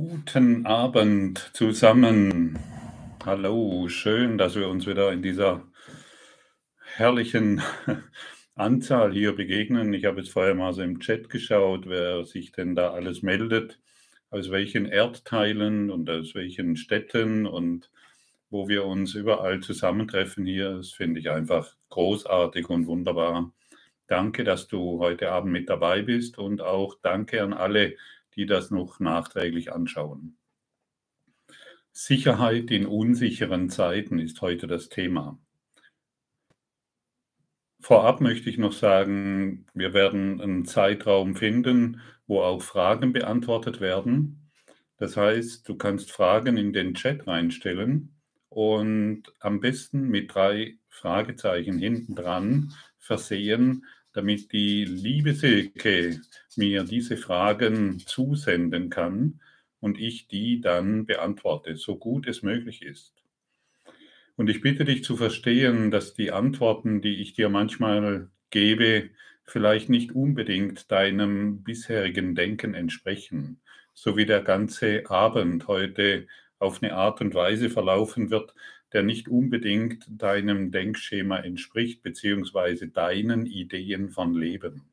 Guten 0.00 0.64
Abend 0.64 1.50
zusammen. 1.54 2.56
Hallo, 3.26 3.88
schön, 3.88 4.38
dass 4.38 4.54
wir 4.54 4.68
uns 4.68 4.86
wieder 4.86 5.10
in 5.10 5.22
dieser 5.22 5.66
herrlichen 6.94 7.60
Anzahl 8.54 9.12
hier 9.12 9.34
begegnen. 9.34 9.92
Ich 9.92 10.04
habe 10.04 10.20
jetzt 10.20 10.30
vorher 10.30 10.54
mal 10.54 10.72
so 10.72 10.82
im 10.82 11.00
Chat 11.00 11.28
geschaut, 11.28 11.88
wer 11.88 12.24
sich 12.24 12.52
denn 12.52 12.76
da 12.76 12.92
alles 12.92 13.22
meldet, 13.22 13.80
aus 14.30 14.52
welchen 14.52 14.86
Erdteilen 14.86 15.90
und 15.90 16.08
aus 16.08 16.32
welchen 16.36 16.76
Städten 16.76 17.44
und 17.44 17.90
wo 18.50 18.68
wir 18.68 18.84
uns 18.84 19.14
überall 19.14 19.58
zusammentreffen 19.58 20.46
hier. 20.46 20.76
Das 20.76 20.92
finde 20.92 21.18
ich 21.18 21.28
einfach 21.28 21.74
großartig 21.88 22.70
und 22.70 22.86
wunderbar. 22.86 23.52
Danke, 24.06 24.44
dass 24.44 24.68
du 24.68 25.00
heute 25.00 25.32
Abend 25.32 25.52
mit 25.52 25.68
dabei 25.68 26.02
bist 26.02 26.38
und 26.38 26.62
auch 26.62 26.94
danke 27.02 27.42
an 27.42 27.52
alle, 27.52 27.96
die 28.38 28.46
das 28.46 28.70
noch 28.70 29.00
nachträglich 29.00 29.72
anschauen. 29.72 30.38
Sicherheit 31.90 32.70
in 32.70 32.86
unsicheren 32.86 33.68
Zeiten 33.68 34.20
ist 34.20 34.40
heute 34.42 34.68
das 34.68 34.88
Thema. 34.88 35.36
Vorab 37.80 38.20
möchte 38.20 38.48
ich 38.48 38.56
noch 38.56 38.72
sagen, 38.72 39.66
wir 39.74 39.92
werden 39.92 40.40
einen 40.40 40.64
Zeitraum 40.64 41.34
finden, 41.34 42.00
wo 42.28 42.40
auch 42.40 42.62
Fragen 42.62 43.12
beantwortet 43.12 43.80
werden. 43.80 44.48
Das 44.98 45.16
heißt, 45.16 45.68
du 45.68 45.76
kannst 45.76 46.12
Fragen 46.12 46.56
in 46.56 46.72
den 46.72 46.94
Chat 46.94 47.26
reinstellen 47.26 48.14
und 48.50 49.24
am 49.40 49.58
besten 49.58 50.08
mit 50.08 50.32
drei 50.32 50.78
Fragezeichen 50.88 51.78
hinten 51.78 52.14
dran 52.14 52.72
versehen, 52.98 53.84
damit 54.18 54.50
die 54.52 54.84
liebe 54.84 55.32
Silke 55.32 56.20
mir 56.56 56.82
diese 56.82 57.16
Fragen 57.16 58.00
zusenden 58.00 58.90
kann 58.90 59.38
und 59.78 59.96
ich 60.00 60.26
die 60.26 60.60
dann 60.60 61.06
beantworte, 61.06 61.76
so 61.76 61.96
gut 61.96 62.26
es 62.26 62.42
möglich 62.42 62.82
ist. 62.82 63.14
Und 64.34 64.50
ich 64.50 64.60
bitte 64.60 64.84
dich 64.84 65.04
zu 65.04 65.16
verstehen, 65.16 65.92
dass 65.92 66.14
die 66.14 66.32
Antworten, 66.32 67.00
die 67.00 67.22
ich 67.22 67.34
dir 67.34 67.48
manchmal 67.48 68.28
gebe, 68.50 69.10
vielleicht 69.44 69.88
nicht 69.88 70.10
unbedingt 70.10 70.90
deinem 70.90 71.62
bisherigen 71.62 72.34
Denken 72.34 72.74
entsprechen, 72.74 73.60
so 73.94 74.16
wie 74.16 74.26
der 74.26 74.42
ganze 74.42 75.08
Abend 75.08 75.68
heute 75.68 76.26
auf 76.58 76.82
eine 76.82 76.94
Art 76.94 77.20
und 77.20 77.34
Weise 77.34 77.70
verlaufen 77.70 78.30
wird, 78.30 78.52
der 78.92 79.02
nicht 79.02 79.28
unbedingt 79.28 80.06
deinem 80.08 80.70
Denkschema 80.70 81.38
entspricht, 81.38 82.02
beziehungsweise 82.02 82.88
deinen 82.88 83.46
Ideen 83.46 84.10
von 84.10 84.34
Leben. 84.34 84.90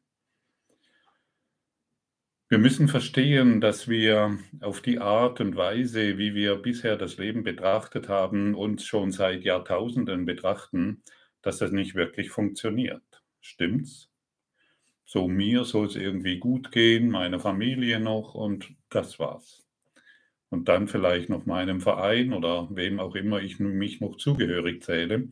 Wir 2.48 2.60
müssen 2.60 2.88
verstehen, 2.88 3.60
dass 3.60 3.88
wir 3.88 4.38
auf 4.62 4.82
die 4.82 5.00
Art 5.00 5.42
und 5.42 5.56
Weise, 5.56 6.18
wie 6.20 6.36
wir 6.36 6.56
bisher 6.58 6.96
das 6.96 7.18
Leben 7.18 7.44
betrachtet 7.44 8.08
haben, 8.08 8.54
uns 8.54 8.86
schon 8.86 9.12
seit 9.12 9.44
Jahrtausenden 9.44 10.26
betrachten, 10.26 11.02
dass 11.42 11.58
das 11.58 11.72
nicht 11.72 11.96
wirklich 11.96 12.30
funktioniert. 12.30 13.24
Stimmt's? 13.42 14.12
So 15.06 15.28
mir 15.28 15.64
soll 15.64 15.88
es 15.88 15.96
irgendwie 15.96 16.38
gut 16.38 16.72
gehen, 16.72 17.10
meiner 17.10 17.40
Familie 17.40 18.00
noch 18.00 18.36
und 18.36 18.74
das 18.90 19.18
war's 19.18 19.65
und 20.56 20.70
dann 20.70 20.88
vielleicht 20.88 21.28
noch 21.28 21.46
meinem 21.46 21.82
Verein 21.82 22.32
oder 22.32 22.70
wem 22.72 23.02
auch 23.02 23.16
immer 23.16 23.42
ich 23.42 23.60
mich 23.60 24.00
noch 24.00 24.16
zugehörig 24.16 24.82
zähle. 24.84 25.28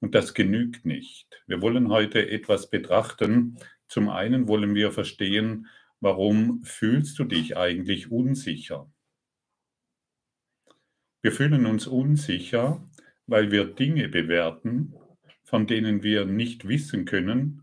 Und 0.00 0.16
das 0.16 0.34
genügt 0.34 0.84
nicht. 0.84 1.40
Wir 1.46 1.62
wollen 1.62 1.88
heute 1.88 2.28
etwas 2.28 2.68
betrachten. 2.68 3.58
Zum 3.86 4.08
einen 4.08 4.48
wollen 4.48 4.74
wir 4.74 4.90
verstehen, 4.90 5.68
warum 6.00 6.64
fühlst 6.64 7.16
du 7.20 7.24
dich 7.24 7.56
eigentlich 7.56 8.10
unsicher? 8.10 8.90
Wir 11.22 11.30
fühlen 11.30 11.64
uns 11.64 11.86
unsicher, 11.86 12.84
weil 13.28 13.52
wir 13.52 13.66
Dinge 13.66 14.08
bewerten, 14.08 14.94
von 15.44 15.68
denen 15.68 16.02
wir 16.02 16.24
nicht 16.24 16.66
wissen 16.66 17.04
können, 17.04 17.62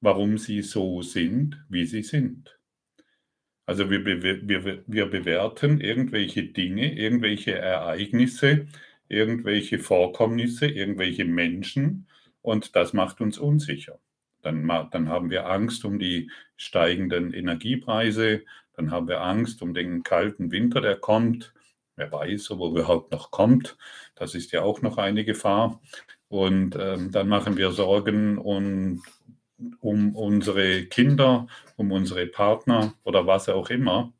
warum 0.00 0.38
sie 0.38 0.62
so 0.62 1.02
sind, 1.02 1.62
wie 1.68 1.84
sie 1.84 2.02
sind. 2.02 2.57
Also 3.68 3.90
wir, 3.90 4.02
wir, 4.06 4.82
wir 4.86 5.06
bewerten 5.10 5.82
irgendwelche 5.82 6.42
Dinge, 6.42 6.94
irgendwelche 6.94 7.52
Ereignisse, 7.52 8.66
irgendwelche 9.10 9.78
Vorkommnisse, 9.78 10.66
irgendwelche 10.66 11.26
Menschen 11.26 12.08
und 12.40 12.74
das 12.76 12.94
macht 12.94 13.20
uns 13.20 13.36
unsicher. 13.36 13.98
Dann, 14.40 14.66
dann 14.90 15.10
haben 15.10 15.28
wir 15.28 15.50
Angst 15.50 15.84
um 15.84 15.98
die 15.98 16.30
steigenden 16.56 17.34
Energiepreise, 17.34 18.40
dann 18.72 18.90
haben 18.90 19.06
wir 19.06 19.20
Angst 19.20 19.60
um 19.60 19.74
den 19.74 20.02
kalten 20.02 20.50
Winter, 20.50 20.80
der 20.80 20.96
kommt. 20.96 21.52
Wer 21.94 22.10
weiß, 22.10 22.50
ob 22.52 22.60
er 22.60 22.70
überhaupt 22.70 23.12
noch 23.12 23.30
kommt. 23.30 23.76
Das 24.14 24.34
ist 24.34 24.50
ja 24.52 24.62
auch 24.62 24.80
noch 24.80 24.96
eine 24.96 25.26
Gefahr. 25.26 25.82
Und 26.28 26.74
ähm, 26.80 27.10
dann 27.12 27.28
machen 27.28 27.58
wir 27.58 27.72
Sorgen 27.72 28.38
und 28.38 29.02
um 29.80 30.14
unsere 30.14 30.84
Kinder, 30.84 31.46
um 31.76 31.92
unsere 31.92 32.26
Partner 32.26 32.94
oder 33.04 33.26
was 33.26 33.48
auch 33.48 33.70
immer. 33.70 34.12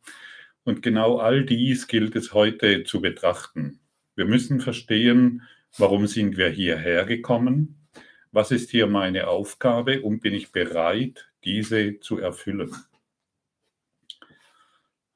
Und 0.64 0.82
genau 0.82 1.18
all 1.18 1.44
dies 1.44 1.86
gilt 1.86 2.16
es 2.16 2.34
heute 2.34 2.84
zu 2.84 3.00
betrachten. 3.00 3.80
Wir 4.16 4.24
müssen 4.26 4.60
verstehen, 4.60 5.42
warum 5.76 6.06
sind 6.06 6.36
wir 6.36 6.50
hierher 6.50 7.04
gekommen? 7.04 7.88
Was 8.32 8.50
ist 8.50 8.70
hier 8.70 8.86
meine 8.86 9.28
Aufgabe 9.28 10.02
und 10.02 10.20
bin 10.20 10.34
ich 10.34 10.52
bereit, 10.52 11.30
diese 11.44 12.00
zu 12.00 12.18
erfüllen? 12.18 12.74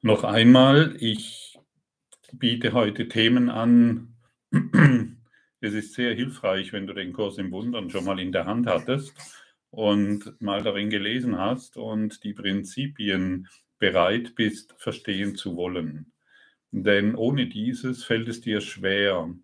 Noch 0.00 0.24
einmal, 0.24 0.96
ich 0.98 1.58
biete 2.32 2.72
heute 2.72 3.08
Themen 3.08 3.50
an. 3.50 4.14
Es 5.60 5.74
ist 5.74 5.94
sehr 5.94 6.14
hilfreich, 6.14 6.72
wenn 6.72 6.88
du 6.88 6.92
den 6.92 7.12
Kurs 7.12 7.38
im 7.38 7.52
Wundern 7.52 7.88
schon 7.90 8.04
mal 8.04 8.18
in 8.18 8.32
der 8.32 8.46
Hand 8.46 8.66
hattest 8.66 9.14
und 9.72 10.40
mal 10.40 10.62
darin 10.62 10.90
gelesen 10.90 11.38
hast 11.38 11.78
und 11.78 12.22
die 12.24 12.34
Prinzipien 12.34 13.48
bereit 13.78 14.34
bist, 14.36 14.74
verstehen 14.76 15.34
zu 15.34 15.56
wollen. 15.56 16.12
Denn 16.70 17.14
ohne 17.14 17.46
dieses 17.48 18.04
fällt 18.04 18.28
es 18.28 18.42
dir 18.42 18.60
schwer, 18.60 19.34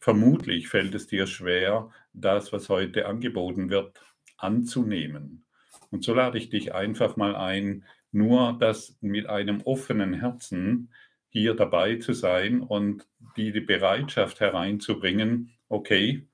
vermutlich 0.00 0.68
fällt 0.68 0.94
es 0.94 1.06
dir 1.06 1.26
schwer, 1.26 1.90
das, 2.14 2.52
was 2.52 2.70
heute 2.70 3.06
angeboten 3.06 3.68
wird, 3.68 4.00
anzunehmen. 4.38 5.44
Und 5.90 6.04
so 6.04 6.14
lade 6.14 6.38
ich 6.38 6.48
dich 6.48 6.74
einfach 6.74 7.16
mal 7.16 7.36
ein, 7.36 7.84
nur 8.10 8.56
das 8.58 8.96
mit 9.02 9.26
einem 9.26 9.60
offenen 9.60 10.14
Herzen 10.14 10.90
hier 11.28 11.54
dabei 11.54 11.96
zu 11.96 12.14
sein 12.14 12.62
und 12.62 13.06
die, 13.36 13.52
Bereitschaft 13.60 14.40
hereinzubringen, 14.40 15.52
okay, 15.68 16.26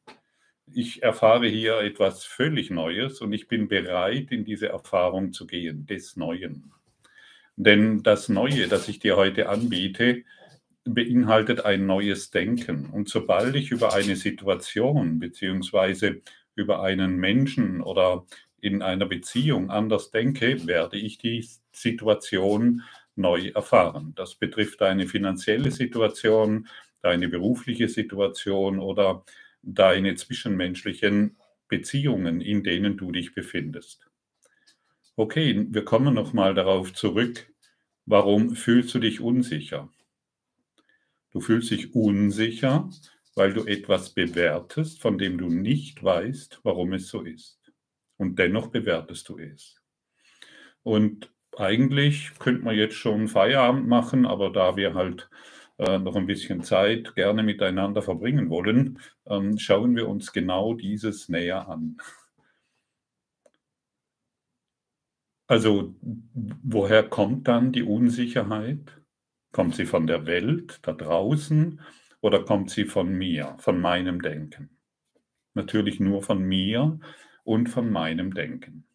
ich 0.75 1.03
erfahre 1.03 1.47
hier 1.47 1.79
etwas 1.81 2.25
völlig 2.25 2.71
Neues 2.71 3.21
und 3.21 3.33
ich 3.33 3.49
bin 3.49 3.69
bereit, 3.69 4.31
in 4.31 4.45
diese 4.45 4.69
Erfahrung 4.69 5.33
zu 5.33 5.47
gehen, 5.47 5.87
des 5.87 6.17
Neuen. 6.17 6.73
Denn 7.57 8.03
das 8.03 8.29
Neue, 8.29 8.67
das 8.69 8.89
ich 8.89 8.99
dir 8.99 9.17
heute 9.17 9.49
anbiete, 9.49 10.25
beinhaltet 10.85 11.65
ein 11.65 11.87
neues 11.87 12.31
Denken. 12.31 12.91
Und 12.91 13.09
sobald 13.09 13.55
ich 13.57 13.71
über 13.71 13.95
eine 13.95 14.17
Situation 14.17 15.19
beziehungsweise 15.19 16.21
über 16.57 16.83
einen 16.83 17.17
Menschen 17.17 17.81
oder 17.81 18.27
in 18.61 18.83
einer 18.83 19.07
Beziehung 19.07 19.71
anders 19.71 20.11
denke, 20.11 20.67
werde 20.67 20.97
ich 20.97 21.19
die 21.19 21.47
Situation 21.73 22.83
neu 23.17 23.49
erfahren. 23.55 24.13
Das 24.17 24.35
betrifft 24.35 24.81
deine 24.81 25.07
finanzielle 25.07 25.71
Situation, 25.71 26.67
deine 27.03 27.29
berufliche 27.29 27.89
Situation 27.89 28.79
oder 28.79 29.25
deine 29.67 30.15
zwischenmenschlichen 30.15 31.37
Beziehungen, 31.69 32.41
in 32.41 32.63
denen 32.63 32.97
du 32.97 33.13
dich 33.13 33.35
befindest. 33.35 34.07
Okay, 35.17 35.67
wir 35.71 35.85
kommen 35.85 36.15
nochmal 36.15 36.55
darauf 36.55 36.93
zurück. 36.93 37.53
Warum 38.07 38.55
fühlst 38.55 38.95
du 38.95 38.99
dich 38.99 39.21
unsicher? 39.21 39.91
Du 41.31 41.41
fühlst 41.41 41.71
dich 41.71 41.95
unsicher, 41.95 42.91
weil 43.35 43.53
du 43.53 43.65
etwas 43.65 44.11
bewertest, 44.11 45.01
von 45.01 45.19
dem 45.19 45.39
du 45.39 45.49
nicht 45.49 46.03
weißt, 46.03 46.61
warum 46.63 46.93
es 46.93 47.09
so 47.09 47.23
ist. 47.23 47.73
Und 48.17 48.39
dennoch 48.39 48.69
bewertest 48.69 49.29
du 49.29 49.39
es. 49.39 49.81
Und 50.83 51.33
eigentlich 51.57 52.33
könnte 52.39 52.65
man 52.65 52.77
jetzt 52.77 52.95
schon 52.95 53.29
Feierabend 53.29 53.89
machen, 53.89 54.27
aber 54.27 54.51
da 54.51 54.77
wir 54.77 54.95
halt 54.95 55.29
äh, 55.79 55.99
noch 55.99 56.17
ein 56.17 56.27
bisschen 56.27 56.63
Zeit 56.63 57.15
gerne 57.15 57.43
miteinander 57.43 58.03
verbringen 58.03 58.51
wollen, 58.51 58.99
ähm, 59.27 59.59
schauen 59.59 59.97
wir 59.97 60.09
uns 60.09 60.33
genau 60.33 60.75
dieses 60.75 61.29
näher 61.29 61.69
an. 61.69 61.97
Also 65.47 65.95
woher 66.63 67.03
kommt 67.09 67.49
dann 67.49 67.73
die 67.73 67.83
Unsicherheit? 67.83 69.01
Kommt 69.53 69.75
sie 69.77 69.87
von 69.87 70.07
der 70.07 70.27
Welt 70.27 70.81
da 70.83 70.93
draußen 70.93 71.81
oder 72.21 72.45
kommt 72.45 72.71
sie 72.71 72.87
von 72.87 73.13
mir, 73.13 73.57
von 73.59 73.81
meinem 73.81 74.23
Denken? 74.23 74.71
Natürlich 75.55 76.01
nur 76.01 76.23
von 76.23 76.43
mir 76.43 76.99
und 77.45 77.69
von 77.69 77.91
meinem 77.91 78.35
Denken. 78.35 78.87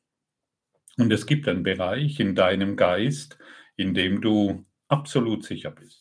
Und 0.98 1.14
es 1.14 1.26
gibt 1.26 1.48
einen 1.48 1.64
Bereich 1.64 2.20
in 2.20 2.36
deinem 2.36 2.76
Geist, 2.76 3.38
in 3.78 3.94
dem 3.94 4.20
du 4.20 4.66
absolut 4.90 5.46
sicher 5.46 5.72
bist, 5.72 5.99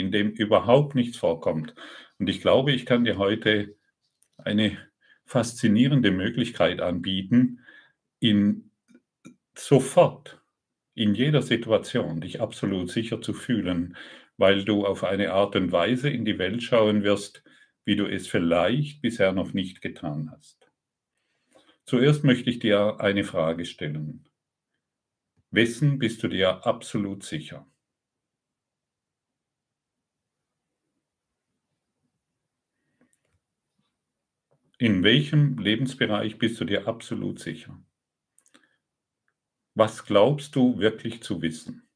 in 0.00 0.10
dem 0.10 0.30
überhaupt 0.30 0.94
nichts 0.94 1.16
vorkommt. 1.16 1.74
Und 2.18 2.28
ich 2.28 2.40
glaube, 2.40 2.72
ich 2.72 2.86
kann 2.86 3.04
dir 3.04 3.18
heute 3.18 3.76
eine 4.38 4.78
faszinierende 5.24 6.10
Möglichkeit 6.10 6.80
anbieten, 6.80 7.60
in 8.18 8.70
sofort, 9.56 10.42
in 10.94 11.14
jeder 11.14 11.42
Situation 11.42 12.20
dich 12.20 12.40
absolut 12.40 12.90
sicher 12.90 13.20
zu 13.20 13.32
fühlen, 13.32 13.96
weil 14.36 14.64
du 14.64 14.86
auf 14.86 15.04
eine 15.04 15.32
Art 15.32 15.54
und 15.54 15.70
Weise 15.70 16.10
in 16.10 16.24
die 16.24 16.38
Welt 16.38 16.62
schauen 16.62 17.02
wirst, 17.02 17.44
wie 17.84 17.96
du 17.96 18.06
es 18.06 18.26
vielleicht 18.26 19.02
bisher 19.02 19.32
noch 19.32 19.52
nicht 19.52 19.82
getan 19.82 20.30
hast. 20.32 20.70
Zuerst 21.84 22.24
möchte 22.24 22.50
ich 22.50 22.58
dir 22.58 23.00
eine 23.00 23.24
Frage 23.24 23.64
stellen. 23.64 24.28
Wessen 25.50 25.98
bist 25.98 26.22
du 26.22 26.28
dir 26.28 26.66
absolut 26.66 27.24
sicher? 27.24 27.66
In 34.80 35.02
welchem 35.02 35.58
Lebensbereich 35.58 36.38
bist 36.38 36.58
du 36.58 36.64
dir 36.64 36.88
absolut 36.88 37.38
sicher? 37.38 37.78
Was 39.74 40.06
glaubst 40.06 40.56
du 40.56 40.78
wirklich 40.78 41.22
zu 41.22 41.42
wissen? 41.42 41.86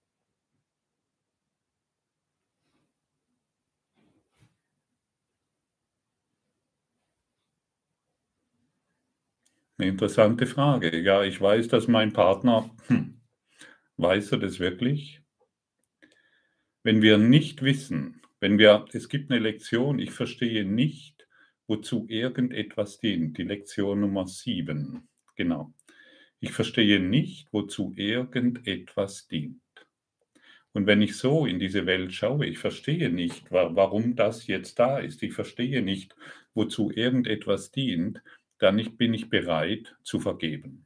Eine 9.79 9.89
interessante 9.89 10.47
Frage. 10.47 11.01
Ja, 11.01 11.25
ich 11.25 11.41
weiß, 11.41 11.69
dass 11.69 11.89
mein 11.89 12.13
Partner, 12.13 12.71
hm, 12.89 13.23
weiß 13.97 14.33
er 14.33 14.39
das 14.41 14.61
wirklich? 14.61 15.23
Wenn 16.83 17.01
wir 17.01 17.17
nicht 17.17 17.63
wissen, 17.63 18.21
wenn 18.41 18.59
wir, 18.59 18.85
es 18.93 19.09
gibt 19.09 19.31
eine 19.31 19.41
Lektion, 19.41 19.99
ich 19.99 20.11
verstehe 20.11 20.67
nicht, 20.67 21.14
wozu 21.67 22.07
irgendetwas 22.09 22.99
dient, 23.01 23.39
die 23.39 23.45
Lektion 23.45 24.01
Nummer 24.01 24.27
7, 24.27 25.09
genau. 25.37 25.73
Ich 26.41 26.53
verstehe 26.53 27.01
nicht, 27.01 27.49
wozu 27.53 27.93
irgendetwas 27.97 29.29
dient. 29.29 29.61
Und 30.73 30.87
wenn 30.87 31.01
ich 31.01 31.17
so 31.17 31.47
in 31.47 31.59
diese 31.61 31.87
Welt 31.87 32.13
schaue, 32.13 32.47
ich 32.47 32.59
verstehe 32.59 33.09
nicht, 33.09 33.51
warum 33.51 34.17
das 34.17 34.49
jetzt 34.49 34.79
da 34.79 34.99
ist, 34.99 35.23
ich 35.23 35.33
verstehe 35.33 35.83
nicht, 35.83 36.17
wozu 36.53 36.91
irgendetwas 36.91 37.71
dient, 37.71 38.21
dann 38.59 38.77
bin 38.97 39.15
ich 39.15 39.31
bereit 39.31 39.97
zu 40.03 40.19
vergeben. 40.19 40.85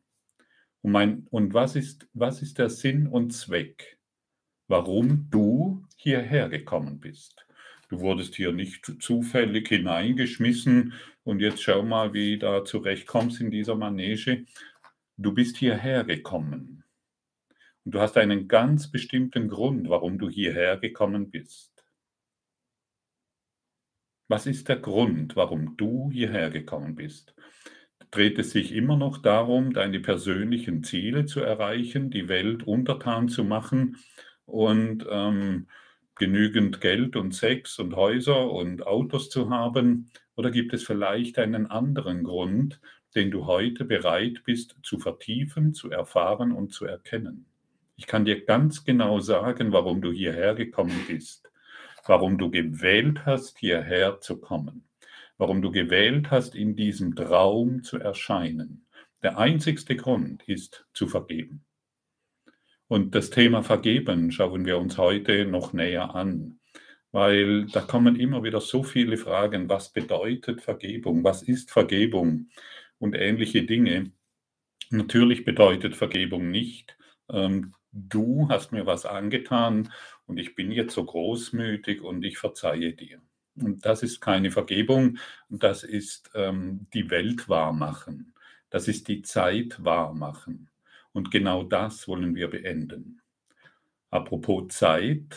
Und, 0.82 0.92
mein, 0.92 1.26
und 1.30 1.54
was, 1.54 1.75
ist, 1.75 2.06
was 2.12 2.42
ist 2.42 2.58
der 2.58 2.70
Sinn 2.70 3.06
und 3.06 3.32
Zweck, 3.32 3.98
warum 4.69 5.28
du 5.30 5.84
hierher 5.96 6.48
gekommen 6.48 7.00
bist? 7.00 7.48
Du 7.88 8.00
wurdest 8.00 8.35
hier 8.35 8.52
nicht 8.52 8.93
zufällig 9.00 9.69
hineingeschmissen 9.69 10.93
und 11.25 11.40
jetzt 11.40 11.62
schau 11.62 11.82
mal, 11.82 12.12
wie 12.12 12.38
da 12.38 12.64
zurechtkommst 12.64 13.40
in 13.40 13.50
dieser 13.50 13.76
Manege. 13.76 14.44
Du 15.17 15.32
bist 15.32 15.56
hierher 15.56 16.05
gekommen. 16.05 16.85
Und 17.85 17.94
du 17.94 18.00
hast 18.00 18.19
einen 18.19 18.46
ganz 18.46 18.90
bestimmten 18.90 19.49
Grund, 19.49 19.88
warum 19.88 20.19
du 20.19 20.29
hierher 20.29 20.76
gekommen 20.76 21.31
bist. 21.31 21.73
Was 24.29 24.46
ist 24.46 24.69
der 24.69 24.76
Grund, 24.76 25.37
warum 25.37 25.79
du 25.79 26.11
hierher 26.12 26.50
gekommen 26.50 26.94
bist? 26.94 27.35
Dreht 28.11 28.38
es 28.38 28.50
sich 28.50 28.73
immer 28.73 28.96
noch 28.96 29.19
darum, 29.23 29.73
deine 29.73 30.00
persönlichen 30.00 30.85
Ziele 30.85 31.25
zu 31.25 31.40
erreichen, 31.40 32.11
die 32.11 32.29
Welt 32.29 32.62
untertan 32.62 33.31
zu 33.31 33.44
machen 33.44 33.96
und 34.44 35.06
ähm, 35.11 35.69
genügend 36.19 36.81
Geld 36.81 37.17
und 37.17 37.35
Sex 37.35 37.79
und 37.79 37.97
Häuser 37.97 38.50
und 38.50 38.87
Autos 38.87 39.31
zu 39.31 39.50
haben? 39.50 40.11
Oder 40.37 40.50
gibt 40.50 40.73
es 40.73 40.85
vielleicht 40.85 41.38
einen 41.38 41.67
anderen 41.67 42.25
Grund, 42.25 42.81
den 43.15 43.31
du 43.31 43.47
heute 43.47 43.85
bereit 43.85 44.43
bist 44.44 44.76
zu 44.82 44.99
vertiefen, 44.99 45.75
zu 45.75 45.91
erfahren 45.91 46.53
und 46.53 46.73
zu 46.73 46.85
erkennen? 46.85 47.47
Ich 47.97 48.06
kann 48.06 48.25
dir 48.25 48.44
ganz 48.44 48.85
genau 48.85 49.20
sagen, 49.20 49.73
warum 49.73 50.00
du 50.00 50.12
hierher 50.12 50.55
gekommen 50.55 51.05
bist 51.09 51.49
warum 52.09 52.38
du 52.38 52.50
gewählt 52.50 53.26
hast, 53.26 53.59
hierher 53.59 54.21
zu 54.21 54.38
kommen, 54.38 54.88
warum 55.37 55.62
du 55.62 55.71
gewählt 55.71 56.31
hast, 56.31 56.55
in 56.55 56.75
diesem 56.75 57.14
Traum 57.14 57.82
zu 57.82 57.99
erscheinen. 57.99 58.87
Der 59.23 59.38
einzigste 59.38 59.97
Grund 59.97 60.43
ist 60.44 60.87
zu 60.94 61.06
vergeben. 61.06 61.64
Und 62.88 63.14
das 63.14 63.29
Thema 63.29 63.62
Vergeben 63.62 64.32
schauen 64.32 64.64
wir 64.64 64.79
uns 64.79 64.96
heute 64.96 65.44
noch 65.44 65.75
näher 65.75 66.14
an, 66.14 66.58
weil 67.12 67.67
da 67.67 67.82
kommen 67.82 68.17
immer 68.17 68.43
wieder 68.43 68.62
so 68.62 68.82
viele 68.82 69.19
Fragen, 69.19 69.69
was 69.69 69.93
bedeutet 69.93 70.62
Vergebung, 70.62 71.23
was 71.23 71.43
ist 71.43 71.70
Vergebung 71.70 72.49
und 72.99 73.14
ähnliche 73.14 73.64
Dinge. 73.64 74.11
Natürlich 74.90 75.44
bedeutet 75.44 75.96
Vergebung 75.96 76.50
nicht, 76.50 76.96
ähm, 77.31 77.75
du 77.93 78.49
hast 78.49 78.73
mir 78.73 78.87
was 78.87 79.05
angetan 79.05 79.93
und 80.26 80.38
ich 80.38 80.55
bin 80.55 80.73
jetzt 80.73 80.94
so 80.94 81.05
großmütig 81.05 82.00
und 82.00 82.25
ich 82.25 82.38
verzeihe 82.38 82.94
dir. 82.94 83.20
Und 83.55 83.85
das 83.85 84.02
ist 84.02 84.20
keine 84.20 84.50
Vergebung, 84.50 85.19
das 85.50 85.82
ist 85.82 86.31
ähm, 86.35 86.87
die 86.94 87.11
Welt 87.11 87.50
wahrmachen. 87.50 88.35
Das 88.70 88.88
ist 88.88 89.08
die 89.08 89.23
Zeit 89.23 89.82
wahrmachen. 89.85 90.69
Und 91.12 91.31
genau 91.31 91.62
das 91.62 92.06
wollen 92.08 92.34
wir 92.34 92.49
beenden. 92.49 93.20
Apropos 94.10 94.69
Zeit, 94.69 95.37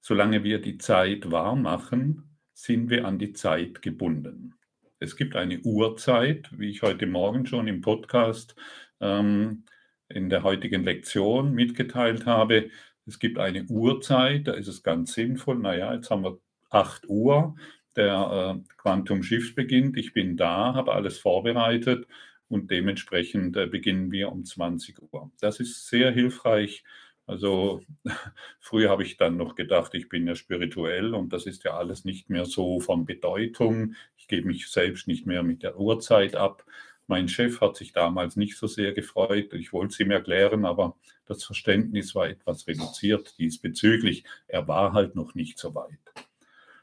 solange 0.00 0.44
wir 0.44 0.60
die 0.60 0.78
Zeit 0.78 1.30
wahrmachen, 1.30 2.38
sind 2.54 2.90
wir 2.90 3.06
an 3.06 3.18
die 3.18 3.32
Zeit 3.32 3.82
gebunden. 3.82 4.54
Es 4.98 5.16
gibt 5.16 5.34
eine 5.34 5.60
Uhrzeit, 5.60 6.48
wie 6.56 6.70
ich 6.70 6.82
heute 6.82 7.06
Morgen 7.06 7.44
schon 7.46 7.66
im 7.66 7.80
Podcast 7.80 8.54
ähm, 9.00 9.64
in 10.08 10.30
der 10.30 10.44
heutigen 10.44 10.84
Lektion 10.84 11.52
mitgeteilt 11.52 12.24
habe. 12.24 12.70
Es 13.06 13.18
gibt 13.18 13.38
eine 13.38 13.64
Uhrzeit, 13.64 14.46
da 14.46 14.52
ist 14.52 14.68
es 14.68 14.82
ganz 14.82 15.14
sinnvoll, 15.14 15.58
naja, 15.58 15.92
jetzt 15.92 16.10
haben 16.10 16.22
wir 16.22 16.38
8 16.70 17.08
Uhr, 17.08 17.56
der 17.96 18.60
äh, 18.64 18.74
Quantum 18.76 19.22
Shift 19.22 19.56
beginnt, 19.56 19.96
ich 19.96 20.12
bin 20.12 20.36
da, 20.36 20.74
habe 20.74 20.92
alles 20.92 21.18
vorbereitet 21.18 22.06
und 22.52 22.70
dementsprechend 22.70 23.56
äh, 23.56 23.66
beginnen 23.66 24.12
wir 24.12 24.30
um 24.30 24.44
20 24.44 25.00
Uhr. 25.10 25.30
Das 25.40 25.58
ist 25.58 25.88
sehr 25.88 26.10
hilfreich. 26.10 26.84
Also 27.26 27.82
früher 28.60 28.90
habe 28.90 29.04
ich 29.04 29.16
dann 29.16 29.38
noch 29.38 29.54
gedacht, 29.54 29.94
ich 29.94 30.10
bin 30.10 30.26
ja 30.26 30.34
spirituell 30.34 31.14
und 31.14 31.32
das 31.32 31.46
ist 31.46 31.64
ja 31.64 31.78
alles 31.78 32.04
nicht 32.04 32.28
mehr 32.28 32.44
so 32.44 32.78
von 32.78 33.06
Bedeutung. 33.06 33.94
Ich 34.18 34.28
gebe 34.28 34.48
mich 34.48 34.68
selbst 34.68 35.08
nicht 35.08 35.26
mehr 35.26 35.42
mit 35.42 35.62
der 35.62 35.80
Uhrzeit 35.80 36.36
ab. 36.36 36.66
Mein 37.06 37.26
Chef 37.26 37.62
hat 37.62 37.76
sich 37.76 37.94
damals 37.94 38.36
nicht 38.36 38.58
so 38.58 38.66
sehr 38.66 38.92
gefreut. 38.92 39.54
Ich 39.54 39.72
wollte 39.72 39.94
es 39.94 40.00
ihm 40.00 40.10
erklären, 40.10 40.66
aber 40.66 40.96
das 41.24 41.44
Verständnis 41.44 42.14
war 42.14 42.28
etwas 42.28 42.66
reduziert 42.68 43.38
diesbezüglich. 43.38 44.24
Er 44.46 44.68
war 44.68 44.92
halt 44.92 45.14
noch 45.14 45.34
nicht 45.34 45.58
so 45.58 45.74
weit. 45.74 45.98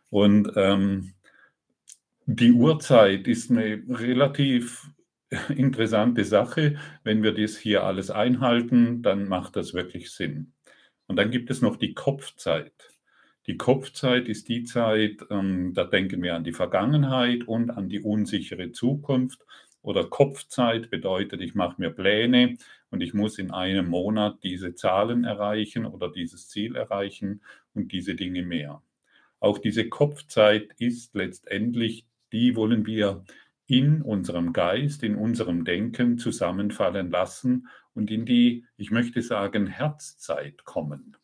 Und 0.10 0.52
ähm, 0.56 1.14
die 2.26 2.54
Uhrzeit 2.54 3.28
ist 3.28 3.52
eine 3.52 3.84
relativ 3.88 4.90
interessante 5.56 6.24
Sache. 6.24 6.78
Wenn 7.04 7.24
wir 7.24 7.34
das 7.34 7.58
hier 7.58 7.84
alles 7.84 8.10
einhalten, 8.10 9.02
dann 9.02 9.28
macht 9.28 9.56
das 9.56 9.74
wirklich 9.74 10.12
Sinn. 10.12 10.54
Und 11.08 11.16
dann 11.18 11.32
gibt 11.32 11.50
es 11.50 11.62
noch 11.62 11.76
die 11.76 11.94
Kopfzeit. 11.94 12.74
Die 13.48 13.58
Kopfzeit 13.58 14.28
ist 14.28 14.48
die 14.48 14.64
Zeit, 14.64 15.26
ähm, 15.32 15.74
da 15.74 15.84
denken 15.84 16.22
wir 16.22 16.36
an 16.36 16.44
die 16.44 16.54
Vergangenheit 16.54 17.48
und 17.48 17.72
an 17.72 17.90
die 17.90 18.02
unsichere 18.02 18.72
Zukunft. 18.72 19.44
Oder 19.82 20.06
Kopfzeit 20.06 20.90
bedeutet, 20.90 21.42
ich 21.42 21.56
mache 21.56 21.82
mir 21.82 21.90
Pläne 21.90 22.58
und 22.92 23.02
ich 23.02 23.14
muss 23.14 23.40
in 23.40 23.52
einem 23.52 23.88
Monat 23.88 24.40
diese 24.44 24.76
Zahlen 24.76 25.24
erreichen 25.24 25.86
oder 25.86 26.12
dieses 26.12 26.50
Ziel 26.50 26.76
erreichen 26.76 27.42
und 27.74 27.92
diese 27.92 28.14
Dinge 28.14 28.44
mehr. 28.44 28.84
Auch 29.40 29.58
diese 29.58 29.88
Kopfzeit 29.88 30.70
ist 30.80 31.16
letztendlich, 31.16 32.06
die 32.34 32.56
wollen 32.56 32.86
wir 32.86 33.24
in 33.70 34.02
unserem 34.02 34.52
Geist, 34.52 35.04
in 35.04 35.16
unserem 35.16 35.64
Denken 35.64 36.18
zusammenfallen 36.18 37.12
lassen 37.12 37.68
und 37.94 38.10
in 38.10 38.26
die, 38.26 38.66
ich 38.78 38.90
möchte 38.90 39.22
sagen, 39.22 39.68
Herzzeit 39.68 40.66
kommen. 40.66 41.16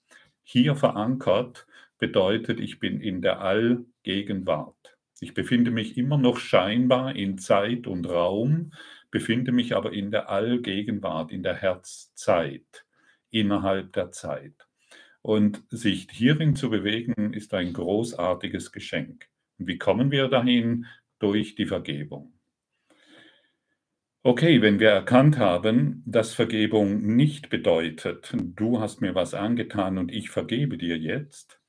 Hier 0.43 0.75
verankert 0.75 1.65
bedeutet, 1.97 2.59
ich 2.59 2.79
bin 2.79 3.01
in 3.01 3.23
der 3.23 3.41
Allgegenwart. 3.41 4.95
Ich 5.19 5.33
befinde 5.33 5.71
mich 5.71 5.97
immer 5.97 6.19
noch 6.19 6.37
scheinbar 6.37 7.15
in 7.15 7.39
Zeit 7.39 7.87
und 7.87 8.07
Raum, 8.07 8.73
befinde 9.09 9.51
mich 9.51 9.75
aber 9.75 9.91
in 9.91 10.11
der 10.11 10.29
Allgegenwart, 10.29 11.31
in 11.31 11.41
der 11.41 11.55
Herzzeit, 11.55 12.85
innerhalb 13.31 13.93
der 13.93 14.11
Zeit. 14.11 14.67
Und 15.23 15.63
sich 15.69 16.07
hierin 16.11 16.55
zu 16.55 16.69
bewegen, 16.69 17.33
ist 17.33 17.55
ein 17.55 17.73
großartiges 17.73 18.71
Geschenk. 18.71 19.25
Und 19.57 19.65
wie 19.65 19.79
kommen 19.79 20.11
wir 20.11 20.27
dahin? 20.27 20.85
Durch 21.17 21.55
die 21.55 21.65
Vergebung. 21.65 22.34
Okay, 24.27 24.59
wenn 24.63 24.79
wir 24.79 24.89
erkannt 24.89 25.37
haben, 25.37 26.01
dass 26.07 26.33
Vergebung 26.33 27.15
nicht 27.15 27.49
bedeutet, 27.49 28.33
du 28.33 28.79
hast 28.79 28.99
mir 28.99 29.13
was 29.13 29.35
angetan 29.35 29.99
und 29.99 30.11
ich 30.11 30.31
vergebe 30.31 30.79
dir 30.79 30.97
jetzt, 30.97 31.61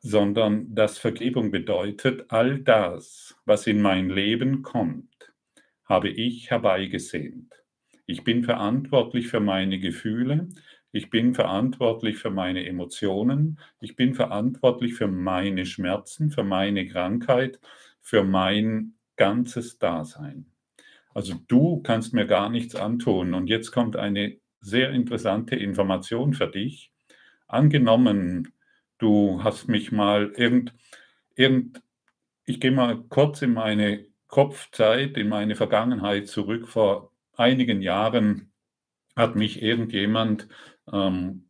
sondern 0.00 0.74
dass 0.74 0.98
Vergebung 0.98 1.50
bedeutet, 1.50 2.26
all 2.28 2.58
das, 2.58 3.34
was 3.46 3.66
in 3.66 3.80
mein 3.80 4.10
Leben 4.10 4.60
kommt, 4.60 5.32
habe 5.86 6.10
ich 6.10 6.50
herbeigesehnt. 6.50 7.54
Ich 8.04 8.22
bin 8.22 8.44
verantwortlich 8.44 9.28
für 9.28 9.40
meine 9.40 9.78
Gefühle, 9.78 10.50
ich 10.92 11.08
bin 11.08 11.32
verantwortlich 11.32 12.18
für 12.18 12.30
meine 12.30 12.66
Emotionen, 12.66 13.58
ich 13.80 13.96
bin 13.96 14.12
verantwortlich 14.12 14.92
für 14.92 15.08
meine 15.08 15.64
Schmerzen, 15.64 16.30
für 16.30 16.44
meine 16.44 16.86
Krankheit, 16.86 17.60
für 18.02 18.24
mein 18.24 18.92
ganzes 19.16 19.78
Dasein. 19.78 20.53
Also 21.14 21.34
du 21.48 21.80
kannst 21.82 22.12
mir 22.12 22.26
gar 22.26 22.50
nichts 22.50 22.74
antun. 22.74 23.34
Und 23.34 23.46
jetzt 23.46 23.70
kommt 23.70 23.96
eine 23.96 24.36
sehr 24.60 24.90
interessante 24.90 25.56
Information 25.56 26.34
für 26.34 26.48
dich. 26.48 26.92
Angenommen, 27.46 28.52
du 28.98 29.42
hast 29.42 29.68
mich 29.68 29.92
mal 29.92 30.32
irgend, 30.36 30.74
irgend 31.36 31.80
ich 32.46 32.60
gehe 32.60 32.72
mal 32.72 33.02
kurz 33.08 33.40
in 33.42 33.54
meine 33.54 34.06
Kopfzeit, 34.26 35.16
in 35.16 35.28
meine 35.28 35.54
Vergangenheit 35.54 36.28
zurück. 36.28 36.68
Vor 36.68 37.12
einigen 37.36 37.80
Jahren 37.80 38.52
hat 39.16 39.36
mich 39.36 39.62
irgendjemand 39.62 40.48
ähm, 40.92 41.48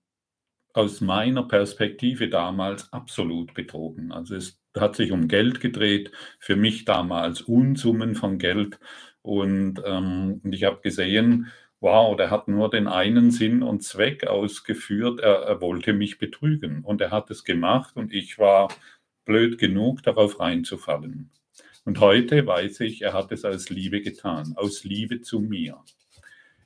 aus 0.75 1.00
meiner 1.00 1.44
Perspektive 1.44 2.28
damals 2.28 2.92
absolut 2.92 3.54
betrogen. 3.54 4.12
Also 4.12 4.35
es 4.35 4.61
hat 4.76 4.97
sich 4.97 5.12
um 5.12 5.28
Geld 5.28 5.61
gedreht, 5.61 6.11
für 6.40 6.56
mich 6.56 6.85
damals 6.85 7.40
Unsummen 7.40 8.14
von 8.14 8.38
Geld. 8.38 8.78
Und, 9.25 9.83
ähm, 9.87 10.43
und 10.45 10.52
ich 10.52 10.64
habe 10.64 10.83
gesehen, 10.83 11.50
wow, 11.81 12.14
der 12.14 12.31
hat 12.31 12.47
nur 12.47 12.69
den 12.69 12.87
einen 12.87 13.31
Sinn 13.31 13.62
und 13.62 13.83
Zweck 13.83 14.26
ausgeführt, 14.26 15.21
er, 15.21 15.45
er 15.45 15.61
wollte 15.62 15.95
mich 15.95 16.19
betrügen. 16.19 16.85
Und 16.85 17.00
er 17.00 17.11
hat 17.11 17.31
es 17.31 17.43
gemacht 17.43 17.97
und 17.97 18.12
ich 18.12 18.38
war 18.38 18.69
blöd 19.25 19.57
genug, 19.57 20.02
darauf 20.02 20.40
reinzufallen. 20.40 21.31
Und 21.87 22.00
heute 22.00 22.47
weiß 22.47 22.81
ich, 22.81 23.00
er 23.00 23.14
hat 23.14 23.33
es 23.33 23.47
aus 23.47 23.71
Liebe 23.71 24.02
getan, 24.02 24.52
aus 24.57 24.85
Liebe 24.85 25.23
zu 25.23 25.40
mir. 25.40 25.83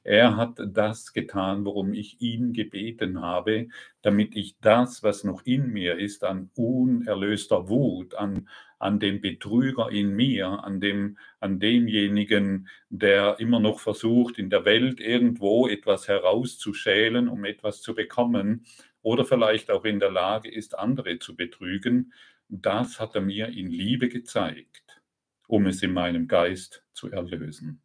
Er 0.02 0.36
hat 0.36 0.58
das 0.58 1.12
getan, 1.12 1.64
worum 1.64 1.92
ich 1.92 2.20
ihn 2.20 2.52
gebeten 2.52 3.20
habe, 3.20 3.68
damit 4.02 4.34
ich 4.34 4.56
das, 4.60 5.04
was 5.04 5.22
noch 5.22 5.44
in 5.44 5.68
mir 5.72 5.96
ist, 5.96 6.24
an 6.24 6.50
unerlöster 6.56 7.68
Wut, 7.68 8.14
an 8.16 8.48
an 8.78 9.00
den 9.00 9.20
Betrüger 9.20 9.90
in 9.90 10.14
mir, 10.14 10.46
an, 10.64 10.80
dem, 10.80 11.18
an 11.40 11.58
demjenigen, 11.58 12.68
der 12.88 13.40
immer 13.40 13.60
noch 13.60 13.80
versucht, 13.80 14.38
in 14.38 14.50
der 14.50 14.64
Welt 14.64 15.00
irgendwo 15.00 15.68
etwas 15.68 16.08
herauszuschälen, 16.08 17.28
um 17.28 17.44
etwas 17.44 17.82
zu 17.82 17.94
bekommen, 17.94 18.64
oder 19.02 19.24
vielleicht 19.24 19.70
auch 19.70 19.84
in 19.84 20.00
der 20.00 20.10
Lage 20.10 20.50
ist, 20.50 20.78
andere 20.78 21.18
zu 21.18 21.36
betrügen, 21.36 22.12
das 22.48 22.98
hat 22.98 23.14
er 23.14 23.20
mir 23.20 23.48
in 23.48 23.68
Liebe 23.70 24.08
gezeigt, 24.08 25.00
um 25.46 25.66
es 25.66 25.82
in 25.82 25.92
meinem 25.92 26.28
Geist 26.28 26.84
zu 26.92 27.10
erlösen. 27.10 27.80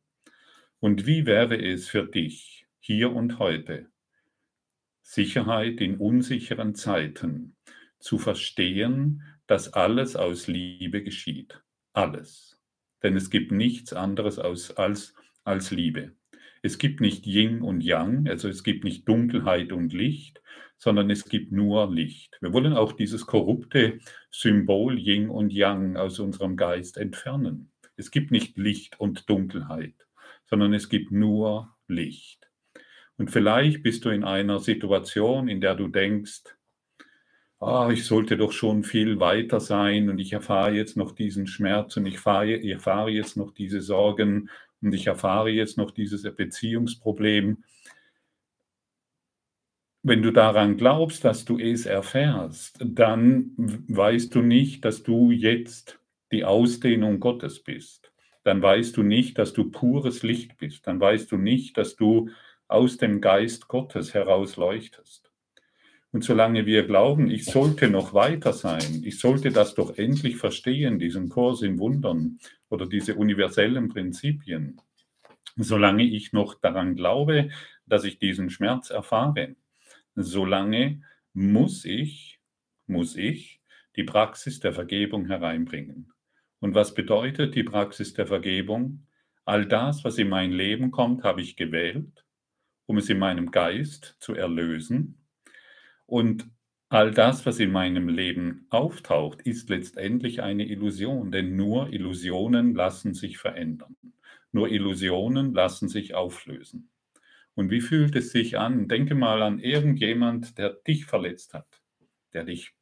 Und 0.79 1.05
wie 1.05 1.25
wäre 1.25 1.55
es 1.55 1.87
für 1.87 2.05
dich 2.05 2.65
hier 2.79 3.13
und 3.13 3.39
heute, 3.39 3.87
Sicherheit 5.01 5.79
in 5.81 5.97
unsicheren 5.97 6.75
Zeiten 6.75 7.55
zu 7.99 8.17
verstehen, 8.17 9.21
dass 9.47 9.73
alles 9.73 10.15
aus 10.15 10.47
Liebe 10.47 11.03
geschieht. 11.03 11.61
Alles. 11.93 12.59
Denn 13.01 13.15
es 13.15 13.29
gibt 13.29 13.51
nichts 13.51 13.93
anderes 13.93 14.39
aus, 14.39 14.71
als, 14.71 15.13
als 15.43 15.71
Liebe. 15.71 16.13
Es 16.61 16.77
gibt 16.77 17.01
nicht 17.01 17.27
Yin 17.27 17.61
und 17.61 17.81
Yang, 17.81 18.29
also 18.29 18.47
es 18.47 18.63
gibt 18.63 18.85
nicht 18.85 19.07
Dunkelheit 19.07 19.73
und 19.73 19.91
Licht, 19.91 20.41
sondern 20.77 21.09
es 21.09 21.25
gibt 21.25 21.51
nur 21.51 21.93
Licht. 21.93 22.37
Wir 22.41 22.53
wollen 22.53 22.73
auch 22.73 22.93
dieses 22.93 23.25
korrupte 23.25 23.99
Symbol 24.31 24.97
Yin 24.97 25.29
und 25.29 25.51
Yang 25.51 25.97
aus 25.97 26.19
unserem 26.19 26.55
Geist 26.55 26.97
entfernen. 26.97 27.71
Es 27.97 28.11
gibt 28.11 28.31
nicht 28.31 28.57
Licht 28.57 28.99
und 28.99 29.29
Dunkelheit, 29.29 29.95
sondern 30.45 30.73
es 30.73 30.87
gibt 30.87 31.11
nur 31.11 31.75
Licht. 31.87 32.49
Und 33.17 33.29
vielleicht 33.29 33.83
bist 33.83 34.05
du 34.05 34.09
in 34.09 34.23
einer 34.23 34.59
Situation, 34.59 35.47
in 35.47 35.61
der 35.61 35.75
du 35.75 35.87
denkst, 35.87 36.43
oh, 37.65 37.89
ich 37.89 38.05
sollte 38.05 38.37
doch 38.37 38.51
schon 38.51 38.83
viel 38.83 39.19
weiter 39.19 39.59
sein 39.59 40.09
und 40.09 40.19
ich 40.19 40.33
erfahre 40.33 40.71
jetzt 40.71 40.97
noch 40.97 41.13
diesen 41.13 41.47
Schmerz 41.47 41.97
und 41.97 42.05
ich 42.05 42.15
erfahre, 42.15 42.53
ich 42.55 42.71
erfahre 42.71 43.09
jetzt 43.09 43.37
noch 43.37 43.51
diese 43.51 43.81
Sorgen 43.81 44.49
und 44.81 44.93
ich 44.93 45.07
erfahre 45.07 45.49
jetzt 45.49 45.77
noch 45.77 45.91
dieses 45.91 46.23
Beziehungsproblem. 46.35 47.63
Wenn 50.03 50.21
du 50.21 50.31
daran 50.31 50.75
glaubst, 50.75 51.23
dass 51.23 51.45
du 51.45 51.57
es 51.57 51.85
erfährst, 51.85 52.77
dann 52.81 53.53
weißt 53.57 54.35
du 54.35 54.41
nicht, 54.41 54.83
dass 54.83 55.03
du 55.03 55.31
jetzt 55.31 55.99
die 56.33 56.43
Ausdehnung 56.43 57.21
Gottes 57.21 57.63
bist. 57.63 58.11
Dann 58.43 58.61
weißt 58.61 58.97
du 58.97 59.03
nicht, 59.03 59.37
dass 59.37 59.53
du 59.53 59.71
pures 59.71 60.23
Licht 60.23 60.57
bist. 60.57 60.85
Dann 60.87 60.99
weißt 60.99 61.31
du 61.31 61.37
nicht, 61.37 61.77
dass 61.77 61.95
du 61.95 62.29
aus 62.67 62.97
dem 62.97 63.21
Geist 63.21 63.69
Gottes 63.69 64.13
heraus 64.13 64.57
leuchtest. 64.57 65.32
Und 66.13 66.23
solange 66.23 66.67
wir 66.67 66.85
glauben, 66.85 67.31
ich 67.31 67.45
sollte 67.45 67.89
noch 67.89 68.13
weiter 68.13 68.53
sein, 68.53 69.01
ich 69.03 69.19
sollte 69.19 69.49
das 69.49 69.73
doch 69.73 69.97
endlich 69.97 70.37
verstehen, 70.37 70.99
diesen 70.99 71.27
Kurs 71.27 71.63
im 71.63 71.79
Wundern 71.79 72.37
oder 72.69 72.85
diese 72.85 73.15
universellen 73.15 73.89
Prinzipien, 73.89 74.79
solange 75.55 76.03
ich 76.03 76.31
noch 76.31 76.53
daran 76.53 76.95
glaube, 76.95 77.49
dass 77.87 78.03
ich 78.03 78.19
diesen 78.19 78.51
Schmerz 78.51 78.91
erfahre, 78.91 79.55
solange 80.13 81.01
muss 81.33 81.83
ich, 81.83 82.39
muss 82.85 83.15
ich 83.15 83.59
die 83.95 84.03
Praxis 84.03 84.59
der 84.59 84.71
Vergebung 84.71 85.25
hereinbringen. 85.25 86.13
Und 86.59 86.75
was 86.75 86.93
bedeutet 86.93 87.55
die 87.55 87.63
Praxis 87.63 88.13
der 88.13 88.27
Vergebung? 88.27 89.07
All 89.45 89.65
das, 89.65 90.03
was 90.03 90.19
in 90.19 90.29
mein 90.29 90.51
Leben 90.51 90.91
kommt, 90.91 91.23
habe 91.23 91.41
ich 91.41 91.55
gewählt, 91.55 92.23
um 92.85 92.99
es 92.99 93.09
in 93.09 93.17
meinem 93.17 93.49
Geist 93.49 94.15
zu 94.19 94.35
erlösen 94.35 95.17
und 96.05 96.47
all 96.89 97.11
das, 97.11 97.45
was 97.45 97.59
in 97.59 97.71
meinem 97.71 98.07
Leben 98.07 98.67
auftaucht, 98.69 99.41
ist 99.41 99.69
letztendlich 99.69 100.41
eine 100.41 100.67
Illusion, 100.67 101.31
denn 101.31 101.55
nur 101.55 101.91
Illusionen 101.91 102.75
lassen 102.75 103.13
sich 103.13 103.37
verändern. 103.37 103.95
Nur 104.51 104.69
Illusionen 104.69 105.53
lassen 105.53 105.89
sich 105.89 106.13
auflösen. 106.13 106.91
Und 107.55 107.71
wie 107.71 107.81
fühlt 107.81 108.15
es 108.15 108.31
sich 108.31 108.57
an? 108.57 108.87
Denke 108.87 109.15
mal 109.15 109.41
an 109.41 109.59
irgendjemand, 109.59 110.57
der 110.57 110.69
dich 110.69 111.05
verletzt 111.05 111.53
hat, 111.53 111.81
der 112.33 112.43
dich 112.43 112.73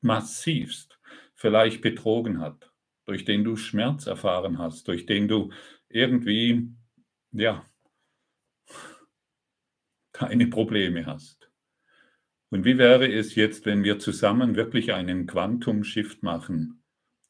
massivst 0.00 0.98
vielleicht 1.34 1.80
betrogen 1.80 2.40
hat, 2.40 2.72
durch 3.06 3.24
den 3.24 3.44
du 3.44 3.56
Schmerz 3.56 4.06
erfahren 4.06 4.58
hast, 4.58 4.88
durch 4.88 5.06
den 5.06 5.28
du 5.28 5.52
irgendwie, 5.88 6.68
ja, 7.32 7.64
keine 10.12 10.46
Probleme 10.48 11.06
hast. 11.06 11.39
Und 12.50 12.64
wie 12.64 12.78
wäre 12.78 13.10
es 13.10 13.36
jetzt, 13.36 13.64
wenn 13.64 13.84
wir 13.84 13.98
zusammen 14.00 14.56
wirklich 14.56 14.92
einen 14.92 15.26
Quantum-Shift 15.26 16.22
machen? 16.22 16.82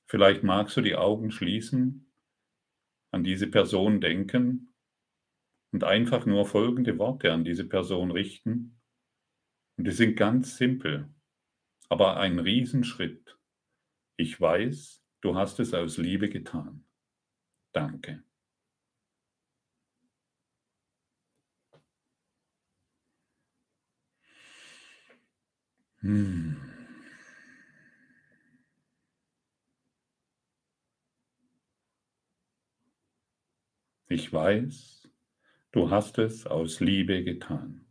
Vielleicht 0.08 0.42
magst 0.42 0.76
du 0.76 0.80
die 0.80 0.96
Augen 0.96 1.30
schließen, 1.30 2.10
an 3.12 3.22
diese 3.22 3.46
Person 3.46 4.00
denken 4.00 4.74
und 5.72 5.84
einfach 5.84 6.26
nur 6.26 6.46
folgende 6.46 6.98
Worte 6.98 7.32
an 7.32 7.44
diese 7.44 7.64
Person 7.64 8.10
richten. 8.10 8.80
Und 9.76 9.86
die 9.86 9.92
sind 9.92 10.16
ganz 10.16 10.56
simpel, 10.56 11.08
aber 11.88 12.16
ein 12.18 12.38
Riesenschritt. 12.38 13.38
Ich 14.16 14.40
weiß, 14.40 15.02
du 15.20 15.34
hast 15.36 15.60
es 15.60 15.74
aus 15.74 15.98
Liebe 15.98 16.28
getan. 16.28 16.86
Danke. 17.72 18.24
Hm. 26.02 26.56
Ich 34.08 34.32
weiß, 34.32 35.08
du 35.72 35.90
hast 35.90 36.18
es 36.18 36.46
aus 36.46 36.80
Liebe 36.80 37.24
getan. 37.24 37.86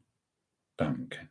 Danke. 0.78 1.30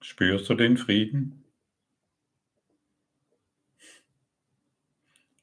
Spürst 0.00 0.48
du 0.48 0.54
den 0.54 0.76
Frieden? 0.76 1.43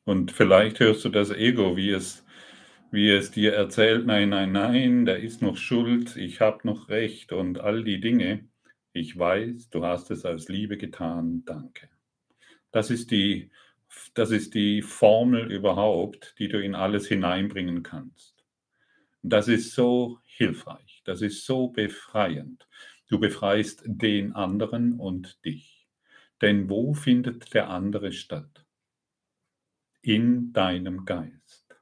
Und 0.05 0.31
vielleicht 0.31 0.79
hörst 0.79 1.05
du 1.05 1.10
das 1.10 1.31
Ego, 1.31 1.77
wie 1.77 1.91
es 1.91 2.25
wie 2.91 3.10
es 3.10 3.31
dir 3.31 3.53
erzählt, 3.53 4.05
nein, 4.05 4.29
nein, 4.29 4.51
nein, 4.51 5.05
der 5.05 5.20
ist 5.20 5.41
noch 5.41 5.55
schuld, 5.55 6.17
ich 6.17 6.41
habe 6.41 6.67
noch 6.67 6.89
recht 6.89 7.31
und 7.31 7.60
all 7.60 7.86
die 7.86 8.01
Dinge. 8.01 8.50
Ich 8.91 9.17
weiß, 9.17 9.70
du 9.70 9.86
hast 9.86 10.12
es 10.12 10.25
aus 10.25 10.50
Liebe 10.50 10.77
getan, 10.77 11.43
danke. 11.46 11.89
Das 12.72 12.89
ist 12.91 13.12
die, 13.12 13.50
das 14.13 14.31
ist 14.31 14.55
die 14.55 14.81
Formel 14.81 15.51
überhaupt, 15.51 16.36
die 16.39 16.50
du 16.50 16.62
in 16.62 16.75
alles 16.75 17.08
hineinbringen 17.08 17.84
kannst. 17.84 18.43
Das 19.24 19.48
ist 19.48 19.74
so 19.74 20.20
hilfreich, 20.25 21.01
das 21.05 21.22
ist 21.22 21.46
so 21.46 21.70
befreiend. 21.70 22.67
Du 23.08 23.20
befreist 23.20 23.84
den 23.86 24.34
anderen 24.34 25.00
und 25.00 25.43
dich. 25.46 25.88
Denn 26.41 26.70
wo 26.70 26.93
findet 26.93 27.53
der 27.53 27.70
andere 27.70 28.12
statt? 28.12 28.61
In 30.03 30.51
deinem 30.51 31.05
Geist. 31.05 31.75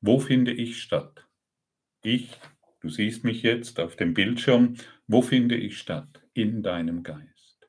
Wo 0.00 0.18
finde 0.18 0.52
ich 0.52 0.80
statt? 0.80 1.28
Ich, 2.02 2.30
du 2.80 2.88
siehst 2.88 3.24
mich 3.24 3.42
jetzt 3.42 3.78
auf 3.78 3.96
dem 3.96 4.14
Bildschirm, 4.14 4.76
wo 5.06 5.20
finde 5.20 5.56
ich 5.56 5.76
statt? 5.76 6.22
In 6.32 6.62
deinem 6.62 7.02
Geist. 7.02 7.68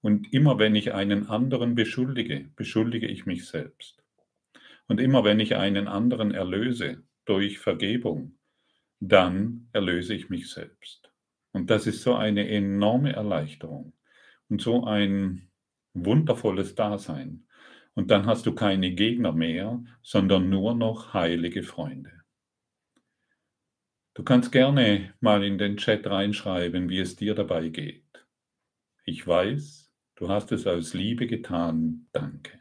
Und 0.00 0.32
immer 0.32 0.58
wenn 0.58 0.74
ich 0.74 0.94
einen 0.94 1.26
anderen 1.26 1.74
beschuldige, 1.74 2.50
beschuldige 2.56 3.06
ich 3.06 3.26
mich 3.26 3.46
selbst. 3.46 4.02
Und 4.86 4.98
immer 4.98 5.22
wenn 5.22 5.38
ich 5.38 5.56
einen 5.56 5.86
anderen 5.86 6.32
erlöse 6.32 7.02
durch 7.26 7.58
Vergebung, 7.58 8.38
dann 8.98 9.68
erlöse 9.72 10.14
ich 10.14 10.30
mich 10.30 10.48
selbst. 10.48 11.12
Und 11.52 11.68
das 11.68 11.86
ist 11.86 12.00
so 12.00 12.14
eine 12.14 12.48
enorme 12.48 13.12
Erleichterung 13.12 13.92
und 14.48 14.62
so 14.62 14.84
ein 14.84 15.50
wundervolles 15.92 16.74
Dasein. 16.74 17.45
Und 17.96 18.12
dann 18.12 18.26
hast 18.26 18.46
du 18.46 18.54
keine 18.54 18.92
Gegner 18.94 19.32
mehr, 19.32 19.82
sondern 20.02 20.48
nur 20.50 20.76
noch 20.76 21.14
heilige 21.14 21.64
Freunde. 21.64 22.12
Du 24.14 24.22
kannst 24.22 24.52
gerne 24.52 25.14
mal 25.20 25.42
in 25.42 25.58
den 25.58 25.78
Chat 25.78 26.06
reinschreiben, 26.06 26.88
wie 26.90 26.98
es 26.98 27.16
dir 27.16 27.34
dabei 27.34 27.70
geht. 27.70 28.26
Ich 29.04 29.26
weiß, 29.26 29.92
du 30.16 30.28
hast 30.28 30.52
es 30.52 30.66
aus 30.66 30.94
Liebe 30.94 31.26
getan. 31.26 32.08
Danke. 32.12 32.60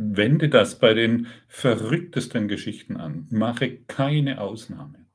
Wende 0.00 0.48
das 0.48 0.78
bei 0.78 0.94
den 0.94 1.26
verrücktesten 1.48 2.48
Geschichten 2.48 2.96
an. 2.96 3.26
Mache 3.30 3.76
keine 3.86 4.40
Ausnahme. 4.40 5.06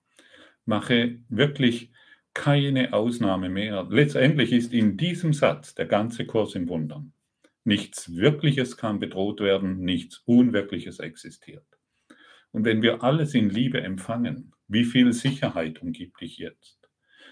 Mache 0.66 1.20
wirklich 1.28 1.92
keine 2.34 2.94
Ausnahme 2.94 3.50
mehr. 3.50 3.88
Letztendlich 3.90 4.52
ist 4.52 4.74
in 4.74 4.98
diesem 4.98 5.34
Satz 5.34 5.74
der 5.74 5.86
ganze 5.86 6.26
Kurs 6.26 6.54
im 6.54 6.70
Wundern. 6.70 7.14
Nichts 7.64 8.16
Wirkliches 8.16 8.78
kann 8.78 9.00
bedroht 9.00 9.40
werden, 9.40 9.80
nichts 9.80 10.22
Unwirkliches 10.26 11.00
existiert. 11.00 11.66
Und 12.52 12.64
wenn 12.64 12.84
wir 12.84 13.04
alles 13.04 13.34
in 13.34 13.50
Liebe 13.50 13.82
empfangen, 13.82 14.54
wie 14.68 14.86
viel 14.86 15.14
Sicherheit 15.14 15.82
umgibt 15.82 16.22
dich 16.22 16.38
jetzt? 16.38 16.90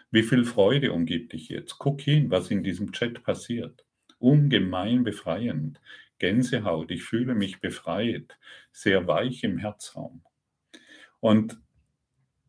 Wie 0.10 0.24
viel 0.24 0.44
Freude 0.44 0.92
umgibt 0.92 1.34
dich 1.34 1.50
jetzt? 1.50 1.78
Guck 1.78 2.02
hin, 2.02 2.32
was 2.32 2.50
in 2.50 2.64
diesem 2.64 2.92
Chat 2.92 3.24
passiert. 3.24 3.86
Ungemein 4.18 5.04
befreiend. 5.04 5.80
Gänsehaut, 6.20 6.92
ich 6.92 7.04
fühle 7.04 7.36
mich 7.36 7.60
befreit, 7.60 8.38
sehr 8.72 9.08
weich 9.08 9.44
im 9.44 9.58
Herzraum. 9.58 10.24
Und 11.20 11.60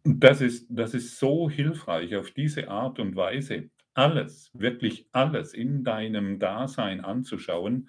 das 0.05 0.41
ist, 0.41 0.67
das 0.69 0.95
ist 0.95 1.19
so 1.19 1.49
hilfreich, 1.49 2.15
auf 2.17 2.31
diese 2.31 2.69
Art 2.69 2.99
und 2.99 3.17
Weise 3.17 3.71
alles, 3.95 4.51
wirklich 4.53 5.07
alles 5.13 5.55
in 5.55 5.85
deinem 5.85 6.39
Dasein 6.39 7.01
anzuschauen, 7.01 7.89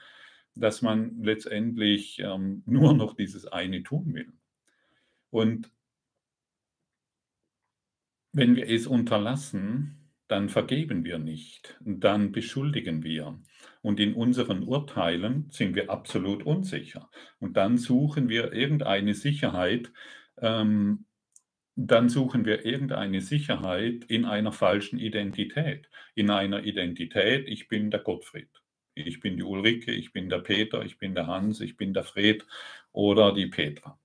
dass 0.55 0.81
man 0.81 1.22
letztendlich 1.22 2.20
ähm, 2.20 2.64
nur 2.68 2.94
noch 2.94 3.16
dieses 3.16 3.46
eine 3.48 3.83
tun 3.83 4.14
will. 4.14 4.31
Und 5.29 5.72
wenn 8.31 8.55
wir 8.55 8.70
es 8.70 8.88
unterlassen, 8.88 10.11
dann 10.27 10.50
vergeben 10.50 11.03
wir 11.03 11.20
nicht, 11.20 11.77
dann 11.81 12.31
beschuldigen 12.31 13.03
wir. 13.03 13.40
Und 13.85 14.00
in 14.00 14.15
unseren 14.15 14.63
Urteilen 14.63 15.45
sind 15.51 15.75
wir 15.75 15.91
absolut 15.91 16.41
unsicher. 16.43 17.07
Und 17.37 17.55
dann 17.55 17.77
suchen 17.77 18.29
wir 18.29 18.51
irgendeine 18.51 19.13
Sicherheit, 19.13 19.91
ähm, 20.41 21.05
dann 21.75 22.09
suchen 22.09 22.45
wir 22.45 22.65
irgendeine 22.65 23.21
Sicherheit 23.21 24.05
in 24.05 24.25
einer 24.25 24.51
falschen 24.51 24.98
Identität. 24.98 25.87
In 26.15 26.31
einer 26.31 26.63
Identität, 26.63 27.48
ich 27.48 27.67
bin 27.67 27.91
der 27.91 28.00
Gottfried. 28.00 28.50
Ich 28.95 29.19
bin 29.19 29.37
die 29.37 29.43
Ulrike, 29.43 29.91
ich 29.91 30.11
bin 30.11 30.29
der 30.29 30.39
Peter, 30.39 30.83
ich 30.83 30.98
bin 30.98 31.13
der 31.13 31.27
Hans, 31.27 31.61
ich 31.61 31.77
bin 31.77 31.93
der 31.93 32.05
Fred 32.05 32.43
oder 32.91 33.35
die 33.35 33.45
Petra. 33.45 34.00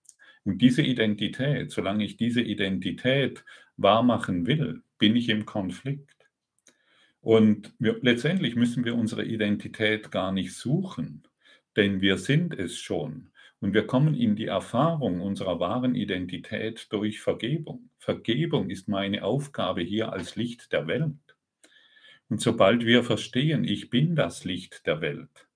Und 0.44 0.60
diese 0.60 0.82
Identität, 0.82 1.70
solange 1.70 2.04
ich 2.04 2.18
diese 2.18 2.42
Identität 2.42 3.46
wahrmachen 3.78 4.46
will, 4.46 4.82
bin 4.98 5.16
ich 5.16 5.30
im 5.30 5.46
Konflikt. 5.46 6.19
Und 7.20 7.74
wir, 7.78 7.98
letztendlich 8.00 8.56
müssen 8.56 8.84
wir 8.84 8.94
unsere 8.94 9.24
Identität 9.24 10.10
gar 10.10 10.32
nicht 10.32 10.54
suchen, 10.54 11.22
denn 11.76 12.00
wir 12.00 12.16
sind 12.16 12.54
es 12.54 12.78
schon. 12.78 13.30
Und 13.60 13.74
wir 13.74 13.86
kommen 13.86 14.14
in 14.14 14.36
die 14.36 14.46
Erfahrung 14.46 15.20
unserer 15.20 15.60
wahren 15.60 15.94
Identität 15.94 16.86
durch 16.90 17.20
Vergebung. 17.20 17.90
Vergebung 17.98 18.70
ist 18.70 18.88
meine 18.88 19.22
Aufgabe 19.22 19.82
hier 19.82 20.12
als 20.12 20.34
Licht 20.34 20.72
der 20.72 20.86
Welt. 20.86 21.36
Und 22.30 22.40
sobald 22.40 22.86
wir 22.86 23.04
verstehen, 23.04 23.64
ich 23.64 23.90
bin 23.90 24.16
das 24.16 24.44
Licht 24.44 24.86
der 24.86 25.02
Welt, 25.02 25.48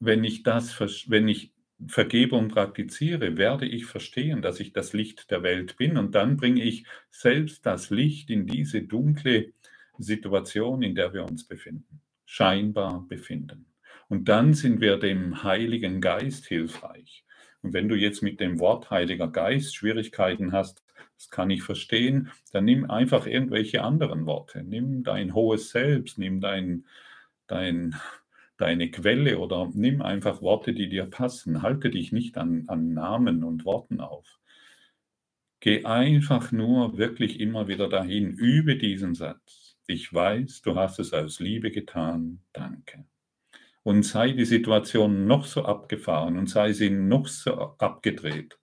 wenn 0.00 0.22
ich, 0.22 0.42
das, 0.42 0.78
wenn 1.08 1.28
ich 1.28 1.52
Vergebung 1.86 2.48
praktiziere, 2.48 3.36
werde 3.38 3.66
ich 3.66 3.86
verstehen, 3.86 4.42
dass 4.42 4.60
ich 4.60 4.72
das 4.72 4.92
Licht 4.92 5.30
der 5.30 5.42
Welt 5.42 5.76
bin 5.76 5.96
und 5.96 6.14
dann 6.14 6.36
bringe 6.36 6.62
ich 6.62 6.84
selbst 7.10 7.64
das 7.64 7.90
Licht 7.90 8.28
in 8.30 8.46
diese 8.46 8.82
dunkle 8.82 9.52
Situation, 9.98 10.82
in 10.82 10.94
der 10.94 11.12
wir 11.12 11.24
uns 11.24 11.46
befinden, 11.46 12.00
scheinbar 12.26 13.06
befinden. 13.08 13.66
Und 14.08 14.28
dann 14.28 14.54
sind 14.54 14.80
wir 14.80 14.98
dem 14.98 15.42
Heiligen 15.42 16.00
Geist 16.00 16.46
hilfreich. 16.46 17.24
Und 17.62 17.72
wenn 17.72 17.88
du 17.88 17.94
jetzt 17.94 18.22
mit 18.22 18.40
dem 18.40 18.58
Wort 18.58 18.90
Heiliger 18.90 19.28
Geist 19.28 19.74
Schwierigkeiten 19.74 20.52
hast, 20.52 20.82
das 21.16 21.30
kann 21.30 21.50
ich 21.50 21.62
verstehen, 21.62 22.30
dann 22.52 22.64
nimm 22.64 22.90
einfach 22.90 23.26
irgendwelche 23.26 23.82
anderen 23.82 24.26
Worte. 24.26 24.62
Nimm 24.62 25.04
dein 25.04 25.34
hohes 25.34 25.70
Selbst, 25.70 26.18
nimm 26.18 26.40
dein, 26.40 26.84
dein 27.46 27.94
deine 28.56 28.90
Quelle 28.90 29.38
oder 29.38 29.70
nimm 29.74 30.02
einfach 30.02 30.42
Worte, 30.42 30.72
die 30.72 30.88
dir 30.88 31.06
passen. 31.06 31.62
Halte 31.62 31.90
dich 31.90 32.12
nicht 32.12 32.36
an, 32.38 32.64
an 32.68 32.94
Namen 32.94 33.44
und 33.44 33.64
Worten 33.64 34.00
auf. 34.00 34.38
Geh 35.60 35.84
einfach 35.84 36.52
nur 36.52 36.98
wirklich 36.98 37.40
immer 37.40 37.68
wieder 37.68 37.88
dahin, 37.88 38.32
übe 38.32 38.76
diesen 38.76 39.14
Satz. 39.14 39.63
Ich 39.86 40.12
weiß, 40.12 40.62
du 40.62 40.76
hast 40.76 40.98
es 40.98 41.12
aus 41.12 41.40
Liebe 41.40 41.70
getan, 41.70 42.42
danke. 42.52 43.04
Und 43.82 44.02
sei 44.02 44.32
die 44.32 44.46
Situation 44.46 45.26
noch 45.26 45.44
so 45.44 45.64
abgefahren 45.64 46.38
und 46.38 46.48
sei 46.48 46.72
sie 46.72 46.88
noch 46.88 47.26
so 47.26 47.76
abgedreht. 47.76 48.58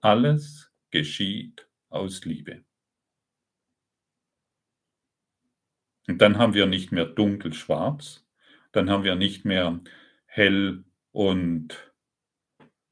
Alles 0.00 0.72
geschieht 0.90 1.68
aus 1.90 2.24
Liebe. 2.24 2.64
Und 6.08 6.22
dann 6.22 6.38
haben 6.38 6.54
wir 6.54 6.66
nicht 6.66 6.90
mehr 6.90 7.04
dunkel-schwarz, 7.04 8.26
dann 8.72 8.90
haben 8.90 9.04
wir 9.04 9.14
nicht 9.14 9.44
mehr 9.44 9.80
hell 10.26 10.84
und 11.12 11.92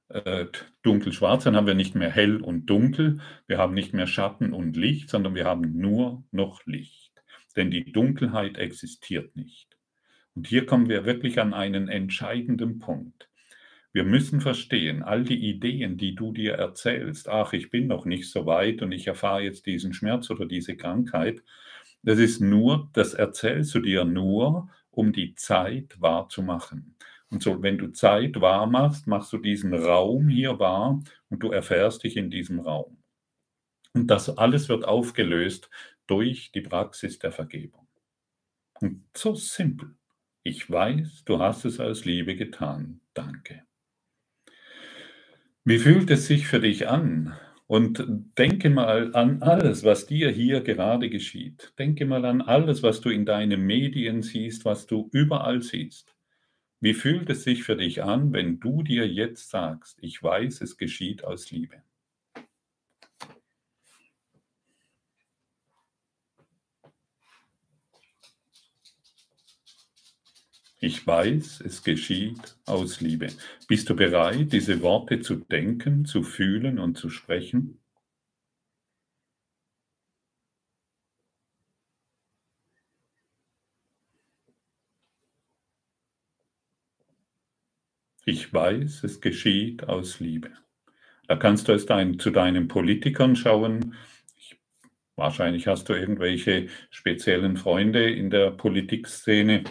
äh, 0.09 0.46
dunkel-schwarz, 0.83 1.44
dann 1.44 1.57
haben 1.57 1.66
wir 1.66 1.74
nicht 1.74 1.94
mehr 1.94 2.11
hell 2.11 2.40
und 2.42 2.66
dunkel, 2.66 3.20
wir 3.46 3.59
haben 3.59 3.74
nicht 3.74 3.92
mehr 3.94 4.07
Schatten 4.07 4.52
und 4.52 4.76
Licht, 4.76 5.09
sondern 5.09 5.35
wir 5.35 5.46
haben 5.46 5.79
nur 5.79 6.24
noch 6.31 6.64
Licht. 6.66 7.05
Denn 7.56 7.70
die 7.70 7.90
Dunkelheit 7.90 8.58
existiert 8.58 9.34
nicht. 9.36 9.76
Und 10.34 10.46
hier 10.46 10.66
kommen 10.66 10.88
wir 10.88 11.04
wirklich 11.06 11.40
an 11.40 11.54
einen 11.54 11.88
entscheidenden 11.88 12.78
Punkt. 12.78 13.28
Wir 13.92 14.04
müssen 14.04 14.42
verstehen, 14.42 15.02
all 15.02 15.24
die 15.24 15.48
Ideen, 15.48 15.96
die 15.96 16.14
du 16.14 16.32
dir 16.32 16.52
erzählst, 16.52 17.30
ach, 17.30 17.54
ich 17.54 17.70
bin 17.70 17.86
noch 17.86 18.04
nicht 18.04 18.30
so 18.30 18.44
weit 18.44 18.82
und 18.82 18.92
ich 18.92 19.06
erfahre 19.06 19.40
jetzt 19.40 19.64
diesen 19.64 19.94
Schmerz 19.94 20.28
oder 20.28 20.44
diese 20.44 20.76
Krankheit, 20.76 21.42
das 22.02 22.18
ist 22.18 22.42
nur, 22.42 22.90
das 22.92 23.14
erzählst 23.14 23.74
du 23.74 23.80
dir 23.80 24.04
nur, 24.04 24.68
um 24.90 25.12
die 25.12 25.34
Zeit 25.34 25.96
wahrzumachen. 25.98 26.94
Und 27.30 27.42
so, 27.42 27.62
wenn 27.62 27.78
du 27.78 27.88
Zeit 27.88 28.40
wahr 28.40 28.66
machst, 28.66 29.06
machst 29.06 29.32
du 29.32 29.38
diesen 29.38 29.72
Raum 29.72 30.28
hier 30.28 30.58
wahr 30.58 31.02
und 31.30 31.42
du 31.42 31.50
erfährst 31.50 32.04
dich 32.04 32.16
in 32.16 32.30
diesem 32.30 32.60
Raum. 32.60 32.98
Und 33.94 34.08
das 34.08 34.28
alles 34.36 34.68
wird 34.68 34.84
aufgelöst 34.84 35.70
durch 36.06 36.52
die 36.52 36.60
Praxis 36.60 37.18
der 37.18 37.32
Vergebung. 37.32 37.86
Und 38.80 39.04
so 39.14 39.34
simpel. 39.34 39.96
Ich 40.42 40.70
weiß, 40.70 41.24
du 41.24 41.38
hast 41.40 41.64
es 41.64 41.80
aus 41.80 42.04
Liebe 42.04 42.36
getan. 42.36 43.00
Danke. 43.14 43.64
Wie 45.64 45.78
fühlt 45.78 46.10
es 46.10 46.26
sich 46.26 46.46
für 46.46 46.60
dich 46.60 46.88
an, 46.88 47.36
Und 47.68 48.04
denke 48.38 48.70
mal 48.70 49.14
an 49.16 49.42
alles, 49.42 49.82
was 49.82 50.06
dir 50.06 50.30
hier 50.30 50.60
gerade 50.60 51.10
geschieht. 51.10 51.72
Denke 51.78 52.06
mal 52.06 52.24
an 52.24 52.40
alles, 52.40 52.82
was 52.84 53.00
du 53.00 53.10
in 53.10 53.26
deinen 53.26 53.62
Medien 53.62 54.22
siehst, 54.22 54.64
was 54.64 54.86
du 54.86 55.08
überall 55.12 55.62
siehst. 55.62 56.14
Wie 56.80 56.94
fühlt 56.94 57.28
es 57.30 57.42
sich 57.44 57.64
für 57.64 57.76
dich 57.76 58.04
an, 58.04 58.32
wenn 58.32 58.60
du 58.60 58.82
dir 58.84 59.08
jetzt 59.08 59.50
sagst, 59.50 59.98
ich 60.00 60.22
weiß, 60.22 60.60
es 60.60 60.76
geschieht 60.76 61.24
aus 61.24 61.50
Liebe? 61.50 61.82
Ich 70.78 71.06
weiß, 71.06 71.62
es 71.62 71.82
geschieht 71.84 72.56
aus 72.66 73.00
Liebe. 73.00 73.28
Bist 73.66 73.88
du 73.88 73.96
bereit, 73.96 74.52
diese 74.52 74.82
Worte 74.82 75.20
zu 75.20 75.36
denken, 75.36 76.04
zu 76.04 76.22
fühlen 76.22 76.78
und 76.78 76.98
zu 76.98 77.08
sprechen? 77.08 77.80
Ich 88.26 88.52
weiß, 88.52 89.04
es 89.04 89.20
geschieht 89.22 89.84
aus 89.84 90.20
Liebe. 90.20 90.50
Da 91.28 91.36
kannst 91.36 91.68
du 91.68 91.72
es 91.72 91.86
dein, 91.86 92.18
zu 92.18 92.30
deinen 92.30 92.68
Politikern 92.68 93.36
schauen. 93.36 93.94
Ich, 94.36 94.58
wahrscheinlich 95.16 95.68
hast 95.68 95.88
du 95.88 95.94
irgendwelche 95.94 96.68
speziellen 96.90 97.56
Freunde 97.56 98.10
in 98.10 98.30
der 98.30 98.50
Politikszene 98.50 99.64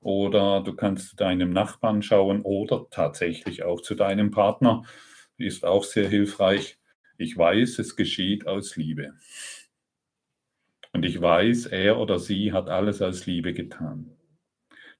oder 0.00 0.62
du 0.62 0.74
kannst 0.74 1.10
zu 1.10 1.16
deinem 1.16 1.50
Nachbarn 1.50 2.02
schauen 2.02 2.42
oder 2.42 2.86
tatsächlich 2.90 3.62
auch 3.62 3.80
zu 3.80 3.94
deinem 3.94 4.30
Partner. 4.30 4.82
Ist 5.36 5.64
auch 5.64 5.84
sehr 5.84 6.08
hilfreich. 6.08 6.78
Ich 7.18 7.36
weiß, 7.36 7.78
es 7.78 7.96
geschieht 7.96 8.46
aus 8.46 8.76
Liebe. 8.76 9.12
Und 10.92 11.04
ich 11.04 11.20
weiß, 11.20 11.66
er 11.66 11.98
oder 11.98 12.18
sie 12.18 12.52
hat 12.52 12.68
alles 12.68 13.00
aus 13.02 13.26
Liebe 13.26 13.52
getan. 13.52 14.16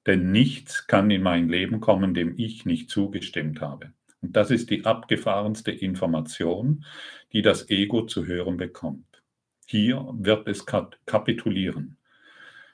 Denn 0.06 0.30
nichts 0.30 0.86
kann 0.86 1.10
in 1.10 1.22
mein 1.22 1.48
Leben 1.48 1.80
kommen, 1.80 2.14
dem 2.14 2.34
ich 2.38 2.64
nicht 2.64 2.90
zugestimmt 2.90 3.60
habe. 3.60 3.92
Und 4.22 4.36
das 4.36 4.50
ist 4.50 4.70
die 4.70 4.84
abgefahrenste 4.84 5.70
Information, 5.70 6.84
die 7.32 7.42
das 7.42 7.70
Ego 7.70 8.06
zu 8.06 8.26
hören 8.26 8.56
bekommt. 8.56 9.22
Hier 9.66 10.06
wird 10.12 10.46
es 10.48 10.66
kapitulieren. 10.66 11.96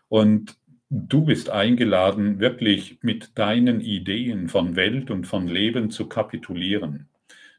Und 0.09 0.57
Du 0.90 1.25
bist 1.25 1.51
eingeladen, 1.51 2.40
wirklich 2.40 2.99
mit 3.03 3.38
deinen 3.38 3.81
Ideen 3.81 4.49
von 4.49 4.77
Welt 4.77 5.11
und 5.11 5.27
von 5.27 5.49
Leben 5.49 5.90
zu 5.90 6.09
kapitulieren. 6.09 7.09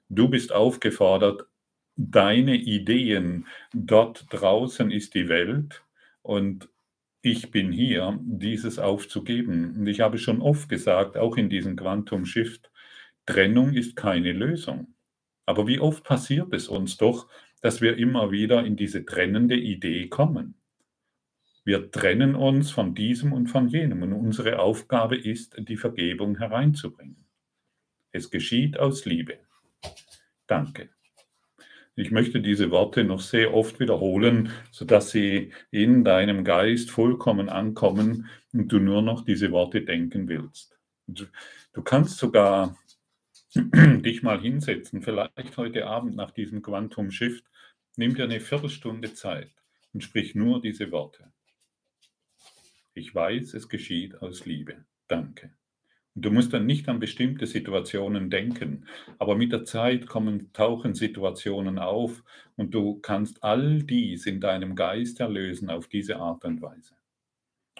Du 0.09 0.29
bist 0.29 0.53
aufgefordert, 0.53 1.47
deine 1.97 2.55
Ideen, 2.55 3.47
dort 3.73 4.27
draußen 4.29 4.91
ist 4.91 5.15
die 5.15 5.29
Welt 5.29 5.83
und 6.21 6.69
ich 7.21 7.51
bin 7.51 7.71
hier, 7.71 8.19
dieses 8.23 8.79
aufzugeben. 8.79 9.75
Und 9.77 9.87
ich 9.87 10.01
habe 10.01 10.17
schon 10.17 10.41
oft 10.41 10.69
gesagt, 10.69 11.17
auch 11.17 11.37
in 11.37 11.49
diesem 11.49 11.75
Quantum 11.75 12.25
Shift, 12.25 12.71
Trennung 13.25 13.73
ist 13.73 13.95
keine 13.97 14.33
Lösung. 14.33 14.95
Aber 15.45 15.67
wie 15.67 15.79
oft 15.79 16.03
passiert 16.05 16.53
es 16.53 16.69
uns 16.69 16.97
doch, 16.97 17.29
dass 17.61 17.81
wir 17.81 17.97
immer 17.97 18.31
wieder 18.31 18.65
in 18.65 18.77
diese 18.77 19.05
trennende 19.05 19.57
Idee 19.57 20.09
kommen? 20.09 20.56
Wir 21.67 21.91
trennen 21.91 22.35
uns 22.35 22.71
von 22.71 22.95
diesem 22.95 23.33
und 23.33 23.47
von 23.47 23.67
jenem 23.67 24.01
und 24.01 24.13
unsere 24.13 24.59
Aufgabe 24.59 25.17
ist, 25.17 25.57
die 25.59 25.75
Vergebung 25.75 26.37
hereinzubringen. 26.37 27.25
Es 28.13 28.31
geschieht 28.31 28.79
aus 28.79 29.03
Liebe. 29.03 29.39
Danke. 30.47 30.91
Ich 31.97 32.09
möchte 32.09 32.39
diese 32.39 32.71
Worte 32.71 33.03
noch 33.03 33.19
sehr 33.19 33.53
oft 33.53 33.81
wiederholen, 33.81 34.49
sodass 34.71 35.11
sie 35.11 35.51
in 35.69 36.05
deinem 36.05 36.45
Geist 36.45 36.89
vollkommen 36.89 37.49
ankommen 37.49 38.29
und 38.53 38.71
du 38.71 38.79
nur 38.79 39.01
noch 39.01 39.25
diese 39.25 39.51
Worte 39.51 39.81
denken 39.81 40.29
willst. 40.29 40.79
Du 41.05 41.81
kannst 41.83 42.17
sogar 42.17 42.77
dich 43.55 44.23
mal 44.23 44.39
hinsetzen, 44.39 45.01
vielleicht 45.01 45.57
heute 45.57 45.85
Abend 45.85 46.15
nach 46.15 46.31
diesem 46.31 46.61
Quantum 46.61 47.11
Shift, 47.11 47.43
nimm 47.97 48.15
dir 48.15 48.23
eine 48.23 48.39
Viertelstunde 48.39 49.13
Zeit 49.13 49.51
und 49.91 50.01
sprich 50.01 50.33
nur 50.33 50.61
diese 50.61 50.91
Worte. 50.93 51.33
Ich 52.97 53.13
weiß, 53.13 53.53
es 53.53 53.69
geschieht 53.69 54.23
aus 54.23 54.47
Liebe. 54.47 54.83
Danke. 55.07 55.51
Und 56.15 56.25
du 56.25 56.31
musst 56.31 56.51
dann 56.51 56.65
nicht 56.65 56.89
an 56.89 56.99
bestimmte 56.99 57.45
Situationen 57.45 58.31
denken, 58.31 58.87
aber 59.19 59.35
mit 59.35 59.51
der 59.51 59.65
Zeit 59.65 60.07
kommen, 60.07 60.51
tauchen 60.51 60.95
Situationen 60.95 61.77
auf 61.77 62.23
und 62.55 62.73
du 62.73 62.95
kannst 62.99 63.43
all 63.43 63.83
dies 63.83 64.25
in 64.25 64.41
deinem 64.41 64.75
Geist 64.75 65.19
erlösen 65.19 65.69
auf 65.69 65.87
diese 65.87 66.17
Art 66.17 66.43
und 66.43 66.59
Weise. 66.63 66.95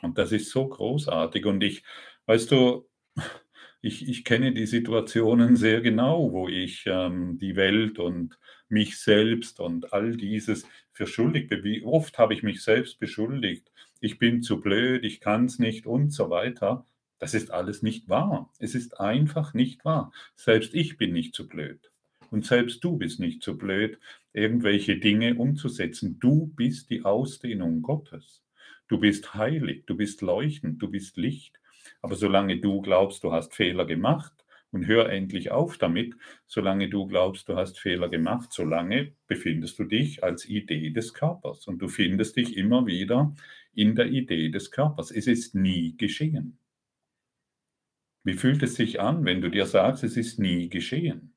Und 0.04 0.20
das 0.20 0.32
ist 0.32 0.52
so 0.52 0.68
großartig. 0.68 1.48
Und 1.48 1.64
ich, 1.64 1.84
weißt 2.28 2.52
du, 2.52 2.88
ich, 3.82 4.08
ich 4.08 4.24
kenne 4.24 4.54
die 4.54 4.68
Situationen 4.68 5.56
sehr 5.56 5.82
genau, 5.82 6.32
wo 6.32 6.48
ich 6.48 6.84
ähm, 6.86 7.40
die 7.40 7.56
Welt 7.56 7.98
und 7.98 8.38
mich 8.70 9.00
selbst 9.00 9.60
und 9.60 9.94
all 9.94 10.16
dieses 10.16 10.68
für 10.92 11.08
schuldig 11.08 11.50
oft 11.84 12.20
habe 12.20 12.36
ich 12.36 12.44
mich 12.44 12.62
selbst 12.62 13.00
beschuldigt 13.00 13.72
ich 14.02 14.20
bin 14.20 14.42
zu 14.42 14.60
blöd, 14.60 15.04
ich 15.04 15.20
kann 15.20 15.46
es 15.46 15.60
nicht 15.60 15.86
und 15.86 16.12
so 16.12 16.30
weiter. 16.30 16.86
Das 17.20 17.34
ist 17.34 17.52
alles 17.52 17.82
nicht 17.82 18.10
wahr. 18.10 18.52
Es 18.60 18.76
ist 18.76 19.00
einfach 19.00 19.54
nicht 19.54 19.84
wahr. 19.86 20.12
Selbst 20.36 20.74
ich 20.76 20.98
bin 20.98 21.14
nicht 21.14 21.34
zu 21.34 21.48
blöd. 21.48 21.92
Und 22.30 22.46
selbst 22.46 22.84
du 22.84 22.98
bist 22.98 23.20
nicht 23.20 23.42
zu 23.42 23.58
blöd, 23.58 24.00
irgendwelche 24.34 24.98
Dinge 24.98 25.36
umzusetzen. 25.36 26.20
Du 26.20 26.48
bist 26.56 26.90
die 26.90 27.06
Ausdehnung 27.06 27.82
Gottes. 27.82 28.44
Du 28.88 29.00
bist 29.00 29.34
heilig, 29.34 29.86
du 29.86 29.96
bist 29.96 30.22
leuchtend, 30.22 30.82
du 30.82 30.90
bist 30.90 31.18
Licht. 31.18 31.60
Aber 32.02 32.16
solange 32.16 32.60
du 32.60 32.82
glaubst, 32.82 33.24
du 33.24 33.32
hast 33.32 33.56
Fehler 33.56 33.86
gemacht, 33.86 34.34
und 34.72 34.86
hör 34.88 35.10
endlich 35.10 35.52
auf 35.52 35.78
damit, 35.78 36.16
solange 36.46 36.90
du 36.90 37.08
glaubst, 37.08 37.48
du 37.50 37.56
hast 37.56 37.80
Fehler 37.80 38.10
gemacht, 38.10 38.52
solange 38.52 39.14
befindest 39.28 39.80
du 39.80 39.86
dich 39.86 40.24
als 40.24 40.46
Idee 40.46 40.90
des 40.90 41.14
Körpers 41.14 41.68
und 41.68 41.80
du 41.80 41.88
findest 41.88 42.36
dich 42.36 42.58
immer 42.58 42.86
wieder 42.86 43.34
in 43.78 43.96
der 43.96 44.08
Idee 44.08 44.50
des 44.50 44.72
Körpers. 44.72 45.12
Es 45.12 45.28
ist 45.28 45.54
nie 45.54 45.96
geschehen. 45.98 46.58
Wie 48.24 48.34
fühlt 48.34 48.64
es 48.64 48.76
sich 48.76 49.00
an, 49.00 49.24
wenn 49.24 49.40
du 49.40 49.50
dir 49.50 49.68
sagst, 49.68 50.04
es 50.04 50.18
ist 50.18 50.40
nie 50.40 50.68
geschehen? 50.70 51.36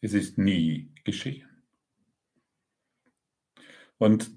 Es 0.00 0.14
ist 0.14 0.38
nie 0.38 0.92
geschehen. 1.02 1.48
Und 3.98 4.30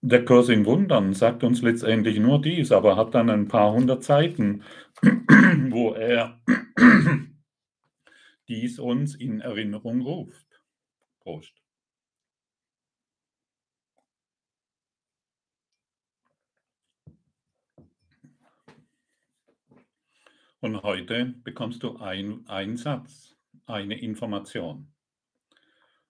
der 0.00 0.24
Kurs 0.24 0.48
in 0.48 0.64
Wundern 0.64 1.12
sagt 1.12 1.44
uns 1.44 1.60
letztendlich 1.60 2.18
nur 2.18 2.40
dies, 2.40 2.72
aber 2.72 2.96
hat 2.96 3.14
dann 3.14 3.28
ein 3.28 3.48
paar 3.48 3.72
hundert 3.72 4.04
Seiten, 4.04 4.62
wo 5.70 5.92
er 5.92 6.40
dies 8.50 8.80
uns 8.80 9.14
in 9.14 9.40
Erinnerung 9.40 10.02
ruft. 10.02 10.60
Prost. 11.20 11.54
Und 20.58 20.82
heute 20.82 21.26
bekommst 21.44 21.84
du 21.84 21.96
einen 21.98 22.76
Satz, 22.76 23.38
eine 23.66 23.98
Information. 23.98 24.92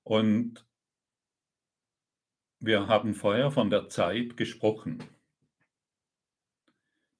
Und 0.03 0.67
wir 2.59 2.89
haben 2.89 3.15
vorher 3.15 3.51
von 3.51 3.69
der 3.69 3.91
Zeit 3.91 4.37
gesprochen. 4.37 5.05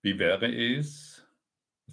Wie 0.03 0.19
wäre 0.19 0.53
es, 0.53 1.25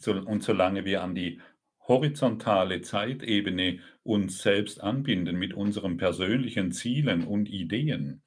und 0.06 0.42
solange 0.44 0.86
wir 0.86 1.04
an 1.04 1.14
die 1.14 1.42
horizontale 1.88 2.82
Zeitebene 2.82 3.80
uns 4.04 4.42
selbst 4.42 4.82
anbinden 4.82 5.38
mit 5.38 5.54
unseren 5.54 5.98
persönlichen 5.98 6.72
Zielen 6.72 7.24
und 7.24 7.50
Ideen, 7.50 8.24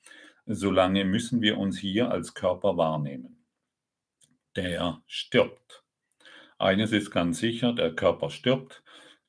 solange 0.47 1.05
müssen 1.05 1.41
wir 1.43 1.59
uns 1.59 1.79
hier 1.79 2.11
als 2.11 2.35
Körper 2.35 2.77
wahrnehmen. 2.77 3.45
Der 4.57 5.03
stirbt. 5.07 5.85
Eines 6.59 6.93
ist 6.93 7.11
ganz 7.11 7.39
sicher, 7.39 7.73
der 7.73 7.95
Körper 7.95 8.31
stirbt 8.31 8.83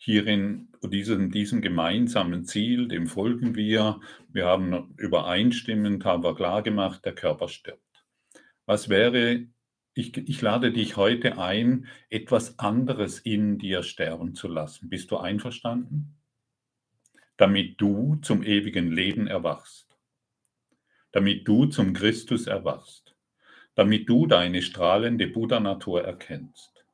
hierin, 0.04 0.70
diesem, 0.84 1.30
diesem 1.30 1.62
gemeinsamen 1.62 2.44
Ziel, 2.44 2.88
dem 2.88 3.06
folgen 3.06 3.56
wir. 3.56 4.00
Wir 4.30 4.48
haben 4.48 4.96
übereinstimmend, 4.98 6.04
haben 6.06 6.24
wir 6.24 6.36
klar 6.36 6.64
gemacht, 6.64 7.06
der 7.06 7.14
Körper 7.14 7.48
stirbt. 7.48 8.04
Was 8.66 8.90
wäre, 8.90 9.46
ich, 9.94 10.16
ich 10.18 10.42
lade 10.42 10.72
dich 10.72 10.98
heute 10.98 11.38
ein, 11.38 11.88
etwas 12.10 12.60
anderes 12.60 13.20
in 13.20 13.58
dir 13.58 13.84
sterben 13.84 14.36
zu 14.36 14.48
lassen. 14.48 14.90
Bist 14.90 15.12
du 15.12 15.18
einverstanden? 15.18 16.16
Damit 17.38 17.82
du 17.82 18.18
zum 18.22 18.44
ewigen 18.44 18.92
Leben 18.92 19.28
erwachst. 19.28 19.98
Damit 21.12 21.48
du 21.48 21.66
zum 21.66 21.94
Christus 21.94 22.48
erwachst. 22.48 23.16
damit 23.76 24.10
du 24.10 24.28
deine 24.28 24.62
strahlende 24.62 25.28
Buddha-Natur 25.28 26.04
erkennst. 26.04 26.86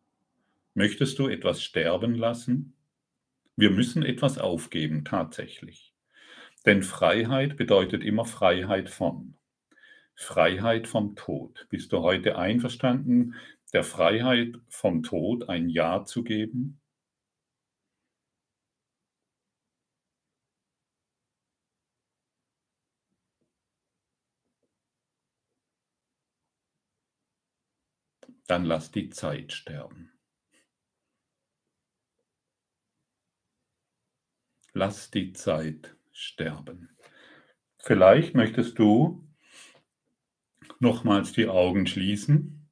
Möchtest 0.73 1.17
du 1.19 1.27
etwas 1.27 1.63
sterben 1.63 2.15
lassen? 2.15 2.73
Wir 3.55 3.71
müssen 3.71 4.03
etwas 4.03 4.37
aufgeben, 4.37 5.03
tatsächlich. 5.03 5.93
Denn 6.65 6.83
Freiheit 6.83 7.57
bedeutet 7.57 8.03
immer 8.03 8.25
Freiheit 8.25 8.89
von. 8.89 9.33
Freiheit 10.19 10.87
vom 10.87 11.15
Tod. 11.15 11.67
Bist 11.69 11.93
du 11.93 11.99
heute 11.99 12.37
einverstanden, 12.37 13.35
der 13.71 13.83
Freiheit 13.83 14.55
vom 14.67 15.03
Tod 15.03 15.47
ein 15.47 15.69
Ja 15.69 16.05
zu 16.05 16.23
geben? 16.23 16.81
Dann 28.47 28.65
lass 28.65 28.91
die 28.91 29.09
Zeit 29.09 29.53
sterben. 29.53 30.11
Lass 34.73 35.11
die 35.11 35.33
Zeit 35.33 35.95
sterben. 36.11 36.97
Vielleicht 37.77 38.33
möchtest 38.33 38.79
du 38.79 39.26
nochmals 40.79 41.33
die 41.33 41.47
Augen 41.47 41.87
schließen 41.87 42.69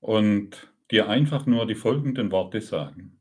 und 0.00 0.72
dir 0.90 1.08
einfach 1.08 1.46
nur 1.46 1.66
die 1.66 1.74
folgenden 1.74 2.30
Worte 2.30 2.60
sagen. 2.60 3.20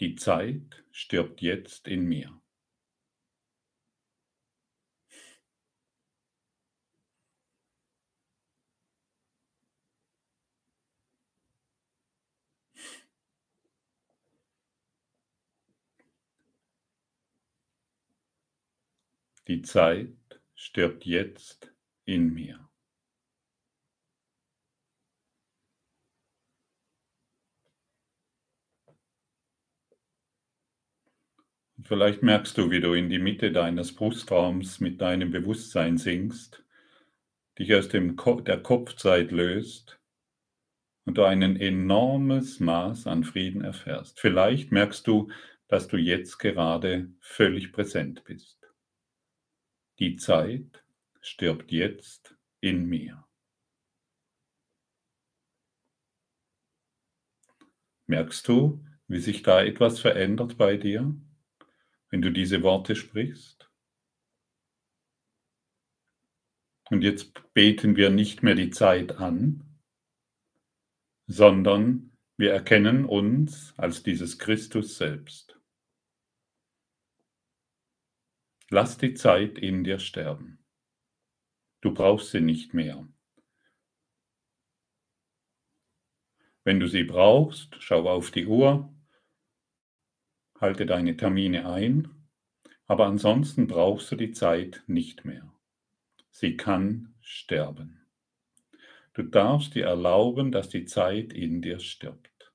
Die 0.00 0.16
Zeit 0.16 0.84
stirbt 0.90 1.40
jetzt 1.40 1.86
in 1.86 2.04
mir. 2.06 2.42
Die 19.48 19.62
Zeit 19.62 20.21
stirbt 20.72 21.04
jetzt 21.04 21.70
in 22.06 22.32
mir. 22.32 22.58
Vielleicht 31.82 32.22
merkst 32.22 32.56
du, 32.56 32.70
wie 32.70 32.80
du 32.80 32.94
in 32.94 33.10
die 33.10 33.18
Mitte 33.18 33.52
deines 33.52 33.94
Brustraums 33.94 34.80
mit 34.80 35.02
deinem 35.02 35.30
Bewusstsein 35.30 35.98
sinkst, 35.98 36.64
dich 37.58 37.74
aus 37.74 37.88
dem 37.88 38.16
Ko 38.16 38.40
der 38.40 38.62
Kopfzeit 38.62 39.30
löst 39.30 40.00
und 41.04 41.18
du 41.18 41.24
ein 41.24 41.42
enormes 41.42 42.60
Maß 42.60 43.06
an 43.08 43.24
Frieden 43.24 43.62
erfährst. 43.62 44.18
Vielleicht 44.18 44.72
merkst 44.72 45.06
du, 45.06 45.30
dass 45.68 45.86
du 45.86 45.98
jetzt 45.98 46.38
gerade 46.38 47.10
völlig 47.20 47.72
präsent 47.72 48.24
bist. 48.24 48.61
Die 49.98 50.16
Zeit 50.16 50.84
stirbt 51.20 51.70
jetzt 51.70 52.36
in 52.60 52.86
mir. 52.86 53.26
Merkst 58.06 58.46
du, 58.48 58.84
wie 59.06 59.20
sich 59.20 59.42
da 59.42 59.62
etwas 59.62 60.00
verändert 60.00 60.56
bei 60.58 60.76
dir, 60.76 61.14
wenn 62.10 62.22
du 62.22 62.30
diese 62.30 62.62
Worte 62.62 62.96
sprichst? 62.96 63.70
Und 66.90 67.02
jetzt 67.02 67.54
beten 67.54 67.96
wir 67.96 68.10
nicht 68.10 68.42
mehr 68.42 68.54
die 68.54 68.70
Zeit 68.70 69.12
an, 69.12 69.78
sondern 71.26 72.16
wir 72.36 72.52
erkennen 72.52 73.06
uns 73.06 73.72
als 73.78 74.02
dieses 74.02 74.38
Christus 74.38 74.98
selbst. 74.98 75.58
Lass 78.74 78.96
die 78.96 79.12
Zeit 79.12 79.58
in 79.58 79.84
dir 79.84 79.98
sterben. 79.98 80.58
Du 81.82 81.92
brauchst 81.92 82.30
sie 82.30 82.40
nicht 82.40 82.72
mehr. 82.72 83.06
Wenn 86.64 86.80
du 86.80 86.88
sie 86.88 87.04
brauchst, 87.04 87.76
schau 87.80 88.08
auf 88.08 88.30
die 88.30 88.46
Uhr, 88.46 88.90
halte 90.58 90.86
deine 90.86 91.18
Termine 91.18 91.70
ein, 91.70 92.08
aber 92.86 93.04
ansonsten 93.04 93.66
brauchst 93.66 94.10
du 94.10 94.16
die 94.16 94.32
Zeit 94.32 94.82
nicht 94.86 95.26
mehr. 95.26 95.52
Sie 96.30 96.56
kann 96.56 97.14
sterben. 97.20 98.06
Du 99.12 99.22
darfst 99.22 99.74
dir 99.74 99.84
erlauben, 99.84 100.50
dass 100.50 100.70
die 100.70 100.86
Zeit 100.86 101.34
in 101.34 101.60
dir 101.60 101.78
stirbt. 101.78 102.54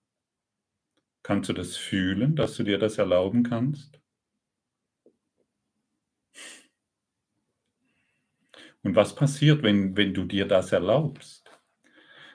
Kannst 1.22 1.48
du 1.50 1.54
das 1.54 1.78
fühlen, 1.78 2.36
dass 2.36 2.58
du 2.58 2.64
dir 2.64 2.80
das 2.80 2.98
erlauben 2.98 3.44
kannst? 3.44 4.02
Und 8.88 8.96
was 8.96 9.16
passiert, 9.16 9.64
wenn, 9.64 9.98
wenn 9.98 10.14
du 10.14 10.24
dir 10.24 10.46
das 10.46 10.72
erlaubst? 10.72 11.52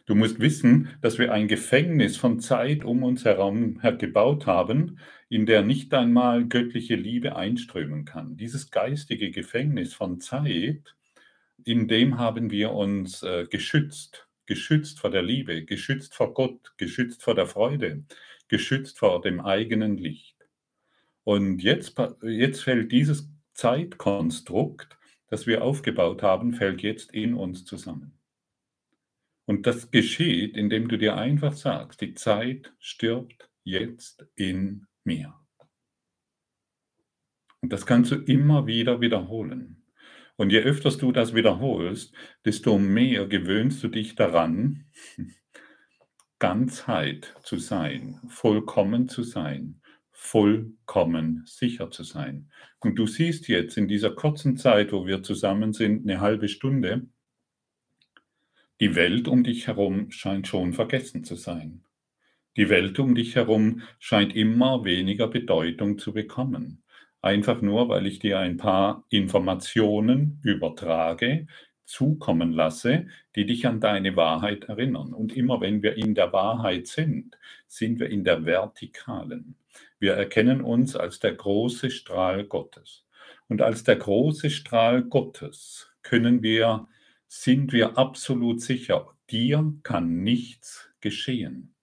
Du 0.04 0.14
musst 0.14 0.38
wissen, 0.38 0.90
dass 1.00 1.18
wir 1.18 1.32
ein 1.32 1.48
Gefängnis 1.48 2.18
von 2.18 2.40
Zeit 2.40 2.84
um 2.84 3.04
uns 3.04 3.24
herum 3.24 3.80
gebaut 3.98 4.44
haben, 4.44 4.98
in 5.30 5.46
der 5.46 5.62
nicht 5.62 5.94
einmal 5.94 6.44
göttliche 6.44 6.94
Liebe 6.94 7.36
einströmen 7.36 8.04
kann. 8.04 8.36
Dieses 8.36 8.70
geistige 8.70 9.30
Gefängnis 9.30 9.94
von 9.94 10.20
Zeit, 10.20 10.94
in 11.64 11.88
dem 11.88 12.18
haben 12.18 12.50
wir 12.50 12.72
uns 12.72 13.22
äh, 13.22 13.46
geschützt, 13.48 14.28
geschützt 14.44 15.00
vor 15.00 15.08
der 15.08 15.22
Liebe, 15.22 15.64
geschützt 15.64 16.14
vor 16.14 16.34
Gott, 16.34 16.74
geschützt 16.76 17.22
vor 17.22 17.34
der 17.34 17.46
Freude, 17.46 18.04
geschützt 18.48 18.98
vor 18.98 19.22
dem 19.22 19.40
eigenen 19.40 19.96
Licht. 19.96 20.36
Und 21.24 21.62
jetzt, 21.62 21.94
jetzt 22.20 22.62
fällt 22.62 22.92
dieses 22.92 23.30
Zeitkonstrukt 23.54 24.98
das 25.33 25.47
wir 25.47 25.64
aufgebaut 25.64 26.23
haben, 26.23 26.53
fällt 26.53 26.83
jetzt 26.83 27.14
in 27.14 27.33
uns 27.33 27.64
zusammen. 27.64 28.21
Und 29.47 29.66
das 29.66 29.90
geschieht, 29.90 30.59
indem 30.59 30.88
du 30.88 30.99
dir 30.99 31.16
einfach 31.16 31.55
sagst, 31.55 32.03
die 32.03 32.12
Zeit 32.12 32.75
stirbt 32.79 33.51
jetzt 33.64 34.27
in 34.37 34.87
mir. 35.05 35.35
Und 37.62 37.73
das 37.73 37.87
kannst 37.87 38.11
du 38.11 38.16
immer 38.16 38.66
wieder 38.66 39.01
wiederholen. 39.01 39.87
Und 40.37 40.51
je 40.51 40.61
öfter 40.61 40.90
du 40.90 41.12
das 41.12 41.35
wiederholst, 41.35 42.14
desto 42.45 42.79
mehr 42.79 43.27
gewöhnst 43.27 43.83
du 43.83 43.88
dich 43.88 44.14
daran, 44.14 44.85
Ganzheit 46.40 47.35
zu 47.42 47.57
sein, 47.57 48.21
vollkommen 48.29 49.09
zu 49.09 49.23
sein, 49.23 49.81
vollkommen 50.22 51.42
sicher 51.46 51.90
zu 51.90 52.04
sein. 52.04 52.48
Und 52.78 52.96
du 52.96 53.06
siehst 53.06 53.48
jetzt 53.48 53.76
in 53.76 53.88
dieser 53.88 54.12
kurzen 54.12 54.56
Zeit, 54.56 54.92
wo 54.92 55.04
wir 55.04 55.22
zusammen 55.24 55.72
sind, 55.72 56.08
eine 56.08 56.20
halbe 56.20 56.48
Stunde, 56.48 57.08
die 58.80 58.94
Welt 58.94 59.26
um 59.26 59.42
dich 59.42 59.66
herum 59.66 60.12
scheint 60.12 60.46
schon 60.46 60.72
vergessen 60.74 61.24
zu 61.24 61.35
sein. 61.35 61.82
Die 62.56 62.68
Welt 62.68 62.98
um 63.00 63.16
dich 63.16 63.35
herum 63.35 63.82
scheint 63.98 64.35
immer 64.35 64.85
weniger 64.85 65.26
Bedeutung 65.26 65.98
zu 65.98 66.12
bekommen. 66.12 66.82
Einfach 67.20 67.61
nur, 67.61 67.88
weil 67.88 68.06
ich 68.06 68.20
dir 68.20 68.38
ein 68.38 68.56
paar 68.56 69.04
Informationen 69.11 70.40
übertrage, 70.44 71.48
zukommen 71.85 72.52
lasse, 72.52 73.08
die 73.35 73.44
dich 73.44 73.66
an 73.66 73.80
deine 73.80 74.14
Wahrheit 74.14 74.64
erinnern. 74.64 75.12
Und 75.12 75.37
immer 75.37 75.61
wenn 75.61 75.82
wir 75.82 75.96
in 75.96 76.14
der 76.14 76.32
Wahrheit 76.32 76.87
sind, 76.87 77.37
sind 77.66 77.98
wir 77.98 78.08
in 78.08 78.22
der 78.22 78.46
Vertikalen. 78.46 79.56
Wir 80.02 80.14
erkennen 80.14 80.62
uns 80.62 80.96
als 80.96 81.20
der 81.20 81.32
große 81.32 81.88
Strahl 81.92 82.42
Gottes. 82.42 83.06
Und 83.46 83.62
als 83.62 83.84
der 83.84 83.94
große 83.94 84.50
Strahl 84.50 85.04
Gottes 85.04 85.92
können 86.02 86.42
wir, 86.42 86.88
sind 87.28 87.72
wir 87.72 87.96
absolut 87.96 88.60
sicher, 88.60 89.14
dir 89.30 89.72
kann 89.84 90.24
nichts 90.24 90.90
geschehen. 91.00 91.76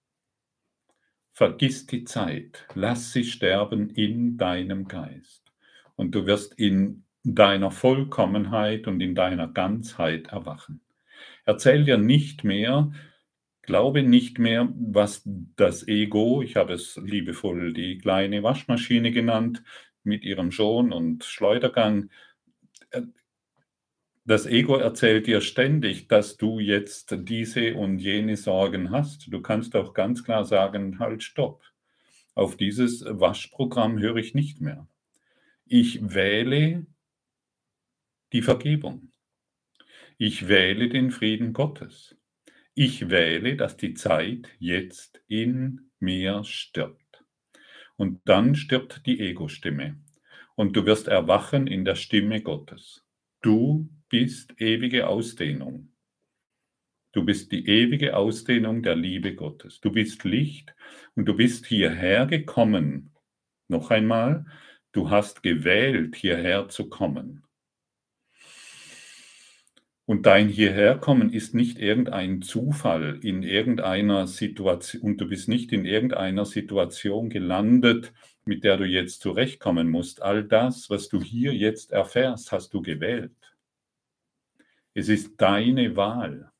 Vergiss 1.32 1.86
die 1.86 2.04
Zeit, 2.04 2.66
lass 2.74 3.14
sie 3.14 3.24
sterben 3.24 3.88
in 3.88 4.36
deinem 4.36 4.86
Geist. 4.86 5.50
Und 5.96 6.14
du 6.14 6.26
wirst 6.26 6.58
in 6.58 7.04
deiner 7.22 7.70
Vollkommenheit 7.70 8.86
und 8.86 9.00
in 9.00 9.14
deiner 9.14 9.48
Ganzheit 9.48 10.26
erwachen. 10.26 10.82
Erzähl 11.46 11.84
dir 11.84 11.96
nicht 11.96 12.44
mehr, 12.44 12.92
glaube 13.62 14.02
nicht 14.02 14.38
mehr, 14.38 14.72
was 14.74 15.22
das 15.56 15.86
Ego, 15.86 16.42
ich 16.42 16.56
habe 16.56 16.72
es 16.74 16.96
liebevoll 16.96 17.72
die 17.72 17.98
kleine 17.98 18.42
Waschmaschine 18.42 19.12
genannt, 19.12 19.62
mit 20.02 20.24
ihrem 20.24 20.50
Schon 20.50 20.92
und 20.92 21.24
Schleudergang, 21.24 22.10
äh, 22.90 23.02
das 24.24 24.46
Ego 24.46 24.76
erzählt 24.76 25.26
dir 25.26 25.40
ständig, 25.40 26.06
dass 26.08 26.36
du 26.36 26.60
jetzt 26.60 27.16
diese 27.28 27.74
und 27.74 27.98
jene 27.98 28.36
Sorgen 28.36 28.90
hast. 28.90 29.32
Du 29.32 29.40
kannst 29.40 29.74
auch 29.74 29.94
ganz 29.94 30.22
klar 30.24 30.44
sagen, 30.44 30.98
halt, 30.98 31.22
stopp. 31.22 31.64
Auf 32.34 32.56
dieses 32.56 33.04
Waschprogramm 33.04 33.98
höre 33.98 34.16
ich 34.16 34.34
nicht 34.34 34.60
mehr. 34.60 34.86
Ich 35.66 36.14
wähle 36.14 36.86
die 38.32 38.42
Vergebung. 38.42 39.10
Ich 40.16 40.48
wähle 40.48 40.88
den 40.88 41.10
Frieden 41.10 41.52
Gottes. 41.52 42.16
Ich 42.82 43.10
wähle, 43.10 43.56
dass 43.56 43.76
die 43.76 43.92
Zeit 43.92 44.48
jetzt 44.58 45.22
in 45.28 45.90
mir 45.98 46.44
stirbt. 46.44 47.22
Und 47.96 48.22
dann 48.24 48.54
stirbt 48.54 49.04
die 49.04 49.20
Ego-Stimme. 49.20 50.00
Und 50.54 50.74
du 50.74 50.86
wirst 50.86 51.06
erwachen 51.06 51.66
in 51.66 51.84
der 51.84 51.94
Stimme 51.94 52.40
Gottes. 52.40 53.04
Du 53.42 53.90
bist 54.08 54.54
ewige 54.62 55.08
Ausdehnung. 55.08 55.92
Du 57.12 57.22
bist 57.22 57.52
die 57.52 57.66
ewige 57.66 58.16
Ausdehnung 58.16 58.82
der 58.82 58.96
Liebe 58.96 59.34
Gottes. 59.34 59.82
Du 59.82 59.92
bist 59.92 60.24
Licht 60.24 60.74
und 61.14 61.26
du 61.26 61.36
bist 61.36 61.66
hierher 61.66 62.24
gekommen. 62.24 63.14
Noch 63.68 63.90
einmal, 63.90 64.46
du 64.92 65.10
hast 65.10 65.42
gewählt, 65.42 66.16
hierher 66.16 66.70
zu 66.70 66.88
kommen. 66.88 67.44
Und 70.10 70.26
dein 70.26 70.48
Hierherkommen 70.48 71.32
ist 71.32 71.54
nicht 71.54 71.78
irgendein 71.78 72.42
Zufall 72.42 73.20
in 73.22 73.44
irgendeiner 73.44 74.26
Situation, 74.26 75.02
und 75.02 75.20
du 75.20 75.28
bist 75.28 75.48
nicht 75.48 75.70
in 75.70 75.84
irgendeiner 75.84 76.44
Situation 76.46 77.30
gelandet, 77.30 78.12
mit 78.44 78.64
der 78.64 78.76
du 78.76 78.86
jetzt 78.86 79.20
zurechtkommen 79.20 79.88
musst. 79.88 80.20
All 80.20 80.42
das, 80.42 80.90
was 80.90 81.08
du 81.08 81.22
hier 81.22 81.54
jetzt 81.54 81.92
erfährst, 81.92 82.50
hast 82.50 82.74
du 82.74 82.82
gewählt. 82.82 83.54
Es 84.94 85.08
ist 85.08 85.40
deine 85.40 85.94
Wahl. 85.94 86.50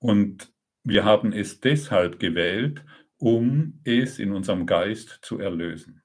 Und 0.00 0.52
wir 0.82 1.04
haben 1.04 1.32
es 1.32 1.60
deshalb 1.60 2.18
gewählt, 2.18 2.84
um 3.16 3.78
es 3.84 4.18
in 4.18 4.32
unserem 4.32 4.66
Geist 4.66 5.20
zu 5.22 5.38
erlösen, 5.38 6.02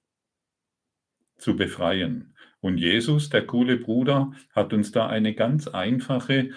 zu 1.40 1.56
befreien. 1.56 2.36
Und 2.62 2.78
Jesus, 2.78 3.30
der 3.30 3.46
coole 3.46 3.78
Bruder, 3.78 4.32
hat 4.52 4.74
uns 4.74 4.92
da 4.92 5.08
eine 5.08 5.34
ganz 5.34 5.68
einfache 5.68 6.52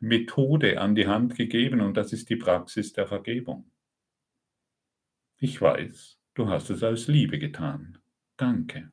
Methode 0.00 0.80
an 0.80 0.94
die 0.94 1.06
Hand 1.06 1.36
gegeben 1.36 1.80
und 1.80 1.96
das 1.96 2.12
ist 2.12 2.30
die 2.30 2.36
Praxis 2.36 2.92
der 2.94 3.06
Vergebung. 3.06 3.70
Ich 5.38 5.60
weiß, 5.60 6.18
du 6.34 6.48
hast 6.48 6.70
es 6.70 6.82
aus 6.82 7.06
Liebe 7.06 7.38
getan. 7.38 7.98
Danke. 8.36 8.90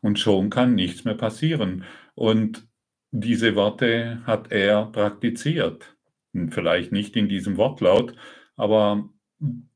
Und 0.00 0.18
schon 0.18 0.50
kann 0.50 0.74
nichts 0.74 1.04
mehr 1.04 1.14
passieren. 1.14 1.84
Und 2.14 2.66
diese 3.10 3.54
Worte 3.54 4.22
hat 4.24 4.52
er 4.52 4.86
praktiziert. 4.86 5.96
Vielleicht 6.50 6.92
nicht 6.92 7.16
in 7.16 7.28
diesem 7.28 7.56
Wortlaut, 7.56 8.14
aber 8.56 9.08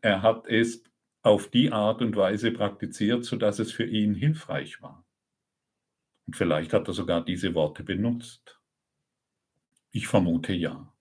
er 0.00 0.22
hat 0.22 0.46
es 0.46 0.82
auf 1.22 1.48
die 1.48 1.72
Art 1.72 2.02
und 2.02 2.16
Weise 2.16 2.50
praktiziert, 2.50 3.24
sodass 3.24 3.58
es 3.58 3.72
für 3.72 3.84
ihn 3.84 4.14
hilfreich 4.14 4.80
war. 4.82 5.06
Und 6.30 6.36
vielleicht 6.36 6.72
hat 6.74 6.86
er 6.86 6.94
sogar 6.94 7.24
diese 7.24 7.56
Worte 7.56 7.82
benutzt. 7.82 8.60
Ich 9.90 10.06
vermute 10.06 10.52
ja. 10.52 10.94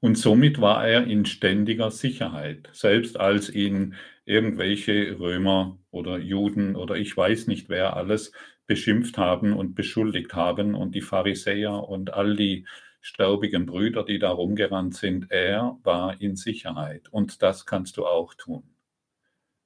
Und 0.00 0.18
somit 0.18 0.60
war 0.60 0.84
er 0.84 1.04
in 1.04 1.26
ständiger 1.26 1.92
Sicherheit, 1.92 2.68
selbst 2.72 3.20
als 3.20 3.48
ihn 3.50 3.94
irgendwelche 4.24 5.16
Römer 5.20 5.78
oder 5.92 6.18
Juden 6.18 6.74
oder 6.74 6.96
ich 6.96 7.16
weiß 7.16 7.46
nicht 7.46 7.68
wer 7.68 7.96
alles 7.96 8.32
beschimpft 8.66 9.16
haben 9.16 9.52
und 9.52 9.76
beschuldigt 9.76 10.34
haben 10.34 10.74
und 10.74 10.96
die 10.96 11.00
Pharisäer 11.00 11.88
und 11.88 12.12
all 12.14 12.34
die 12.34 12.66
staubigen 13.00 13.64
Brüder, 13.64 14.02
die 14.02 14.18
da 14.18 14.30
rumgerannt 14.30 14.96
sind, 14.96 15.30
er 15.30 15.78
war 15.84 16.20
in 16.20 16.34
Sicherheit. 16.34 17.06
Und 17.12 17.42
das 17.42 17.64
kannst 17.64 17.96
du 17.96 18.06
auch 18.06 18.34
tun, 18.34 18.64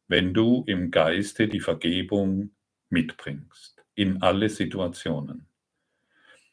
wenn 0.07 0.35
du 0.35 0.64
im 0.67 0.91
Geiste 0.91 1.49
die 1.49 1.61
Vergebung 1.61 2.51
mitbringst 2.91 3.78
in 3.98 4.22
alle 4.22 4.48
Situationen. 4.48 5.46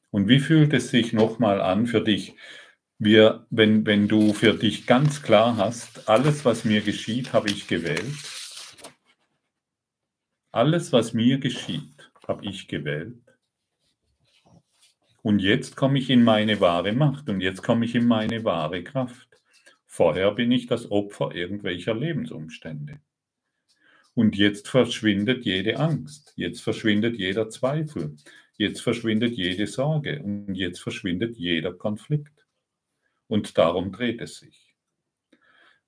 Und 0.10 0.28
wie 0.28 0.40
fühlt 0.40 0.74
es 0.74 0.90
sich 0.90 1.14
nochmal 1.14 1.62
an 1.62 1.86
für 1.86 2.02
dich, 2.02 2.36
wir, 2.98 3.46
wenn, 3.50 3.86
wenn 3.86 4.08
du 4.08 4.34
für 4.34 4.54
dich 4.54 4.88
ganz 4.88 5.22
klar 5.22 5.58
hast, 5.58 6.10
alles, 6.10 6.44
was 6.44 6.66
mir 6.66 6.82
geschieht, 6.82 7.34
habe 7.34 7.50
ich 7.50 7.68
gewählt. 7.68 8.16
Alles, 10.52 10.92
was 10.92 11.14
mir 11.14 11.38
geschieht, 11.38 12.12
habe 12.28 12.46
ich 12.46 12.68
gewählt. 12.68 13.22
Und 15.22 15.40
jetzt 15.40 15.76
komme 15.76 16.00
ich 16.00 16.10
in 16.10 16.24
meine 16.24 16.60
wahre 16.62 16.94
Macht 16.94 17.30
und 17.30 17.42
jetzt 17.42 17.62
komme 17.62 17.86
ich 17.86 17.94
in 17.94 18.08
meine 18.08 18.44
wahre 18.44 18.84
Kraft. 18.84 19.28
Vorher 19.86 20.32
bin 20.32 20.52
ich 20.52 20.66
das 20.66 20.90
Opfer 20.90 21.36
irgendwelcher 21.36 21.94
Lebensumstände. 21.94 23.02
Und 24.16 24.38
jetzt 24.38 24.70
verschwindet 24.70 25.44
jede 25.46 25.78
Angst, 25.78 26.34
jetzt 26.38 26.62
verschwindet 26.62 27.18
jeder 27.18 27.50
Zweifel, 27.50 28.16
jetzt 28.58 28.82
verschwindet 28.82 29.36
jede 29.36 29.68
Sorge 29.68 30.24
und 30.24 30.56
jetzt 30.56 30.80
verschwindet 30.80 31.36
jeder 31.36 31.74
Konflikt. 31.74 32.48
Und 33.28 33.58
darum 33.58 33.92
dreht 33.92 34.22
es 34.22 34.38
sich. 34.38 34.74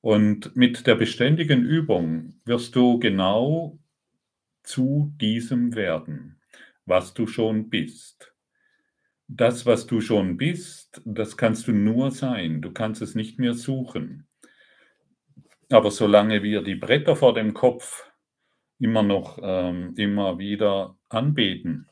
Und 0.02 0.56
mit 0.56 0.88
der 0.88 0.96
beständigen 0.96 1.64
Übung 1.64 2.42
wirst 2.44 2.76
du 2.76 3.00
genau 3.00 3.80
zu 4.64 5.14
diesem 5.22 5.76
werden, 5.76 6.42
was 6.86 7.14
du 7.14 7.28
schon 7.28 7.70
bist. 7.70 8.34
Das, 9.30 9.66
was 9.66 9.88
du 9.88 10.02
schon 10.02 10.36
bist, 10.36 11.02
das 11.06 11.38
kannst 11.38 11.68
du 11.68 11.72
nur 11.72 12.12
sein. 12.12 12.62
Du 12.62 12.72
kannst 12.72 13.02
es 13.02 13.16
nicht 13.16 13.40
mehr 13.40 13.54
suchen. 13.54 14.28
Aber 15.70 15.92
solange 15.92 16.44
wir 16.44 16.62
die 16.62 16.76
Bretter 16.76 17.16
vor 17.16 17.34
dem 17.34 17.54
Kopf 17.54 18.07
immer 18.80 19.04
noch 19.04 19.40
ähm, 19.42 19.94
immer 19.98 20.40
wieder 20.40 20.98
anbeten. 21.10 21.88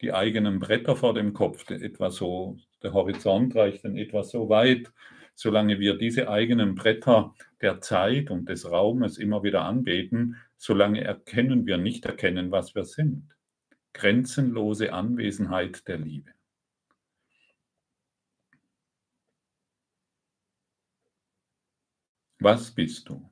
Die 0.00 0.12
eigenen 0.12 0.58
Bretter 0.58 0.96
vor 0.96 1.14
dem 1.14 1.32
Kopf, 1.34 1.68
etwa 1.70 2.10
so, 2.10 2.56
der 2.82 2.94
Horizont 2.94 3.54
reicht 3.54 3.84
dann 3.84 3.96
etwa 3.96 4.22
so 4.22 4.48
weit, 4.48 4.90
solange 5.34 5.78
wir 5.78 5.98
diese 5.98 6.28
eigenen 6.28 6.74
Bretter 6.74 7.34
der 7.60 7.80
Zeit 7.80 8.30
und 8.30 8.48
des 8.48 8.70
Raumes 8.70 9.18
immer 9.18 9.42
wieder 9.42 9.64
anbeten, 9.64 10.36
solange 10.56 11.02
erkennen 11.02 11.66
wir 11.66 11.78
nicht 11.78 12.06
erkennen, 12.06 12.50
was 12.50 12.74
wir 12.74 12.84
sind. 12.84 13.34
Grenzenlose 13.92 14.92
Anwesenheit 14.92 15.86
der 15.88 15.98
Liebe. 15.98 16.30
Was 22.38 22.70
bist 22.70 23.08
du? 23.08 23.29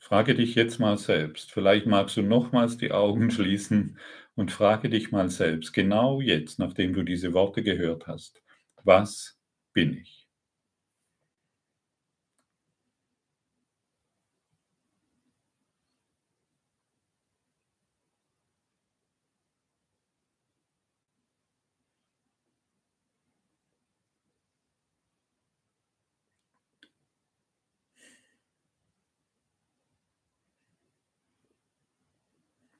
Frage 0.00 0.34
dich 0.34 0.56
jetzt 0.56 0.80
mal 0.80 0.98
selbst. 0.98 1.52
Vielleicht 1.52 1.86
magst 1.86 2.16
du 2.16 2.22
nochmals 2.22 2.76
die 2.76 2.90
Augen 2.90 3.30
schließen 3.30 3.98
und 4.34 4.50
frage 4.50 4.88
dich 4.90 5.12
mal 5.12 5.28
selbst, 5.30 5.72
genau 5.72 6.20
jetzt, 6.20 6.58
nachdem 6.58 6.92
du 6.92 7.04
diese 7.04 7.34
Worte 7.34 7.62
gehört 7.62 8.08
hast, 8.08 8.42
was 8.82 9.38
bin 9.72 9.96
ich? 9.98 10.26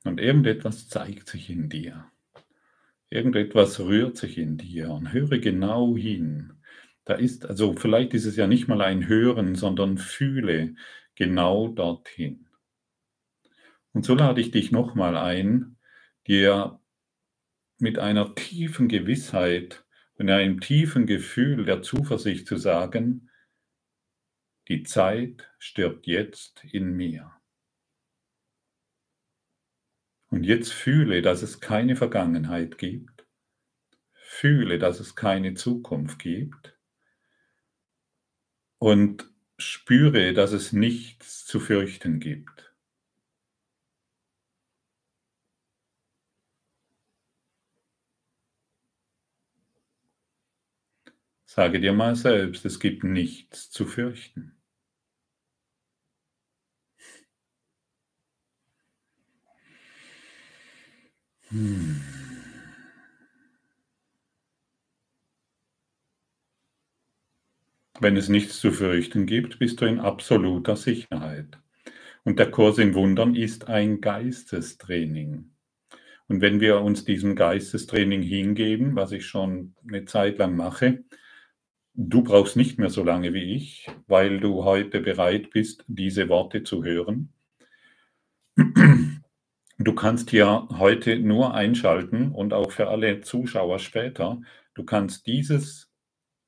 Und 0.04 0.09
irgendetwas 0.20 0.88
zeigt 0.88 1.28
sich 1.28 1.50
in 1.50 1.68
dir. 1.68 2.10
Irgendetwas 3.08 3.80
rührt 3.80 4.16
sich 4.16 4.38
in 4.38 4.56
dir 4.56 4.90
und 4.90 5.12
höre 5.12 5.38
genau 5.38 5.96
hin. 5.96 6.52
Da 7.04 7.14
ist, 7.14 7.46
also 7.46 7.72
vielleicht 7.72 8.14
ist 8.14 8.24
es 8.24 8.36
ja 8.36 8.46
nicht 8.46 8.68
mal 8.68 8.80
ein 8.82 9.08
Hören, 9.08 9.56
sondern 9.56 9.98
fühle 9.98 10.76
genau 11.16 11.68
dorthin. 11.68 12.46
Und 13.92 14.04
so 14.04 14.14
lade 14.14 14.40
ich 14.40 14.52
dich 14.52 14.70
nochmal 14.70 15.16
ein, 15.16 15.76
dir 16.28 16.80
mit 17.78 17.98
einer 17.98 18.34
tiefen 18.34 18.88
Gewissheit 18.88 19.84
und 20.14 20.30
einem 20.30 20.60
tiefen 20.60 21.06
Gefühl 21.06 21.64
der 21.64 21.82
Zuversicht 21.82 22.46
zu 22.46 22.56
sagen, 22.56 23.30
die 24.68 24.84
Zeit 24.84 25.50
stirbt 25.58 26.06
jetzt 26.06 26.62
in 26.64 26.92
mir. 26.92 27.32
Und 30.30 30.44
jetzt 30.44 30.72
fühle, 30.72 31.22
dass 31.22 31.42
es 31.42 31.60
keine 31.60 31.96
Vergangenheit 31.96 32.78
gibt. 32.78 33.26
Fühle, 34.12 34.78
dass 34.78 35.00
es 35.00 35.16
keine 35.16 35.54
Zukunft 35.54 36.20
gibt. 36.20 36.78
Und 38.78 39.28
spüre, 39.58 40.32
dass 40.32 40.52
es 40.52 40.72
nichts 40.72 41.44
zu 41.44 41.60
fürchten 41.60 42.20
gibt. 42.20 42.72
Sage 51.44 51.80
dir 51.80 51.92
mal 51.92 52.14
selbst, 52.14 52.64
es 52.64 52.78
gibt 52.78 53.02
nichts 53.02 53.70
zu 53.70 53.84
fürchten. 53.84 54.59
Hm. 61.50 62.00
Wenn 67.98 68.16
es 68.16 68.28
nichts 68.28 68.60
zu 68.60 68.72
fürchten 68.72 69.26
gibt, 69.26 69.58
bist 69.58 69.80
du 69.80 69.84
in 69.84 70.00
absoluter 70.00 70.76
Sicherheit. 70.76 71.58
Und 72.24 72.38
der 72.38 72.50
Kurs 72.50 72.78
in 72.78 72.94
Wundern 72.94 73.34
ist 73.34 73.68
ein 73.68 74.00
Geistestraining. 74.00 75.50
Und 76.28 76.40
wenn 76.40 76.60
wir 76.60 76.80
uns 76.80 77.04
diesem 77.04 77.34
Geistestraining 77.34 78.22
hingeben, 78.22 78.94
was 78.94 79.12
ich 79.12 79.26
schon 79.26 79.74
eine 79.86 80.04
Zeit 80.04 80.38
lang 80.38 80.54
mache, 80.54 81.04
du 81.94 82.22
brauchst 82.22 82.56
nicht 82.56 82.78
mehr 82.78 82.90
so 82.90 83.02
lange 83.02 83.34
wie 83.34 83.56
ich, 83.56 83.90
weil 84.06 84.38
du 84.38 84.64
heute 84.64 85.00
bereit 85.00 85.50
bist, 85.50 85.84
diese 85.88 86.28
Worte 86.28 86.62
zu 86.62 86.84
hören. 86.84 87.32
Du 89.82 89.94
kannst 89.94 90.28
hier 90.28 90.68
heute 90.72 91.18
nur 91.18 91.54
einschalten 91.54 92.32
und 92.32 92.52
auch 92.52 92.70
für 92.70 92.88
alle 92.88 93.22
Zuschauer 93.22 93.78
später, 93.78 94.38
du 94.74 94.84
kannst 94.84 95.26
dieses, 95.26 95.90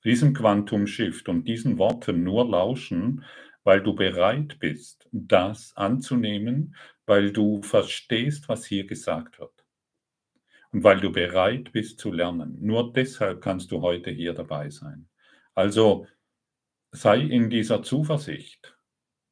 diesem 0.04 0.34
Quantum 0.34 0.86
Shift 0.86 1.30
und 1.30 1.48
diesen 1.48 1.78
Worten 1.78 2.24
nur 2.24 2.46
lauschen, 2.46 3.24
weil 3.64 3.82
du 3.82 3.94
bereit 3.94 4.58
bist, 4.58 5.08
das 5.12 5.74
anzunehmen, 5.76 6.76
weil 7.06 7.32
du 7.32 7.62
verstehst, 7.62 8.50
was 8.50 8.66
hier 8.66 8.86
gesagt 8.86 9.38
wird. 9.38 9.64
Und 10.70 10.84
weil 10.84 11.00
du 11.00 11.10
bereit 11.10 11.72
bist 11.72 12.00
zu 12.00 12.12
lernen. 12.12 12.58
Nur 12.60 12.92
deshalb 12.92 13.40
kannst 13.40 13.72
du 13.72 13.80
heute 13.80 14.10
hier 14.10 14.34
dabei 14.34 14.68
sein. 14.68 15.08
Also 15.54 16.06
sei 16.90 17.20
in 17.20 17.48
dieser 17.48 17.82
Zuversicht, 17.82 18.76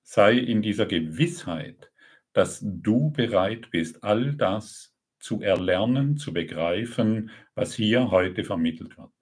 sei 0.03 0.39
in 0.39 0.63
dieser 0.63 0.87
Gewissheit, 0.87 1.90
dass 2.33 2.61
du 2.63 3.11
bereit 3.11 3.71
bist, 3.71 4.03
all 4.05 4.35
das 4.35 4.95
zu 5.19 5.43
erlernen, 5.43 6.17
zu 6.17 6.33
begreifen, 6.33 7.31
was 7.55 7.75
hier 7.75 8.11
heute 8.11 8.45
vermittelt 8.45 8.97
wird. 8.97 9.13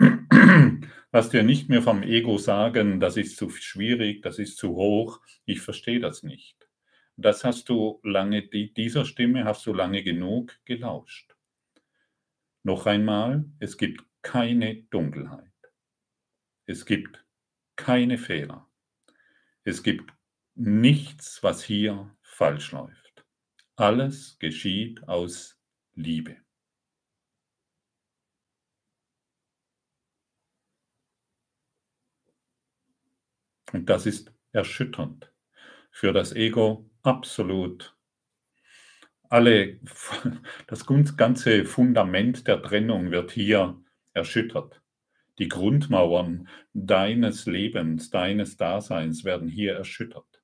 Was 1.10 1.30
dir 1.30 1.42
nicht 1.42 1.70
mehr 1.70 1.80
vom 1.80 2.02
Ego 2.02 2.36
sagen, 2.36 3.00
das 3.00 3.16
ist 3.16 3.38
zu 3.38 3.48
schwierig, 3.48 4.20
das 4.20 4.38
ist 4.38 4.58
zu 4.58 4.76
hoch, 4.76 5.20
ich 5.46 5.62
verstehe 5.62 6.00
das 6.00 6.22
nicht. 6.22 6.68
Das 7.16 7.44
hast 7.44 7.70
du 7.70 7.98
lange, 8.04 8.42
dieser 8.42 9.06
Stimme 9.06 9.44
hast 9.44 9.66
du 9.66 9.72
lange 9.72 10.02
genug 10.04 10.54
gelauscht. 10.66 11.34
Noch 12.62 12.84
einmal, 12.86 13.46
es 13.58 13.78
gibt 13.78 14.04
keine 14.20 14.82
Dunkelheit. 14.90 15.50
Es 16.66 16.84
gibt 16.84 17.24
keine 17.76 18.18
Fehler. 18.18 18.68
Es 19.64 19.82
gibt 19.82 20.12
nichts, 20.54 21.42
was 21.42 21.64
hier 21.64 22.14
falsch 22.38 22.70
läuft. 22.70 23.26
Alles 23.74 24.38
geschieht 24.38 25.02
aus 25.08 25.60
Liebe. 25.94 26.36
Und 33.72 33.90
das 33.90 34.06
ist 34.06 34.32
erschütternd. 34.52 35.32
Für 35.90 36.12
das 36.12 36.32
Ego 36.32 36.88
absolut. 37.02 37.96
Alle, 39.28 39.80
das 40.68 40.86
ganze 41.16 41.64
Fundament 41.64 42.46
der 42.46 42.62
Trennung 42.62 43.10
wird 43.10 43.32
hier 43.32 43.82
erschüttert. 44.14 44.80
Die 45.40 45.48
Grundmauern 45.48 46.48
deines 46.72 47.46
Lebens, 47.46 48.10
deines 48.10 48.56
Daseins 48.56 49.24
werden 49.24 49.48
hier 49.48 49.74
erschüttert. 49.74 50.37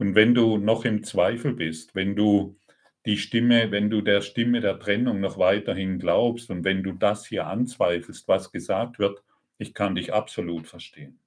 Und 0.00 0.14
wenn 0.14 0.34
du 0.34 0.56
noch 0.56 0.86
im 0.86 1.04
Zweifel 1.04 1.52
bist, 1.52 1.94
wenn 1.94 2.16
du 2.16 2.58
die 3.04 3.18
Stimme, 3.18 3.70
wenn 3.70 3.90
du 3.90 4.00
der 4.00 4.22
Stimme 4.22 4.62
der 4.62 4.78
Trennung 4.78 5.20
noch 5.20 5.36
weiterhin 5.36 5.98
glaubst 5.98 6.48
und 6.48 6.64
wenn 6.64 6.82
du 6.82 6.92
das 6.92 7.26
hier 7.26 7.46
anzweifelst, 7.46 8.26
was 8.26 8.50
gesagt 8.50 8.98
wird, 8.98 9.22
ich 9.58 9.74
kann 9.74 9.94
dich 9.94 10.14
absolut 10.14 10.66
verstehen. 10.66 11.20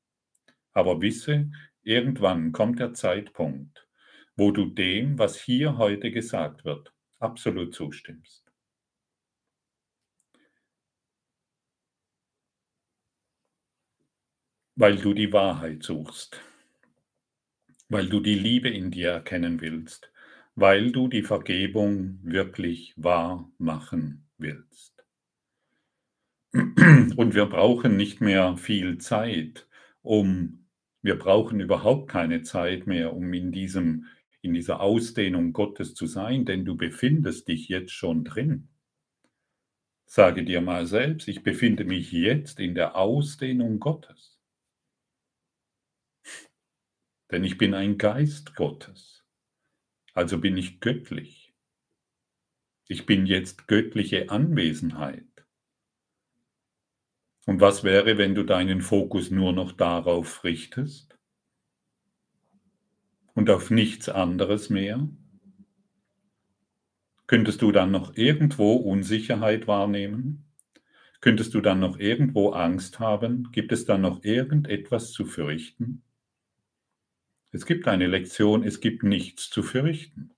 Aber 0.72 1.02
wisse, 1.02 1.52
irgendwann 1.84 2.52
kommt 2.52 2.80
der 2.80 2.96
Zeitpunkt, 2.96 3.88
wo 4.36 4.50
du 4.50 4.66
dem, 4.66 5.20
was 5.20 5.40
hier 5.40 5.78
heute 5.78 6.10
gesagt 6.10 6.66
wird, 6.66 6.92
absolut 7.20 7.76
zustimmst. 7.76 8.52
Weil 14.76 14.96
du 14.96 15.14
die 15.14 15.32
Wahrheit 15.32 15.84
suchst 15.84 16.42
weil 17.90 18.08
du 18.08 18.20
die 18.20 18.36
Liebe 18.36 18.70
in 18.70 18.92
dir 18.92 19.10
erkennen 19.10 19.62
willst, 19.62 20.12
weil 20.56 20.92
du 20.92 21.08
die 21.08 21.24
Vergebung 21.24 22.20
wirklich 22.24 22.94
wahr 22.96 23.52
machen 23.58 24.28
willst. 24.38 24.94
Und 26.54 27.34
wir 27.34 27.48
brauchen 27.48 27.98
nicht 27.98 28.22
mehr 28.22 28.58
viel 28.58 29.00
Zeit, 29.00 29.68
um, 30.02 30.68
wir 31.02 31.18
brauchen 31.18 31.60
überhaupt 31.60 32.10
keine 32.10 32.44
Zeit 32.44 32.86
mehr, 32.86 33.14
um 33.14 33.34
in 33.34 33.52
diesem, 33.52 34.06
in 34.42 34.54
dieser 34.54 34.80
Ausdehnung 34.80 35.54
Gottes 35.54 35.96
zu 35.96 36.06
sein, 36.06 36.46
denn 36.46 36.66
du 36.66 36.76
befindest 36.76 37.48
dich 37.48 37.70
jetzt 37.70 37.92
schon 37.92 38.24
drin. 38.24 38.70
Sage 40.06 40.44
dir 40.44 40.62
mal 40.62 40.86
selbst, 40.86 41.28
ich 41.28 41.42
befinde 41.42 41.86
mich 41.86 42.12
jetzt 42.12 42.60
in 42.60 42.76
der 42.76 42.96
Ausdehnung 42.96 43.80
Gottes 43.80 44.33
denn 47.32 47.44
ich 47.44 47.58
bin 47.58 47.74
ein 47.74 47.98
Geist 47.98 48.56
Gottes, 48.56 49.24
also 50.14 50.40
bin 50.40 50.58
ich 50.58 50.80
göttlich. 50.80 51.54
Ich 52.88 53.06
bin 53.06 53.26
jetzt 53.26 53.68
göttliche 53.68 54.30
Anwesenheit. 54.30 55.26
Und 57.46 57.60
was 57.60 57.84
wäre, 57.84 58.18
wenn 58.18 58.36
du 58.36 58.44
deinen 58.44 58.82
Fokus 58.82 59.32
nur 59.32 59.52
noch 59.54 59.72
darauf 59.74 60.44
richtest 60.44 61.18
und 63.34 63.50
auf 63.50 63.70
nichts 63.70 64.10
anderes 64.10 64.70
mehr? 64.70 65.08
Könntest 67.28 67.62
du 67.62 67.72
dann 67.72 67.92
noch 67.92 68.16
irgendwo 68.16 68.76
Unsicherheit 68.76 69.68
wahrnehmen? 69.68 70.46
Könntest 71.20 71.54
du 71.54 71.62
dann 71.62 71.80
noch 71.80 72.00
irgendwo 72.00 72.52
Angst 72.52 73.00
haben? 73.00 73.50
Gibt 73.52 73.72
es 73.72 73.86
dann 73.86 74.02
noch 74.02 74.24
irgendetwas 74.24 75.12
zu 75.12 75.26
fürchten? 75.26 76.04
Es 77.54 77.68
gibt 77.68 77.88
eine 77.88 78.08
Lektion, 78.08 78.64
es 78.64 78.82
gibt 78.82 79.04
nichts 79.04 79.52
zu 79.52 79.62
fürchten. 79.62 80.32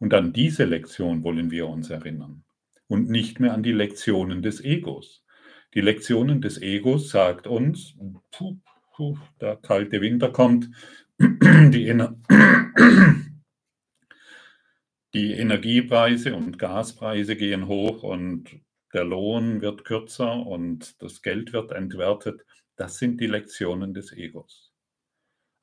Und 0.00 0.12
an 0.12 0.32
diese 0.32 0.64
Lektion 0.64 1.22
wollen 1.22 1.52
wir 1.52 1.68
uns 1.68 1.88
erinnern 1.88 2.42
und 2.88 3.08
nicht 3.08 3.38
mehr 3.38 3.54
an 3.54 3.62
die 3.62 3.72
Lektionen 3.72 4.42
des 4.42 4.60
Egos. 4.60 5.24
Die 5.72 5.80
Lektionen 5.80 6.40
des 6.40 6.60
Egos 6.60 7.10
sagt 7.10 7.46
uns, 7.46 7.96
puh, 8.32 8.58
puh, 8.92 9.16
der 9.40 9.54
kalte 9.56 10.00
Winter 10.00 10.30
kommt, 10.30 10.68
die, 11.20 11.86
Ener 11.86 12.20
die 15.14 15.32
Energiepreise 15.34 16.34
und 16.34 16.58
Gaspreise 16.58 17.36
gehen 17.36 17.68
hoch 17.68 18.02
und 18.02 18.50
der 18.92 19.04
Lohn 19.04 19.60
wird 19.60 19.84
kürzer 19.84 20.44
und 20.44 21.00
das 21.00 21.22
Geld 21.22 21.52
wird 21.52 21.70
entwertet. 21.70 22.44
Das 22.74 22.98
sind 22.98 23.20
die 23.20 23.28
Lektionen 23.28 23.94
des 23.94 24.10
Egos. 24.10 24.73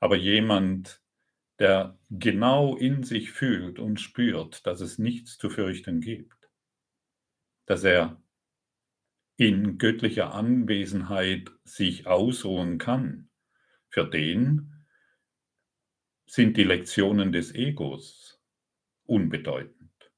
Aber 0.02 0.18
jemand, 0.18 1.02
der 1.60 1.98
genau 2.10 2.76
in 2.76 3.04
sich 3.04 3.32
fühlt 3.32 3.78
und 3.80 4.02
spürt, 4.02 4.66
dass 4.66 4.82
es 4.82 4.98
nichts 4.98 5.38
zu 5.38 5.50
fürchten 5.50 6.02
gibt, 6.02 6.50
dass 7.68 7.84
er 7.84 8.22
in 9.38 9.78
göttlicher 9.78 10.34
Anwesenheit 10.34 11.52
sich 11.64 12.08
ausruhen 12.08 12.80
kann, 12.80 13.30
für 13.90 14.06
den 14.10 14.86
sind 16.26 16.58
die 16.58 16.64
Lektionen 16.64 17.32
des 17.32 17.54
Egos 17.54 18.42
unbedeutend, 19.06 20.12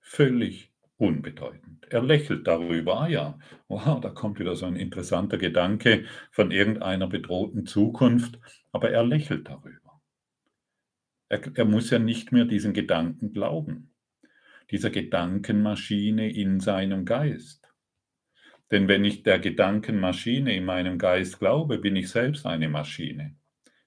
völlig 0.00 0.72
unbedeutend. 0.96 1.86
Er 1.90 2.02
lächelt 2.02 2.46
darüber, 2.46 3.02
ah 3.02 3.08
ja, 3.08 3.38
wow, 3.68 4.00
da 4.00 4.10
kommt 4.10 4.38
wieder 4.38 4.56
so 4.56 4.66
ein 4.66 4.76
interessanter 4.76 5.38
Gedanke 5.38 6.06
von 6.30 6.50
irgendeiner 6.50 7.06
bedrohten 7.06 7.66
Zukunft 7.66 8.40
aber 8.72 8.90
er 8.90 9.04
lächelt 9.04 9.48
darüber. 9.48 10.00
Er, 11.28 11.40
er 11.54 11.64
muss 11.64 11.90
ja 11.90 11.98
nicht 11.98 12.32
mehr 12.32 12.44
diesen 12.44 12.72
Gedanken 12.72 13.32
glauben, 13.32 13.94
dieser 14.70 14.90
Gedankenmaschine 14.90 16.30
in 16.32 16.60
seinem 16.60 17.04
Geist. 17.04 17.72
Denn 18.70 18.88
wenn 18.88 19.04
ich 19.04 19.22
der 19.22 19.38
Gedankenmaschine 19.38 20.56
in 20.56 20.64
meinem 20.64 20.98
Geist 20.98 21.38
glaube, 21.38 21.78
bin 21.78 21.94
ich 21.94 22.08
selbst 22.08 22.46
eine 22.46 22.70
Maschine, 22.70 23.36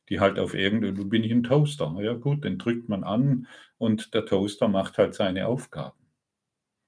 die 0.10 0.20
halt 0.20 0.38
auf 0.38 0.54
irgendeinem, 0.54 1.10
bin 1.10 1.24
ich 1.24 1.32
ein 1.32 1.44
Toaster. 1.44 1.96
Ja 2.02 2.14
gut, 2.14 2.44
den 2.44 2.60
drückt 2.60 2.88
man 2.88 3.04
an 3.04 3.48
und 3.78 4.14
der 4.14 4.26
Toaster 4.26 4.68
macht 4.68 5.00
halt 5.00 5.16
seine 5.16 5.48
Aufgaben. 5.48 6.06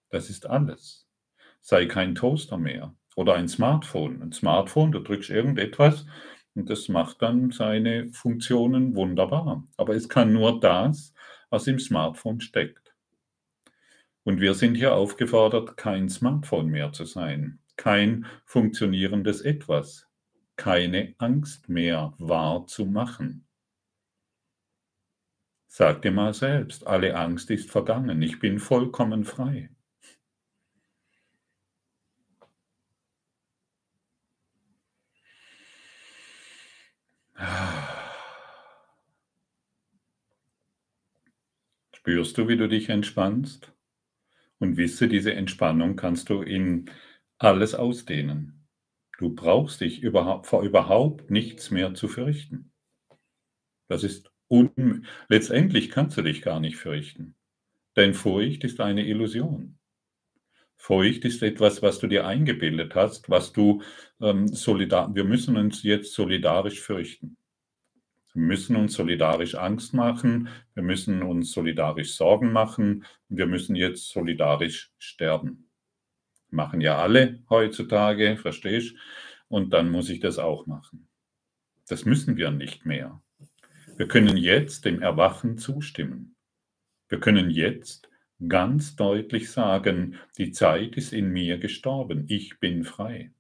Das 0.10 0.30
ist 0.30 0.46
alles. 0.46 1.08
Sei 1.62 1.88
kein 1.88 2.14
Toaster 2.14 2.58
mehr. 2.58 2.96
Oder 3.16 3.34
ein 3.34 3.48
Smartphone. 3.48 4.22
Ein 4.22 4.32
Smartphone, 4.32 4.92
du 4.92 5.00
drückst 5.00 5.32
irgendetwas 5.32 6.06
und 6.58 6.70
das 6.70 6.90
macht 6.90 7.22
dann 7.22 7.52
seine 7.52 8.10
Funktionen 8.10 8.96
wunderbar. 8.96 9.64
Aber 9.78 9.96
es 9.96 10.10
kann 10.10 10.34
nur 10.34 10.60
das, 10.60 11.14
was 11.50 11.68
im 11.68 11.80
Smartphone 11.80 12.42
steckt. 12.42 12.96
Und 14.24 14.42
wir 14.42 14.56
sind 14.56 14.76
hier 14.76 14.96
aufgefordert, 14.96 15.78
kein 15.78 16.10
Smartphone 16.10 16.68
mehr 16.68 16.92
zu 16.92 17.06
sein, 17.06 17.60
kein 17.78 18.26
funktionierendes 18.44 19.42
Etwas, 19.42 20.08
keine 20.56 21.14
Angst 21.20 21.70
mehr 21.70 22.14
wahrzumachen. 22.18 23.46
Sag 25.68 26.02
dir 26.02 26.12
mal 26.12 26.34
selbst, 26.34 26.88
alle 26.88 27.16
Angst 27.16 27.52
ist 27.52 27.70
vergangen, 27.70 28.22
ich 28.22 28.40
bin 28.40 28.58
vollkommen 28.58 29.24
frei. 29.24 29.70
Spürst 41.92 42.38
du, 42.38 42.48
wie 42.48 42.58
du 42.58 42.68
dich 42.68 42.90
entspannst? 42.90 43.74
Und 44.60 44.78
wisse, 44.78 45.08
diese 45.08 45.34
Entspannung 45.34 45.96
kannst 45.96 46.30
du 46.30 46.42
in 46.42 46.90
alles 47.38 47.76
ausdehnen. 47.76 48.68
Du 49.20 49.36
brauchst 49.36 49.82
dich 49.82 50.02
überhaupt, 50.02 50.48
vor 50.48 50.64
überhaupt 50.64 51.30
nichts 51.30 51.70
mehr 51.70 51.94
zu 51.94 52.08
fürchten. 52.08 52.72
Das 53.88 54.04
ist 54.04 54.32
un 54.48 55.06
letztendlich 55.28 55.92
kannst 55.92 56.18
du 56.18 56.22
dich 56.22 56.42
gar 56.42 56.60
nicht 56.60 56.78
fürchten. 56.78 57.36
Denn 57.96 58.14
Furcht 58.14 58.64
ist 58.64 58.80
eine 58.80 59.06
Illusion. 59.06 59.78
Furcht 60.78 61.26
ist 61.26 61.44
etwas, 61.44 61.82
was 61.82 62.00
du 62.00 62.08
dir 62.08 62.26
eingebildet 62.26 62.96
hast, 62.96 63.30
was 63.30 63.52
du 63.52 63.82
ähm, 64.22 64.48
solidar. 64.48 65.14
Wir 65.14 65.24
müssen 65.24 65.58
uns 65.58 65.84
jetzt 65.84 66.14
solidarisch 66.14 66.80
fürchten. 66.80 67.36
Wir 68.34 68.44
müssen 68.44 68.76
uns 68.76 68.94
solidarisch 68.94 69.56
Angst 69.56 69.96
machen, 69.96 70.50
wir 70.76 70.84
müssen 70.84 71.24
uns 71.24 71.52
solidarisch 71.52 72.14
Sorgen 72.14 72.52
machen 72.52 73.04
wir 73.30 73.46
müssen 73.46 73.76
jetzt 73.76 74.10
solidarisch 74.10 74.92
sterben. 74.98 75.70
Machen 76.50 76.82
ja 76.82 76.98
alle 76.98 77.44
heutzutage, 77.50 78.38
verstehst 78.38 78.96
Und 79.50 79.74
dann 79.74 79.90
muss 79.90 80.10
ich 80.10 80.20
das 80.20 80.40
auch 80.40 80.66
machen. 80.66 81.08
Das 81.88 82.06
müssen 82.06 82.38
wir 82.38 82.52
nicht 82.52 82.86
mehr. 82.86 83.22
Wir 83.98 84.08
können 84.08 84.38
jetzt 84.38 84.86
dem 84.86 85.02
Erwachen 85.02 85.58
zustimmen. 85.58 86.36
Wir 87.10 87.20
können 87.20 87.50
jetzt 87.50 88.07
ganz 88.48 88.96
deutlich 88.96 89.52
sagen, 89.52 90.16
die 90.40 90.52
Zeit 90.52 90.98
ist 90.98 91.14
in 91.14 91.30
mir 91.30 91.60
gestorben, 91.60 92.26
ich 92.28 92.60
bin 92.60 92.84
frei. 92.84 93.32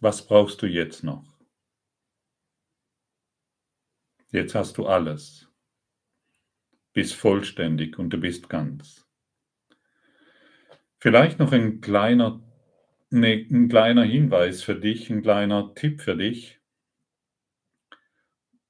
Was 0.00 0.26
brauchst 0.26 0.60
du 0.62 0.66
jetzt 0.66 1.04
noch? 1.04 1.22
Jetzt 4.32 4.54
hast 4.54 4.78
du 4.78 4.86
alles. 4.86 5.47
Bist 6.98 7.14
vollständig 7.14 7.96
und 7.96 8.10
du 8.10 8.18
bist 8.18 8.48
ganz. 8.48 9.06
Vielleicht 10.98 11.38
noch 11.38 11.52
ein 11.52 11.80
kleiner, 11.80 12.42
ne, 13.10 13.46
ein 13.48 13.68
kleiner 13.68 14.02
Hinweis 14.02 14.64
für 14.64 14.74
dich, 14.74 15.08
ein 15.08 15.22
kleiner 15.22 15.76
Tipp 15.76 16.00
für 16.00 16.16
dich. 16.16 16.58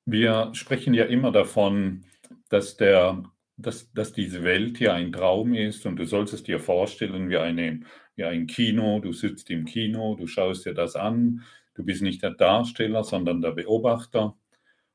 Wir 0.04 0.50
sprechen 0.52 0.92
ja 0.92 1.06
immer 1.06 1.32
davon, 1.32 2.04
dass, 2.50 2.76
der, 2.76 3.22
dass, 3.56 3.90
dass 3.94 4.12
diese 4.12 4.44
Welt 4.44 4.76
hier 4.76 4.92
ein 4.92 5.10
Traum 5.10 5.54
ist 5.54 5.86
und 5.86 5.96
du 5.96 6.04
sollst 6.04 6.34
es 6.34 6.42
dir 6.42 6.60
vorstellen 6.60 7.30
wie 7.30 7.38
eine 7.38 7.80
wie 8.14 8.24
ein 8.24 8.46
Kino, 8.46 9.00
du 9.00 9.14
sitzt 9.14 9.48
im 9.48 9.64
Kino, 9.64 10.16
du 10.16 10.26
schaust 10.26 10.66
dir 10.66 10.74
das 10.74 10.96
an, 10.96 11.44
du 11.72 11.82
bist 11.82 12.02
nicht 12.02 12.22
der 12.22 12.32
Darsteller, 12.32 13.04
sondern 13.04 13.40
der 13.40 13.52
Beobachter 13.52 14.36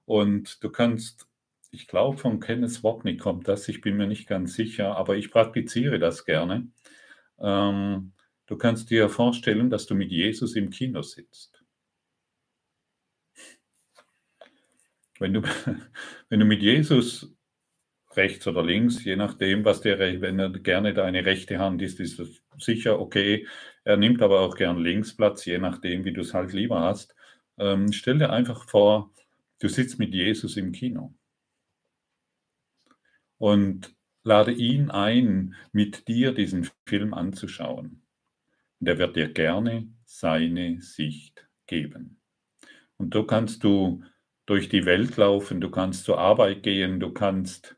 und 0.05 0.63
du 0.63 0.69
kannst, 0.69 1.27
ich 1.74 1.88
glaube 1.88 2.17
von 2.19 2.39
Kenneth 2.39 2.84
Wapnick 2.84 3.19
kommt 3.19 3.47
das, 3.47 3.67
ich 3.67 3.82
bin 3.82 3.97
mir 3.97 4.07
nicht 4.07 4.28
ganz 4.28 4.53
sicher, 4.53 4.95
aber 4.95 5.17
ich 5.17 5.32
praktiziere 5.32 5.97
das 5.97 6.24
gerne. 6.24 6.67
Ähm, 7.39 8.13
du 8.45 8.57
kannst 8.57 8.91
dir 8.91 9.09
vorstellen, 9.09 9.71
dass 9.71 9.88
du 9.88 9.95
mit 9.95 10.11
Jesus 10.11 10.55
im 10.55 10.69
Kino 10.69 11.01
sitzt. 11.01 11.63
Wenn 15.19 15.34
du, 15.34 15.41
wenn 16.30 16.39
du 16.39 16.45
mit 16.45 16.61
Jesus 16.61 17.36
rechts 18.15 18.45
oder 18.45 18.63
links, 18.63 19.03
je 19.03 19.15
nachdem, 19.15 19.65
was 19.65 19.82
der, 19.82 19.97
wenn 19.97 20.39
er 20.39 20.51
gerne 20.51 20.93
deine 20.93 21.26
rechte 21.26 21.57
Hand 21.57 21.82
ist, 21.82 21.99
ist 21.99 22.19
das 22.19 22.30
sicher 22.59 22.99
okay. 22.99 23.47
Er 23.84 23.97
nimmt 23.97 24.21
aber 24.21 24.41
auch 24.41 24.55
gern 24.55 24.78
links 24.78 25.15
Platz, 25.15 25.45
je 25.45 25.57
nachdem, 25.57 26.05
wie 26.05 26.13
du 26.13 26.21
es 26.21 26.36
halt 26.36 26.53
lieber 26.53 26.82
hast. 26.82 27.15
Ähm, 27.57 27.91
stell 27.91 28.19
dir 28.19 28.32
einfach 28.32 28.69
vor, 28.69 29.11
du 29.59 29.67
sitzt 29.67 29.97
mit 29.97 30.13
Jesus 30.13 30.55
im 30.57 30.71
Kino 30.71 31.15
und 33.38 33.95
lade 34.23 34.51
ihn 34.51 34.89
ein, 34.91 35.55
mit 35.71 36.07
dir 36.07 36.34
diesen 36.34 36.69
Film 36.86 37.13
anzuschauen. 37.13 38.03
Und 38.79 38.88
er 38.88 38.97
wird 38.97 39.15
dir 39.15 39.29
gerne 39.29 39.88
seine 40.05 40.81
Sicht 40.81 41.47
geben. 41.67 42.21
Und 42.97 43.13
so 43.13 43.25
kannst 43.25 43.63
du 43.63 44.03
durch 44.45 44.69
die 44.69 44.86
Welt 44.86 45.17
laufen, 45.17 45.61
du 45.61 45.69
kannst 45.69 46.05
zur 46.05 46.19
Arbeit 46.19 46.63
gehen, 46.63 46.99
du 46.99 47.11
kannst 47.11 47.75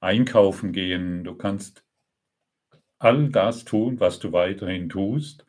einkaufen 0.00 0.72
gehen, 0.72 1.24
du 1.24 1.34
kannst 1.34 1.84
all 2.98 3.28
das 3.28 3.64
tun, 3.64 4.00
was 4.00 4.18
du 4.18 4.32
weiterhin 4.32 4.88
tust. 4.88 5.46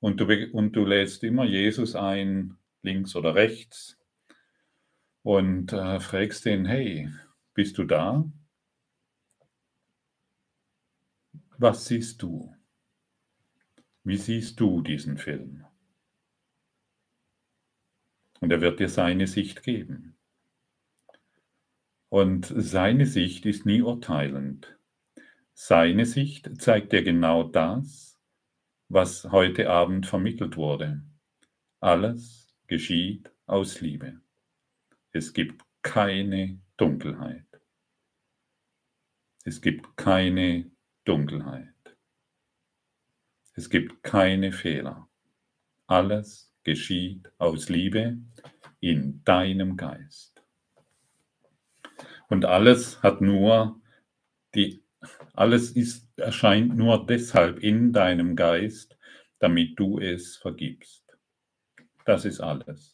Und 0.00 0.20
du, 0.20 0.26
und 0.52 0.72
du 0.72 0.84
lädst 0.84 1.22
immer 1.22 1.44
Jesus 1.44 1.94
ein, 1.94 2.58
links 2.82 3.14
oder 3.14 3.34
rechts, 3.34 3.98
und 5.22 5.72
äh, 5.72 6.00
fragst 6.00 6.46
ihn, 6.46 6.64
hey, 6.64 7.08
bist 7.54 7.78
du 7.78 7.84
da? 7.84 8.24
Was 11.58 11.86
siehst 11.86 12.22
du? 12.22 12.54
Wie 14.04 14.16
siehst 14.16 14.58
du 14.58 14.80
diesen 14.80 15.16
Film? 15.16 15.64
Und 18.40 18.50
er 18.50 18.60
wird 18.60 18.80
dir 18.80 18.88
seine 18.88 19.28
Sicht 19.28 19.62
geben. 19.62 20.16
Und 22.08 22.52
seine 22.56 23.06
Sicht 23.06 23.46
ist 23.46 23.64
nie 23.64 23.80
urteilend. 23.80 24.76
Seine 25.54 26.04
Sicht 26.04 26.60
zeigt 26.60 26.92
dir 26.92 27.04
genau 27.04 27.44
das, 27.44 28.18
was 28.88 29.30
heute 29.30 29.70
Abend 29.70 30.06
vermittelt 30.06 30.56
wurde. 30.56 31.02
Alles 31.78 32.52
geschieht 32.66 33.30
aus 33.46 33.80
Liebe. 33.80 34.21
Es 35.12 35.34
gibt 35.34 35.62
keine 35.82 36.58
Dunkelheit. 36.78 37.46
Es 39.44 39.60
gibt 39.60 39.96
keine 39.96 40.70
Dunkelheit. 41.04 41.68
Es 43.54 43.68
gibt 43.68 44.02
keine 44.02 44.52
Fehler. 44.52 45.08
Alles 45.86 46.54
geschieht 46.64 47.30
aus 47.36 47.68
Liebe 47.68 48.16
in 48.80 49.22
deinem 49.24 49.76
Geist. 49.76 50.42
Und 52.28 52.46
alles 52.46 53.02
hat 53.02 53.20
nur 53.20 53.78
die, 54.54 54.82
alles 55.34 55.72
ist, 55.72 56.08
erscheint 56.16 56.74
nur 56.74 57.04
deshalb 57.04 57.58
in 57.58 57.92
deinem 57.92 58.36
Geist, 58.36 58.96
damit 59.38 59.78
du 59.78 59.98
es 59.98 60.38
vergibst. 60.38 61.04
Das 62.06 62.24
ist 62.24 62.40
alles. 62.40 62.91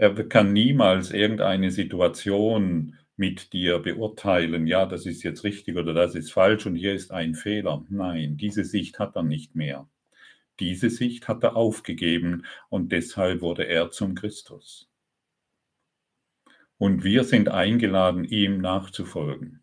Er 0.00 0.14
kann 0.14 0.54
niemals 0.54 1.10
irgendeine 1.10 1.70
Situation 1.70 2.96
mit 3.16 3.52
dir 3.52 3.80
beurteilen, 3.80 4.66
ja, 4.66 4.86
das 4.86 5.04
ist 5.04 5.22
jetzt 5.22 5.44
richtig 5.44 5.76
oder 5.76 5.92
das 5.92 6.14
ist 6.14 6.32
falsch 6.32 6.64
und 6.64 6.74
hier 6.74 6.94
ist 6.94 7.10
ein 7.10 7.34
Fehler. 7.34 7.84
Nein, 7.90 8.38
diese 8.38 8.64
Sicht 8.64 8.98
hat 8.98 9.14
er 9.14 9.22
nicht 9.24 9.54
mehr. 9.54 9.90
Diese 10.58 10.88
Sicht 10.88 11.28
hat 11.28 11.42
er 11.44 11.54
aufgegeben 11.54 12.46
und 12.70 12.92
deshalb 12.92 13.42
wurde 13.42 13.64
er 13.64 13.90
zum 13.90 14.14
Christus. 14.14 14.90
Und 16.78 17.04
wir 17.04 17.24
sind 17.24 17.50
eingeladen, 17.50 18.24
ihm 18.24 18.56
nachzufolgen. 18.62 19.62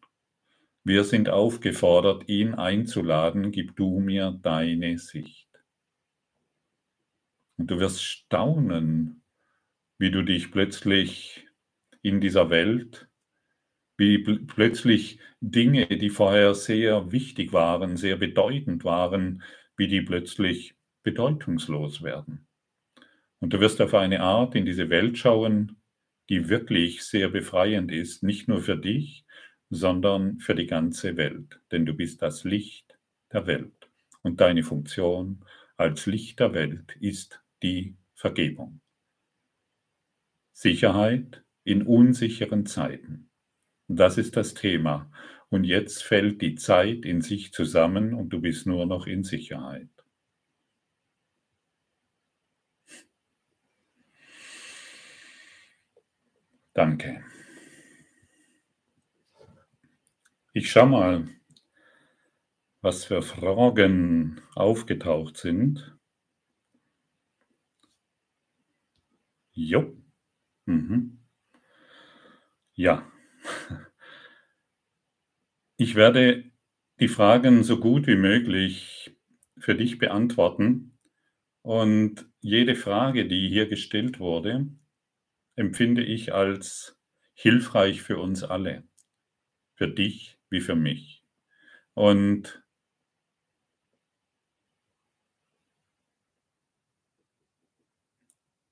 Wir 0.84 1.04
sind 1.04 1.30
aufgefordert, 1.30 2.30
ihn 2.30 2.54
einzuladen, 2.54 3.52
gib 3.52 3.76
du 3.76 4.00
mir 4.00 4.40
deine 4.44 5.00
Sicht. 5.00 5.50
Und 7.58 7.72
du 7.72 7.80
wirst 7.80 8.04
staunen, 8.04 9.24
wie 9.98 10.12
du 10.12 10.24
dich 10.24 10.52
plötzlich 10.52 11.48
in 12.02 12.22
dieser 12.22 12.50
Welt, 12.50 13.10
wie 13.98 14.20
plötzlich 14.20 15.20
Dinge, 15.42 15.88
die 15.88 16.10
vorher 16.10 16.54
sehr 16.54 17.12
wichtig 17.12 17.54
waren, 17.54 17.98
sehr 17.98 18.18
bedeutend 18.18 18.84
waren, 18.84 19.44
wie 19.76 19.88
die 19.88 20.02
plötzlich 20.02 20.76
bedeutungslos 21.04 22.04
werden. 22.04 22.48
Und 23.40 23.54
du 23.54 23.60
wirst 23.60 23.82
auf 23.82 23.94
eine 23.94 24.22
Art 24.22 24.56
in 24.56 24.66
diese 24.66 24.90
Welt 24.90 25.18
schauen, 25.18 25.82
die 26.30 26.50
wirklich 26.50 27.04
sehr 27.04 27.30
befreiend 27.30 27.92
ist, 27.92 28.24
nicht 28.24 28.48
nur 28.48 28.62
für 28.62 28.78
dich, 28.78 29.26
sondern 29.70 30.40
für 30.40 30.56
die 30.56 30.68
ganze 30.68 31.18
Welt, 31.18 31.60
denn 31.72 31.86
du 31.86 31.94
bist 31.94 32.22
das 32.22 32.44
Licht 32.44 32.98
der 33.32 33.48
Welt. 33.48 33.74
und 34.24 34.42
deine 34.42 34.64
Funktion 34.64 35.46
als 35.78 36.06
Licht 36.06 36.40
der 36.40 36.54
Welt 36.54 36.98
ist 37.00 37.42
die 37.64 37.96
Vergebung. 38.14 38.82
Sicherheit 40.58 41.44
in 41.66 41.84
unsicheren 41.84 42.66
Zeiten. 42.66 43.30
Das 43.88 44.18
ist 44.18 44.36
das 44.36 44.56
Thema. 44.56 45.12
Und 45.50 45.66
jetzt 45.66 46.04
fällt 46.04 46.42
die 46.42 46.56
Zeit 46.56 47.06
in 47.06 47.22
sich 47.22 47.54
zusammen 47.54 48.16
und 48.16 48.30
du 48.30 48.42
bist 48.42 48.66
nur 48.66 48.88
noch 48.88 49.06
in 49.06 49.24
Sicherheit. 49.24 49.88
Danke. 56.74 57.24
Ich 60.54 60.72
schau 60.72 60.88
mal, 60.88 61.28
was 62.82 63.06
für 63.06 63.22
Fragen 63.22 64.42
aufgetaucht 64.56 65.38
sind. 65.38 65.96
Jo. 69.54 69.97
Mhm. 70.68 71.18
Ja. 72.78 73.04
Ich 75.80 75.96
werde 75.96 76.44
die 77.00 77.08
Fragen 77.08 77.64
so 77.64 77.80
gut 77.80 78.08
wie 78.08 78.16
möglich 78.16 79.16
für 79.60 79.76
dich 79.76 80.00
beantworten. 80.00 80.98
Und 81.64 82.28
jede 82.42 82.76
Frage, 82.76 83.28
die 83.28 83.50
hier 83.50 83.68
gestellt 83.68 84.20
wurde, 84.20 84.68
empfinde 85.56 86.04
ich 86.04 86.34
als 86.34 87.00
hilfreich 87.34 88.02
für 88.02 88.20
uns 88.20 88.44
alle. 88.44 88.84
Für 89.76 89.88
dich 89.90 90.40
wie 90.50 90.62
für 90.62 90.76
mich. 90.76 91.24
Und 91.96 92.64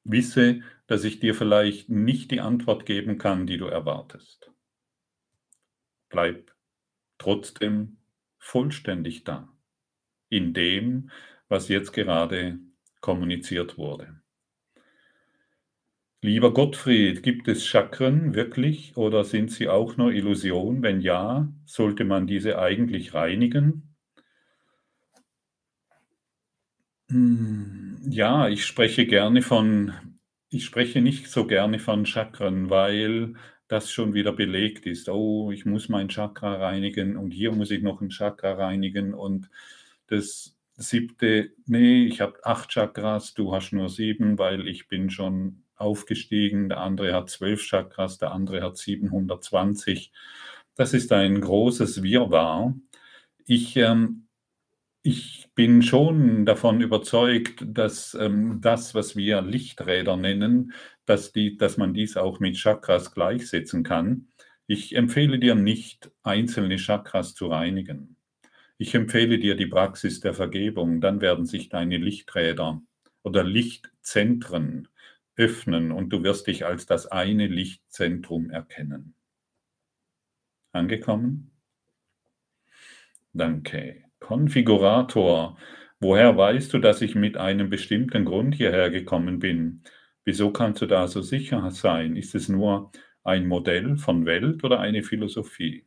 wisse, 0.06 0.62
dass 0.88 1.04
ich 1.04 1.20
dir 1.20 1.34
vielleicht 1.34 1.90
nicht 1.90 2.32
die 2.32 2.42
Antwort 2.42 2.86
geben 2.86 3.18
kann, 3.18 3.48
die 3.48 3.58
du 3.58 3.66
erwartest. 3.66 4.52
Bleib 6.10 6.54
trotzdem 7.18 7.98
vollständig 8.38 9.24
da, 9.24 9.50
in 10.30 10.54
dem, 10.54 11.10
was 11.48 11.68
jetzt 11.68 11.94
gerade 11.94 12.60
kommuniziert 13.02 13.78
wurde. 13.78 14.22
Lieber 16.22 16.54
Gottfried, 16.54 17.22
gibt 17.22 17.48
es 17.48 17.66
Chakren 17.68 18.34
wirklich 18.34 18.98
oder 18.98 19.24
sind 19.24 19.52
sie 19.52 19.70
auch 19.70 19.96
nur 19.96 20.12
Illusion? 20.12 20.82
Wenn 20.82 21.02
ja, 21.02 21.54
sollte 21.66 22.04
man 22.04 22.26
diese 22.26 22.58
eigentlich 22.58 23.14
reinigen? 23.14 23.96
Hm, 27.10 28.00
ja, 28.10 28.50
ich 28.50 28.66
spreche 28.66 29.06
gerne 29.06 29.44
von, 29.44 29.94
ich 30.56 30.66
spreche 30.66 31.02
nicht 31.02 31.28
so 31.30 31.46
gerne 31.46 31.80
von 31.80 32.06
Chakren, 32.06 32.70
weil 32.70 33.34
das 33.68 33.92
schon 33.92 34.14
wieder 34.14 34.32
belegt 34.32 34.86
ist. 34.86 35.10
Oh, 35.10 35.52
ich 35.52 35.66
muss 35.66 35.90
mein 35.90 36.08
Chakra 36.10 36.56
reinigen 36.56 37.18
und 37.18 37.32
hier 37.32 37.52
muss 37.52 37.72
ich 37.72 37.82
noch 37.82 38.02
ein 38.02 38.10
Chakra 38.10 38.54
reinigen 38.54 39.14
und 39.14 39.50
das 40.08 40.56
siebte, 40.78 41.52
nee, 41.66 42.06
ich 42.06 42.22
habe 42.22 42.40
acht 42.46 42.70
Chakras, 42.70 43.34
du 43.34 43.54
hast 43.54 43.74
nur 43.74 43.90
sieben, 43.90 44.38
weil 44.38 44.68
ich 44.68 44.88
bin 44.88 45.10
schon 45.10 45.64
aufgestiegen, 45.76 46.70
der 46.70 46.80
andere 46.80 47.14
hat 47.14 47.30
zwölf 47.30 47.64
Chakras, 47.64 48.18
der 48.18 48.32
andere 48.32 48.62
hat 48.62 48.78
720. 48.78 50.12
Das 50.76 50.94
ist 50.94 51.12
ein 51.12 51.42
großes 51.42 52.04
Wirrwarr. 52.04 52.76
Ich, 53.46 53.76
ähm, 53.78 54.25
ich 55.06 55.52
bin 55.54 55.84
schon 55.84 56.48
davon 56.48 56.82
überzeugt, 56.82 57.64
dass 57.64 58.16
ähm, 58.16 58.60
das, 58.60 58.96
was 58.96 59.16
wir 59.16 59.44
Lichträder 59.44 60.18
nennen, 60.18 60.74
dass, 61.06 61.32
die, 61.32 61.58
dass 61.58 61.78
man 61.78 61.94
dies 61.94 62.18
auch 62.18 62.40
mit 62.40 62.58
Chakras 62.58 63.14
gleichsetzen 63.14 63.84
kann. 63.84 64.30
Ich 64.66 64.96
empfehle 64.96 65.38
dir 65.38 65.54
nicht, 65.54 66.12
einzelne 66.24 66.78
Chakras 66.78 67.36
zu 67.36 67.46
reinigen. 67.46 68.18
Ich 68.80 68.96
empfehle 68.96 69.38
dir 69.38 69.56
die 69.56 69.68
Praxis 69.68 70.22
der 70.22 70.34
Vergebung, 70.34 71.02
dann 71.02 71.22
werden 71.22 71.46
sich 71.46 71.70
deine 71.70 71.98
Lichträder 71.98 72.82
oder 73.22 73.44
Lichtzentren 73.44 74.88
öffnen 75.36 75.92
und 75.92 76.10
du 76.10 76.24
wirst 76.24 76.48
dich 76.48 76.66
als 76.66 76.88
das 76.88 77.06
eine 77.06 77.46
Lichtzentrum 77.46 78.50
erkennen. 78.50 79.14
Angekommen? 80.72 81.52
Danke. 83.34 84.05
Konfigurator. 84.20 85.58
Woher 86.00 86.38
weißt 86.38 86.74
du, 86.74 86.80
dass 86.80 87.02
ich 87.02 87.16
mit 87.16 87.38
einem 87.38 87.70
bestimmten 87.70 88.26
Grund 88.26 88.56
hierher 88.56 88.90
gekommen 88.90 89.40
bin? 89.40 89.84
Wieso 90.26 90.52
kannst 90.52 90.82
du 90.82 90.86
da 90.88 91.08
so 91.08 91.22
sicher 91.22 91.72
sein? 91.72 92.16
Ist 92.16 92.36
es 92.36 92.50
nur 92.50 92.92
ein 93.24 93.48
Modell 93.48 93.98
von 93.98 94.26
Welt 94.26 94.64
oder 94.64 94.80
eine 94.80 95.04
Philosophie? 95.04 95.86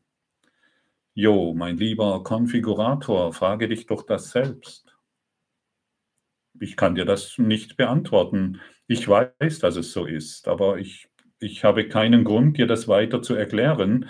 Jo, 1.14 1.52
mein 1.54 1.76
lieber 1.76 2.22
Konfigurator, 2.22 3.32
frage 3.32 3.68
dich 3.68 3.86
doch 3.86 4.06
das 4.06 4.30
selbst. 4.30 4.96
Ich 6.60 6.76
kann 6.76 6.94
dir 6.94 7.04
das 7.04 7.38
nicht 7.38 7.76
beantworten. 7.76 8.60
Ich 8.86 9.06
weiß, 9.08 9.58
dass 9.58 9.76
es 9.76 9.92
so 9.92 10.06
ist, 10.06 10.48
aber 10.48 10.78
ich, 10.78 11.08
ich 11.40 11.64
habe 11.64 11.88
keinen 11.88 12.24
Grund, 12.24 12.56
dir 12.56 12.66
das 12.66 12.88
weiter 12.88 13.22
zu 13.22 13.34
erklären. 13.34 14.08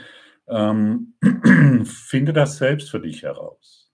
Ähm, 0.48 1.14
finde 1.84 2.32
das 2.32 2.58
selbst 2.58 2.90
für 2.90 3.00
dich 3.00 3.22
heraus. 3.22 3.87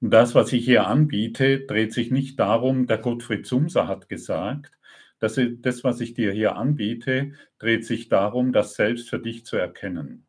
Das, 0.00 0.34
was 0.34 0.52
ich 0.52 0.64
hier 0.64 0.86
anbiete, 0.86 1.60
dreht 1.60 1.92
sich 1.92 2.10
nicht 2.10 2.38
darum, 2.38 2.86
der 2.86 2.98
Gottfried 2.98 3.46
Sumser 3.46 3.88
hat 3.88 4.08
gesagt, 4.08 4.76
das, 5.18 5.40
das, 5.60 5.84
was 5.84 6.00
ich 6.00 6.12
dir 6.12 6.32
hier 6.32 6.56
anbiete, 6.56 7.32
dreht 7.58 7.86
sich 7.86 8.08
darum, 8.08 8.52
das 8.52 8.74
selbst 8.74 9.08
für 9.08 9.18
dich 9.18 9.46
zu 9.46 9.56
erkennen. 9.56 10.26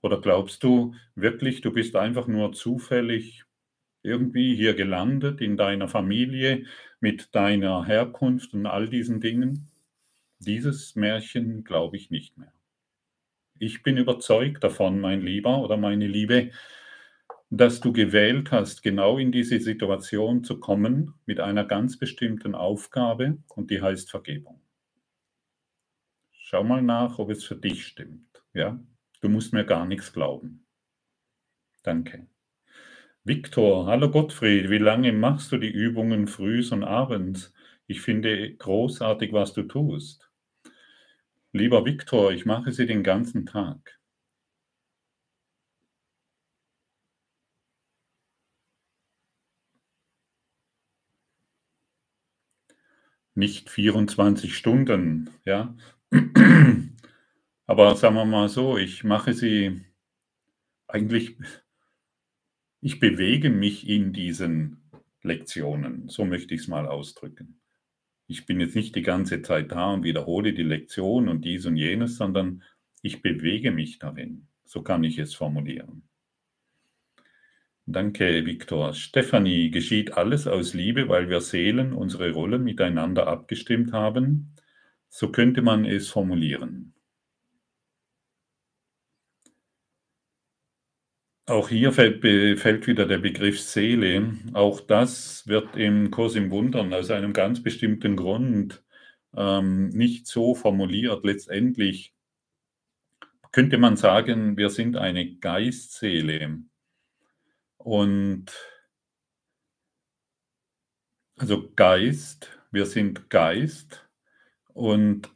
Oder 0.00 0.20
glaubst 0.20 0.64
du 0.64 0.94
wirklich, 1.14 1.60
du 1.60 1.72
bist 1.72 1.94
einfach 1.94 2.26
nur 2.26 2.52
zufällig 2.52 3.44
irgendwie 4.02 4.56
hier 4.56 4.74
gelandet 4.74 5.40
in 5.40 5.56
deiner 5.56 5.86
Familie 5.86 6.64
mit 7.00 7.34
deiner 7.34 7.84
Herkunft 7.84 8.54
und 8.54 8.66
all 8.66 8.88
diesen 8.88 9.20
Dingen? 9.20 9.68
Dieses 10.38 10.96
Märchen 10.96 11.62
glaube 11.62 11.96
ich 11.98 12.10
nicht 12.10 12.36
mehr. 12.38 12.52
Ich 13.58 13.82
bin 13.84 13.96
überzeugt 13.96 14.64
davon, 14.64 14.98
mein 14.98 15.20
Lieber 15.20 15.58
oder 15.58 15.76
meine 15.76 16.08
Liebe, 16.08 16.50
dass 17.54 17.82
du 17.82 17.92
gewählt 17.92 18.50
hast, 18.50 18.82
genau 18.82 19.18
in 19.18 19.30
diese 19.30 19.60
Situation 19.60 20.42
zu 20.42 20.58
kommen 20.58 21.12
mit 21.26 21.38
einer 21.38 21.66
ganz 21.66 21.98
bestimmten 21.98 22.54
Aufgabe 22.54 23.36
und 23.48 23.70
die 23.70 23.82
heißt 23.82 24.10
Vergebung. 24.10 24.62
Schau 26.30 26.64
mal 26.64 26.80
nach, 26.80 27.18
ob 27.18 27.28
es 27.28 27.44
für 27.44 27.54
dich 27.54 27.86
stimmt. 27.86 28.42
Ja? 28.54 28.82
Du 29.20 29.28
musst 29.28 29.52
mir 29.52 29.64
gar 29.64 29.84
nichts 29.84 30.14
glauben. 30.14 30.64
Danke. 31.82 32.26
Viktor, 33.22 33.86
hallo 33.86 34.10
Gottfried, 34.10 34.70
wie 34.70 34.78
lange 34.78 35.12
machst 35.12 35.52
du 35.52 35.58
die 35.58 35.70
Übungen 35.70 36.28
frühs 36.28 36.72
und 36.72 36.84
abends? 36.84 37.52
Ich 37.86 38.00
finde 38.00 38.54
großartig, 38.54 39.34
was 39.34 39.52
du 39.52 39.64
tust. 39.64 40.30
Lieber 41.52 41.84
Viktor, 41.84 42.32
ich 42.32 42.46
mache 42.46 42.72
sie 42.72 42.86
den 42.86 43.02
ganzen 43.02 43.44
Tag. 43.44 44.00
Nicht 53.34 53.70
24 53.70 54.56
Stunden, 54.56 55.30
ja. 55.44 55.74
Aber 57.66 57.96
sagen 57.96 58.16
wir 58.16 58.24
mal 58.24 58.48
so, 58.48 58.76
ich 58.76 59.04
mache 59.04 59.32
sie 59.32 59.80
eigentlich, 60.88 61.38
ich 62.80 63.00
bewege 63.00 63.50
mich 63.50 63.88
in 63.88 64.12
diesen 64.12 64.90
Lektionen, 65.22 66.08
so 66.08 66.24
möchte 66.24 66.54
ich 66.54 66.62
es 66.62 66.68
mal 66.68 66.86
ausdrücken. 66.86 67.60
Ich 68.26 68.46
bin 68.46 68.60
jetzt 68.60 68.76
nicht 68.76 68.94
die 68.96 69.02
ganze 69.02 69.42
Zeit 69.42 69.72
da 69.72 69.92
und 69.92 70.04
wiederhole 70.04 70.52
die 70.52 70.62
Lektion 70.62 71.28
und 71.28 71.44
dies 71.44 71.66
und 71.66 71.76
jenes, 71.76 72.16
sondern 72.16 72.62
ich 73.02 73.22
bewege 73.22 73.70
mich 73.70 73.98
darin. 73.98 74.48
So 74.64 74.82
kann 74.82 75.04
ich 75.04 75.18
es 75.18 75.34
formulieren. 75.34 76.02
Danke, 77.86 78.46
Viktor. 78.46 78.94
Stefanie, 78.94 79.70
geschieht 79.70 80.12
alles 80.12 80.46
aus 80.46 80.72
Liebe, 80.72 81.08
weil 81.08 81.28
wir 81.28 81.40
Seelen 81.40 81.92
unsere 81.92 82.30
Rolle 82.32 82.58
miteinander 82.58 83.26
abgestimmt 83.26 83.92
haben? 83.92 84.54
So 85.08 85.30
könnte 85.32 85.62
man 85.62 85.84
es 85.84 86.08
formulieren. 86.08 86.94
Auch 91.46 91.68
hier 91.68 91.92
fällt, 91.92 92.22
fällt, 92.60 92.86
wieder 92.86 93.06
der 93.06 93.18
Begriff 93.18 93.60
Seele. 93.60 94.38
Auch 94.52 94.80
das 94.80 95.46
wird 95.48 95.76
im 95.76 96.10
Kurs 96.10 96.36
im 96.36 96.50
Wundern 96.50 96.94
aus 96.94 97.10
einem 97.10 97.32
ganz 97.32 97.62
bestimmten 97.62 98.16
Grund 98.16 98.82
ähm, 99.36 99.88
nicht 99.88 100.28
so 100.28 100.54
formuliert. 100.54 101.24
Letztendlich 101.24 102.14
könnte 103.50 103.76
man 103.76 103.96
sagen, 103.96 104.56
wir 104.56 104.70
sind 104.70 104.96
eine 104.96 105.34
Geistseele. 105.36 106.62
Und 107.84 108.52
also 111.36 111.72
Geist, 111.74 112.60
wir 112.70 112.86
sind 112.86 113.28
Geist 113.28 114.08
und 114.68 115.30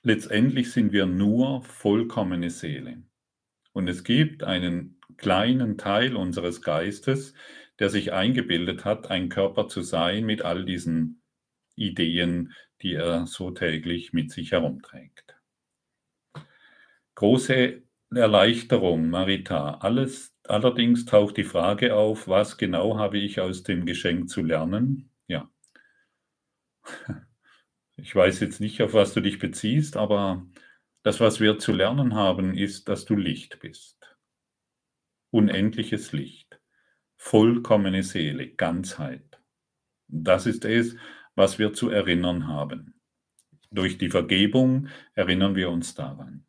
letztendlich 0.00 0.72
sind 0.72 0.92
wir 0.92 1.04
nur 1.04 1.62
vollkommene 1.64 2.48
Seele. 2.48 3.02
Und 3.72 3.88
es 3.88 4.04
gibt 4.04 4.42
einen 4.42 4.98
kleinen 5.18 5.76
Teil 5.76 6.16
unseres 6.16 6.62
Geistes, 6.62 7.34
der 7.78 7.90
sich 7.90 8.14
eingebildet 8.14 8.86
hat, 8.86 9.10
ein 9.10 9.28
Körper 9.28 9.68
zu 9.68 9.82
sein 9.82 10.24
mit 10.24 10.40
all 10.40 10.64
diesen 10.64 11.20
Ideen, 11.74 12.54
die 12.80 12.94
er 12.94 13.26
so 13.26 13.50
täglich 13.50 14.14
mit 14.14 14.30
sich 14.30 14.52
herumträgt. 14.52 15.36
Große 17.16 17.82
Erleichterung, 18.14 19.10
Marita. 19.10 19.74
Alles, 19.74 20.35
allerdings 20.50 21.04
taucht 21.04 21.36
die 21.36 21.44
Frage 21.44 21.94
auf, 21.94 22.28
was 22.28 22.56
genau 22.56 22.98
habe 22.98 23.18
ich 23.18 23.40
aus 23.40 23.62
dem 23.62 23.86
Geschenk 23.86 24.28
zu 24.28 24.42
lernen? 24.42 25.10
Ja. 25.26 25.50
Ich 27.98 28.14
weiß 28.14 28.40
jetzt 28.40 28.60
nicht, 28.60 28.82
auf 28.82 28.92
was 28.92 29.14
du 29.14 29.22
dich 29.22 29.38
beziehst, 29.38 29.96
aber 29.96 30.46
das, 31.02 31.18
was 31.18 31.40
wir 31.40 31.58
zu 31.58 31.72
lernen 31.72 32.14
haben, 32.14 32.52
ist, 32.52 32.90
dass 32.90 33.06
du 33.06 33.16
Licht 33.16 33.58
bist. 33.60 34.14
Unendliches 35.30 36.12
Licht. 36.12 36.60
Vollkommene 37.16 38.02
Seele, 38.02 38.48
Ganzheit. 38.48 39.40
Das 40.08 40.44
ist 40.44 40.66
es, 40.66 40.94
was 41.34 41.58
wir 41.58 41.72
zu 41.72 41.88
erinnern 41.88 42.46
haben. 42.48 43.00
Durch 43.70 43.96
die 43.96 44.10
Vergebung 44.10 44.88
erinnern 45.14 45.54
wir 45.54 45.70
uns 45.70 45.94
daran. 45.94 46.46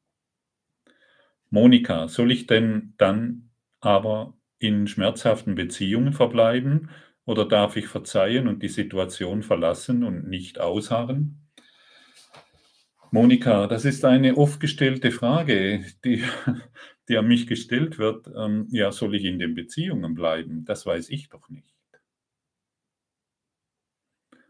Monika, 1.50 2.10
soll 2.10 2.32
ich 2.32 2.45
denn 2.45 2.93
dann 2.98 3.47
aber 3.80 4.34
in 4.60 4.88
schmerzhaften 4.88 5.56
Beziehungen 5.56 6.14
verbleiben 6.14 6.90
oder 7.26 7.46
darf 7.46 7.76
ich 7.78 7.88
verzeihen 7.88 8.48
und 8.48 8.64
die 8.64 8.70
Situation 8.70 9.44
verlassen 9.44 10.04
und 10.04 10.28
nicht 10.28 10.60
ausharren? 10.60 11.48
Monika, 13.12 13.68
das 13.68 13.86
ist 13.86 14.04
eine 14.04 14.36
oft 14.38 14.60
gestellte 14.60 15.12
Frage, 15.12 15.86
die, 16.04 16.24
die 17.10 17.18
an 17.18 17.28
mich 17.28 17.48
gestellt 17.48 17.98
wird. 17.98 18.28
Ähm, 18.36 18.68
ja, 18.72 18.92
soll 18.92 19.16
ich 19.16 19.24
in 19.24 19.40
den 19.40 19.56
Beziehungen 19.56 20.14
bleiben? 20.14 20.66
Das 20.66 20.86
weiß 20.86 21.10
ich 21.10 21.30
doch 21.30 21.48
nicht. 21.50 21.74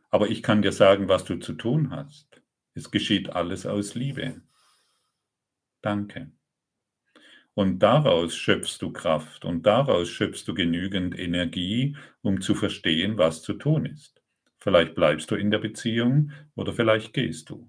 Aber 0.09 0.29
ich 0.29 0.41
kann 0.41 0.61
dir 0.61 0.71
sagen, 0.71 1.07
was 1.07 1.25
du 1.25 1.37
zu 1.37 1.53
tun 1.53 1.91
hast. 1.91 2.41
Es 2.73 2.91
geschieht 2.91 3.29
alles 3.29 3.65
aus 3.65 3.95
Liebe. 3.95 4.41
Danke. 5.81 6.31
Und 7.57 7.79
daraus 7.79 8.35
schöpfst 8.35 8.77
du 8.81 8.91
Kraft 8.91 9.43
und 9.43 9.65
daraus 9.65 10.09
schöpfst 10.09 10.43
du 10.47 10.53
genügend 10.53 11.17
Energie, 11.17 11.97
um 12.21 12.39
zu 12.39 12.53
verstehen, 12.53 13.17
was 13.17 13.41
zu 13.41 13.55
tun 13.55 13.87
ist. 13.87 14.21
Vielleicht 14.59 14.93
bleibst 14.93 15.31
du 15.31 15.35
in 15.35 15.49
der 15.49 15.57
Beziehung 15.57 16.29
oder 16.53 16.71
vielleicht 16.71 17.13
gehst 17.13 17.49
du. 17.49 17.67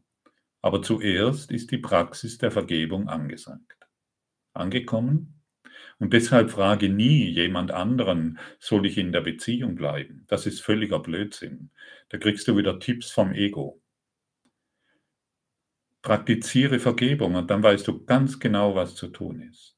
Aber 0.61 0.83
zuerst 0.83 1.51
ist 1.51 1.71
die 1.71 1.79
Praxis 1.79 2.37
der 2.37 2.51
Vergebung 2.51 3.09
angesagt. 3.09 3.79
Angekommen? 4.53 5.41
Und 5.99 6.13
deshalb 6.13 6.51
frage 6.51 6.91
nie 6.91 7.25
jemand 7.31 7.71
anderen, 7.71 8.39
soll 8.59 8.85
ich 8.85 8.99
in 8.99 9.11
der 9.11 9.23
Beziehung 9.23 9.75
bleiben? 9.75 10.27
Das 10.29 10.45
ist 10.45 10.61
völliger 10.61 10.99
Blödsinn. 10.99 11.71
Da 12.11 12.19
kriegst 12.19 12.47
du 12.47 12.59
wieder 12.59 12.79
Tipps 12.79 13.11
vom 13.11 13.33
Ego. 13.33 13.81
Praktiziere 16.03 16.79
Vergebung 16.79 17.37
und 17.37 17.51
dann 17.51 17.63
weißt 17.63 17.89
du 17.89 18.05
ganz 18.05 18.39
genau, 18.39 18.75
was 18.75 18.95
zu 18.95 19.09
tun 19.09 19.41
ist. 19.41 19.78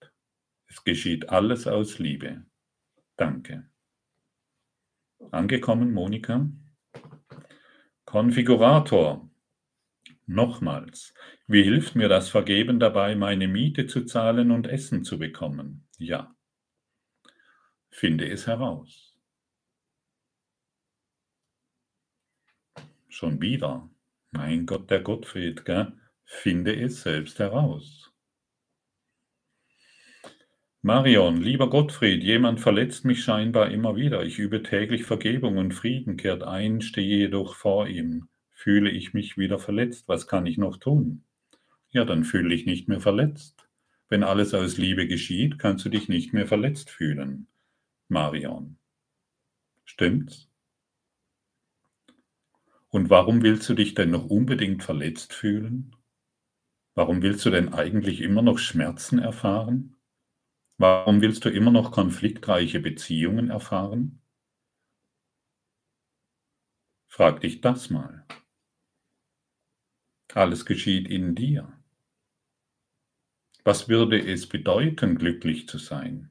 Es 0.70 0.84
geschieht 0.84 1.30
alles 1.30 1.66
aus 1.66 1.98
Liebe. 1.98 2.44
Danke. 3.16 3.68
Angekommen, 5.32 5.92
Monika? 5.92 6.48
Konfigurator. 8.04 9.28
Nochmals, 10.26 11.12
wie 11.48 11.64
hilft 11.64 11.96
mir 11.96 12.08
das 12.08 12.28
Vergeben 12.28 12.78
dabei, 12.78 13.16
meine 13.16 13.48
Miete 13.48 13.88
zu 13.88 14.04
zahlen 14.04 14.52
und 14.52 14.68
Essen 14.68 15.02
zu 15.02 15.18
bekommen? 15.18 15.88
Ja. 15.98 16.36
Finde 17.90 18.30
es 18.30 18.46
heraus. 18.46 19.18
Schon 23.08 23.40
wieder. 23.40 23.90
Mein 24.30 24.66
Gott, 24.66 24.88
der 24.88 25.00
Gottfried, 25.00 25.64
gell? 25.64 25.92
finde 26.24 26.80
es 26.80 27.02
selbst 27.02 27.40
heraus. 27.40 28.09
Marion, 30.82 31.36
lieber 31.42 31.68
Gottfried, 31.68 32.22
jemand 32.24 32.60
verletzt 32.60 33.04
mich 33.04 33.22
scheinbar 33.22 33.70
immer 33.70 33.96
wieder. 33.96 34.24
Ich 34.24 34.38
übe 34.38 34.62
täglich 34.62 35.04
Vergebung 35.04 35.58
und 35.58 35.72
Frieden, 35.74 36.16
kehrt 36.16 36.42
ein, 36.42 36.80
stehe 36.80 37.18
jedoch 37.18 37.54
vor 37.54 37.86
ihm 37.86 38.28
fühle 38.60 38.90
ich 38.90 39.14
mich 39.14 39.38
wieder 39.38 39.58
verletzt. 39.58 40.06
Was 40.06 40.26
kann 40.26 40.44
ich 40.44 40.58
noch 40.58 40.76
tun? 40.76 41.24
Ja, 41.88 42.04
dann 42.04 42.24
fühle 42.24 42.54
ich 42.54 42.66
nicht 42.66 42.88
mehr 42.88 43.00
verletzt. 43.00 43.66
Wenn 44.10 44.22
alles 44.22 44.52
aus 44.52 44.76
Liebe 44.76 45.06
geschieht, 45.06 45.58
kannst 45.58 45.84
du 45.86 45.88
dich 45.88 46.10
nicht 46.10 46.34
mehr 46.34 46.46
verletzt 46.46 46.90
fühlen. 46.90 47.46
Marion. 48.08 48.76
Stimmt's? 49.84 50.50
Und 52.90 53.08
warum 53.08 53.42
willst 53.42 53.66
du 53.68 53.74
dich 53.74 53.94
denn 53.94 54.10
noch 54.10 54.26
unbedingt 54.26 54.82
verletzt 54.82 55.32
fühlen? 55.32 55.96
Warum 56.94 57.22
willst 57.22 57.46
du 57.46 57.50
denn 57.50 57.72
eigentlich 57.72 58.20
immer 58.20 58.42
noch 58.42 58.58
Schmerzen 58.58 59.20
erfahren? 59.20 59.96
Warum 60.80 61.20
willst 61.20 61.44
du 61.44 61.50
immer 61.50 61.70
noch 61.70 61.92
konfliktreiche 61.92 62.80
Beziehungen 62.80 63.50
erfahren? 63.50 64.22
Frag 67.06 67.42
dich 67.42 67.60
das 67.60 67.90
mal. 67.90 68.24
Alles 70.32 70.64
geschieht 70.64 71.06
in 71.06 71.34
dir. 71.34 71.70
Was 73.62 73.90
würde 73.90 74.18
es 74.26 74.48
bedeuten, 74.48 75.16
glücklich 75.16 75.68
zu 75.68 75.76
sein? 75.76 76.30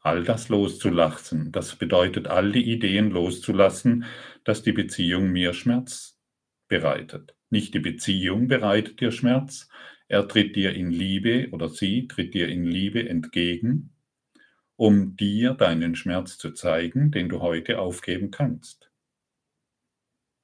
All 0.00 0.22
das 0.22 0.50
loszulassen, 0.50 1.50
das 1.50 1.76
bedeutet, 1.76 2.28
all 2.28 2.52
die 2.52 2.70
Ideen 2.70 3.10
loszulassen, 3.10 4.04
dass 4.44 4.62
die 4.62 4.72
Beziehung 4.72 5.30
mir 5.32 5.54
Schmerz 5.54 6.20
bereitet. 6.68 7.34
Nicht 7.48 7.72
die 7.72 7.80
Beziehung 7.80 8.48
bereitet 8.48 9.00
dir 9.00 9.12
Schmerz, 9.12 9.70
er 10.10 10.26
tritt 10.26 10.56
dir 10.56 10.74
in 10.74 10.90
Liebe 10.90 11.48
oder 11.52 11.68
sie 11.68 12.08
tritt 12.08 12.34
dir 12.34 12.48
in 12.48 12.64
Liebe 12.64 13.08
entgegen, 13.08 13.92
um 14.74 15.14
dir 15.14 15.54
deinen 15.54 15.94
Schmerz 15.94 16.36
zu 16.36 16.50
zeigen, 16.50 17.12
den 17.12 17.28
du 17.28 17.40
heute 17.40 17.78
aufgeben 17.78 18.32
kannst. 18.32 18.90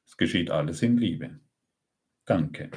Es 0.07 0.17
geschieht 0.17 0.53
alles 0.53 0.83
in 0.83 0.97
Liebe. 0.97 1.41
Danke. 2.27 2.71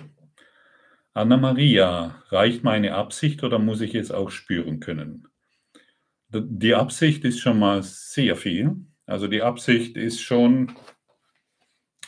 Anna-Maria, 1.14 2.24
reicht 2.30 2.64
meine 2.64 2.96
Absicht 2.96 3.44
oder 3.44 3.60
muss 3.60 3.82
ich 3.82 3.94
es 3.94 4.10
auch 4.10 4.32
spüren 4.32 4.80
können? 4.80 5.28
Die 6.30 6.74
Absicht 6.74 7.24
ist 7.24 7.40
schon 7.40 7.60
mal 7.60 7.84
sehr 7.84 8.36
viel. 8.36 8.78
Also 9.06 9.28
die 9.28 9.44
Absicht 9.44 9.96
ist 9.96 10.22
schon, 10.22 10.74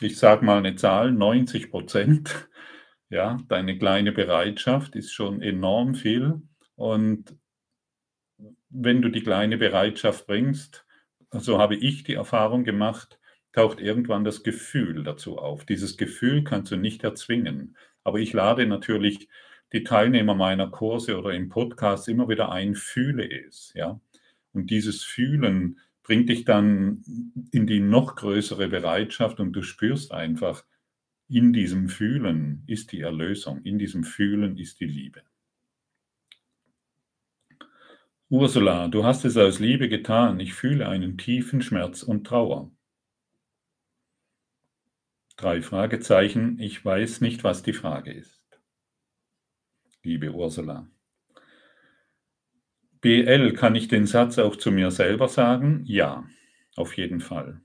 ich 0.00 0.18
sage 0.18 0.44
mal 0.44 0.58
eine 0.58 0.74
Zahl, 0.74 1.12
90 1.12 1.70
Prozent. 1.70 2.48
Ja, 3.12 3.38
deine 3.48 3.76
kleine 3.76 4.10
Bereitschaft 4.10 4.96
ist 4.96 5.12
schon 5.12 5.42
enorm 5.42 5.94
viel. 5.94 6.40
Und 6.76 7.36
wenn 8.70 9.02
du 9.02 9.10
die 9.10 9.22
kleine 9.22 9.58
Bereitschaft 9.58 10.26
bringst, 10.26 10.86
so 11.30 11.58
habe 11.58 11.76
ich 11.76 12.04
die 12.04 12.14
Erfahrung 12.14 12.64
gemacht, 12.64 13.20
taucht 13.52 13.80
irgendwann 13.80 14.24
das 14.24 14.42
Gefühl 14.42 15.04
dazu 15.04 15.36
auf. 15.36 15.66
Dieses 15.66 15.98
Gefühl 15.98 16.42
kannst 16.42 16.72
du 16.72 16.76
nicht 16.76 17.04
erzwingen. 17.04 17.76
Aber 18.02 18.18
ich 18.18 18.32
lade 18.32 18.66
natürlich 18.66 19.28
die 19.74 19.84
Teilnehmer 19.84 20.34
meiner 20.34 20.70
Kurse 20.70 21.18
oder 21.18 21.34
im 21.34 21.50
Podcast 21.50 22.08
immer 22.08 22.30
wieder 22.30 22.50
ein, 22.50 22.74
fühle 22.74 23.28
es, 23.46 23.74
ja. 23.74 24.00
Und 24.54 24.70
dieses 24.70 25.04
Fühlen 25.04 25.80
bringt 26.02 26.30
dich 26.30 26.46
dann 26.46 27.04
in 27.50 27.66
die 27.66 27.80
noch 27.80 28.16
größere 28.16 28.68
Bereitschaft 28.68 29.38
und 29.38 29.52
du 29.52 29.60
spürst 29.60 30.12
einfach, 30.12 30.64
in 31.28 31.52
diesem 31.52 31.88
Fühlen 31.88 32.64
ist 32.66 32.92
die 32.92 33.00
Erlösung, 33.00 33.62
in 33.62 33.78
diesem 33.78 34.04
Fühlen 34.04 34.56
ist 34.58 34.80
die 34.80 34.86
Liebe. 34.86 35.22
Ursula, 38.28 38.88
du 38.88 39.04
hast 39.04 39.26
es 39.26 39.36
aus 39.36 39.58
Liebe 39.58 39.90
getan. 39.90 40.40
Ich 40.40 40.54
fühle 40.54 40.88
einen 40.88 41.18
tiefen 41.18 41.60
Schmerz 41.60 42.02
und 42.02 42.26
Trauer. 42.26 42.72
Drei 45.36 45.60
Fragezeichen. 45.60 46.58
Ich 46.58 46.82
weiß 46.82 47.20
nicht, 47.20 47.44
was 47.44 47.62
die 47.62 47.74
Frage 47.74 48.10
ist. 48.10 48.42
Liebe 50.02 50.32
Ursula. 50.32 50.88
BL, 53.02 53.52
kann 53.52 53.74
ich 53.74 53.88
den 53.88 54.06
Satz 54.06 54.38
auch 54.38 54.56
zu 54.56 54.70
mir 54.70 54.90
selber 54.90 55.28
sagen? 55.28 55.82
Ja, 55.84 56.24
auf 56.76 56.96
jeden 56.96 57.20
Fall. 57.20 57.60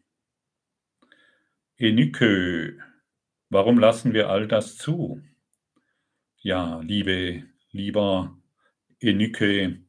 Enykö, 1.77 2.77
Warum 3.49 3.79
lassen 3.79 4.13
wir 4.13 4.29
all 4.29 4.47
das 4.47 4.77
zu? 4.77 5.21
Ja, 6.37 6.79
liebe, 6.81 7.43
lieber 7.71 8.37
Enike, 8.99 9.81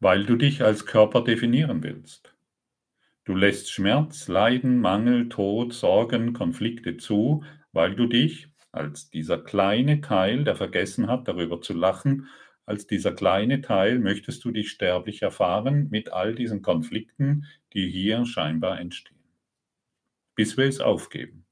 weil 0.00 0.24
du 0.24 0.36
dich 0.36 0.62
als 0.62 0.86
Körper 0.86 1.22
definieren 1.22 1.82
willst. 1.82 2.34
Du 3.24 3.36
lässt 3.36 3.70
Schmerz, 3.70 4.26
Leiden, 4.26 4.80
Mangel, 4.80 5.28
Tod, 5.28 5.72
Sorgen, 5.74 6.32
Konflikte 6.32 6.96
zu, 6.96 7.44
weil 7.72 7.94
du 7.94 8.06
dich 8.06 8.48
als 8.72 9.10
dieser 9.10 9.38
kleine 9.38 10.00
Teil, 10.00 10.44
der 10.44 10.56
vergessen 10.56 11.06
hat, 11.08 11.28
darüber 11.28 11.60
zu 11.60 11.74
lachen, 11.74 12.28
als 12.68 12.86
dieser 12.86 13.12
kleine 13.12 13.62
Teil 13.62 13.98
möchtest 13.98 14.44
du 14.44 14.50
dich 14.50 14.70
sterblich 14.70 15.22
erfahren 15.22 15.88
mit 15.90 16.12
all 16.12 16.34
diesen 16.34 16.60
Konflikten, 16.60 17.46
die 17.72 17.88
hier 17.88 18.26
scheinbar 18.26 18.78
entstehen. 18.78 19.16
Bis 20.34 20.58
wir 20.58 20.66
es 20.66 20.78
aufgeben. 20.78 21.46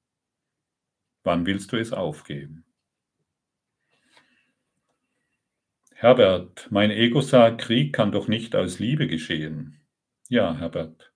Wann 1.24 1.46
willst 1.46 1.72
du 1.72 1.78
es 1.78 1.94
aufgeben? 1.94 2.64
Herbert, 5.94 6.68
mein 6.70 6.90
Ego 6.90 7.22
sagt, 7.22 7.62
Krieg 7.62 7.94
kann 7.94 8.12
doch 8.12 8.28
nicht 8.28 8.54
aus 8.54 8.78
Liebe 8.78 9.06
geschehen. 9.06 9.80
Ja, 10.28 10.54
Herbert, 10.58 11.14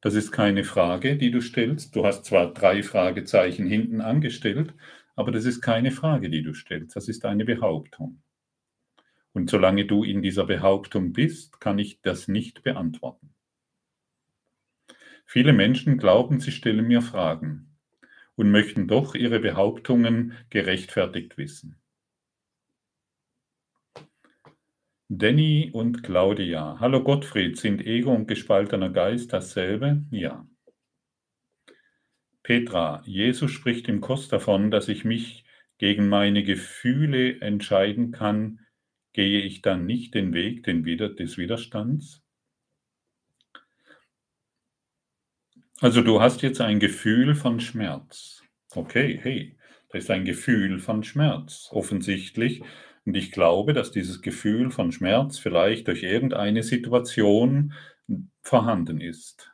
das 0.00 0.14
ist 0.14 0.32
keine 0.32 0.64
Frage, 0.64 1.18
die 1.18 1.30
du 1.30 1.42
stellst. 1.42 1.94
Du 1.94 2.06
hast 2.06 2.24
zwar 2.24 2.54
drei 2.54 2.82
Fragezeichen 2.82 3.66
hinten 3.66 4.00
angestellt, 4.00 4.72
aber 5.14 5.30
das 5.30 5.44
ist 5.44 5.60
keine 5.60 5.90
Frage, 5.90 6.30
die 6.30 6.42
du 6.42 6.54
stellst. 6.54 6.96
Das 6.96 7.06
ist 7.08 7.26
eine 7.26 7.44
Behauptung. 7.44 8.21
Und 9.32 9.48
solange 9.48 9.86
du 9.86 10.04
in 10.04 10.22
dieser 10.22 10.44
Behauptung 10.44 11.12
bist, 11.12 11.60
kann 11.60 11.78
ich 11.78 12.00
das 12.02 12.28
nicht 12.28 12.62
beantworten. 12.62 13.34
Viele 15.24 15.52
Menschen 15.52 15.96
glauben, 15.96 16.40
sie 16.40 16.52
stellen 16.52 16.86
mir 16.86 17.00
Fragen 17.00 17.78
und 18.34 18.50
möchten 18.50 18.88
doch 18.88 19.14
ihre 19.14 19.40
Behauptungen 19.40 20.36
gerechtfertigt 20.50 21.38
wissen. 21.38 21.76
Danny 25.08 25.70
und 25.72 26.02
Claudia. 26.02 26.78
Hallo 26.80 27.02
Gottfried, 27.02 27.58
sind 27.58 27.86
Ego 27.86 28.14
und 28.14 28.28
gespaltener 28.28 28.88
Geist 28.88 29.32
dasselbe? 29.32 30.04
Ja. 30.10 30.46
Petra, 32.42 33.02
Jesus 33.04 33.50
spricht 33.50 33.88
im 33.88 34.00
Kurs 34.00 34.28
davon, 34.28 34.70
dass 34.70 34.88
ich 34.88 35.04
mich 35.04 35.44
gegen 35.76 36.08
meine 36.08 36.42
Gefühle 36.42 37.40
entscheiden 37.40 38.10
kann, 38.10 38.60
gehe 39.12 39.40
ich 39.42 39.62
dann 39.62 39.86
nicht 39.86 40.14
den 40.14 40.32
Weg 40.32 40.64
des 40.64 41.38
Widerstands? 41.38 42.22
Also 45.80 46.02
du 46.02 46.20
hast 46.20 46.42
jetzt 46.42 46.60
ein 46.60 46.78
Gefühl 46.78 47.34
von 47.34 47.60
Schmerz. 47.60 48.42
Okay, 48.74 49.18
hey, 49.22 49.56
da 49.90 49.98
ist 49.98 50.10
ein 50.10 50.24
Gefühl 50.24 50.78
von 50.78 51.02
Schmerz. 51.02 51.68
Offensichtlich 51.72 52.62
und 53.04 53.16
ich 53.16 53.32
glaube, 53.32 53.72
dass 53.72 53.90
dieses 53.90 54.22
Gefühl 54.22 54.70
von 54.70 54.92
Schmerz 54.92 55.38
vielleicht 55.38 55.88
durch 55.88 56.02
irgendeine 56.02 56.62
Situation 56.62 57.72
vorhanden 58.42 59.00
ist. 59.00 59.52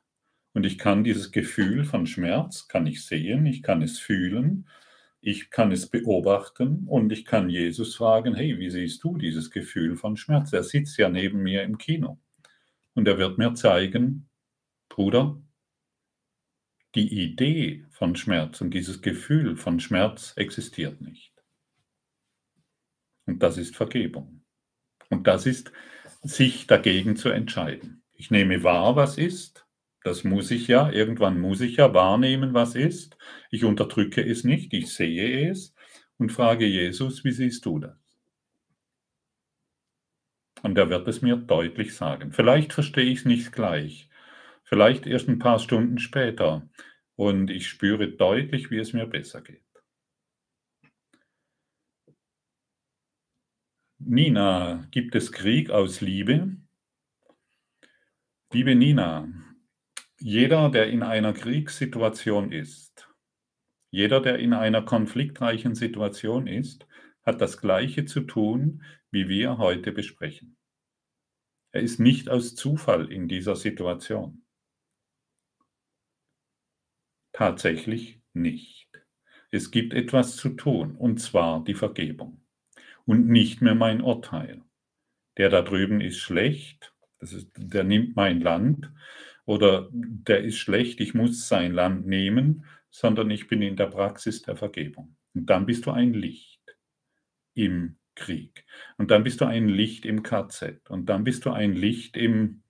Und 0.52 0.66
ich 0.66 0.78
kann 0.78 1.04
dieses 1.04 1.30
Gefühl 1.30 1.84
von 1.84 2.06
Schmerz, 2.06 2.68
kann 2.68 2.86
ich 2.86 3.04
sehen, 3.04 3.46
ich 3.46 3.62
kann 3.62 3.80
es 3.80 3.98
fühlen, 3.98 4.68
ich 5.21 5.51
kann 5.51 5.73
es 5.73 5.89
beobachten 5.89 6.85
und 6.87 7.12
ich 7.12 7.25
kann 7.25 7.51
Jesus 7.51 7.97
fragen, 7.97 8.35
hey, 8.35 8.59
wie 8.59 8.71
siehst 8.71 9.03
du 9.03 9.16
dieses 9.16 9.51
Gefühl 9.51 9.97
von 9.97 10.16
Schmerz? 10.16 10.53
Er 10.53 10.62
sitzt 10.62 10.97
ja 10.99 11.09
neben 11.09 11.43
mir 11.43 11.62
im 11.62 11.79
Kino 11.79 12.19
und 12.95 13.09
er 13.09 13.19
wird 13.19 13.39
mir 13.39 13.55
zeigen, 13.55 14.29
Bruder, 14.89 15.41
die 16.95 17.23
Idee 17.23 17.85
von 17.91 18.16
Schmerz 18.16 18.61
und 18.61 18.73
dieses 18.73 19.03
Gefühl 19.03 19.57
von 19.57 19.81
Schmerz 19.81 20.33
existiert 20.37 21.01
nicht. 21.01 21.33
Und 23.27 23.43
das 23.43 23.59
ist 23.59 23.77
Vergebung. 23.77 24.43
Und 25.11 25.27
das 25.27 25.47
ist, 25.47 25.73
sich 26.23 26.66
dagegen 26.66 27.16
zu 27.16 27.29
entscheiden. 27.29 28.03
Ich 28.12 28.31
nehme 28.31 28.64
wahr, 28.64 28.97
was 28.97 29.19
ist. 29.19 29.68
Das 30.05 30.24
muss 30.24 30.51
ich 30.51 30.68
ja. 30.68 30.90
Irgendwann 30.90 31.40
muss 31.40 31.61
ich 31.61 31.76
ja 31.76 31.92
wahrnehmen, 31.92 32.55
was 32.55 32.74
ist. 32.74 33.16
Ich 33.51 33.64
unterdrücke 33.64 34.24
es 34.24 34.44
nicht. 34.44 34.72
Ich 34.72 34.94
sehe 34.94 35.51
es 35.51 35.74
und 36.18 36.32
frage 36.32 36.66
Jesus, 36.66 37.24
wie 37.24 37.32
siehst 37.32 37.64
du 37.66 37.78
das? 37.78 37.96
Und 40.62 40.76
er 40.76 40.90
wird 40.90 41.07
es 41.09 41.22
mir 41.22 41.36
deutlich 41.36 41.94
sagen. 41.94 42.32
Vielleicht 42.32 42.72
verstehe 42.72 43.05
ich 43.05 43.20
es 43.20 43.24
nicht 43.24 43.53
gleich. 43.53 44.09
Vielleicht 44.64 45.07
erst 45.07 45.28
ein 45.28 45.38
paar 45.38 45.59
Stunden 45.59 45.99
später. 45.99 46.68
Und 47.16 47.51
ich 47.51 47.68
spüre 47.68 48.09
deutlich, 48.09 48.70
wie 48.70 48.78
es 48.78 48.92
mir 48.92 49.07
besser 49.07 49.40
geht. 49.40 49.64
Nina, 53.99 54.86
gibt 54.90 55.14
es 55.14 55.32
Krieg 55.32 55.70
aus 55.70 56.01
Liebe? 56.01 56.57
Liebe 58.53 58.74
Nina, 58.74 59.28
jeder, 60.21 60.71
der 60.71 60.89
in 60.89 61.03
einer 61.03 61.33
Kriegssituation 61.33 62.53
ist, 62.53 63.09
jeder, 63.91 64.21
der 64.21 64.39
in 64.39 64.53
einer 64.53 64.83
konfliktreichen 64.83 65.75
Situation 65.75 66.47
ist, 66.47 66.87
hat 67.23 67.41
das 67.41 67.59
Gleiche 67.61 68.05
zu 68.05 68.23
tun, 68.23 68.85
wie 69.11 69.29
wir 69.29 69.59
heute 69.59 69.93
besprechen. 69.93 70.57
Er 71.73 71.83
ist 71.83 72.01
nicht 72.01 72.29
aus 72.29 72.55
Zufall 72.55 73.11
in 73.11 73.29
dieser 73.29 73.57
Situation. 73.57 74.45
Tatsächlich 77.33 78.21
nicht. 78.33 78.89
Es 79.51 79.71
gibt 79.71 79.95
etwas 79.95 80.37
zu 80.37 80.51
tun, 80.51 80.97
und 80.97 81.19
zwar 81.19 81.64
die 81.64 81.75
Vergebung 81.75 82.45
und 83.07 83.29
nicht 83.29 83.62
mehr 83.62 83.75
mein 83.75 84.03
Urteil. 84.03 84.62
Der 85.39 85.49
da 85.49 85.62
drüben 85.62 86.01
ist 86.01 86.19
schlecht, 86.19 86.95
das 87.21 87.33
ist, 87.33 87.51
der 87.57 87.85
nimmt 87.85 88.16
mein 88.16 88.41
Land 88.41 88.93
oder 89.49 89.88
der 89.92 90.44
ist 90.44 90.59
schlecht, 90.59 91.01
ich 91.01 91.14
muss 91.14 91.49
sein 91.49 91.72
Land 91.72 92.07
nehmen, 92.07 92.66
sondern 92.90 93.30
ich 93.30 93.49
bin 93.49 93.62
in 93.62 93.76
der 93.76 93.86
Praxis 93.86 94.42
der 94.42 94.57
Vergebung. 94.57 95.16
Und 95.32 95.49
dann 95.49 95.64
bist 95.64 95.86
du 95.86 95.90
ein 95.90 96.12
Licht 96.12 96.61
im 97.55 97.96
Krieg. 98.14 98.66
Und 98.99 99.11
dann 99.11 99.24
bist 99.24 99.40
du 99.40 99.46
ein 99.46 99.68
Licht 99.68 100.05
im 100.05 100.22
KZ. 100.22 100.90
Und 100.90 101.07
dann 101.07 101.24
bist 101.24 101.46
du 101.46 101.51
ein 101.51 101.72
Licht 101.72 102.18
in 102.18 102.62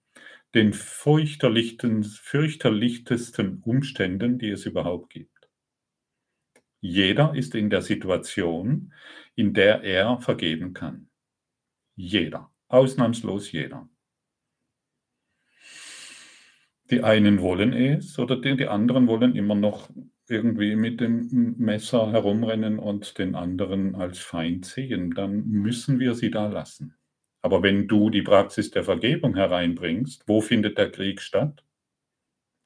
den 0.54 0.72
fürchterlichtesten 0.72 3.60
Umständen, 3.64 4.38
die 4.38 4.50
es 4.50 4.64
überhaupt 4.64 5.10
gibt. 5.10 5.50
Jeder 6.80 7.34
ist 7.34 7.56
in 7.56 7.70
der 7.70 7.82
Situation, 7.82 8.92
in 9.34 9.52
der 9.52 9.82
er 9.82 10.20
vergeben 10.20 10.74
kann. 10.74 11.08
Jeder, 11.96 12.52
ausnahmslos 12.68 13.50
jeder. 13.50 13.88
Die 16.90 17.02
einen 17.02 17.40
wollen 17.40 17.72
es 17.72 18.18
oder 18.18 18.40
die, 18.40 18.56
die 18.56 18.66
anderen 18.68 19.06
wollen 19.08 19.36
immer 19.36 19.54
noch 19.54 19.90
irgendwie 20.28 20.76
mit 20.76 21.00
dem 21.00 21.54
Messer 21.58 22.12
herumrennen 22.12 22.78
und 22.78 23.18
den 23.18 23.34
anderen 23.34 23.94
als 23.94 24.18
Feind 24.18 24.64
sehen. 24.66 25.12
Dann 25.14 25.46
müssen 25.48 26.00
wir 26.00 26.14
sie 26.14 26.30
da 26.30 26.46
lassen. 26.46 26.94
Aber 27.42 27.62
wenn 27.62 27.88
du 27.88 28.10
die 28.10 28.22
Praxis 28.22 28.70
der 28.70 28.84
Vergebung 28.84 29.34
hereinbringst, 29.34 30.24
wo 30.26 30.40
findet 30.40 30.76
der 30.78 30.90
Krieg 30.90 31.20
statt? 31.20 31.64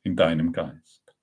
In 0.04 0.16
deinem 0.16 0.52
Geist. 0.52 1.14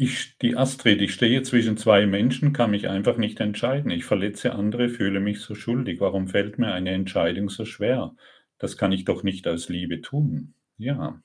Ich, 0.00 0.38
die 0.38 0.56
Astrid, 0.56 1.02
ich 1.02 1.12
stehe 1.12 1.42
zwischen 1.42 1.76
zwei 1.76 2.06
Menschen, 2.06 2.52
kann 2.52 2.70
mich 2.70 2.88
einfach 2.88 3.16
nicht 3.16 3.40
entscheiden. 3.40 3.90
Ich 3.90 4.04
verletze 4.04 4.52
andere, 4.52 4.88
fühle 4.88 5.18
mich 5.18 5.40
so 5.40 5.54
schuldig. 5.54 6.00
Warum 6.00 6.28
fällt 6.28 6.58
mir 6.58 6.72
eine 6.72 6.90
Entscheidung 6.90 7.48
so 7.48 7.64
schwer? 7.64 8.14
Das 8.58 8.76
kann 8.76 8.92
ich 8.92 9.04
doch 9.04 9.22
nicht 9.22 9.46
aus 9.48 9.68
Liebe 9.68 10.00
tun. 10.00 10.54
Ja, 10.78 11.20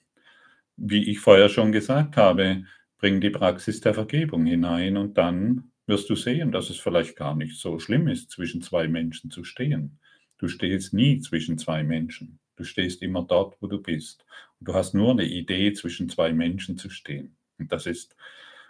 wie 0.78 1.10
ich 1.10 1.20
vorher 1.20 1.50
schon 1.50 1.72
gesagt 1.72 2.18
habe, 2.18 2.66
bring 2.98 3.22
die 3.22 3.30
Praxis 3.30 3.82
der 3.82 3.94
Vergebung 3.94 4.46
hinein 4.46 4.98
und 4.98 5.18
dann 5.18 5.72
wirst 5.86 6.10
du 6.10 6.16
sehen, 6.16 6.52
dass 6.52 6.70
es 6.70 6.80
vielleicht 6.80 7.16
gar 7.16 7.36
nicht 7.36 7.60
so 7.60 7.78
schlimm 7.80 8.08
ist, 8.08 8.32
zwischen 8.32 8.62
zwei 8.62 8.88
Menschen 8.88 9.30
zu 9.30 9.44
stehen. 9.44 10.00
Du 10.38 10.48
stehst 10.48 10.94
nie 10.94 11.20
zwischen 11.20 11.58
zwei 11.58 11.84
Menschen. 11.84 12.40
Du 12.56 12.64
stehst 12.64 13.02
immer 13.02 13.24
dort, 13.24 13.62
wo 13.62 13.68
du 13.68 13.82
bist. 13.82 14.26
Und 14.60 14.70
du 14.70 14.74
hast 14.74 14.94
nur 14.94 15.12
eine 15.12 15.26
Idee, 15.26 15.74
zwischen 15.74 16.10
zwei 16.10 16.34
Menschen 16.34 16.78
zu 16.78 16.90
stehen. 16.90 17.36
Und 17.60 17.72
das 17.72 17.86
ist 17.86 18.16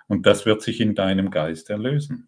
und 0.08 0.26
das 0.26 0.46
wird 0.46 0.62
sich 0.62 0.82
in 0.82 0.96
deinem 0.96 1.32
Geist 1.32 1.70
erlösen. 1.70 2.28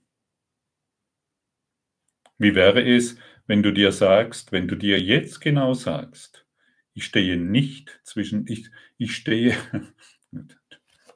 Wie 2.38 2.56
wäre 2.56 2.82
es, 2.84 3.18
wenn 3.48 3.64
du 3.64 3.72
dir 3.72 3.92
sagst, 3.92 4.52
wenn 4.52 4.68
du 4.68 4.76
dir 4.76 5.00
jetzt 5.00 5.42
genau 5.42 5.74
sagst, 5.74 6.46
ich 6.94 7.06
stehe 7.06 7.38
nicht 7.38 8.00
zwischen, 8.04 8.48
ich, 8.48 8.70
ich 8.98 9.16
stehe, 9.16 9.56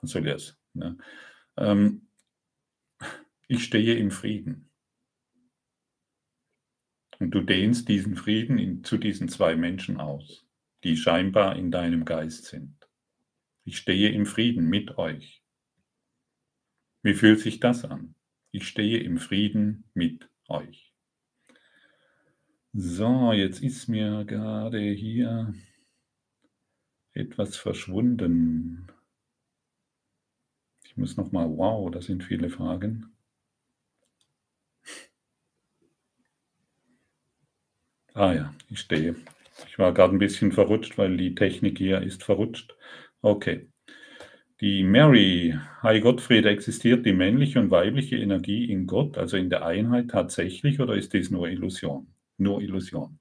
was 0.01 0.11
soll 0.11 0.23
das? 0.23 0.57
Ne? 0.73 0.97
Ähm, 1.57 2.07
ich 3.47 3.63
stehe 3.63 3.95
im 3.95 4.11
Frieden. 4.11 4.69
Und 7.19 7.31
du 7.31 7.41
dehnst 7.41 7.89
diesen 7.89 8.15
Frieden 8.15 8.57
in, 8.57 8.83
zu 8.83 8.97
diesen 8.97 9.27
zwei 9.27 9.55
Menschen 9.55 9.99
aus, 9.99 10.45
die 10.83 10.95
scheinbar 10.95 11.55
in 11.55 11.71
deinem 11.71 12.05
Geist 12.05 12.45
sind. 12.45 12.75
Ich 13.65 13.77
stehe 13.77 14.09
im 14.09 14.25
Frieden 14.25 14.69
mit 14.69 14.97
euch. 14.97 15.43
Wie 17.01 17.13
fühlt 17.13 17.39
sich 17.39 17.59
das 17.59 17.85
an? 17.85 18.15
Ich 18.51 18.67
stehe 18.67 18.99
im 18.99 19.17
Frieden 19.17 19.89
mit 19.93 20.29
euch. 20.47 20.88
So, 22.81 23.33
jetzt 23.33 23.61
ist 23.61 23.89
mir 23.89 24.23
gerade 24.23 24.79
hier 24.79 25.53
etwas 27.13 27.57
verschwunden. 27.57 28.87
Ich 30.85 30.95
muss 30.95 31.17
noch 31.17 31.33
mal 31.33 31.49
wow, 31.49 31.91
das 31.91 32.05
sind 32.05 32.23
viele 32.23 32.49
Fragen. 32.49 33.11
Ah 38.13 38.33
ja, 38.33 38.53
ich 38.69 38.79
stehe. 38.79 39.15
Ich 39.67 39.77
war 39.77 39.93
gerade 39.93 40.15
ein 40.15 40.19
bisschen 40.19 40.53
verrutscht, 40.53 40.97
weil 40.97 41.17
die 41.17 41.35
Technik 41.35 41.77
hier 41.77 42.01
ist 42.01 42.23
verrutscht. 42.23 42.77
Okay. 43.21 43.67
Die 44.61 44.83
Mary, 44.83 45.55
Hi 45.81 45.99
Gottfried, 46.01 46.45
existiert 46.45 47.05
die 47.05 47.13
männliche 47.13 47.59
und 47.59 47.71
weibliche 47.71 48.17
Energie 48.17 48.71
in 48.71 48.87
Gott, 48.87 49.17
also 49.17 49.37
in 49.37 49.49
der 49.49 49.65
Einheit 49.65 50.09
tatsächlich, 50.09 50.79
oder 50.79 50.95
ist 50.95 51.13
dies 51.13 51.31
nur 51.31 51.49
Illusion? 51.49 52.07
Nur 52.39 52.61
Illusion. 52.61 53.19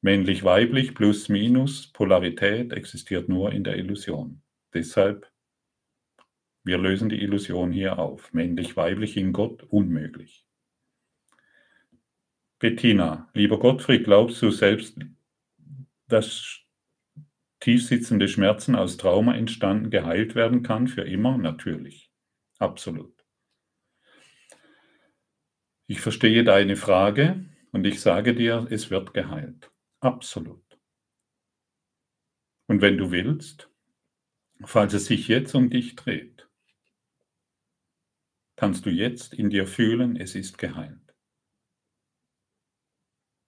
Männlich, 0.00 0.44
weiblich, 0.44 0.94
plus, 0.94 1.28
minus, 1.28 1.92
Polarität 1.92 2.72
existiert 2.72 3.28
nur 3.28 3.52
in 3.52 3.64
der 3.64 3.76
Illusion. 3.76 4.42
Deshalb, 4.72 5.30
wir 6.64 6.78
lösen 6.78 7.08
die 7.08 7.20
Illusion 7.20 7.72
hier 7.72 7.98
auf. 7.98 8.32
Männlich, 8.32 8.76
weiblich 8.76 9.16
in 9.16 9.32
Gott, 9.32 9.64
unmöglich. 9.64 10.46
Bettina, 12.60 13.28
lieber 13.34 13.58
Gottfried, 13.58 14.04
glaubst 14.04 14.40
du 14.42 14.50
selbst, 14.50 14.98
dass 16.06 16.60
tiefsitzende 17.60 18.28
Schmerzen 18.28 18.74
aus 18.74 18.96
Trauma 18.96 19.34
entstanden 19.34 19.90
geheilt 19.90 20.34
werden 20.34 20.62
kann 20.62 20.88
für 20.88 21.02
immer? 21.02 21.38
Natürlich. 21.38 22.10
Absolut. 22.58 23.14
Ich 25.86 26.00
verstehe 26.00 26.44
deine 26.44 26.76
Frage 26.76 27.48
und 27.72 27.84
ich 27.86 28.00
sage 28.00 28.34
dir, 28.34 28.66
es 28.70 28.90
wird 28.90 29.14
geheilt. 29.14 29.70
Absolut. 30.00 30.64
Und 32.66 32.82
wenn 32.82 32.98
du 32.98 33.10
willst, 33.10 33.70
falls 34.64 34.92
es 34.94 35.06
sich 35.06 35.28
jetzt 35.28 35.54
um 35.54 35.70
dich 35.70 35.96
dreht, 35.96 36.48
kannst 38.56 38.86
du 38.86 38.90
jetzt 38.90 39.34
in 39.34 39.50
dir 39.50 39.66
fühlen, 39.66 40.16
es 40.16 40.34
ist 40.34 40.58
geheilt. 40.58 41.14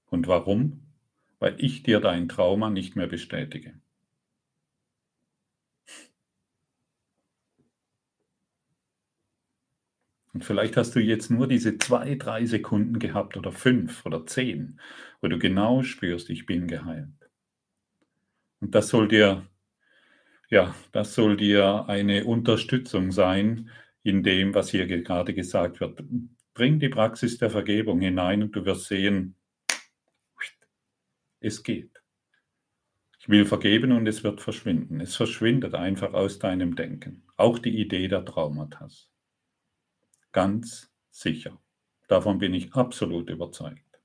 Und 0.07 0.27
warum? 0.27 0.95
Weil 1.39 1.57
ich 1.59 1.83
dir 1.83 2.01
dein 2.01 2.29
Trauma 2.29 2.71
nicht 2.71 2.97
mehr 2.97 3.07
bestätige. 3.07 3.81
Und 10.41 10.47
vielleicht 10.47 10.79
hast 10.79 10.97
du 10.97 11.01
jetzt 11.01 11.31
nur 11.31 11.47
diese 11.47 11.77
zwei, 11.77 12.15
drei 12.15 12.47
Sekunden 12.47 12.99
gehabt 12.99 13.37
oder 13.37 13.53
fünf 13.53 14.07
oder 14.07 14.25
zehn, 14.25 14.81
wo 15.21 15.29
du 15.29 15.39
genau 15.39 15.83
spürst, 15.83 16.31
ich 16.31 16.47
bin 16.47 16.67
geheilt. 16.67 17.13
Und 18.61 18.75
das 18.75 18.89
soll 18.89 19.07
dir, 19.07 19.47
ja, 20.49 20.75
das 20.93 21.15
soll 21.15 21.37
dir 21.37 21.85
eine 21.89 22.25
Unterstützung 22.25 23.13
sein 23.13 23.69
in 24.03 24.23
dem, 24.23 24.55
was 24.55 24.71
hier 24.71 24.87
gerade 24.87 25.35
gesagt 25.35 25.79
wird. 25.81 26.03
Bring 26.55 26.81
die 26.81 26.89
Praxis 26.89 27.37
der 27.37 27.51
Vergebung 27.51 28.01
hinein 28.01 28.43
und 28.43 28.57
du 28.57 28.65
wirst 28.65 28.87
sehen, 28.87 29.35
es 31.41 31.63
geht. 31.63 32.03
Ich 33.19 33.29
will 33.29 33.45
vergeben 33.45 33.93
und 33.93 34.07
es 34.07 34.25
wird 34.25 34.41
verschwinden. 34.41 35.03
Es 35.03 35.17
verschwindet 35.17 35.75
einfach 35.75 36.15
aus 36.15 36.39
deinem 36.39 36.77
Denken. 36.77 37.25
Auch 37.37 37.59
die 37.59 37.79
Idee 37.79 38.09
der 38.09 38.25
Traumata. 38.25 38.89
Ganz 40.33 40.91
sicher. 41.11 41.61
Davon 42.09 42.39
bin 42.39 42.53
ich 42.53 42.75
absolut 42.75 43.31
überzeugt. 43.31 44.01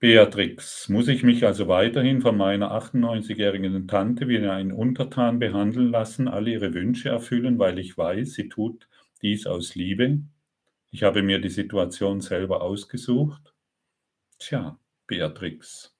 Beatrix, 0.00 0.88
muss 0.88 1.08
ich 1.08 1.22
mich 1.22 1.44
also 1.46 1.68
weiterhin 1.68 2.20
von 2.20 2.36
meiner 2.36 2.72
98-jährigen 2.72 3.86
Tante 3.86 4.28
wie 4.28 4.38
einen 4.38 4.72
Untertan 4.72 5.38
behandeln 5.38 5.90
lassen, 5.90 6.28
alle 6.28 6.50
ihre 6.50 6.74
Wünsche 6.74 7.08
erfüllen, 7.10 7.58
weil 7.58 7.78
ich 7.78 7.96
weiß, 7.96 8.32
sie 8.34 8.48
tut 8.48 8.88
dies 9.22 9.46
aus 9.46 9.74
Liebe? 9.74 10.20
Ich 10.90 11.02
habe 11.02 11.22
mir 11.22 11.40
die 11.40 11.48
Situation 11.50 12.20
selber 12.20 12.62
ausgesucht. 12.62 13.54
Tja, 14.38 14.78
Beatrix, 15.06 15.96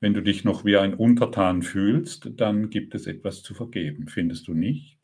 wenn 0.00 0.12
du 0.12 0.22
dich 0.22 0.42
noch 0.42 0.64
wie 0.64 0.76
ein 0.76 0.94
Untertan 0.94 1.62
fühlst, 1.62 2.30
dann 2.34 2.68
gibt 2.68 2.96
es 2.96 3.06
etwas 3.06 3.44
zu 3.44 3.54
vergeben, 3.54 4.08
findest 4.08 4.48
du 4.48 4.54
nicht? 4.54 4.97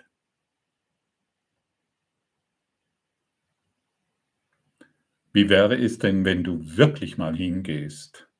Wie 5.34 5.48
wäre 5.48 5.76
es 5.76 5.98
denn, 5.98 6.24
wenn 6.24 6.44
du 6.44 6.76
wirklich 6.76 7.18
mal 7.18 7.34
hingehst 7.34 8.30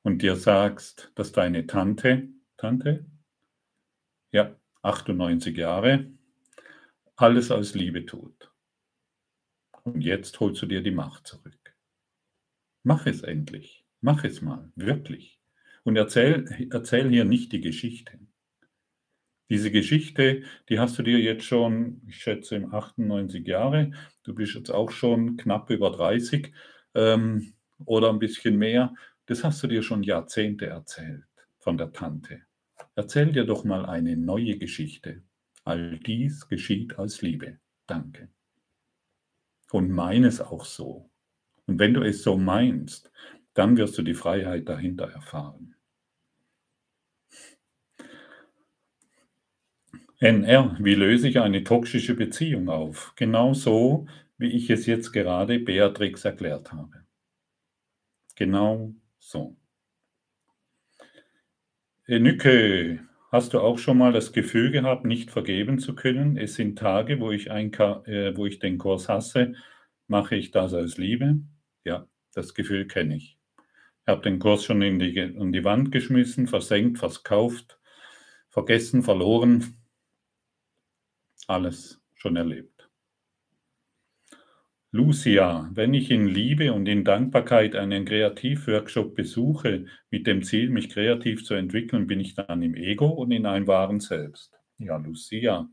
und 0.00 0.22
dir 0.22 0.34
sagst, 0.34 1.12
dass 1.14 1.32
deine 1.32 1.66
Tante, 1.66 2.30
Tante, 2.56 3.04
ja, 4.32 4.56
98 4.80 5.54
Jahre, 5.54 6.10
alles 7.16 7.50
aus 7.50 7.74
Liebe 7.74 8.06
tut. 8.06 8.50
Und 9.82 10.00
jetzt 10.00 10.40
holst 10.40 10.62
du 10.62 10.66
dir 10.66 10.82
die 10.82 10.90
Macht 10.90 11.26
zurück. 11.26 11.76
Mach 12.82 13.04
es 13.04 13.22
endlich. 13.22 13.84
Mach 14.00 14.24
es 14.24 14.40
mal, 14.40 14.72
wirklich. 14.74 15.38
Und 15.84 15.96
erzähl, 15.96 16.46
erzähl 16.70 17.10
hier 17.10 17.26
nicht 17.26 17.52
die 17.52 17.60
Geschichte. 17.60 18.18
Diese 19.48 19.70
Geschichte, 19.70 20.42
die 20.68 20.78
hast 20.78 20.98
du 20.98 21.02
dir 21.02 21.18
jetzt 21.18 21.44
schon, 21.44 22.00
ich 22.06 22.16
schätze, 22.16 22.56
im 22.56 22.72
98 22.72 23.46
Jahre. 23.46 23.90
Du 24.22 24.34
bist 24.34 24.54
jetzt 24.54 24.70
auch 24.70 24.90
schon 24.90 25.36
knapp 25.36 25.70
über 25.70 25.90
30 25.90 26.52
ähm, 26.94 27.52
oder 27.84 28.10
ein 28.10 28.18
bisschen 28.18 28.56
mehr. 28.56 28.94
Das 29.26 29.44
hast 29.44 29.62
du 29.62 29.66
dir 29.66 29.82
schon 29.82 30.02
Jahrzehnte 30.02 30.66
erzählt 30.66 31.24
von 31.58 31.76
der 31.76 31.92
Tante. 31.92 32.42
Erzähl 32.94 33.32
dir 33.32 33.44
doch 33.44 33.64
mal 33.64 33.86
eine 33.86 34.16
neue 34.16 34.58
Geschichte. 34.58 35.22
All 35.64 35.98
dies 35.98 36.48
geschieht 36.48 36.98
aus 36.98 37.22
Liebe. 37.22 37.58
Danke. 37.86 38.28
Und 39.70 39.90
meine 39.90 40.26
es 40.26 40.40
auch 40.40 40.64
so. 40.64 41.10
Und 41.66 41.78
wenn 41.78 41.94
du 41.94 42.02
es 42.02 42.22
so 42.22 42.36
meinst, 42.36 43.10
dann 43.54 43.76
wirst 43.76 43.96
du 43.96 44.02
die 44.02 44.14
Freiheit 44.14 44.68
dahinter 44.68 45.10
erfahren. 45.10 45.74
NR, 50.22 50.76
wie 50.78 50.94
löse 50.94 51.28
ich 51.28 51.40
eine 51.40 51.64
toxische 51.64 52.14
Beziehung 52.14 52.68
auf? 52.68 53.12
Genau 53.16 53.54
so, 53.54 54.06
wie 54.38 54.52
ich 54.52 54.70
es 54.70 54.86
jetzt 54.86 55.10
gerade 55.10 55.58
Beatrix 55.58 56.24
erklärt 56.24 56.72
habe. 56.72 57.02
Genau 58.36 58.94
so. 59.18 59.56
Enike, 62.06 63.00
hast 63.32 63.52
du 63.52 63.58
auch 63.58 63.78
schon 63.78 63.98
mal 63.98 64.12
das 64.12 64.32
Gefühl 64.32 64.70
gehabt, 64.70 65.04
nicht 65.04 65.32
vergeben 65.32 65.80
zu 65.80 65.96
können? 65.96 66.36
Es 66.36 66.54
sind 66.54 66.78
Tage, 66.78 67.18
wo 67.18 67.32
ich, 67.32 67.50
ein, 67.50 67.72
äh, 67.72 68.36
wo 68.36 68.46
ich 68.46 68.60
den 68.60 68.78
Kurs 68.78 69.08
hasse. 69.08 69.54
Mache 70.06 70.36
ich 70.36 70.52
das 70.52 70.72
aus 70.72 70.98
Liebe? 70.98 71.40
Ja, 71.82 72.06
das 72.32 72.54
Gefühl 72.54 72.86
kenne 72.86 73.16
ich. 73.16 73.38
Ich 73.58 74.06
habe 74.06 74.22
den 74.22 74.38
Kurs 74.38 74.62
schon 74.62 74.82
in 74.82 75.00
die, 75.00 75.18
in 75.18 75.50
die 75.50 75.64
Wand 75.64 75.90
geschmissen, 75.90 76.46
versenkt, 76.46 76.98
verkauft, 76.98 77.80
vergessen, 78.50 79.02
verloren 79.02 79.81
alles 81.52 82.00
schon 82.14 82.36
erlebt. 82.36 82.88
Lucia, 84.94 85.70
wenn 85.72 85.94
ich 85.94 86.10
in 86.10 86.26
Liebe 86.26 86.72
und 86.74 86.86
in 86.86 87.02
Dankbarkeit 87.02 87.76
einen 87.76 88.04
Kreativworkshop 88.04 89.14
besuche, 89.14 89.86
mit 90.10 90.26
dem 90.26 90.42
Ziel, 90.42 90.68
mich 90.68 90.90
kreativ 90.90 91.46
zu 91.46 91.54
entwickeln, 91.54 92.06
bin 92.06 92.20
ich 92.20 92.34
dann 92.34 92.60
im 92.60 92.74
Ego 92.74 93.06
und 93.06 93.30
in 93.30 93.46
einem 93.46 93.66
wahren 93.66 94.00
Selbst. 94.00 94.52
Ja, 94.76 94.98
Lucia, 94.98 95.66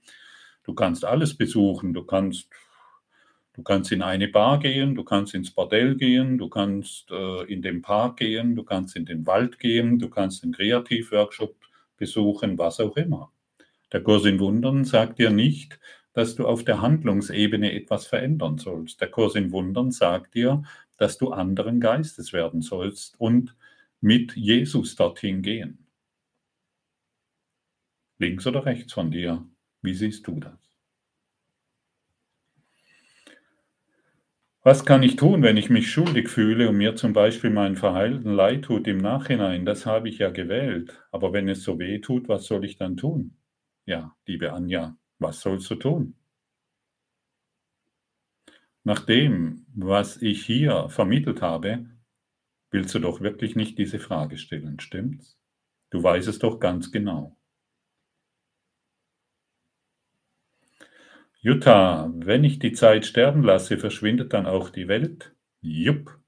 du 0.64 0.74
kannst 0.74 1.04
alles 1.04 1.36
besuchen. 1.36 1.94
Du 1.94 2.06
kannst, 2.06 2.50
du 3.56 3.64
kannst 3.64 3.92
in 3.92 4.02
eine 4.02 4.30
Bar 4.30 4.60
gehen, 4.60 4.96
du 4.96 5.04
kannst 5.04 5.34
ins 5.34 5.52
Bordell 5.52 5.98
gehen, 5.98 6.38
du 6.38 6.48
kannst 6.48 7.12
äh, 7.12 7.44
in 7.52 7.62
den 7.62 7.82
Park 7.82 8.18
gehen, 8.18 8.56
du 8.56 8.64
kannst 8.64 8.96
in 8.96 9.06
den 9.06 9.28
Wald 9.28 9.60
gehen, 9.60 10.00
du 10.00 10.10
kannst 10.10 10.44
einen 10.44 10.54
Kreativworkshop 10.54 11.58
besuchen, 11.98 12.58
was 12.58 12.80
auch 12.80 12.96
immer. 12.96 13.34
Der 13.92 14.04
Kurs 14.04 14.26
in 14.26 14.40
Wundern 14.40 14.86
sagt 14.86 15.20
dir 15.20 15.32
nicht, 15.32 15.80
dass 16.14 16.36
du 16.36 16.46
auf 16.48 16.64
der 16.64 16.82
Handlungsebene 16.82 17.74
etwas 17.74 18.06
verändern 18.08 18.58
sollst. 18.58 19.02
Der 19.02 19.10
Kurs 19.10 19.36
in 19.36 19.52
Wundern 19.52 19.92
sagt 19.92 20.36
dir, 20.36 20.64
dass 20.98 21.18
du 21.18 21.32
anderen 21.32 21.80
Geistes 21.80 22.34
werden 22.34 22.62
sollst 22.62 23.20
und 23.20 23.56
mit 24.02 24.36
Jesus 24.36 24.96
dorthin 24.96 25.42
gehen. 25.42 25.88
Links 28.18 28.46
oder 28.46 28.66
rechts 28.66 28.94
von 28.94 29.12
dir, 29.12 29.48
wie 29.82 29.94
siehst 29.94 30.28
du 30.28 30.40
das? 30.40 30.60
Was 34.62 34.86
kann 34.86 35.04
ich 35.04 35.16
tun, 35.16 35.42
wenn 35.42 35.58
ich 35.58 35.70
mich 35.70 35.90
schuldig 35.90 36.28
fühle 36.30 36.70
und 36.70 36.78
mir 36.78 36.96
zum 36.96 37.14
Beispiel 37.14 37.50
mein 37.50 37.78
Verhalten 37.78 38.34
leid 38.34 38.66
tut 38.66 38.88
im 38.88 38.98
Nachhinein? 38.98 39.66
Das 39.66 39.86
habe 39.86 40.10
ich 40.10 40.20
ja 40.20 40.30
gewählt. 40.32 41.02
Aber 41.12 41.32
wenn 41.34 41.48
es 41.48 41.64
so 41.64 41.80
weh 41.80 42.00
tut, 42.00 42.28
was 42.28 42.46
soll 42.46 42.66
ich 42.66 42.78
dann 42.78 42.98
tun? 42.98 43.39
Ja, 43.90 44.16
liebe 44.28 44.54
Anja, 44.54 44.96
was 45.18 45.42
sollst 45.42 45.68
du 45.72 45.76
tun? 45.76 46.16
nach 48.84 49.06
dem, 49.06 49.66
was 49.76 50.22
ich 50.22 50.46
hier 50.46 50.90
vermittelt 50.90 51.42
habe, 51.42 51.86
willst 52.72 52.94
du 52.96 53.00
doch 53.00 53.22
wirklich 53.22 53.56
nicht 53.56 53.78
diese 53.80 54.00
Frage 54.00 54.38
stellen, 54.38 54.80
stimmt's? 54.80 55.38
Du 55.90 56.04
weißt 56.04 56.28
es 56.28 56.40
doch 56.40 56.60
ganz 56.60 56.92
genau. 56.92 57.36
Jutta, 61.42 62.12
wenn 62.16 62.44
ich 62.44 62.60
die 62.60 62.74
Zeit 62.74 63.08
sterben 63.08 63.44
lasse, 63.44 63.80
verschwindet 63.80 64.34
dann 64.34 64.46
auch 64.46 64.70
die 64.70 64.88
Welt? 64.88 65.36
Jupp. 65.62 66.20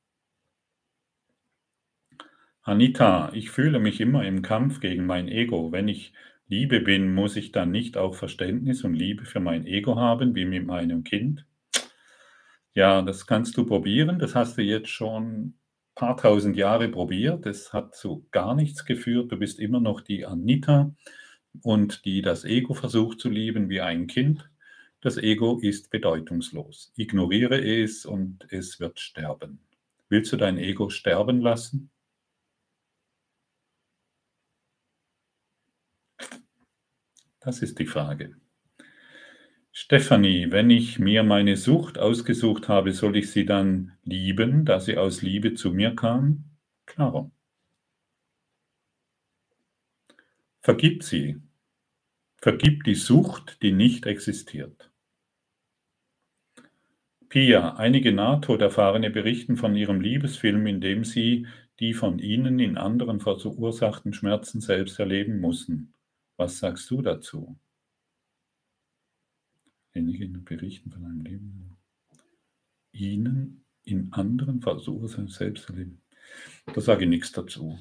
Anita, 2.63 3.31
ich 3.33 3.51
fühle 3.51 3.79
mich 3.79 4.01
immer 4.01 4.25
im 4.25 4.41
Kampf 4.41 4.79
gegen 4.79 5.05
mein 5.05 5.27
Ego. 5.27 5.71
Wenn 5.71 5.87
ich 5.87 6.13
Liebe 6.51 6.81
bin, 6.81 7.13
muss 7.13 7.37
ich 7.37 7.53
dann 7.53 7.71
nicht 7.71 7.95
auch 7.95 8.13
Verständnis 8.13 8.83
und 8.83 8.93
Liebe 8.93 9.23
für 9.23 9.39
mein 9.39 9.65
Ego 9.65 9.95
haben, 9.95 10.35
wie 10.35 10.43
mit 10.43 10.65
meinem 10.65 11.05
Kind? 11.05 11.45
Ja, 12.73 13.01
das 13.01 13.25
kannst 13.25 13.55
du 13.55 13.65
probieren. 13.65 14.19
Das 14.19 14.35
hast 14.35 14.57
du 14.57 14.61
jetzt 14.61 14.89
schon 14.89 15.23
ein 15.23 15.59
paar 15.95 16.17
tausend 16.17 16.57
Jahre 16.57 16.89
probiert. 16.89 17.45
Das 17.45 17.71
hat 17.71 17.95
zu 17.95 18.27
gar 18.31 18.53
nichts 18.53 18.83
geführt. 18.83 19.31
Du 19.31 19.37
bist 19.37 19.61
immer 19.61 19.79
noch 19.79 20.01
die 20.01 20.25
Anita 20.25 20.93
und 21.61 22.03
die 22.03 22.21
das 22.21 22.43
Ego 22.43 22.73
versucht 22.73 23.21
zu 23.21 23.29
lieben 23.29 23.69
wie 23.69 23.79
ein 23.79 24.07
Kind. 24.07 24.49
Das 24.99 25.15
Ego 25.15 25.57
ist 25.61 25.89
bedeutungslos. 25.89 26.91
Ignoriere 26.97 27.63
es 27.63 28.05
und 28.05 28.45
es 28.49 28.77
wird 28.81 28.99
sterben. 28.99 29.61
Willst 30.09 30.33
du 30.33 30.35
dein 30.35 30.57
Ego 30.57 30.89
sterben 30.89 31.39
lassen? 31.39 31.91
Das 37.41 37.63
ist 37.63 37.79
die 37.79 37.87
Frage. 37.87 38.35
Stefanie, 39.71 40.51
wenn 40.51 40.69
ich 40.69 40.99
mir 40.99 41.23
meine 41.23 41.57
Sucht 41.57 41.97
ausgesucht 41.97 42.67
habe, 42.67 42.93
soll 42.93 43.17
ich 43.17 43.31
sie 43.31 43.45
dann 43.45 43.93
lieben, 44.03 44.63
da 44.63 44.79
sie 44.79 44.97
aus 44.97 45.23
Liebe 45.23 45.55
zu 45.55 45.73
mir 45.73 45.95
kam? 45.95 46.43
Klar. 46.85 47.31
Vergib 50.59 51.03
sie. 51.03 51.41
Vergib 52.37 52.83
die 52.83 52.95
Sucht, 52.95 53.61
die 53.63 53.71
nicht 53.71 54.05
existiert. 54.05 54.91
Pia, 57.29 57.75
einige 57.77 58.11
Nahtoderfahrene 58.11 59.09
berichten 59.09 59.57
von 59.57 59.75
ihrem 59.75 59.99
Liebesfilm, 59.99 60.67
in 60.67 60.79
dem 60.79 61.05
sie 61.05 61.47
die 61.79 61.95
von 61.95 62.19
ihnen 62.19 62.59
in 62.59 62.77
anderen 62.77 63.19
verursachten 63.19 64.13
Schmerzen 64.13 64.61
selbst 64.61 64.99
erleben 64.99 65.39
mussten. 65.39 65.93
Was 66.41 66.57
sagst 66.57 66.89
du 66.89 67.03
dazu? 67.03 67.55
Einige 69.93 70.27
berichten 70.27 70.89
von 70.89 71.05
einem 71.05 71.21
Leben. 71.21 71.77
Ihnen 72.91 73.63
in 73.83 74.11
anderen 74.11 74.59
verursachten 74.59 75.27
selbst 75.27 75.69
erleben. 75.69 76.01
Da 76.73 76.81
sage 76.81 77.03
ich 77.03 77.09
nichts 77.11 77.31
dazu. 77.31 77.77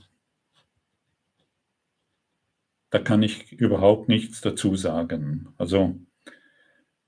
Da 2.91 2.99
kann 2.99 3.23
ich 3.23 3.51
überhaupt 3.53 4.11
nichts 4.11 4.43
dazu 4.43 4.77
sagen. 4.77 5.55
Also 5.57 5.99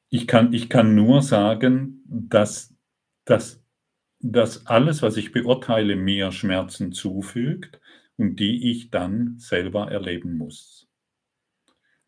ich 0.09 0.27
kann, 0.27 0.55
ich 0.55 0.71
kann 0.71 0.95
nur 0.95 1.21
sagen, 1.21 2.03
dass, 2.07 2.75
dass, 3.27 3.63
dass 4.21 4.65
alles, 4.67 5.03
was 5.03 5.19
ich 5.19 5.33
beurteile, 5.33 5.97
mir 5.97 6.33
Schmerzen 6.33 6.93
zufügt 6.93 7.79
und 8.17 8.41
die 8.41 8.71
ich 8.71 8.91
dann 8.91 9.39
selber 9.39 9.93
erleben 9.93 10.39
muss. 10.39 10.89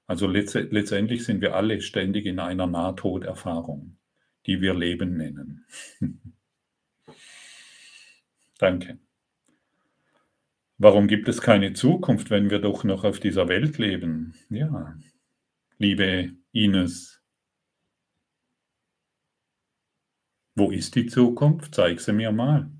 Also 0.07 0.27
letztendlich 0.27 1.25
sind 1.25 1.41
wir 1.41 1.55
alle 1.55 1.81
ständig 1.81 2.27
in 2.27 2.39
einer 2.39 2.67
Nahtoderfahrung, 2.67 3.97
die 4.47 4.61
wir 4.61 4.75
Leben 4.75 5.17
nennen. 5.17 5.67
Danke. 8.59 8.99
Warum 10.77 11.07
gibt 11.07 11.29
es 11.29 11.41
keine 11.41 11.73
Zukunft, 11.73 12.31
wenn 12.31 12.51
wir 12.51 12.59
doch 12.59 12.85
noch 12.85 13.05
auf 13.05 13.21
dieser 13.21 13.49
Welt 13.49 13.79
leben? 13.79 14.35
Ja, 14.51 14.97
liebe 15.79 16.33
Ines, 16.53 17.25
Wo 20.57 20.71
ist 20.71 20.95
die 20.95 21.07
Zukunft? 21.07 21.75
Zeig 21.75 22.01
sie 22.01 22.13
mir 22.13 22.31
mal. 22.31 22.71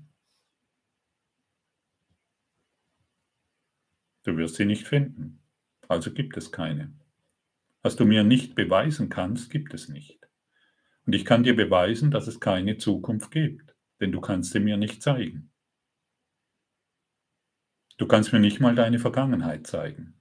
Du 4.23 4.37
wirst 4.37 4.55
sie 4.55 4.65
nicht 4.65 4.87
finden. 4.87 5.43
Also 5.89 6.11
gibt 6.13 6.37
es 6.37 6.51
keine. 6.51 6.93
Was 7.85 7.95
du 7.95 8.03
mir 8.03 8.23
nicht 8.23 8.55
beweisen 8.55 9.09
kannst, 9.09 9.51
gibt 9.51 9.75
es 9.75 9.89
nicht. 9.89 10.27
Und 11.05 11.13
ich 11.13 11.23
kann 11.23 11.43
dir 11.43 11.55
beweisen, 11.55 12.09
dass 12.09 12.25
es 12.25 12.39
keine 12.39 12.79
Zukunft 12.79 13.29
gibt, 13.29 13.75
denn 13.99 14.11
du 14.11 14.19
kannst 14.21 14.53
sie 14.53 14.59
mir 14.59 14.75
nicht 14.75 15.03
zeigen. 15.03 15.51
Du 17.99 18.07
kannst 18.07 18.33
mir 18.33 18.39
nicht 18.39 18.59
mal 18.59 18.73
deine 18.73 18.97
Vergangenheit 18.97 19.67
zeigen. 19.67 20.19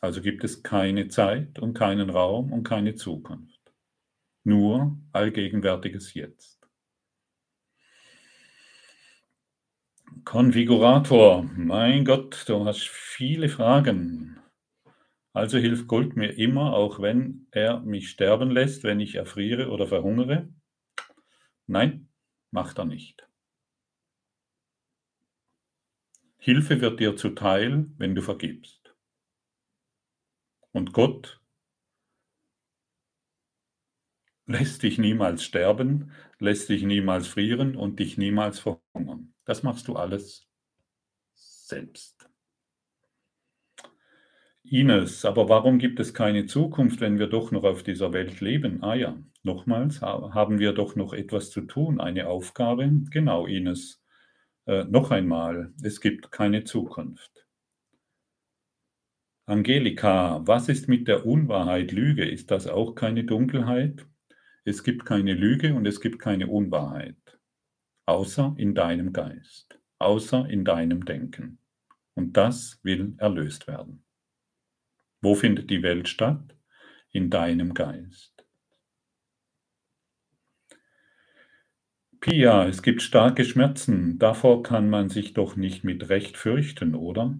Also 0.00 0.20
gibt 0.20 0.42
es 0.42 0.64
keine 0.64 1.06
Zeit 1.06 1.60
und 1.60 1.74
keinen 1.74 2.10
Raum 2.10 2.52
und 2.52 2.64
keine 2.64 2.96
Zukunft 2.96 3.60
nur 4.42 4.98
allgegenwärtiges 5.12 6.12
Jetzt. 6.14 6.68
Konfigurator, 10.24 11.44
mein 11.56 12.04
Gott, 12.04 12.48
du 12.48 12.64
hast 12.64 12.88
viele 12.88 13.48
Fragen. 13.48 14.43
Also 15.34 15.58
hilft 15.58 15.88
Gold 15.88 16.16
mir 16.16 16.38
immer, 16.38 16.74
auch 16.74 17.02
wenn 17.02 17.48
er 17.50 17.80
mich 17.80 18.08
sterben 18.08 18.52
lässt, 18.52 18.84
wenn 18.84 19.00
ich 19.00 19.16
erfriere 19.16 19.68
oder 19.68 19.88
verhungere? 19.88 20.48
Nein, 21.66 22.08
macht 22.52 22.78
er 22.78 22.84
nicht. 22.84 23.28
Hilfe 26.38 26.80
wird 26.80 27.00
dir 27.00 27.16
zuteil, 27.16 27.86
wenn 27.98 28.14
du 28.14 28.22
vergibst. 28.22 28.94
Und 30.70 30.92
Gott 30.92 31.40
lässt 34.46 34.84
dich 34.84 34.98
niemals 34.98 35.42
sterben, 35.42 36.12
lässt 36.38 36.68
dich 36.68 36.84
niemals 36.84 37.26
frieren 37.26 37.74
und 37.74 37.98
dich 37.98 38.18
niemals 38.18 38.60
verhungern. 38.60 39.34
Das 39.46 39.64
machst 39.64 39.88
du 39.88 39.96
alles 39.96 40.46
selbst. 41.34 42.13
Ines, 44.66 45.24
aber 45.26 45.48
warum 45.50 45.78
gibt 45.78 46.00
es 46.00 46.14
keine 46.14 46.46
Zukunft, 46.46 47.00
wenn 47.00 47.18
wir 47.18 47.26
doch 47.26 47.50
noch 47.50 47.64
auf 47.64 47.82
dieser 47.82 48.12
Welt 48.14 48.40
leben? 48.40 48.82
Ah 48.82 48.94
ja, 48.94 49.16
nochmals, 49.42 50.00
haben 50.00 50.58
wir 50.58 50.72
doch 50.72 50.96
noch 50.96 51.12
etwas 51.12 51.50
zu 51.50 51.62
tun, 51.62 52.00
eine 52.00 52.28
Aufgabe? 52.28 52.90
Genau, 53.10 53.46
Ines. 53.46 54.02
Äh, 54.66 54.84
noch 54.84 55.10
einmal, 55.10 55.74
es 55.82 56.00
gibt 56.00 56.32
keine 56.32 56.64
Zukunft. 56.64 57.46
Angelika, 59.46 60.40
was 60.46 60.70
ist 60.70 60.88
mit 60.88 61.08
der 61.08 61.26
Unwahrheit, 61.26 61.92
Lüge? 61.92 62.24
Ist 62.24 62.50
das 62.50 62.66
auch 62.66 62.94
keine 62.94 63.24
Dunkelheit? 63.24 64.06
Es 64.64 64.82
gibt 64.82 65.04
keine 65.04 65.34
Lüge 65.34 65.74
und 65.74 65.86
es 65.86 66.00
gibt 66.00 66.18
keine 66.18 66.46
Unwahrheit, 66.46 67.38
außer 68.06 68.54
in 68.56 68.74
deinem 68.74 69.12
Geist, 69.12 69.78
außer 69.98 70.48
in 70.48 70.64
deinem 70.64 71.04
Denken. 71.04 71.58
Und 72.14 72.38
das 72.38 72.80
will 72.82 73.14
erlöst 73.18 73.66
werden. 73.66 74.03
Wo 75.24 75.34
findet 75.34 75.70
die 75.70 75.82
Welt 75.82 76.06
statt? 76.10 76.54
In 77.10 77.30
deinem 77.30 77.72
Geist. 77.72 78.44
Pia, 82.20 82.68
es 82.68 82.82
gibt 82.82 83.00
starke 83.00 83.46
Schmerzen. 83.46 84.18
Davor 84.18 84.62
kann 84.62 84.90
man 84.90 85.08
sich 85.08 85.32
doch 85.32 85.56
nicht 85.56 85.82
mit 85.82 86.10
Recht 86.10 86.36
fürchten, 86.36 86.94
oder? 86.94 87.38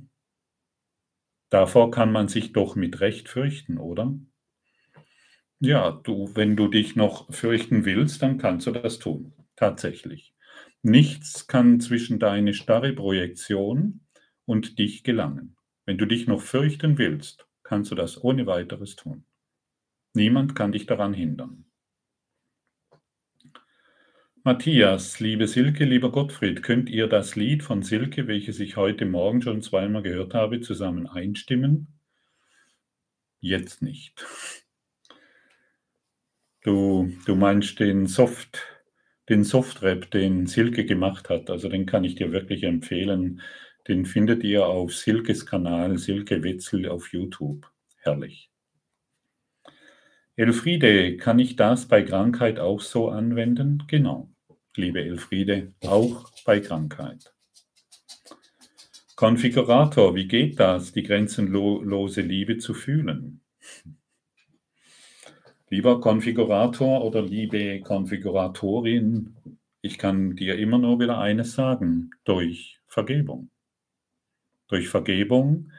Davor 1.50 1.90
kann 1.90 2.10
man 2.10 2.28
sich 2.28 2.54
doch 2.54 2.74
mit 2.74 3.02
Recht 3.02 3.28
fürchten, 3.28 3.76
oder? 3.76 4.18
Ja, 5.60 5.90
du, 5.90 6.34
wenn 6.34 6.56
du 6.56 6.68
dich 6.68 6.96
noch 6.96 7.30
fürchten 7.34 7.84
willst, 7.84 8.22
dann 8.22 8.38
kannst 8.38 8.66
du 8.66 8.70
das 8.70 8.98
tun. 8.98 9.34
Tatsächlich. 9.56 10.34
Nichts 10.80 11.48
kann 11.48 11.80
zwischen 11.80 12.18
deine 12.18 12.54
starre 12.54 12.94
Projektion 12.94 14.06
und 14.46 14.78
dich 14.78 15.04
gelangen. 15.04 15.58
Wenn 15.84 15.98
du 15.98 16.06
dich 16.06 16.26
noch 16.26 16.40
fürchten 16.40 16.96
willst, 16.96 17.46
kannst 17.64 17.90
du 17.90 17.96
das 17.96 18.22
ohne 18.22 18.46
weiteres 18.46 18.94
tun. 18.94 19.24
Niemand 20.14 20.54
kann 20.54 20.70
dich 20.70 20.86
daran 20.86 21.12
hindern. 21.12 21.64
Matthias, 24.44 25.20
liebe 25.20 25.48
Silke, 25.48 25.86
lieber 25.86 26.12
Gottfried, 26.12 26.62
könnt 26.62 26.90
ihr 26.90 27.06
das 27.08 27.34
Lied 27.34 27.62
von 27.62 27.82
Silke, 27.82 28.26
welches 28.26 28.60
ich 28.60 28.76
heute 28.76 29.06
Morgen 29.06 29.40
schon 29.40 29.62
zweimal 29.62 30.02
gehört 30.02 30.34
habe, 30.34 30.60
zusammen 30.60 31.06
einstimmen? 31.06 31.88
Jetzt 33.40 33.80
nicht. 33.80 34.24
Du, 36.62 37.10
du 37.24 37.34
meinst 37.34 37.80
den 37.80 38.06
Soft, 38.06 38.62
den 39.28 39.44
Softrap, 39.44 40.10
den 40.10 40.46
Silke 40.46 40.84
gemacht 40.84 41.30
hat. 41.30 41.48
Also 41.48 41.68
den 41.68 41.86
kann 41.86 42.04
ich 42.04 42.14
dir 42.14 42.30
wirklich 42.30 42.64
empfehlen. 42.64 43.40
Den 43.86 44.06
findet 44.06 44.42
ihr 44.44 44.66
auf 44.66 44.94
Silkes 44.94 45.44
Kanal, 45.44 45.98
Silke 45.98 46.42
Wetzel 46.42 46.88
auf 46.88 47.12
YouTube. 47.12 47.70
Herrlich. 47.98 48.50
Elfriede, 50.36 51.16
kann 51.16 51.38
ich 51.38 51.54
das 51.54 51.86
bei 51.86 52.02
Krankheit 52.02 52.58
auch 52.58 52.80
so 52.80 53.08
anwenden? 53.08 53.84
Genau, 53.86 54.30
liebe 54.74 55.00
Elfriede, 55.00 55.74
auch 55.82 56.30
bei 56.44 56.60
Krankheit. 56.60 57.32
Konfigurator, 59.14 60.16
wie 60.16 60.26
geht 60.26 60.58
das, 60.58 60.92
die 60.92 61.04
grenzenlose 61.04 62.20
Liebe 62.20 62.58
zu 62.58 62.74
fühlen? 62.74 63.42
Lieber 65.70 66.00
Konfigurator 66.00 67.04
oder 67.04 67.22
liebe 67.22 67.80
Konfiguratorin, 67.80 69.36
ich 69.82 69.98
kann 69.98 70.34
dir 70.34 70.58
immer 70.58 70.78
nur 70.78 70.98
wieder 70.98 71.18
eines 71.18 71.52
sagen, 71.52 72.10
durch 72.24 72.80
Vergebung. 72.88 73.50
Durch 74.68 74.88
Vergebung 74.88 75.72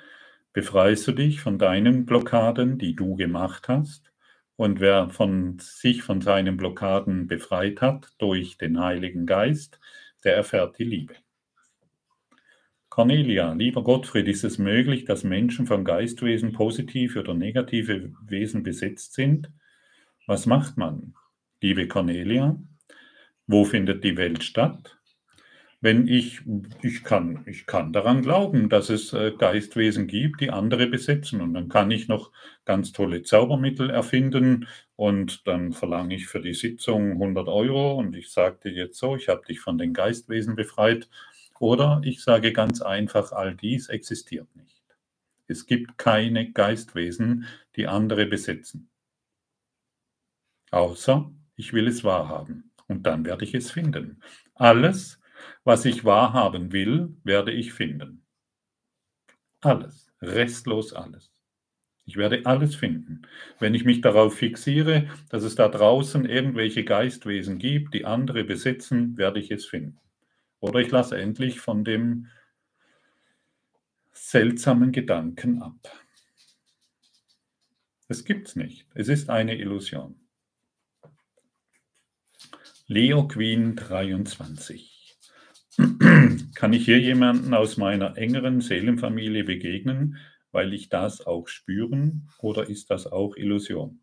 befreist 0.53 1.07
du 1.07 1.12
dich 1.12 1.41
von 1.41 1.57
deinen 1.57 2.06
Blockaden, 2.06 2.78
die 2.78 2.95
du 2.95 3.16
gemacht 3.16 3.68
hast. 3.68 4.12
Und 4.56 4.80
wer 4.80 5.10
von 5.10 5.60
sich 5.60 6.02
von 6.02 6.22
seinen 6.22 6.56
Blockaden 6.56 7.28
befreit 7.28 7.82
hat 7.82 8.14
durch 8.20 8.57
den 8.57 8.80
Heiligen 8.80 9.26
Geist, 9.26 9.80
der 10.24 10.36
erfährt 10.36 10.80
die 10.80 10.86
Liebe. 10.86 11.16
Cornelia, 12.88 13.52
lieber 13.52 13.84
Gottfried, 13.84 14.30
ist 14.30 14.45
es 14.45 14.57
möglich, 14.57 15.03
dass 15.03 15.26
Menschen 15.26 15.68
von 15.68 15.84
Geistwesen 15.84 16.53
positive 16.53 17.20
oder 17.20 17.34
negative 17.34 18.14
Wesen 18.26 18.64
besetzt 18.64 19.14
sind? 19.14 19.52
Was 20.28 20.45
macht 20.45 20.78
man? 20.78 21.14
Liebe 21.62 21.90
Cornelia, 21.90 22.57
wo 23.48 23.66
findet 23.66 24.06
die 24.06 24.16
Welt 24.16 24.44
statt? 24.44 24.98
Wenn 25.86 26.07
ich, 26.07 26.41
ich 26.82 27.03
kann, 27.03 27.44
ich 27.45 27.68
kann 27.68 27.94
daran 27.94 28.24
glauben, 28.24 28.70
dass 28.70 28.90
es 28.90 29.14
äh, 29.14 29.34
Geistwesen 29.38 30.07
gibt, 30.07 30.41
die 30.41 30.49
andere 30.49 30.88
besetzen. 30.88 31.41
Und 31.41 31.53
dann 31.53 31.70
kann 31.70 31.91
ich 31.91 32.07
noch 32.07 32.32
ganz 32.66 32.91
tolle 32.91 33.22
Zaubermittel 33.22 33.91
erfinden 33.91 34.68
und 34.95 35.45
dann 35.45 35.74
verlange 35.74 36.16
ich 36.16 36.26
für 36.26 36.41
die 36.41 36.56
Sitzung 36.56 37.12
100 37.12 37.48
Euro 37.49 37.99
und 37.99 38.16
ich 38.16 38.32
sage 38.32 38.57
dir 38.64 38.72
jetzt 38.72 38.98
so, 38.98 39.16
ich 39.16 39.30
habe 39.30 39.45
dich 39.45 39.60
von 39.60 39.78
den 39.78 39.94
Geistwesen 39.94 40.56
befreit 40.56 41.07
oder 41.60 42.02
ich 42.03 42.24
sage 42.24 42.52
ganz 42.52 42.82
einfach, 42.82 43.32
all 43.32 43.53
dies 43.53 43.88
existiert 43.88 44.48
nicht. 44.56 44.82
Es 45.45 45.68
gibt 45.68 45.99
keine 45.99 46.52
Geistwesen, 46.52 47.45
die 47.76 47.86
andere 47.86 48.26
besetzen. 48.26 48.90
Außer 50.72 51.32
ich 51.56 51.74
will 51.74 51.88
es 51.88 52.03
wahrhaben. 52.03 52.72
Und 52.88 53.03
dann 53.06 53.24
werde 53.24 53.45
ich 53.45 53.53
es 53.53 53.70
finden. 53.70 54.24
Alles, 54.56 55.20
was 55.66 55.84
ich 55.84 56.06
wahrhaben 56.06 56.72
will, 56.72 57.18
werde 57.24 57.52
ich 57.52 57.74
finden. 57.74 58.24
Alles, 59.60 60.14
restlos 60.22 60.94
alles. 60.94 61.32
Ich 62.06 62.18
werde 62.18 62.46
alles 62.46 62.76
finden. 62.76 63.24
Wenn 63.60 63.74
ich 63.74 63.84
mich 63.84 64.02
darauf 64.02 64.36
fixiere, 64.36 65.10
dass 65.30 65.42
es 65.42 65.56
da 65.56 65.68
draußen 65.68 66.26
irgendwelche 66.26 66.86
Geistwesen 66.86 67.58
gibt, 67.58 67.96
die 67.96 68.06
andere 68.06 68.44
besetzen, 68.44 69.18
werde 69.18 69.40
ich 69.40 69.50
es 69.50 69.66
finden. 69.66 70.00
Oder 70.60 70.80
ich 70.82 70.92
lasse 70.92 71.18
endlich 71.18 71.60
von 71.60 71.84
dem 71.84 72.28
seltsamen 74.14 74.92
Gedanken 74.92 75.64
ab. 75.64 75.80
Es 78.08 78.24
gibt 78.24 78.50
es 78.50 78.56
nicht. 78.56 78.88
Es 78.94 79.08
ist 79.08 79.32
eine 79.32 79.58
Illusion. 79.58 80.16
Leo 82.86 83.28
Queen 83.28 83.76
23. 83.76 84.95
Kann 85.78 86.74
ich 86.74 86.86
hier 86.86 87.00
jemanden 87.00 87.54
aus 87.54 87.78
meiner 87.78 88.18
engeren 88.18 88.62
Seelenfamilie 88.62 89.44
begegnen, 89.44 90.18
weil 90.52 90.74
ich 90.74 90.90
das 90.90 91.26
auch 91.26 91.48
spüren 91.48 92.30
oder 92.40 92.70
ist 92.70 92.90
das 92.90 93.08
auch 93.08 93.36
Illusion? 93.36 94.00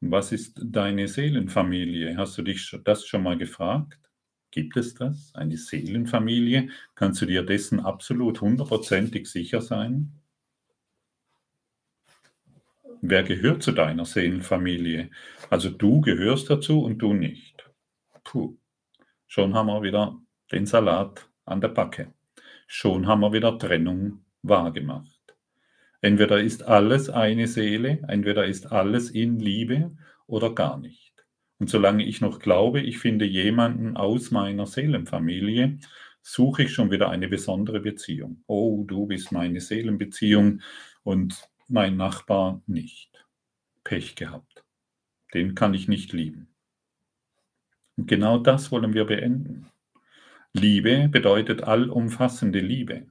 Was 0.00 0.32
ist 0.32 0.60
deine 0.64 1.08
Seelenfamilie? 1.08 2.16
Hast 2.16 2.38
du 2.38 2.42
dich 2.42 2.74
das 2.84 3.06
schon 3.06 3.24
mal 3.24 3.36
gefragt? 3.36 3.98
Gibt 4.50 4.76
es 4.76 4.94
das? 4.94 5.34
Eine 5.34 5.56
Seelenfamilie? 5.56 6.70
Kannst 6.94 7.20
du 7.20 7.26
dir 7.26 7.42
dessen 7.42 7.80
absolut 7.80 8.40
hundertprozentig 8.40 9.26
sicher 9.26 9.60
sein? 9.60 10.12
Wer 13.02 13.22
gehört 13.22 13.62
zu 13.62 13.72
deiner 13.72 14.04
Seelenfamilie? 14.04 15.10
Also 15.50 15.68
du 15.68 16.00
gehörst 16.00 16.48
dazu 16.48 16.82
und 16.82 16.98
du 16.98 17.12
nicht. 17.12 17.68
Puh, 18.24 18.56
schon 19.26 19.54
haben 19.54 19.66
wir 19.66 19.82
wieder 19.82 20.18
den 20.52 20.66
Salat 20.66 21.28
an 21.44 21.60
der 21.60 21.68
Backe. 21.68 22.12
Schon 22.66 23.06
haben 23.06 23.20
wir 23.20 23.32
wieder 23.32 23.58
Trennung 23.58 24.24
wahrgemacht. 24.42 25.18
Entweder 26.00 26.40
ist 26.40 26.62
alles 26.62 27.10
eine 27.10 27.46
Seele, 27.46 28.02
entweder 28.06 28.46
ist 28.46 28.70
alles 28.70 29.10
in 29.10 29.40
Liebe 29.40 29.96
oder 30.26 30.54
gar 30.54 30.78
nicht. 30.78 31.14
Und 31.58 31.68
solange 31.68 32.04
ich 32.04 32.20
noch 32.20 32.38
glaube, 32.38 32.80
ich 32.80 32.98
finde 32.98 33.24
jemanden 33.24 33.96
aus 33.96 34.30
meiner 34.30 34.66
Seelenfamilie, 34.66 35.78
suche 36.22 36.64
ich 36.64 36.72
schon 36.72 36.90
wieder 36.90 37.10
eine 37.10 37.28
besondere 37.28 37.80
Beziehung. 37.80 38.44
Oh, 38.46 38.84
du 38.86 39.06
bist 39.06 39.32
meine 39.32 39.60
Seelenbeziehung 39.60 40.60
und 41.02 41.48
mein 41.66 41.96
Nachbar 41.96 42.62
nicht. 42.66 43.26
Pech 43.82 44.14
gehabt. 44.14 44.64
Den 45.34 45.54
kann 45.54 45.74
ich 45.74 45.88
nicht 45.88 46.12
lieben. 46.12 46.48
Und 47.96 48.06
genau 48.06 48.38
das 48.38 48.70
wollen 48.70 48.94
wir 48.94 49.06
beenden. 49.06 49.68
Liebe 50.54 51.08
bedeutet 51.08 51.62
allumfassende 51.62 52.60
Liebe. 52.60 53.06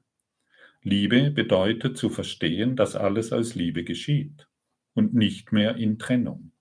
Liebe 0.81 1.31
bedeutet 1.31 1.97
zu 1.97 2.09
verstehen, 2.09 2.75
dass 2.75 2.95
alles 2.95 3.31
aus 3.31 3.55
Liebe 3.55 3.83
geschieht 3.83 4.47
und 4.93 5.13
nicht 5.13 5.51
mehr 5.51 5.75
in 5.75 5.99
Trennung. 5.99 6.51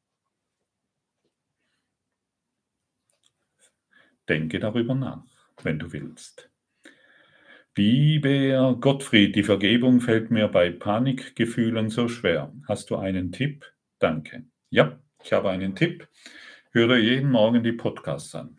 Denke 4.28 4.58
darüber 4.58 4.94
nach, 4.94 5.24
wenn 5.62 5.78
du 5.78 5.92
willst. 5.92 6.50
Lieber 7.76 8.76
Gottfried, 8.80 9.36
die 9.36 9.42
Vergebung 9.42 10.00
fällt 10.00 10.30
mir 10.30 10.48
bei 10.48 10.70
Panikgefühlen 10.70 11.90
so 11.90 12.08
schwer. 12.08 12.52
Hast 12.66 12.90
du 12.90 12.96
einen 12.96 13.32
Tipp? 13.32 13.64
Danke. 13.98 14.44
Ja, 14.70 14.98
ich 15.22 15.32
habe 15.32 15.50
einen 15.50 15.76
Tipp. 15.76 16.08
Höre 16.72 16.96
jeden 16.96 17.30
Morgen 17.30 17.62
die 17.62 17.72
Podcasts 17.72 18.34
an. 18.34 18.58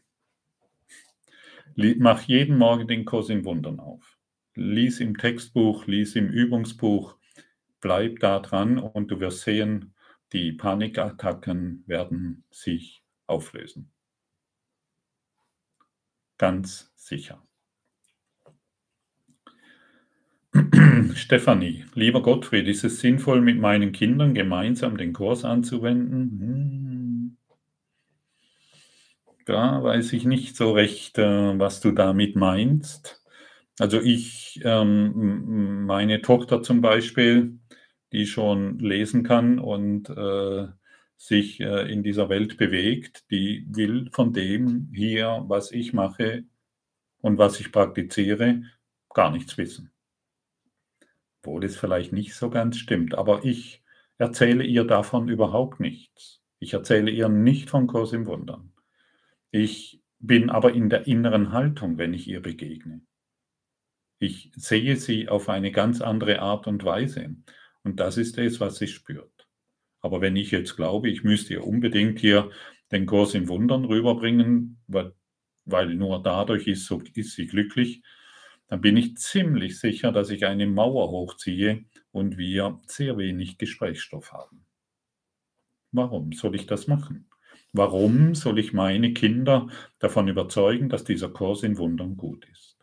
Mach 1.77 2.23
jeden 2.23 2.57
Morgen 2.57 2.87
den 2.87 3.05
Kurs 3.05 3.29
im 3.29 3.45
Wundern 3.45 3.79
auf. 3.79 4.17
Lies 4.55 4.99
im 4.99 5.15
Textbuch, 5.15 5.85
lies 5.85 6.15
im 6.15 6.27
Übungsbuch. 6.27 7.17
Bleib 7.81 8.19
da 8.19 8.39
dran 8.39 8.79
und 8.79 9.11
du 9.11 9.19
wirst 9.19 9.41
sehen, 9.41 9.93
die 10.33 10.53
Panikattacken 10.53 11.83
werden 11.85 12.45
sich 12.49 13.03
auflösen. 13.27 13.91
Ganz 16.39 16.91
sicher. 16.95 17.45
Stefanie, 21.13 21.85
lieber 21.93 22.23
Gottfried, 22.23 22.67
ist 22.67 22.85
es 22.85 23.01
sinnvoll, 23.01 23.41
mit 23.41 23.59
meinen 23.59 23.91
Kindern 23.91 24.33
gemeinsam 24.33 24.97
den 24.97 25.13
Kurs 25.13 25.45
anzuwenden? 25.45 26.39
Hm. 26.39 27.06
Da 29.47 29.81
weiß 29.81 30.11
ich 30.11 30.25
nicht 30.25 30.57
so 30.57 30.73
recht, 30.73 31.17
äh, 31.17 31.57
was 31.57 31.79
du 31.79 31.91
damit 31.93 32.35
meinst. 32.35 33.23
Also 33.79 34.01
ich, 34.01 34.59
ähm, 34.65 35.85
meine 35.85 36.21
Tochter 36.21 36.61
zum 36.61 36.81
Beispiel, 36.81 37.57
die 38.11 38.25
schon 38.25 38.77
lesen 38.79 39.23
kann 39.23 39.59
und 39.59 40.09
äh, 40.09 40.67
sich 41.15 41.61
äh, 41.61 41.89
in 41.89 42.03
dieser 42.03 42.27
Welt 42.27 42.57
bewegt, 42.57 43.23
die 43.31 43.65
will 43.69 44.09
von 44.11 44.33
dem 44.33 44.91
hier, 44.93 45.45
was 45.47 45.71
ich 45.71 45.93
mache 45.93 46.43
und 47.21 47.37
was 47.37 47.61
ich 47.61 47.71
praktiziere, 47.71 48.63
gar 49.13 49.31
nichts 49.31 49.57
wissen. 49.57 49.91
Obwohl 51.39 51.63
es 51.63 51.77
vielleicht 51.77 52.11
nicht 52.11 52.35
so 52.35 52.49
ganz 52.49 52.77
stimmt, 52.77 53.15
aber 53.15 53.45
ich 53.45 53.81
erzähle 54.17 54.65
ihr 54.65 54.83
davon 54.83 55.29
überhaupt 55.29 55.79
nichts. 55.79 56.41
Ich 56.59 56.73
erzähle 56.73 57.11
ihr 57.11 57.29
nicht 57.29 57.69
von 57.69 57.87
Kurs 57.87 58.11
im 58.11 58.25
Wundern. 58.25 58.73
Ich 59.51 60.01
bin 60.19 60.49
aber 60.49 60.73
in 60.73 60.89
der 60.89 61.07
inneren 61.07 61.51
Haltung, 61.51 61.97
wenn 61.97 62.13
ich 62.13 62.27
ihr 62.27 62.41
begegne. 62.41 63.01
Ich 64.19 64.51
sehe 64.55 64.95
sie 64.95 65.29
auf 65.29 65.47
eine 65.47 65.71
ganz 65.71 66.01
andere 66.01 66.39
Art 66.39 66.67
und 66.67 66.83
Weise. 66.83 67.35
Und 67.83 67.99
das 67.99 68.17
ist 68.17 68.37
es, 68.37 68.59
was 68.59 68.77
sie 68.77 68.87
spürt. 68.87 69.47
Aber 70.01 70.21
wenn 70.21 70.35
ich 70.35 70.51
jetzt 70.51 70.75
glaube, 70.75 71.09
ich 71.09 71.23
müsste 71.23 71.53
ihr 71.53 71.65
unbedingt 71.65 72.19
hier 72.19 72.49
den 72.91 73.05
Kurs 73.05 73.33
im 73.35 73.47
Wundern 73.47 73.85
rüberbringen, 73.85 74.79
weil, 74.87 75.13
weil 75.65 75.93
nur 75.95 76.21
dadurch 76.23 76.67
ist, 76.67 76.85
so, 76.85 77.01
ist 77.13 77.35
sie 77.35 77.45
glücklich, 77.45 78.03
dann 78.67 78.81
bin 78.81 78.97
ich 78.97 79.17
ziemlich 79.17 79.79
sicher, 79.79 80.11
dass 80.11 80.29
ich 80.29 80.45
eine 80.45 80.67
Mauer 80.67 81.09
hochziehe 81.09 81.85
und 82.11 82.37
wir 82.37 82.79
sehr 82.85 83.17
wenig 83.17 83.57
Gesprächsstoff 83.57 84.33
haben. 84.33 84.65
Warum 85.91 86.33
soll 86.33 86.55
ich 86.55 86.65
das 86.65 86.87
machen? 86.87 87.29
Warum 87.73 88.33
soll 88.33 88.59
ich 88.59 88.73
meine 88.73 89.13
Kinder 89.13 89.67
davon 89.99 90.27
überzeugen, 90.27 90.89
dass 90.89 91.03
dieser 91.03 91.29
Kurs 91.29 91.63
in 91.63 91.77
Wundern 91.77 92.17
gut 92.17 92.47
ist? 92.49 92.77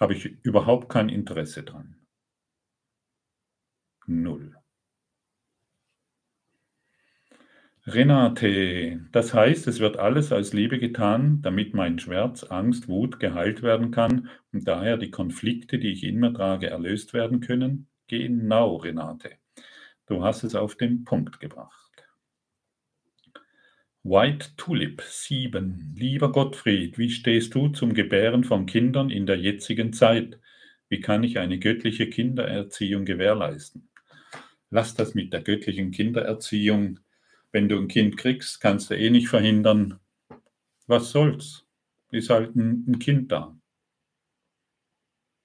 Habe 0.00 0.14
ich 0.14 0.24
überhaupt 0.42 0.88
kein 0.88 1.08
Interesse 1.08 1.62
dran. 1.62 2.06
Null. 4.06 4.54
Renate, 7.86 9.06
das 9.12 9.34
heißt, 9.34 9.66
es 9.68 9.78
wird 9.78 9.98
alles 9.98 10.32
aus 10.32 10.54
Liebe 10.54 10.78
getan, 10.78 11.42
damit 11.42 11.74
mein 11.74 11.98
Schmerz, 11.98 12.42
Angst, 12.42 12.88
Wut 12.88 13.20
geheilt 13.20 13.62
werden 13.62 13.90
kann 13.90 14.30
und 14.52 14.66
daher 14.66 14.96
die 14.96 15.10
Konflikte, 15.10 15.78
die 15.78 15.92
ich 15.92 16.02
in 16.02 16.18
mir 16.18 16.32
trage, 16.32 16.70
erlöst 16.70 17.12
werden 17.12 17.40
können? 17.40 17.88
Genau, 18.06 18.76
Renate. 18.76 19.32
Du 20.06 20.24
hast 20.24 20.44
es 20.44 20.54
auf 20.54 20.76
den 20.76 21.04
Punkt 21.04 21.40
gebracht. 21.40 21.83
White 24.04 24.50
Tulip 24.56 25.02
7. 25.02 25.94
Lieber 25.96 26.30
Gottfried, 26.30 26.98
wie 26.98 27.10
stehst 27.10 27.54
du 27.54 27.68
zum 27.68 27.94
Gebären 27.94 28.44
von 28.44 28.66
Kindern 28.66 29.10
in 29.10 29.26
der 29.26 29.38
jetzigen 29.38 29.92
Zeit? 29.92 30.38
Wie 30.88 31.00
kann 31.00 31.24
ich 31.24 31.38
eine 31.38 31.58
göttliche 31.58 32.08
Kindererziehung 32.08 33.04
gewährleisten? 33.04 33.88
Lass 34.70 34.94
das 34.94 35.14
mit 35.14 35.32
der 35.32 35.42
göttlichen 35.42 35.90
Kindererziehung 35.90 37.00
wenn 37.54 37.68
du 37.68 37.78
ein 37.78 37.86
Kind 37.86 38.16
kriegst, 38.16 38.60
kannst 38.60 38.90
du 38.90 38.96
eh 38.96 39.10
nicht 39.10 39.28
verhindern. 39.28 40.00
Was 40.88 41.12
soll's? 41.12 41.64
Ist 42.10 42.28
halt 42.28 42.56
ein, 42.56 42.98
Kind 42.98 43.30
da. 43.30 43.56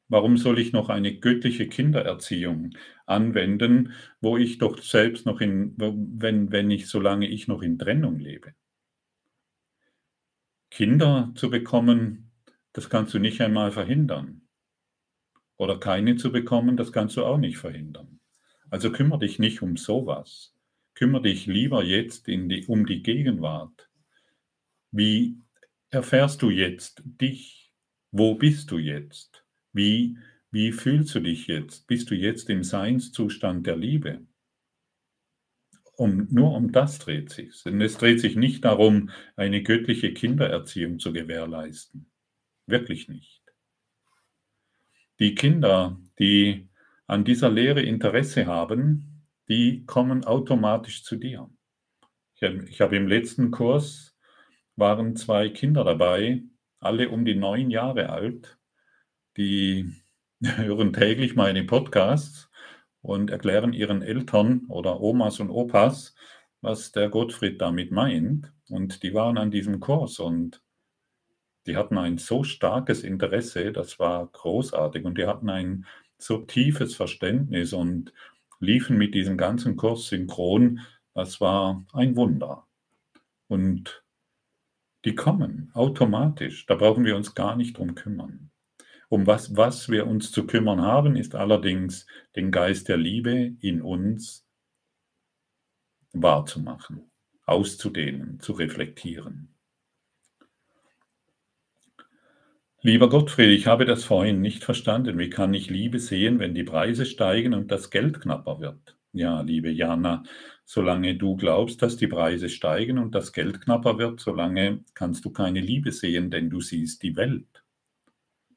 Warum 0.10 0.38
soll 0.38 0.58
ich 0.58 0.74
noch 0.74 0.90
eine 0.90 1.20
göttliche 1.20 1.68
Kindererziehung 1.68 2.72
anwenden, 3.06 3.94
wo 4.22 4.38
ich 4.38 4.58
doch 4.58 4.82
selbst 4.82 5.28
noch 5.28 5.40
in, 5.40 5.76
wenn, 5.78 6.52
wenn 6.52 6.72
ich, 6.72 6.88
solange 6.88 7.28
ich 7.28 7.48
noch 7.48 7.62
in 7.62 7.78
Trennung 7.78 8.20
lebe? 8.20 8.54
Kinder 10.72 11.32
zu 11.36 11.52
bekommen, 11.52 12.32
das 12.74 12.90
kannst 12.90 13.14
du 13.14 13.20
nicht 13.20 13.40
einmal 13.42 13.72
verhindern. 13.72 14.42
Oder 15.58 15.80
keine 15.80 16.16
zu 16.16 16.32
bekommen, 16.32 16.76
das 16.76 16.92
kannst 16.92 17.16
du 17.18 17.26
auch 17.26 17.38
nicht 17.38 17.58
verhindern. 17.58 18.20
Also 18.72 18.92
kümmere 18.92 19.20
dich 19.20 19.40
nicht 19.40 19.62
um 19.62 19.78
sowas. 19.78 20.56
Kümmere 20.96 21.24
dich 21.24 21.46
lieber 21.46 21.84
jetzt 21.84 22.28
die, 22.28 22.66
um 22.68 22.86
die 22.86 23.04
Gegenwart. 23.04 23.90
Wie 24.92 25.38
erfährst 25.90 26.42
du 26.42 26.50
jetzt 26.50 27.04
dich? 27.06 27.74
Wo 28.12 28.36
bist 28.36 28.72
du 28.72 28.80
jetzt? 28.80 29.29
Wie, 29.72 30.18
wie 30.52 30.72
fühlst 30.72 31.14
du 31.16 31.20
dich 31.20 31.48
jetzt? 31.48 31.88
Bist 31.88 32.10
du 32.10 32.16
jetzt 32.16 32.50
im 32.50 32.64
Seinszustand 32.64 33.68
der 33.68 33.78
Liebe? 33.78 34.26
Um, 35.96 36.28
nur 36.32 36.56
um 36.56 36.72
das 36.72 37.00
dreht 37.00 37.30
sich. 37.30 37.64
Denn 37.64 37.82
es 37.82 37.98
dreht 37.98 38.22
sich 38.22 38.36
nicht 38.36 38.64
darum, 38.64 39.10
eine 39.36 39.62
göttliche 39.62 40.14
Kindererziehung 40.14 41.00
zu 41.00 41.12
gewährleisten. 41.12 42.10
Wirklich 42.68 43.10
nicht. 43.10 43.44
Die 45.20 45.36
Kinder, 45.36 46.00
die 46.18 46.70
an 47.06 47.26
dieser 47.26 47.50
Lehre 47.50 47.82
Interesse 47.82 48.46
haben, 48.46 49.26
die 49.50 49.84
kommen 49.86 50.24
automatisch 50.24 51.04
zu 51.04 51.16
dir. 51.16 51.50
Ich 52.36 52.44
habe, 52.44 52.66
ich 52.70 52.80
habe 52.80 52.96
im 52.96 53.08
letzten 53.08 53.52
Kurs 53.52 54.16
waren 54.76 55.16
zwei 55.16 55.50
Kinder 55.50 55.84
dabei, 55.84 56.44
alle 56.80 57.10
um 57.10 57.26
die 57.26 57.36
neun 57.36 57.72
Jahre 57.72 58.10
alt, 58.10 58.59
die 59.40 59.96
hören 60.44 60.92
täglich 60.92 61.36
meine 61.36 61.64
Podcasts 61.64 62.52
und 63.02 63.32
erklären 63.32 63.72
ihren 63.72 64.02
Eltern 64.02 64.66
oder 64.68 65.00
Omas 65.00 65.40
und 65.40 65.50
Opas, 65.50 66.14
was 66.62 66.92
der 66.92 67.10
Gottfried 67.10 67.62
damit 67.62 67.90
meint. 67.92 68.52
Und 68.68 69.02
die 69.02 69.14
waren 69.14 69.38
an 69.38 69.50
diesem 69.50 69.80
Kurs 69.80 70.20
und 70.20 70.62
die 71.66 71.78
hatten 71.78 71.98
ein 71.98 72.18
so 72.18 72.44
starkes 72.44 73.04
Interesse, 73.04 73.72
das 73.72 73.98
war 73.98 74.28
großartig 74.28 75.06
und 75.06 75.18
die 75.18 75.26
hatten 75.26 75.50
ein 75.50 75.86
so 76.18 76.40
tiefes 76.40 76.96
Verständnis 76.96 77.72
und 77.72 78.12
liefen 78.60 78.98
mit 78.98 79.16
diesem 79.16 79.38
ganzen 79.38 79.78
Kurs 79.78 80.08
synchron. 80.08 80.82
Das 81.14 81.40
war 81.40 81.86
ein 81.94 82.18
Wunder. 82.18 82.68
Und 83.48 84.04
die 85.06 85.16
kommen 85.16 85.72
automatisch. 85.74 86.66
Da 86.66 86.76
brauchen 86.76 87.06
wir 87.06 87.16
uns 87.16 87.36
gar 87.36 87.56
nicht 87.56 87.78
drum 87.78 87.96
kümmern. 87.96 88.52
Um 89.10 89.26
was, 89.26 89.58
was 89.58 89.90
wir 89.90 90.06
uns 90.06 90.32
zu 90.32 90.46
kümmern 90.46 90.82
haben, 90.82 91.16
ist 91.16 91.34
allerdings 91.34 92.06
den 92.36 92.52
Geist 92.52 92.90
der 92.90 92.98
Liebe 92.98 93.56
in 93.60 93.82
uns 93.82 94.46
wahrzumachen, 96.14 97.10
auszudehnen, 97.46 98.40
zu 98.40 98.54
reflektieren. 98.54 99.56
Lieber 102.82 103.10
Gottfried, 103.10 103.50
ich 103.50 103.66
habe 103.66 103.86
das 103.86 104.04
vorhin 104.06 104.42
nicht 104.42 104.64
verstanden. 104.64 105.18
Wie 105.18 105.30
kann 105.30 105.56
ich 105.56 105.72
Liebe 105.72 106.00
sehen, 106.00 106.38
wenn 106.40 106.54
die 106.54 106.64
Preise 106.64 107.06
steigen 107.06 107.56
und 107.56 107.72
das 107.72 107.90
Geld 107.90 108.22
knapper 108.22 108.60
wird? 108.60 108.96
Ja, 109.12 109.42
liebe 109.42 109.72
Jana, 109.72 110.24
solange 110.66 111.16
du 111.16 111.36
glaubst, 111.36 111.82
dass 111.82 111.98
die 111.98 112.08
Preise 112.08 112.48
steigen 112.48 113.00
und 113.00 113.16
das 113.16 113.34
Geld 113.34 113.60
knapper 113.60 113.98
wird, 113.98 114.20
solange 114.20 114.84
kannst 114.94 115.26
du 115.26 115.32
keine 115.32 115.62
Liebe 115.62 115.92
sehen, 115.92 116.30
denn 116.30 116.52
du 116.52 116.62
siehst 116.62 117.02
die 117.02 117.16
Welt 117.16 117.64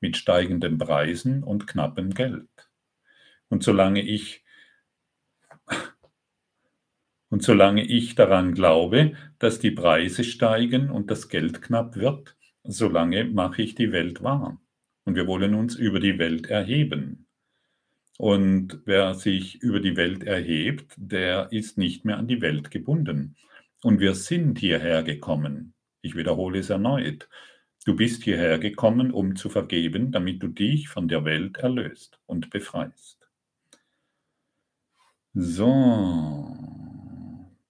mit 0.03 0.19
steigenden 0.19 0.77
Preisen 0.77 1.43
und 1.43 1.67
knappem 1.67 2.11
Geld. 2.11 2.49
Und 3.49 3.63
solange 3.63 4.03
ich 4.03 4.45
und 7.31 7.43
solange 7.43 7.83
ich 7.83 8.15
daran 8.15 8.53
glaube, 8.53 9.15
dass 9.39 9.59
die 9.59 9.71
Preise 9.71 10.23
steigen 10.23 10.91
und 10.91 11.11
das 11.11 11.31
Geld 11.31 11.63
knapp 11.63 11.97
wird, 11.97 12.37
solange 12.63 13.25
mache 13.25 13.63
ich 13.63 13.75
die 13.75 13.91
Welt 13.91 14.23
wahr. 14.23 14.61
Und 15.05 15.15
wir 15.17 15.27
wollen 15.27 15.55
uns 15.55 15.75
über 15.75 15.99
die 15.99 16.19
Welt 16.19 16.49
erheben. 16.49 17.27
Und 18.19 18.83
wer 18.85 19.15
sich 19.15 19.63
über 19.63 19.81
die 19.81 19.97
Welt 19.97 20.25
erhebt, 20.25 20.93
der 20.99 21.51
ist 21.51 21.79
nicht 21.79 22.05
mehr 22.05 22.19
an 22.19 22.29
die 22.29 22.43
Welt 22.43 22.71
gebunden. 22.71 23.37
Und 23.83 23.99
wir 23.99 24.15
sind 24.15 24.59
hierher 24.59 25.03
gekommen. 25.03 25.73
Ich 26.03 26.15
wiederhole 26.15 26.59
es 26.59 26.69
erneut. 26.69 27.31
Du 27.85 27.97
bist 27.97 28.23
hierher 28.23 28.59
gekommen, 28.61 29.11
um 29.11 29.35
zu 29.35 29.49
vergeben, 29.51 30.13
damit 30.13 30.41
du 30.43 30.49
dich 30.49 30.89
von 30.89 31.09
der 31.09 31.25
Welt 31.25 31.57
erlöst 31.57 32.21
und 32.27 32.51
befreist. 32.51 33.29
So. 35.35 36.57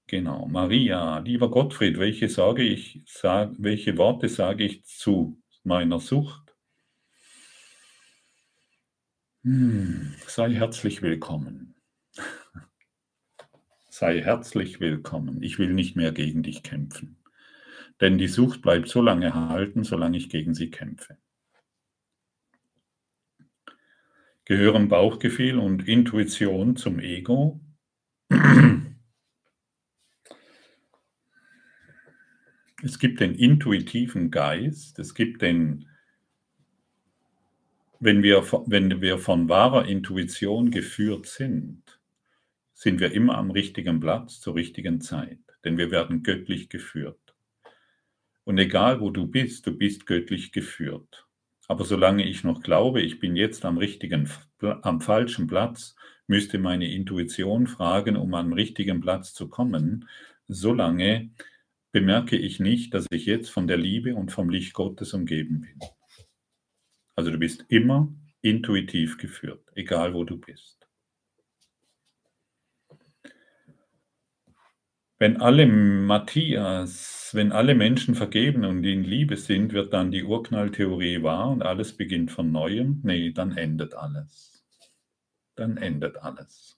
Genau. 0.07 0.47
Maria, 0.49 1.21
lieber 1.21 1.51
Gottfried, 1.51 1.99
welche, 1.99 2.29
sage 2.29 2.63
ich, 2.63 3.03
sag, 3.07 3.53
welche 3.57 3.97
Worte 3.97 4.29
sage 4.29 4.65
ich 4.65 4.85
zu 4.85 5.41
meiner 5.65 5.99
Sucht? 6.01 6.55
Hm, 9.45 10.15
sei 10.27 10.53
herzlich 10.53 11.01
willkommen. 11.01 11.75
sei 13.89 14.21
herzlich 14.21 14.81
willkommen. 14.81 15.43
Ich 15.43 15.59
will 15.59 15.73
nicht 15.73 15.97
mehr 15.97 16.13
gegen 16.13 16.43
dich 16.43 16.63
kämpfen. 16.63 17.22
Denn 18.03 18.19
die 18.19 18.27
Sucht 18.27 18.63
bleibt 18.63 18.89
so 18.89 19.01
lange 19.01 19.27
erhalten, 19.27 19.85
solange 19.85 20.17
ich 20.17 20.29
gegen 20.29 20.55
sie 20.55 20.71
kämpfe. 20.71 21.19
Gehören 24.45 24.89
Bauchgefühl 24.89 25.57
und 25.61 25.87
Intuition 25.87 26.75
zum 26.75 26.99
Ego? 26.99 27.61
Es 32.83 32.99
gibt 32.99 33.21
den 33.21 33.37
intuitiven 33.37 34.33
Geist, 34.33 34.99
es 34.99 35.15
gibt 35.15 35.41
den, 35.41 35.89
wenn 38.01 38.25
wir, 38.25 38.43
wenn 38.67 39.01
wir 39.01 39.19
von 39.19 39.49
wahrer 39.49 39.87
Intuition 39.87 40.73
geführt 40.73 41.27
sind, 41.27 42.01
sind 42.75 42.99
wir 42.99 43.13
immer 43.13 43.39
am 43.39 43.53
richtigen 43.53 44.01
Platz 44.01 44.41
zur 44.41 44.57
richtigen 44.57 45.01
Zeit, 45.01 45.39
denn 45.65 45.79
wir 45.79 45.93
werden 45.93 46.25
göttlich 46.25 46.69
geführt. 46.69 47.32
Und 48.45 48.59
egal 48.59 49.01
wo 49.01 49.11
du 49.11 49.27
bist, 49.27 49.67
du 49.67 49.77
bist 49.77 50.07
göttlich 50.07 50.53
geführt. 50.53 51.27
Aber 51.69 51.85
solange 51.85 52.27
ich 52.29 52.45
noch 52.45 52.63
glaube, 52.63 53.01
ich 53.01 53.21
bin 53.21 53.37
jetzt 53.37 53.65
am 53.65 53.79
richtigen, 53.79 54.29
am 54.61 55.01
falschen 55.01 55.47
Platz, 55.47 55.95
müsste 56.27 56.59
meine 56.59 56.93
Intuition 56.93 57.67
fragen, 57.67 58.17
um 58.17 58.35
am 58.35 58.53
richtigen 58.53 59.01
Platz 59.01 59.33
zu 59.33 59.49
kommen, 59.49 60.09
solange 60.49 61.31
bemerke 61.93 62.37
ich 62.37 62.59
nicht, 62.59 62.95
dass 62.95 63.07
ich 63.11 63.27
jetzt 63.27 63.51
von 63.51 63.67
der 63.67 63.77
Liebe 63.77 64.15
und 64.15 64.33
vom 64.33 64.51
Licht 64.51 64.73
Gottes 64.73 65.15
umgeben 65.15 65.61
bin. 65.61 65.89
Also 67.15 67.31
du 67.31 67.39
bist 67.39 67.65
immer 67.69 68.13
intuitiv 68.41 69.19
geführt, 69.19 69.71
egal 69.75 70.15
wo 70.15 70.25
du 70.25 70.39
bist. 70.39 70.82
Wenn 75.23 75.41
alle 75.41 75.69
Matthias, 75.69 77.31
wenn 77.33 77.53
alle 77.53 77.77
Menschen 77.77 78.17
vergeben 78.17 78.65
und 78.65 78.83
in 78.83 79.05
Liebe 79.05 79.37
sind, 79.37 79.73
wird 79.73 79.93
dann 79.93 80.11
die 80.11 80.25
Urknalltheorie 80.25 81.23
wahr 81.23 81.49
und 81.49 81.63
alles 81.63 81.97
beginnt 81.97 82.33
von 82.33 82.51
neuem? 82.51 82.99
Nee, 83.05 83.31
dann 83.31 83.57
endet 83.57 83.95
alles. 83.95 84.65
Dann 85.55 85.77
endet 85.77 86.17
alles. 86.17 86.77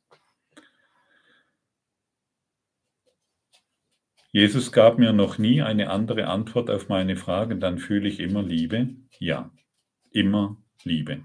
Jesus 4.31 4.73
gab 4.73 4.99
mir 4.99 5.15
noch 5.15 5.39
nie 5.39 5.62
eine 5.62 5.89
andere 5.89 6.27
Antwort 6.27 6.69
auf 6.69 6.91
meine 6.91 7.16
Fragen, 7.16 7.61
dann 7.61 7.79
fühle 7.79 8.11
ich 8.11 8.21
immer 8.21 8.43
Liebe. 8.43 8.91
Ja, 9.19 9.51
immer 10.11 10.59
Liebe. 10.83 11.25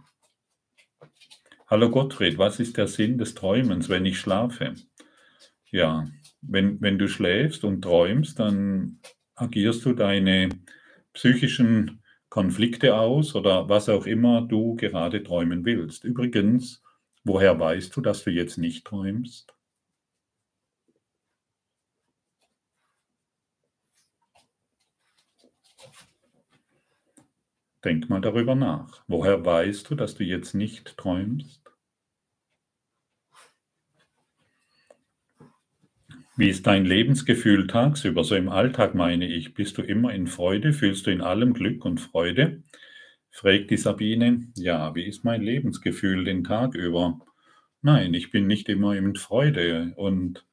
Hallo 1.68 1.90
Gottfried, 1.90 2.38
was 2.38 2.62
ist 2.62 2.78
der 2.78 2.88
Sinn 2.88 3.18
des 3.18 3.36
Träumens, 3.36 3.90
wenn 3.90 4.06
ich 4.06 4.18
schlafe? 4.18 4.76
Ja, 5.70 6.08
wenn, 6.42 6.82
wenn 6.82 6.98
du 7.00 7.08
schläfst 7.08 7.64
und 7.64 7.82
träumst, 7.82 8.40
dann 8.40 9.00
agierst 9.36 9.86
du 9.86 9.94
deine 9.94 10.50
psychischen 11.14 12.02
Konflikte 12.30 12.96
aus 12.96 13.36
oder 13.36 13.70
was 13.70 13.90
auch 13.90 14.06
immer 14.06 14.42
du 14.42 14.76
gerade 14.76 15.24
träumen 15.24 15.66
willst. 15.66 16.04
Übrigens, 16.04 16.84
woher 17.24 17.60
weißt 17.60 17.96
du, 17.96 18.02
dass 18.02 18.24
du 18.24 18.32
jetzt 18.32 18.58
nicht 18.58 18.86
träumst? 18.86 19.54
Denk 27.84 28.10
mal 28.10 28.22
darüber 28.22 28.56
nach. 28.56 29.04
Woher 29.08 29.44
weißt 29.44 29.90
du, 29.90 29.96
dass 29.96 30.16
du 30.16 30.24
jetzt 30.24 30.54
nicht 30.56 30.96
träumst? 30.96 31.59
Wie 36.40 36.48
ist 36.48 36.68
dein 36.68 36.86
Lebensgefühl 36.86 37.68
tagsüber, 37.68 38.24
so 38.24 38.34
im 38.34 38.48
Alltag 38.48 38.96
meine 38.96 39.28
ich? 39.28 39.56
Bist 39.56 39.78
du 39.78 39.82
immer 39.82 40.14
in 40.14 40.26
Freude? 40.26 40.72
Fühlst 40.72 41.06
du 41.06 41.12
in 41.12 41.20
allem 41.20 41.54
Glück 41.54 41.84
und 41.84 42.00
Freude? 42.00 42.64
fragt 43.30 43.72
die 43.72 43.76
Sabine. 43.76 44.48
Ja, 44.56 44.96
wie 44.96 45.04
ist 45.04 45.26
mein 45.26 45.42
Lebensgefühl 45.42 46.24
den 46.24 46.46
Tag 46.46 46.76
über? 46.76 47.20
Nein, 47.82 48.14
ich 48.14 48.32
bin 48.32 48.48
nicht 48.48 48.70
immer 48.70 48.96
in 48.96 49.18
Freude 49.18 49.92
und 49.98 50.46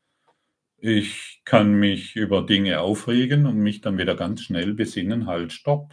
ich 0.79 1.43
kann 1.45 1.75
mich 1.75 2.17
über 2.17 2.45
Dinge 2.45 2.81
aufregen 2.81 3.47
und 3.47 3.59
mich 3.59 3.81
dann 3.81 3.97
wieder 3.97 4.17
ganz 4.17 4.43
schnell 4.43 4.75
besinnen, 4.75 5.29
halt, 5.29 5.53
stopp. 5.53 5.93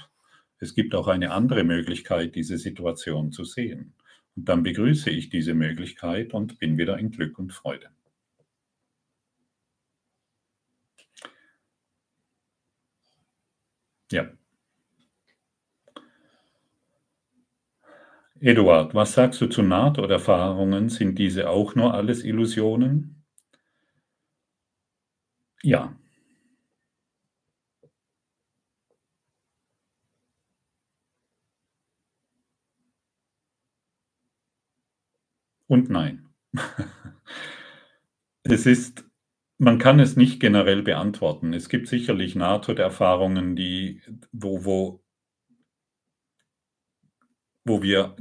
Es 0.57 0.73
gibt 0.73 0.95
auch 0.95 1.07
eine 1.07 1.29
andere 1.29 1.63
Möglichkeit, 1.63 2.33
diese 2.33 2.57
Situation 2.57 3.31
zu 3.31 3.43
sehen. 3.43 3.93
Und 4.35 4.49
dann 4.49 4.63
begrüße 4.63 5.11
ich 5.11 5.29
diese 5.29 5.53
Möglichkeit 5.53 6.33
und 6.33 6.57
bin 6.57 6.79
wieder 6.79 6.97
in 6.97 7.11
Glück 7.11 7.37
und 7.37 7.53
Freude. 7.53 7.89
Ja. 14.13 14.31
Eduard, 18.41 18.93
was 18.93 19.13
sagst 19.13 19.41
du 19.41 19.47
zu 19.47 19.63
Nahtoderfahrungen? 19.63 20.89
Sind 20.89 21.17
diese 21.17 21.49
auch 21.49 21.73
nur 21.73 21.95
alles 21.95 22.23
Illusionen? 22.23 23.23
Ja, 25.63 25.93
und 35.67 35.89
nein. 35.89 36.29
es 38.43 38.65
ist, 38.65 39.03
man 39.63 39.79
kann 39.79 39.99
es 39.99 40.15
nicht 40.15 40.39
generell 40.39 40.83
beantworten. 40.83 41.53
Es 41.53 41.69
gibt 41.69 41.87
sicherlich 41.87 42.35
Nahtoderfahrungen, 42.35 43.55
die, 43.55 44.01
wo, 44.31 44.65
wo, 44.65 45.03
wo 47.63 47.81
wir 47.81 48.15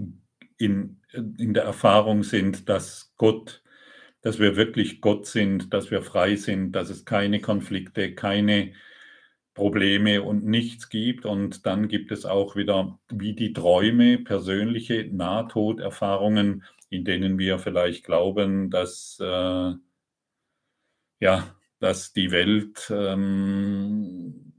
in, 0.56 1.00
in 1.12 1.52
der 1.52 1.64
Erfahrung 1.64 2.22
sind, 2.22 2.68
dass 2.68 3.12
Gott, 3.16 3.62
dass 4.20 4.38
wir 4.38 4.56
wirklich 4.56 5.00
Gott 5.00 5.26
sind, 5.26 5.74
dass 5.74 5.90
wir 5.90 6.02
frei 6.02 6.36
sind, 6.36 6.72
dass 6.72 6.90
es 6.90 7.04
keine 7.04 7.40
Konflikte, 7.40 8.14
keine 8.14 8.72
Probleme 9.54 10.22
und 10.22 10.46
nichts 10.46 10.88
gibt. 10.88 11.26
Und 11.26 11.66
dann 11.66 11.88
gibt 11.88 12.12
es 12.12 12.24
auch 12.24 12.54
wieder, 12.54 12.98
wie 13.10 13.34
die 13.34 13.52
Träume, 13.52 14.18
persönliche 14.18 15.08
Nahtoderfahrungen, 15.12 16.64
in 16.88 17.04
denen 17.04 17.38
wir 17.38 17.58
vielleicht 17.58 18.04
glauben, 18.04 18.70
dass, 18.70 19.18
äh, 19.20 19.72
ja, 21.22 21.54
dass 21.78 22.12
die 22.12 22.32
Welt, 22.32 22.90
ähm, 22.90 24.52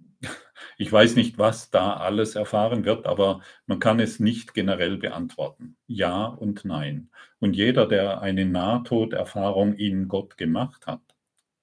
ich 0.77 0.89
weiß 0.89 1.17
nicht, 1.17 1.37
was 1.37 1.71
da 1.71 1.97
alles 1.97 2.35
erfahren 2.35 2.85
wird, 2.85 3.05
aber 3.05 3.41
man 3.65 3.79
kann 3.79 3.99
es 3.99 4.21
nicht 4.21 4.53
generell 4.53 4.97
beantworten. 4.97 5.75
Ja 5.87 6.25
und 6.25 6.63
nein. 6.63 7.09
Und 7.39 7.55
jeder, 7.57 7.85
der 7.85 8.21
eine 8.21 8.45
Nahtoderfahrung 8.45 9.75
in 9.75 10.07
Gott 10.07 10.37
gemacht 10.37 10.87
hat, 10.87 11.01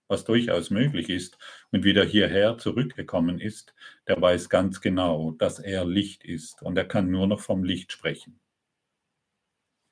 was 0.06 0.24
durchaus 0.24 0.68
möglich 0.70 1.09
ist, 1.09 1.39
und 1.70 1.82
wieder 1.85 2.05
hierher 2.05 2.59
zurückgekommen 2.59 3.40
ist, 3.40 3.74
der 4.06 4.20
weiß 4.20 4.51
ganz 4.51 4.82
genau, 4.82 5.31
dass 5.32 5.60
er 5.60 5.86
Licht 5.86 6.24
ist 6.24 6.62
und 6.62 6.77
er 6.77 6.85
kann 6.85 7.10
nur 7.10 7.27
noch 7.27 7.40
vom 7.40 7.64
Licht 7.64 7.90
sprechen. 7.93 8.40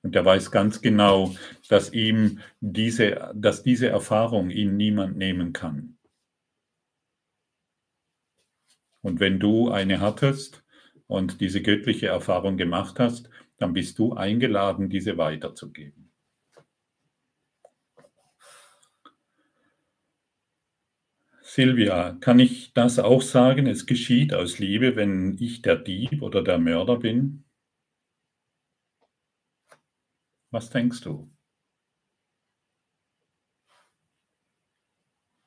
Und 0.08 0.16
er 0.16 0.24
weiß 0.24 0.50
ganz 0.50 0.80
genau, 0.80 1.34
dass 1.68 1.92
ihm 1.92 2.38
diese, 2.60 3.30
dass 3.34 3.62
diese 3.62 3.90
Erfahrung 3.90 4.48
ihn 4.48 4.74
niemand 4.74 5.18
nehmen 5.18 5.52
kann. 5.52 5.98
Und 9.02 9.20
wenn 9.20 9.38
du 9.38 9.68
eine 9.68 10.00
hattest 10.00 10.64
und 11.08 11.42
diese 11.42 11.60
göttliche 11.60 12.06
Erfahrung 12.06 12.56
gemacht 12.56 12.98
hast, 12.98 13.28
dann 13.58 13.74
bist 13.74 13.98
du 13.98 14.14
eingeladen, 14.14 14.88
diese 14.88 15.18
weiterzugeben. 15.18 16.10
Silvia, 21.42 22.16
kann 22.20 22.38
ich 22.38 22.72
das 22.72 22.98
auch 22.98 23.20
sagen? 23.20 23.66
Es 23.66 23.84
geschieht 23.84 24.32
aus 24.32 24.58
Liebe, 24.58 24.96
wenn 24.96 25.36
ich 25.38 25.60
der 25.60 25.76
Dieb 25.76 26.22
oder 26.22 26.42
der 26.42 26.56
Mörder 26.56 26.96
bin? 26.96 27.44
Was 30.50 30.70
denkst 30.70 31.02
du? 31.02 31.30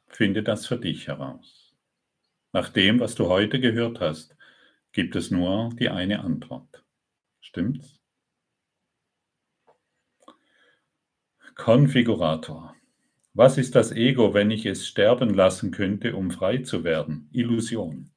Finde 0.08 0.44
das 0.44 0.68
für 0.68 0.78
dich 0.78 1.08
heraus. 1.08 1.76
Nach 2.52 2.70
dem, 2.70 3.00
was 3.00 3.16
du 3.16 3.28
heute 3.28 3.60
gehört 3.60 4.00
hast, 4.00 4.36
gibt 4.92 5.16
es 5.16 5.32
nur 5.32 5.70
die 5.80 5.90
eine 5.90 6.20
Antwort. 6.20 6.86
Stimmt's? 7.40 8.00
Konfigurator. 11.56 12.76
Was 13.34 13.58
ist 13.58 13.76
das 13.76 13.92
Ego, 13.92 14.34
wenn 14.34 14.52
ich 14.52 14.66
es 14.66 14.88
sterben 14.88 15.34
lassen 15.34 15.72
könnte, 15.72 16.16
um 16.16 16.30
frei 16.30 16.60
zu 16.60 16.84
werden? 16.84 17.30
Illusion. 17.32 18.12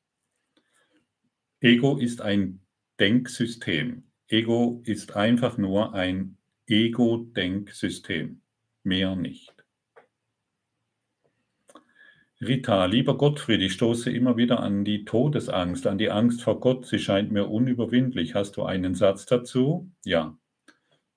Ego 1.61 1.97
ist 1.97 2.20
ein 2.20 2.66
Denksystem. 2.98 4.11
Ego 4.28 4.82
ist 4.85 5.15
einfach 5.15 5.56
nur 5.56 5.94
ein 5.94 6.36
Ego-Denksystem, 6.66 8.40
mehr 8.82 9.16
nicht. 9.16 9.54
Rita, 12.40 12.86
lieber 12.86 13.16
Gottfried, 13.16 13.62
ich 13.62 13.74
stoße 13.74 14.10
immer 14.10 14.36
wieder 14.36 14.60
an 14.60 14.84
die 14.84 15.04
Todesangst, 15.04 15.86
an 15.86 15.98
die 15.98 16.10
Angst 16.10 16.42
vor 16.42 16.60
Gott. 16.60 16.86
Sie 16.86 16.98
scheint 16.98 17.32
mir 17.32 17.48
unüberwindlich. 17.48 18.34
Hast 18.34 18.56
du 18.56 18.64
einen 18.64 18.94
Satz 18.94 19.26
dazu? 19.26 19.90
Ja. 20.04 20.36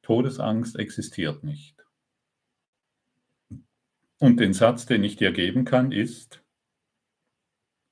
Todesangst 0.04 0.78
existiert 0.78 1.44
nicht. 1.44 1.76
Und 4.20 4.40
den 4.40 4.54
Satz, 4.54 4.86
den 4.86 5.04
ich 5.04 5.16
dir 5.16 5.32
geben 5.32 5.66
kann, 5.66 5.92
ist, 5.92 6.44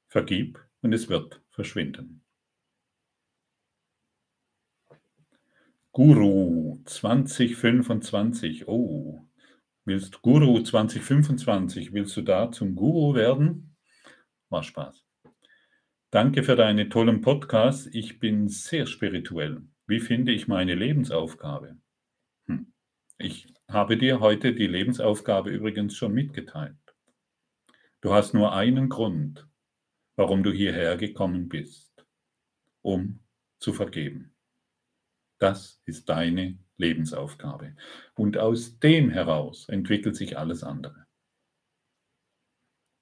vergib 0.07 0.64
und 0.82 0.94
es 0.94 1.10
wird 1.10 1.41
verschwinden. 1.49 2.25
Guru 5.96 6.82
2025. 6.84 8.68
Oh, 8.68 9.26
willst 9.86 10.22
Guru 10.22 10.62
2025, 10.62 11.94
willst 11.94 12.18
du 12.18 12.22
da 12.22 12.52
zum 12.52 12.76
Guru 12.76 13.16
werden? 13.16 13.78
War 14.50 14.62
Spaß. 14.62 15.06
Danke 16.12 16.44
für 16.44 16.58
deine 16.58 16.90
tollen 16.90 17.22
Podcasts. 17.22 17.88
Ich 17.94 18.20
bin 18.20 18.50
sehr 18.50 18.88
spirituell. 18.88 19.62
Wie 19.88 20.02
finde 20.02 20.34
ich 20.34 20.50
meine 20.50 20.76
Lebensaufgabe? 20.76 21.78
Hm. 22.48 22.74
Ich 23.18 23.54
habe 23.70 23.96
dir 23.96 24.20
heute 24.20 24.54
die 24.54 24.68
Lebensaufgabe 24.68 25.50
übrigens 25.50 25.96
schon 25.96 26.12
mitgeteilt. 26.12 26.76
Du 28.02 28.14
hast 28.14 28.34
nur 28.34 28.54
einen 28.54 28.90
Grund, 28.90 29.48
warum 30.18 30.44
du 30.44 30.52
hierher 30.52 30.98
gekommen 30.98 31.48
bist, 31.48 32.06
um 32.82 33.22
zu 33.60 33.72
vergeben. 33.72 34.35
Das 35.40 35.82
ist 35.86 36.10
deine 36.10 36.57
Lebensaufgabe. 36.78 37.76
Und 38.16 38.38
aus 38.38 38.80
dem 38.80 39.10
heraus 39.10 39.68
entwickelt 39.70 40.16
sich 40.16 40.38
alles 40.38 40.64
andere. 40.64 41.06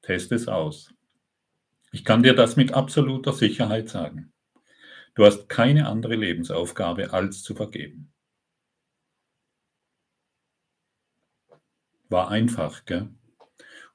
Test 0.01 0.31
es 0.31 0.47
aus. 0.47 0.93
Ich 1.91 2.03
kann 2.03 2.23
dir 2.23 2.34
das 2.34 2.55
mit 2.55 2.73
absoluter 2.73 3.34
Sicherheit 3.34 3.88
sagen. 3.89 4.34
Du 5.15 5.26
hast 5.26 5.47
keine 5.47 5.88
andere 5.88 6.15
Lebensaufgabe 6.15 7.14
als 7.14 7.43
zu 7.43 7.53
vergeben. 7.53 8.11
War 12.10 12.30
einfach, 12.30 12.85
gell? 12.85 13.10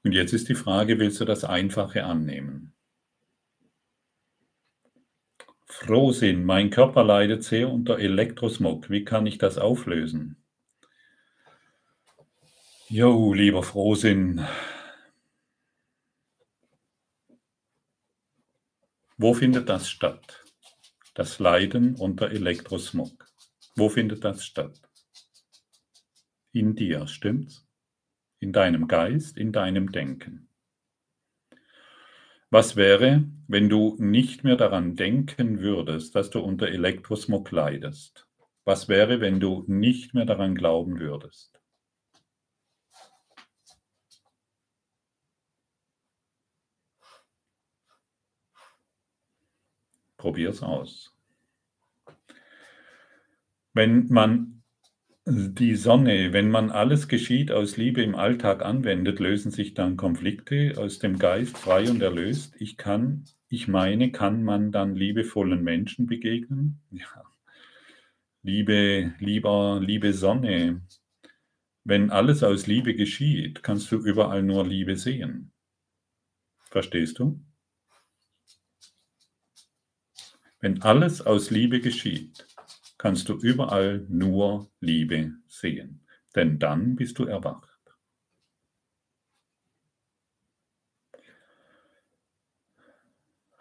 Und 0.03 0.13
jetzt 0.13 0.33
ist 0.33 0.47
die 0.47 0.55
Frage, 0.55 0.97
willst 0.97 1.19
du 1.19 1.25
das 1.25 1.43
Einfache 1.43 2.05
annehmen? 2.05 2.73
Frohsinn, 5.79 6.43
mein 6.43 6.71
Körper 6.71 7.05
leidet 7.05 7.45
sehr 7.45 7.69
unter 7.69 7.99
Elektrosmog. 7.99 8.89
Wie 8.89 9.05
kann 9.05 9.25
ich 9.25 9.37
das 9.37 9.57
auflösen? 9.57 10.35
Jo, 12.89 13.33
lieber 13.33 13.63
Frohsinn. 13.63 14.45
Wo 19.17 19.33
findet 19.33 19.69
das 19.69 19.89
statt? 19.89 20.43
Das 21.13 21.39
Leiden 21.39 21.95
unter 21.95 22.29
Elektrosmog. 22.29 23.25
Wo 23.77 23.87
findet 23.87 24.25
das 24.25 24.43
statt? 24.43 24.81
In 26.51 26.75
dir, 26.75 27.07
stimmt's? 27.07 27.65
In 28.41 28.51
deinem 28.51 28.89
Geist, 28.89 29.37
in 29.37 29.53
deinem 29.53 29.93
Denken. 29.93 30.48
Was 32.51 32.75
wäre, 32.75 33.29
wenn 33.47 33.69
du 33.69 33.95
nicht 33.99 34.43
mehr 34.43 34.55
daran 34.55 34.95
denken 34.95 35.59
würdest, 35.59 36.15
dass 36.15 36.31
du 36.31 36.39
unter 36.39 36.67
Elektrosmog 36.67 37.51
leidest? 37.51 38.27
Was 38.65 38.87
wäre, 38.89 39.21
wenn 39.21 39.39
du 39.39 39.63
nicht 39.67 40.15
mehr 40.15 40.25
daran 40.25 40.55
glauben 40.55 40.99
würdest? 40.99 41.61
Probier's 50.17 50.63
aus. 50.63 51.15
Wenn 53.73 54.07
man 54.07 54.58
die 55.31 55.75
Sonne, 55.75 56.33
wenn 56.33 56.49
man 56.49 56.71
alles 56.71 57.07
geschieht 57.07 57.51
aus 57.51 57.77
Liebe 57.77 58.01
im 58.01 58.15
Alltag 58.15 58.63
anwendet, 58.63 59.19
lösen 59.19 59.51
sich 59.51 59.75
dann 59.75 59.95
Konflikte 59.95 60.73
aus 60.77 60.97
dem 60.97 61.19
Geist 61.19 61.55
frei 61.55 61.87
und 61.89 62.01
erlöst. 62.01 62.55
Ich 62.57 62.77
kann, 62.77 63.25
ich 63.47 63.67
meine, 63.67 64.11
kann 64.11 64.43
man 64.43 64.71
dann 64.71 64.95
liebevollen 64.95 65.63
Menschen 65.63 66.07
begegnen? 66.07 66.79
Ja. 66.89 67.23
Liebe, 68.41 69.13
lieber, 69.19 69.79
liebe 69.83 70.13
Sonne, 70.13 70.81
wenn 71.83 72.09
alles 72.09 72.41
aus 72.41 72.65
Liebe 72.65 72.95
geschieht, 72.95 73.61
kannst 73.61 73.91
du 73.91 73.97
überall 73.97 74.41
nur 74.41 74.65
Liebe 74.65 74.95
sehen. 74.95 75.51
Verstehst 76.71 77.19
du? 77.19 77.39
Wenn 80.59 80.81
alles 80.81 81.21
aus 81.21 81.51
Liebe 81.51 81.81
geschieht, 81.81 82.45
kannst 82.99 83.29
du 83.29 83.37
überall 83.39 84.05
nur 84.09 84.69
Liebe 84.79 85.31
sehen, 85.47 86.05
denn 86.35 86.59
dann 86.59 86.95
bist 86.95 87.17
du 87.17 87.25
erwacht. 87.25 87.79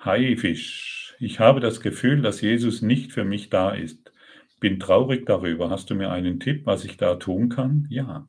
Haifisch, 0.04 1.16
ich 1.18 1.40
habe 1.40 1.60
das 1.60 1.80
Gefühl, 1.80 2.20
dass 2.20 2.40
Jesus 2.40 2.82
nicht 2.82 3.12
für 3.12 3.24
mich 3.24 3.48
da 3.48 3.70
ist. 3.70 4.12
Bin 4.60 4.80
traurig 4.80 5.24
darüber. 5.26 5.70
Hast 5.70 5.90
du 5.90 5.94
mir 5.94 6.10
einen 6.10 6.40
Tipp, 6.40 6.66
was 6.66 6.84
ich 6.84 6.96
da 6.96 7.14
tun 7.16 7.48
kann? 7.48 7.86
Ja. 7.90 8.28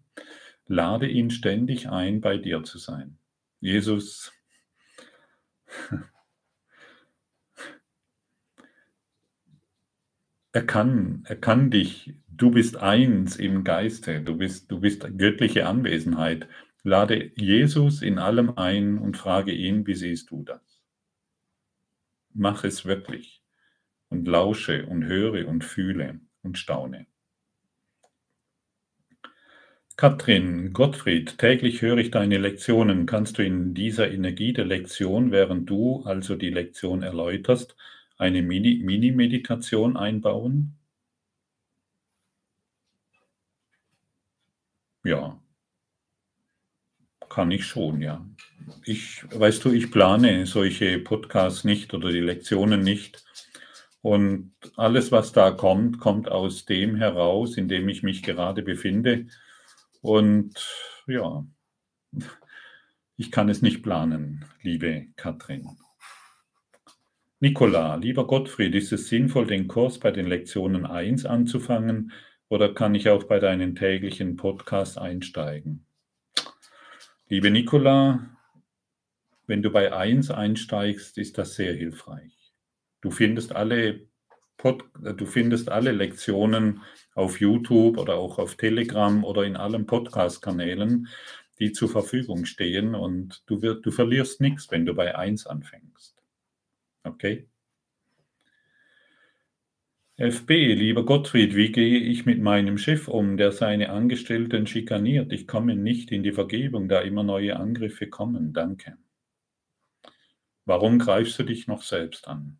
Lade 0.68 1.07
ihn 1.07 1.31
ständig 1.31 1.90
ein, 1.90 2.22
bei 2.22 2.38
dir 2.38 2.64
zu 2.64 2.77
sein. 2.77 3.18
Jesus, 3.60 4.31
er 10.51 10.65
kann, 10.65 11.23
er 11.27 11.35
kann 11.35 11.69
dich, 11.71 12.13
du 12.27 12.51
bist 12.51 12.77
eins 12.77 13.35
im 13.35 13.63
Geiste, 13.63 14.21
du 14.21 14.38
bist, 14.38 14.71
du 14.71 14.80
bist 14.80 15.05
göttliche 15.17 15.67
Anwesenheit. 15.67 16.47
Lade 16.84 17.31
Jesus 17.35 18.01
in 18.01 18.17
allem 18.17 18.57
ein 18.57 18.97
und 18.97 19.17
frage 19.17 19.51
ihn, 19.51 19.85
wie 19.85 19.95
siehst 19.95 20.31
du 20.31 20.43
das? 20.43 20.61
Mach 22.34 22.63
es 22.63 22.85
wirklich 22.85 23.43
und 24.09 24.27
lausche 24.27 24.85
und 24.85 25.05
höre 25.05 25.47
und 25.47 25.63
fühle 25.63 26.19
und 26.41 26.57
staune. 26.57 27.05
Katrin, 29.97 30.71
Gottfried, 30.71 31.38
täglich 31.38 31.81
höre 31.81 31.97
ich 31.97 32.09
deine 32.09 32.38
Lektionen. 32.38 33.05
Kannst 33.05 33.38
du 33.38 33.43
in 33.43 33.73
dieser 33.73 34.09
Energie 34.09 34.53
der 34.53 34.63
Lektion, 34.63 35.31
während 35.31 35.69
du 35.69 36.03
also 36.03 36.38
die 36.38 36.51
Lektion 36.51 37.03
erläuterst, 37.03 37.76
eine 38.19 38.43
Mini-Meditation 38.43 39.93
Mini 39.93 39.99
einbauen? 39.99 40.75
Ja, 45.03 45.39
kann 47.29 47.51
ich 47.51 47.65
schon, 47.65 48.01
ja. 48.01 48.25
Ich, 48.83 49.23
weißt 49.31 49.63
du, 49.63 49.71
ich 49.71 49.91
plane 49.91 50.45
solche 50.45 50.99
Podcasts 50.99 51.63
nicht 51.63 51.93
oder 51.93 52.11
die 52.11 52.19
Lektionen 52.19 52.81
nicht 52.81 53.23
und 54.01 54.53
alles, 54.75 55.11
was 55.11 55.31
da 55.31 55.51
kommt, 55.51 55.99
kommt 55.99 56.29
aus 56.29 56.65
dem 56.65 56.95
heraus, 56.95 57.57
in 57.57 57.67
dem 57.67 57.87
ich 57.89 58.03
mich 58.03 58.23
gerade 58.23 58.61
befinde. 58.61 59.27
Und 60.01 60.53
ja, 61.07 61.45
ich 63.17 63.31
kann 63.31 63.49
es 63.49 63.61
nicht 63.61 63.83
planen, 63.83 64.45
liebe 64.61 65.07
Katrin. 65.15 65.77
Nicola, 67.41 67.95
lieber 67.95 68.28
Gottfried, 68.28 68.76
ist 68.76 68.91
es 68.91 69.07
sinnvoll, 69.07 69.48
den 69.48 69.70
Kurs 69.70 69.98
bei 69.98 70.11
den 70.11 70.28
Lektionen 70.28 70.86
1 70.86 71.26
anzufangen 71.26 72.11
oder 72.49 72.74
kann 72.74 72.95
ich 72.95 73.07
auch 73.07 73.24
bei 73.24 73.40
deinen 73.40 73.76
täglichen 73.76 74.36
Podcasts 74.36 74.98
einsteigen? 74.98 75.86
Liebe 77.30 77.49
Nicola, 77.49 78.28
wenn 79.48 79.64
du 79.64 79.72
bei 79.72 79.94
1 79.94 80.32
einsteigst, 80.32 81.18
ist 81.18 81.38
das 81.38 81.56
sehr 81.56 81.74
hilfreich. 81.74 82.52
Du 82.99 83.10
findest 83.10 83.56
alle, 83.56 84.02
Pod, 84.57 84.84
du 84.99 85.26
findest 85.26 85.70
alle 85.70 85.94
Lektionen 85.94 86.82
auf 87.16 87.40
YouTube 87.40 87.99
oder 87.99 88.16
auch 88.16 88.38
auf 88.38 88.56
Telegram 88.56 89.24
oder 89.24 89.45
in 89.45 89.56
allen 89.56 89.86
Podcast-Kanälen, 89.86 91.07
die 91.57 91.72
zur 91.72 91.88
Verfügung 91.88 92.44
stehen 92.44 92.95
und 92.95 93.44
du, 93.45 93.61
wirst, 93.61 93.86
du 93.86 93.91
verlierst 93.91 94.41
nichts, 94.41 94.70
wenn 94.72 94.86
du 94.86 94.94
bei 94.94 95.16
1 95.16 95.48
anfängst. 95.48 95.89
Okay? 97.03 97.47
FB, 100.17 100.49
lieber 100.76 101.05
Gottfried, 101.05 101.55
wie 101.55 101.71
gehe 101.71 101.97
ich 101.97 102.26
mit 102.26 102.41
meinem 102.41 102.77
Chef 102.77 103.07
um, 103.07 103.38
der 103.38 103.53
seine 103.53 103.89
Angestellten 103.89 104.67
schikaniert? 104.67 105.31
Ich 105.31 105.47
komme 105.47 105.77
nicht 105.77 106.11
in 106.11 106.23
die 106.23 106.34
Vergebung, 106.34 106.89
da 106.89 106.99
immer 106.99 107.23
neue 107.23 107.55
Angriffe 107.55 108.07
kommen. 108.07 108.51
Danke. 108.51 108.97
Warum 110.65 110.99
greifst 110.99 111.39
du 111.39 111.43
dich 111.43 111.67
noch 111.67 111.84
selbst 111.84 112.27
an? 112.27 112.59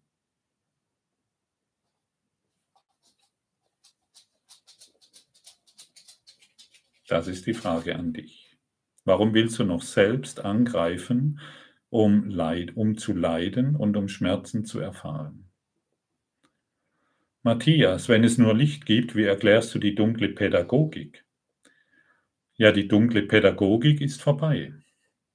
Das 7.10 7.28
ist 7.28 7.46
die 7.46 7.54
Frage 7.54 7.96
an 7.96 8.14
dich. 8.14 8.58
Warum 9.04 9.34
willst 9.34 9.60
du 9.60 9.66
noch 9.66 9.82
selbst 9.82 10.46
angreifen, 10.46 11.42
um, 11.90 12.30
Leid, 12.30 12.76
um 12.76 12.98
zu 12.98 13.14
leiden 13.14 13.76
und 13.76 13.98
um 13.98 14.08
Schmerzen 14.08 14.66
zu 14.66 14.80
erfahren? 14.80 15.46
Matthias, 17.42 18.10
wenn 18.10 18.24
es 18.24 18.38
nur 18.38 18.56
Licht 18.56 18.86
gibt, 18.86 19.16
wie 19.16 19.24
erklärst 19.24 19.74
du 19.74 19.80
die 19.80 19.96
dunkle 19.96 20.30
Pädagogik? 20.30 21.26
Ja, 22.56 22.72
die 22.72 22.88
dunkle 22.88 23.24
Pädagogik 23.24 24.02
ist 24.02 24.22
vorbei. 24.22 24.74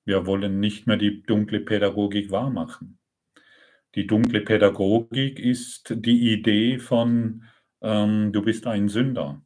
Wir 0.04 0.26
wollen 0.26 0.60
nicht 0.60 0.86
mehr 0.86 0.98
die 0.98 1.22
dunkle 1.22 1.60
Pädagogik 1.60 2.30
wahrmachen. 2.30 2.98
Die 3.94 4.06
dunkle 4.06 4.42
Pädagogik 4.42 5.38
ist 5.38 5.94
die 5.96 6.32
Idee 6.32 6.78
von, 6.78 7.44
ähm, 7.80 8.32
du 8.32 8.42
bist 8.42 8.66
ein 8.66 8.88
Sünder, 8.88 9.42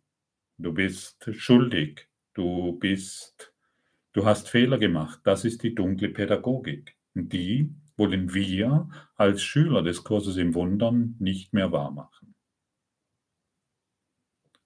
du 0.56 0.72
bist 0.72 1.30
schuldig, 1.32 2.08
Du 2.38 2.78
bist, 2.78 3.52
du 4.12 4.24
hast 4.24 4.48
Fehler 4.48 4.78
gemacht. 4.78 5.18
Das 5.24 5.44
ist 5.44 5.64
die 5.64 5.74
dunkle 5.74 6.10
Pädagogik. 6.10 6.96
Die 7.14 7.74
wollen 7.96 8.32
wir 8.34 8.88
als 9.16 9.42
Schüler 9.42 9.82
des 9.82 10.04
Kurses 10.04 10.36
im 10.36 10.54
Wundern 10.54 11.16
nicht 11.18 11.52
mehr 11.52 11.72
wahrmachen. 11.72 12.34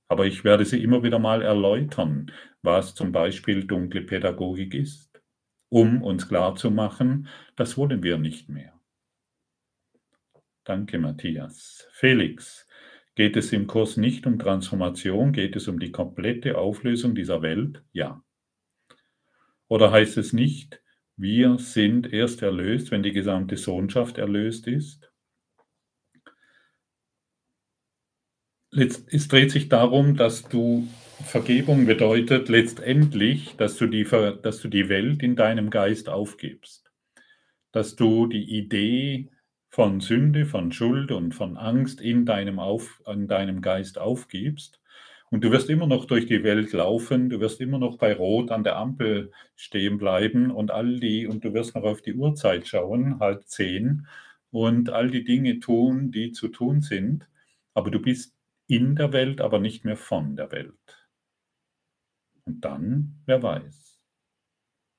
Aber 0.09 0.27
ich 0.27 0.45
werde 0.45 0.65
sie 0.65 0.83
immer 0.83 1.03
wieder 1.03 1.19
mal 1.19 1.41
erläutern, 1.41 2.31
was 2.61 2.95
zum 2.95 3.13
Beispiel 3.13 3.65
dunkle 3.65 4.03
Pädagogik 4.03 4.75
ist, 4.75 5.23
um 5.71 6.03
uns 6.03 6.29
klarzumachen, 6.29 7.29
das 7.57 7.79
wollen 7.79 8.03
wir 8.03 8.19
nicht 8.19 8.51
mehr. 8.51 8.79
Danke, 10.65 10.99
Matthias. 10.99 11.89
Felix, 11.93 12.69
Geht 13.15 13.37
es 13.37 13.53
im 13.53 13.67
Kurs 13.67 13.99
nicht 13.99 14.27
um 14.27 14.39
Transformation? 14.39 15.33
Geht 15.33 15.55
es 15.55 15.69
um 15.69 15.79
die 15.79 15.93
komplette 15.93 16.57
Auflösung 16.57 17.15
dieser 17.15 17.43
Welt? 17.43 17.83
Ja. 17.93 18.25
Oder 19.69 19.91
heißt 19.91 20.17
es 20.17 20.33
nicht, 20.33 20.82
wir 21.23 21.59
sind 21.59 22.13
erst 22.13 22.43
erlöst, 22.43 22.91
wenn 22.91 23.03
die 23.03 23.13
gesamte 23.13 23.57
Sohnschaft 23.57 24.19
erlöst 24.19 24.67
ist? 24.67 25.09
Es 28.71 29.29
dreht 29.29 29.51
sich 29.51 29.69
darum, 29.69 30.17
dass 30.17 30.49
du 30.49 30.89
Vergebung 31.23 31.87
bedeutet 31.87 32.49
letztendlich, 32.49 33.55
dass 33.57 33.77
du 33.77 33.87
die, 33.87 34.05
dass 34.05 34.61
du 34.61 34.69
die 34.69 34.89
Welt 34.89 35.23
in 35.23 35.37
deinem 35.37 35.71
Geist 35.71 36.09
aufgibst, 36.09 36.91
dass 37.71 37.97
du 37.97 38.27
die 38.27 38.59
Idee 38.59 39.31
von 39.71 40.01
Sünde, 40.01 40.45
von 40.45 40.73
Schuld 40.73 41.13
und 41.13 41.35
von 41.35 41.57
Angst 41.57 42.01
in 42.01 42.27
deinem, 42.27 42.59
Auf, 42.59 43.03
in 43.07 43.29
deinem 43.29 43.63
Geist 43.63 43.99
aufgibst. 43.99 44.82
Und 45.33 45.43
du 45.43 45.51
wirst 45.51 45.71
immer 45.71 45.87
noch 45.87 46.05
durch 46.05 46.27
die 46.27 46.45
Welt 46.45 46.75
laufen, 46.75 47.31
du 47.31 47.41
wirst 47.41 47.63
immer 47.63 47.79
noch 47.79 47.97
bei 47.97 48.13
Rot 48.13 48.51
an 48.51 48.65
der 48.65 48.77
Ampel 48.77 49.33
stehen 49.57 49.97
bleiben 49.97 50.51
und 50.51 50.71
all 50.71 51.01
die, 51.01 51.27
und 51.27 51.43
du 51.43 51.55
wirst 51.55 51.75
noch 51.75 51.85
auf 51.85 52.03
die 52.03 52.13
Uhrzeit 52.13 52.69
schauen, 52.69 53.19
halb 53.19 53.49
zehn, 53.49 54.07
und 54.51 54.91
all 54.91 55.11
die 55.11 55.25
Dinge 55.25 55.59
tun, 55.59 56.11
die 56.11 56.33
zu 56.33 56.49
tun 56.49 56.83
sind, 56.83 57.31
aber 57.73 57.91
du 57.91 57.99
bist 57.99 58.37
in 58.67 58.95
der 58.95 59.15
Welt, 59.15 59.41
aber 59.41 59.59
nicht 59.59 59.87
mehr 59.87 59.97
von 59.97 60.37
der 60.37 60.53
Welt. 60.53 61.09
Und 62.45 62.63
dann, 62.63 63.23
wer 63.25 63.43
weiß, 63.43 64.03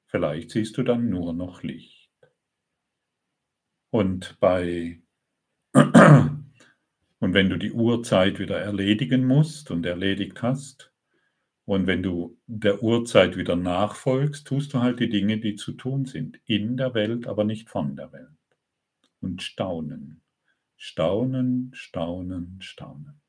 vielleicht 0.07 0.49
siehst 0.49 0.75
du 0.77 0.81
dann 0.81 1.09
nur 1.09 1.33
noch 1.33 1.61
Licht. 1.61 2.09
Und 3.91 4.39
bei 4.39 4.99
und 7.23 7.33
wenn 7.33 7.49
du 7.49 7.57
die 7.57 7.71
Uhrzeit 7.71 8.37
wieder 8.37 8.59
erledigen 8.59 9.25
musst 9.25 9.71
und 9.71 9.85
erledigt 9.85 10.41
hast, 10.41 10.91
und 11.63 11.87
wenn 11.87 12.03
du 12.03 12.37
der 12.47 12.83
Uhrzeit 12.83 13.37
wieder 13.37 13.55
nachfolgst, 13.55 14.45
tust 14.45 14.73
du 14.73 14.81
halt 14.81 14.99
die 14.99 15.07
Dinge, 15.07 15.37
die 15.37 15.55
zu 15.55 15.71
tun 15.71 16.03
sind, 16.03 16.41
in 16.43 16.75
der 16.75 16.93
Welt, 16.93 17.25
aber 17.25 17.45
nicht 17.45 17.69
von 17.69 17.95
der 17.95 18.11
Welt. 18.11 18.27
Und 19.21 19.41
staunen, 19.41 20.21
staunen, 20.75 21.71
staunen, 21.73 22.57
staunen. 22.59 23.21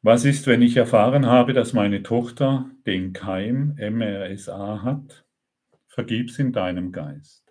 Was 0.00 0.24
ist, 0.24 0.46
wenn 0.46 0.62
ich 0.62 0.78
erfahren 0.78 1.26
habe, 1.26 1.52
dass 1.52 1.74
meine 1.74 2.02
Tochter 2.02 2.70
den 2.86 3.12
Keim 3.12 3.76
MRSA 3.78 4.80
hat? 4.82 5.26
Vergib's 5.86 6.38
in 6.38 6.54
deinem 6.54 6.92
Geist. 6.92 7.47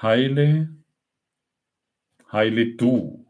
Heile, 0.00 0.68
heile 2.30 2.74
du 2.74 3.26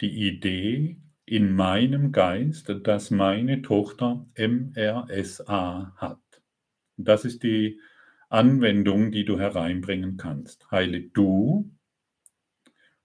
die 0.00 0.26
Idee 0.28 0.96
in 1.26 1.54
meinem 1.54 2.12
Geist, 2.12 2.74
dass 2.84 3.10
meine 3.10 3.62
Tochter 3.62 4.26
MRSA 4.36 5.94
hat. 5.96 6.42
Das 6.96 7.24
ist 7.24 7.42
die 7.42 7.80
Anwendung, 8.28 9.12
die 9.12 9.24
du 9.24 9.38
hereinbringen 9.38 10.16
kannst. 10.16 10.70
Heile 10.70 11.02
du, 11.02 11.70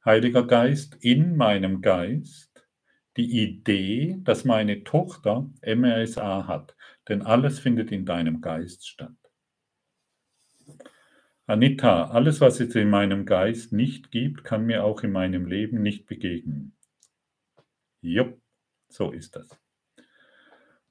Heiliger 0.03 0.47
Geist, 0.47 0.97
in 1.01 1.35
meinem 1.35 1.81
Geist 1.81 2.67
die 3.17 3.43
Idee, 3.43 4.17
dass 4.23 4.45
meine 4.45 4.83
Tochter 4.83 5.51
MRSA 5.63 6.47
hat. 6.47 6.75
Denn 7.07 7.21
alles 7.21 7.59
findet 7.59 7.91
in 7.91 8.05
deinem 8.05 8.41
Geist 8.41 8.87
statt. 8.87 9.20
Anita, 11.51 12.05
alles, 12.11 12.39
was 12.39 12.61
es 12.61 12.75
in 12.75 12.89
meinem 12.89 13.25
Geist 13.25 13.73
nicht 13.73 14.09
gibt, 14.09 14.45
kann 14.45 14.65
mir 14.65 14.85
auch 14.85 15.03
in 15.03 15.11
meinem 15.11 15.45
Leben 15.45 15.81
nicht 15.81 16.05
begegnen. 16.05 16.77
Jupp, 17.99 18.39
so 18.87 19.11
ist 19.11 19.35
das. 19.35 19.49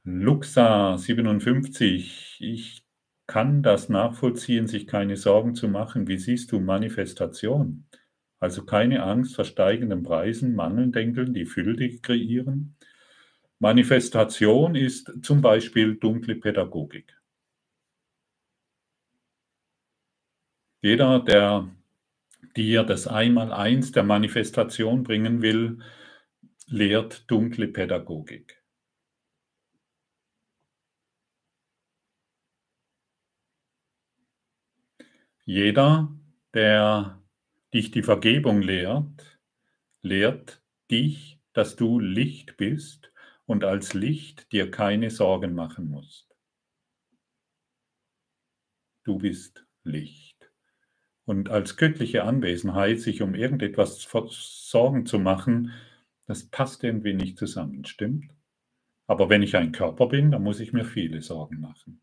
Luxa 0.05 0.99
57, 0.99 2.37
ich 2.41 2.85
kann 3.27 3.63
das 3.63 3.89
nachvollziehen, 3.89 4.67
sich 4.67 4.87
keine 4.87 5.17
Sorgen 5.17 5.55
zu 5.55 5.67
machen. 5.67 6.09
Wie 6.09 6.19
siehst 6.19 6.53
du 6.53 6.61
Manifestation? 6.61 7.87
Also 8.39 8.67
keine 8.67 9.03
Angst 9.03 9.37
vor 9.37 9.47
steigenden 9.47 10.03
Preisen, 10.03 10.55
Mangeldenkeln, 10.55 11.33
die 11.33 11.47
Fülle 11.47 11.89
kreieren. 12.01 12.77
Manifestation 13.61 14.75
ist 14.75 15.11
zum 15.23 15.41
Beispiel 15.41 15.97
dunkle 15.97 16.35
Pädagogik. 16.35 17.19
Jeder, 20.83 21.21
der 21.21 21.69
dir 22.57 22.85
das 22.85 23.07
Einmaleins 23.07 23.93
der 23.93 24.03
Manifestation 24.03 25.03
bringen 25.03 25.43
will, 25.43 25.81
lehrt 26.67 27.31
dunkle 27.31 27.69
Pädagogik. 27.69 28.63
Jeder, 35.45 36.17
der 36.55 37.23
dich 37.75 37.91
die 37.91 38.03
Vergebung 38.03 38.63
lehrt, 38.63 39.39
lehrt 40.01 40.63
dich, 40.91 41.41
dass 41.53 41.77
du 41.77 41.99
Licht 41.99 42.57
bist 42.57 43.13
und 43.47 43.65
als 43.65 43.93
Licht 43.93 44.53
dir 44.53 44.71
keine 44.71 45.11
Sorgen 45.11 45.55
machen 45.55 45.91
musst. 45.91 46.35
Du 49.05 49.19
bist 49.19 49.67
Licht. 49.83 50.30
Und 51.31 51.49
als 51.49 51.77
göttliche 51.77 52.25
Anwesenheit, 52.25 52.99
sich 52.99 53.23
um 53.23 53.37
irgendetwas 53.37 54.03
Sorgen 54.03 55.07
zu 55.07 55.21
machen, 55.21 55.71
das 56.27 56.43
passt 56.43 56.83
irgendwie 56.83 57.15
nicht 57.15 57.39
zusammen, 57.39 57.85
stimmt? 57.85 58.33
Aber 59.07 59.29
wenn 59.29 59.41
ich 59.41 59.55
ein 59.55 59.71
Körper 59.71 60.09
bin, 60.09 60.33
dann 60.33 60.43
muss 60.43 60.59
ich 60.59 60.73
mir 60.73 60.85
viele 60.85 61.23
Sorgen 61.23 61.61
machen. 61.61 62.01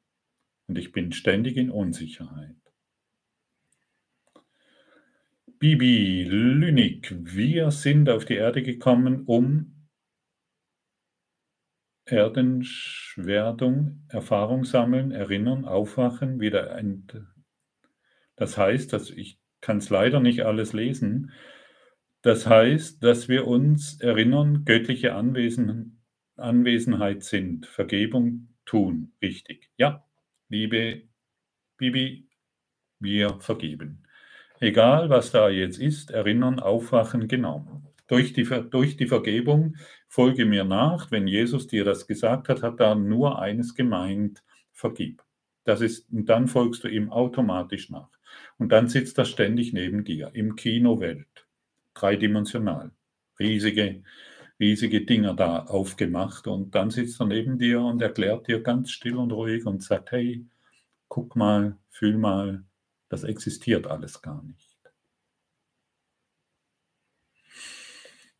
Und 0.67 0.77
ich 0.77 0.93
bin 0.93 1.11
ständig 1.11 1.57
in 1.57 1.69
Unsicherheit. 1.69 2.55
Bibi 5.59 6.23
Lünig, 6.23 7.13
wir 7.19 7.71
sind 7.71 8.09
auf 8.09 8.23
die 8.23 8.35
Erde 8.35 8.63
gekommen, 8.63 9.23
um 9.25 9.89
Erdenschwerdung, 12.05 14.05
Erfahrung 14.07 14.63
sammeln, 14.63 15.11
erinnern, 15.11 15.65
aufwachen, 15.65 16.39
wieder. 16.39 16.71
Ent 16.77 17.13
das 18.37 18.57
heißt, 18.57 18.93
dass 18.93 19.09
ich 19.09 19.39
kann 19.59 19.77
es 19.77 19.89
leider 19.89 20.21
nicht 20.21 20.45
alles 20.45 20.71
lesen, 20.71 21.33
das 22.21 22.47
heißt, 22.47 23.03
dass 23.03 23.27
wir 23.27 23.47
uns 23.47 23.99
erinnern, 23.99 24.65
göttliche 24.65 25.13
Anwesen, 25.13 26.01
Anwesenheit 26.35 27.23
sind, 27.23 27.65
Vergebung 27.65 28.49
tun, 28.65 29.13
richtig. 29.21 29.69
Ja, 29.77 30.05
liebe 30.49 31.03
Bibi, 31.77 32.27
wir 32.99 33.39
vergeben. 33.39 34.03
Egal, 34.59 35.09
was 35.09 35.31
da 35.31 35.49
jetzt 35.49 35.79
ist, 35.79 36.11
erinnern, 36.11 36.59
aufwachen, 36.59 37.27
genau. 37.27 37.83
Durch 38.07 38.33
die, 38.33 38.43
durch 38.43 38.97
die 38.97 39.07
Vergebung 39.07 39.75
folge 40.07 40.45
mir 40.45 40.63
nach. 40.63 41.11
Wenn 41.11 41.27
Jesus 41.27 41.67
dir 41.67 41.83
das 41.83 42.07
gesagt 42.07 42.49
hat, 42.49 42.63
hat 42.63 42.79
er 42.79 42.95
nur 42.95 43.39
eines 43.39 43.75
gemeint, 43.75 44.43
vergib. 44.71 45.23
Das 45.63 45.81
ist, 45.81 46.11
und 46.11 46.27
dann 46.27 46.47
folgst 46.47 46.83
du 46.83 46.87
ihm 46.87 47.11
automatisch 47.11 47.89
nach. 47.89 48.16
Und 48.57 48.69
dann 48.71 48.87
sitzt 48.87 49.17
er 49.17 49.25
ständig 49.25 49.73
neben 49.73 50.03
dir 50.03 50.31
im 50.33 50.55
Kino 50.55 50.99
Welt 50.99 51.47
dreidimensional. 51.93 52.91
Riesige, 53.39 54.03
riesige 54.59 55.05
Dinger 55.05 55.35
da 55.35 55.65
aufgemacht 55.65 56.47
und 56.47 56.73
dann 56.73 56.89
sitzt 56.89 57.19
er 57.19 57.27
neben 57.27 57.59
dir 57.59 57.81
und 57.81 58.01
erklärt 58.01 58.47
dir 58.47 58.61
ganz 58.61 58.91
still 58.91 59.17
und 59.17 59.31
ruhig 59.31 59.65
und 59.65 59.83
sagt, 59.83 60.11
hey, 60.11 60.45
guck 61.07 61.35
mal, 61.35 61.77
fühl 61.91 62.17
mal, 62.17 62.63
das 63.09 63.23
existiert 63.23 63.87
alles 63.87 64.21
gar 64.21 64.43
nicht. 64.43 64.77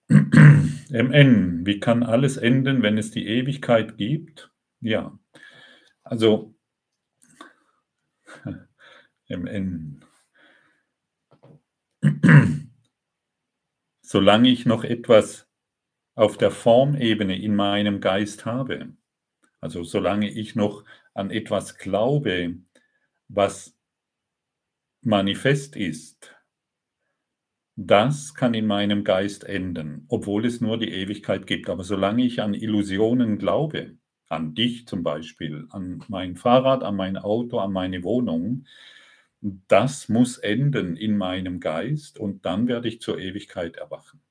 MN, 0.89 1.65
wie 1.65 1.80
kann 1.80 2.03
alles 2.03 2.38
enden, 2.38 2.81
wenn 2.81 2.98
es 2.98 3.11
die 3.11 3.27
Ewigkeit 3.27 3.98
gibt? 3.98 4.52
Ja, 4.80 5.18
also 6.03 6.56
MN 9.30 10.07
solange 14.02 14.49
ich 14.49 14.65
noch 14.65 14.84
etwas 14.84 15.48
auf 16.15 16.38
der 16.38 16.52
Formebene 16.52 17.39
in 17.39 17.56
meinem 17.56 18.02
Geist 18.02 18.45
habe, 18.45 18.94
also 19.61 19.84
solange 19.84 20.30
ich 20.30 20.56
noch 20.56 20.84
an 21.14 21.31
etwas 21.31 21.77
glaube, 21.77 22.56
was 23.27 23.76
manifest 25.02 25.76
ist, 25.76 26.34
das 27.76 28.34
kann 28.34 28.56
in 28.56 28.65
meinem 28.65 29.03
Geist 29.03 29.44
enden, 29.44 30.06
obwohl 30.07 30.45
es 30.45 30.61
nur 30.61 30.80
die 30.80 30.91
Ewigkeit 30.91 31.45
gibt. 31.45 31.69
Aber 31.69 31.84
solange 31.84 32.26
ich 32.26 32.41
an 32.41 32.56
Illusionen 32.56 33.38
glaube, 33.38 33.98
an 34.30 34.56
dich 34.56 34.88
zum 34.88 35.03
Beispiel, 35.03 35.68
an 35.69 36.03
mein 36.07 36.35
Fahrrad, 36.35 36.84
an 36.84 36.95
mein 36.95 37.18
Auto, 37.18 37.60
an 37.60 37.72
meine 37.72 38.03
Wohnung, 38.03 38.65
das 39.42 40.10
muss 40.10 40.38
enden 40.38 40.96
in 40.96 41.18
meinem 41.18 41.60
Geist 41.60 42.20
und 42.20 42.46
dann 42.46 42.68
werde 42.68 42.88
ich 42.88 43.02
zur 43.02 43.20
Ewigkeit 43.20 43.76
erwachen. 43.76 44.22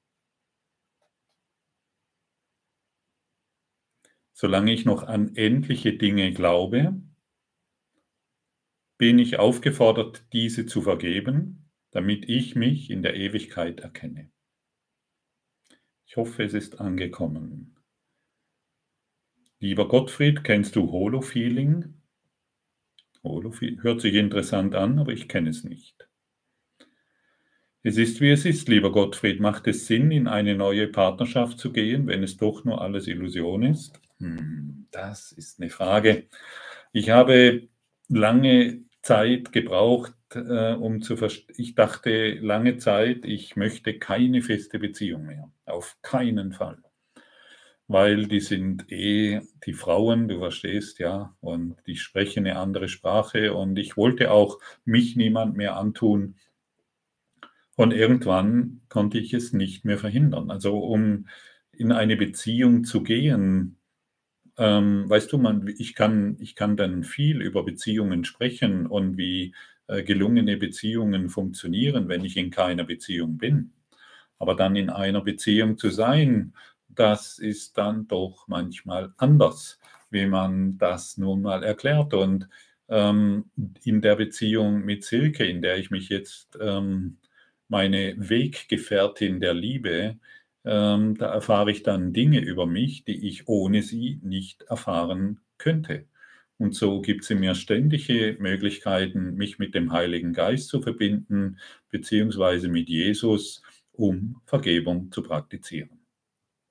Solange 4.33 4.73
ich 4.73 4.85
noch 4.85 5.03
an 5.03 5.35
endliche 5.35 5.97
Dinge 5.97 6.33
glaube, 6.33 7.01
bin 8.99 9.19
ich 9.19 9.39
aufgefordert, 9.39 10.25
diese 10.33 10.67
zu 10.67 10.83
vergeben, 10.83 11.71
damit 11.91 12.29
ich 12.29 12.55
mich 12.55 12.91
in 12.91 13.03
der 13.03 13.15
Ewigkeit 13.17 13.81
erkenne. 13.81 14.31
Ich 16.07 16.17
hoffe, 16.17 16.45
es 16.45 16.55
ist 16.55 16.81
angekommen. 16.81 17.77
Lieber 19.59 19.89
Gottfried, 19.89 20.45
kennst 20.45 20.77
du 20.77 20.93
Holo-Feeling? 20.93 21.95
Hört 23.83 24.01
sich 24.01 24.15
interessant 24.15 24.75
an, 24.75 24.99
aber 24.99 25.13
ich 25.13 25.29
kenne 25.29 25.51
es 25.51 25.65
nicht. 25.65 26.09
Es 27.83 27.99
ist, 27.99 28.21
wie 28.21 28.31
es 28.31 28.45
ist, 28.45 28.69
lieber 28.69 28.91
Gottfried. 28.91 29.39
Macht 29.39 29.69
es 29.69 29.87
Sinn, 29.87 30.11
in 30.11 30.27
eine 30.27 30.57
neue 30.57 30.89
Partnerschaft 30.89 31.59
zu 31.61 31.73
gehen, 31.73 32.09
wenn 32.09 32.25
es 32.25 32.37
doch 32.37 32.65
nur 32.65 32.81
alles 32.81 33.07
Illusion 33.07 33.63
ist? 33.63 34.01
Hm, 34.19 34.89
das 34.91 35.31
ist 35.31 35.61
eine 35.61 35.71
Frage. 35.71 36.27
Ich 36.93 37.11
habe 37.11 37.69
lange 38.09 38.83
Zeit 39.03 39.53
gebraucht, 39.53 40.15
äh, 40.35 40.73
um 40.73 41.01
zu 41.01 41.17
verstehen. 41.17 41.55
Ich 41.59 41.77
dachte 41.77 42.35
lange 42.41 42.79
Zeit, 42.79 43.25
ich 43.25 43.55
möchte 43.55 43.99
keine 43.99 44.43
feste 44.43 44.81
Beziehung 44.81 45.27
mehr. 45.27 45.53
Auf 45.65 45.97
keinen 46.03 46.53
Fall. 46.53 46.83
Weil 47.89 48.27
die 48.27 48.41
sind 48.41 48.91
eh 48.91 49.43
die 49.65 49.73
Frauen, 49.73 50.27
du 50.29 50.39
verstehst 50.41 50.99
ja, 50.99 51.37
und 51.41 51.77
die 51.87 51.97
sprechen 51.97 52.47
eine 52.47 52.59
andere 52.59 52.89
Sprache 52.89 53.55
und 53.55 53.79
ich 53.79 53.97
wollte 53.97 54.33
auch 54.33 54.59
mich 54.85 55.15
niemand 55.15 55.57
mehr 55.57 55.77
antun. 55.77 56.37
Und 57.77 57.93
irgendwann 57.93 58.81
konnte 58.89 59.19
ich 59.19 59.35
es 59.35 59.53
nicht 59.53 59.85
mehr 59.85 59.99
verhindern. 59.99 60.51
Also 60.51 60.79
um 60.79 61.29
in 61.73 61.93
eine 61.93 62.17
Beziehung 62.17 62.85
zu 62.85 63.03
gehen, 63.03 63.77
ähm, 64.59 65.09
weißt 65.09 65.33
du, 65.33 65.39
man, 65.39 65.67
ich, 65.79 65.95
kann, 65.95 66.37
ich 66.41 66.55
kann 66.55 66.77
dann 66.77 67.05
viel 67.05 67.43
über 67.43 67.65
Beziehungen 67.65 68.25
sprechen 68.25 68.87
und 68.87 69.19
wie 69.19 69.55
äh, 69.87 70.03
gelungene 70.03 70.57
Beziehungen 70.57 71.29
funktionieren, 71.29 72.09
wenn 72.09 72.25
ich 72.25 72.37
in 72.37 72.51
keiner 72.51 72.85
Beziehung 72.85 73.39
bin. 73.39 73.73
Aber 74.39 74.55
dann 74.55 74.77
in 74.77 74.91
einer 74.91 75.23
Beziehung 75.23 75.79
zu 75.79 75.91
sein, 75.91 76.55
das 76.99 77.39
ist 77.39 77.79
dann 77.79 78.07
doch 78.09 78.49
manchmal 78.49 79.13
anders, 79.17 79.79
wie 80.11 80.27
man 80.27 80.79
das 80.79 81.19
nun 81.19 81.43
mal 81.43 81.63
erklärt. 81.63 82.15
Und 82.15 82.49
ähm, 82.89 83.51
in 83.85 84.01
der 84.01 84.17
Beziehung 84.17 84.85
mit 84.85 85.05
Silke, 85.05 85.45
in 85.45 85.63
der 85.63 85.79
ich 85.79 85.91
mich 85.91 86.09
jetzt 86.09 86.59
ähm, 86.61 87.19
meine 87.69 88.15
Weggefährtin 88.17 89.41
der 89.41 89.55
Liebe, 89.55 90.19
ähm, 90.65 91.17
da 91.17 91.33
erfahre 91.33 91.71
ich 91.71 91.83
dann 91.83 92.13
Dinge 92.13 92.41
über 92.41 92.67
mich, 92.67 93.05
die 93.05 93.27
ich 93.29 93.49
ohne 93.49 93.83
sie 93.83 94.21
nicht 94.23 94.63
erfahren 94.63 95.41
könnte. 95.59 96.07
Und 96.59 96.75
so 96.75 97.01
gibt 97.03 97.25
sie 97.25 97.35
mir 97.35 97.55
ständige 97.55 98.37
Möglichkeiten, 98.41 99.35
mich 99.35 99.59
mit 99.59 99.75
dem 99.75 99.93
Heiligen 99.93 100.33
Geist 100.33 100.69
zu 100.69 100.81
verbinden, 100.81 101.59
beziehungsweise 101.91 102.69
mit 102.69 102.89
Jesus, 102.89 103.63
um 103.93 104.41
Vergebung 104.47 105.13
zu 105.13 105.23
praktizieren. 105.23 106.06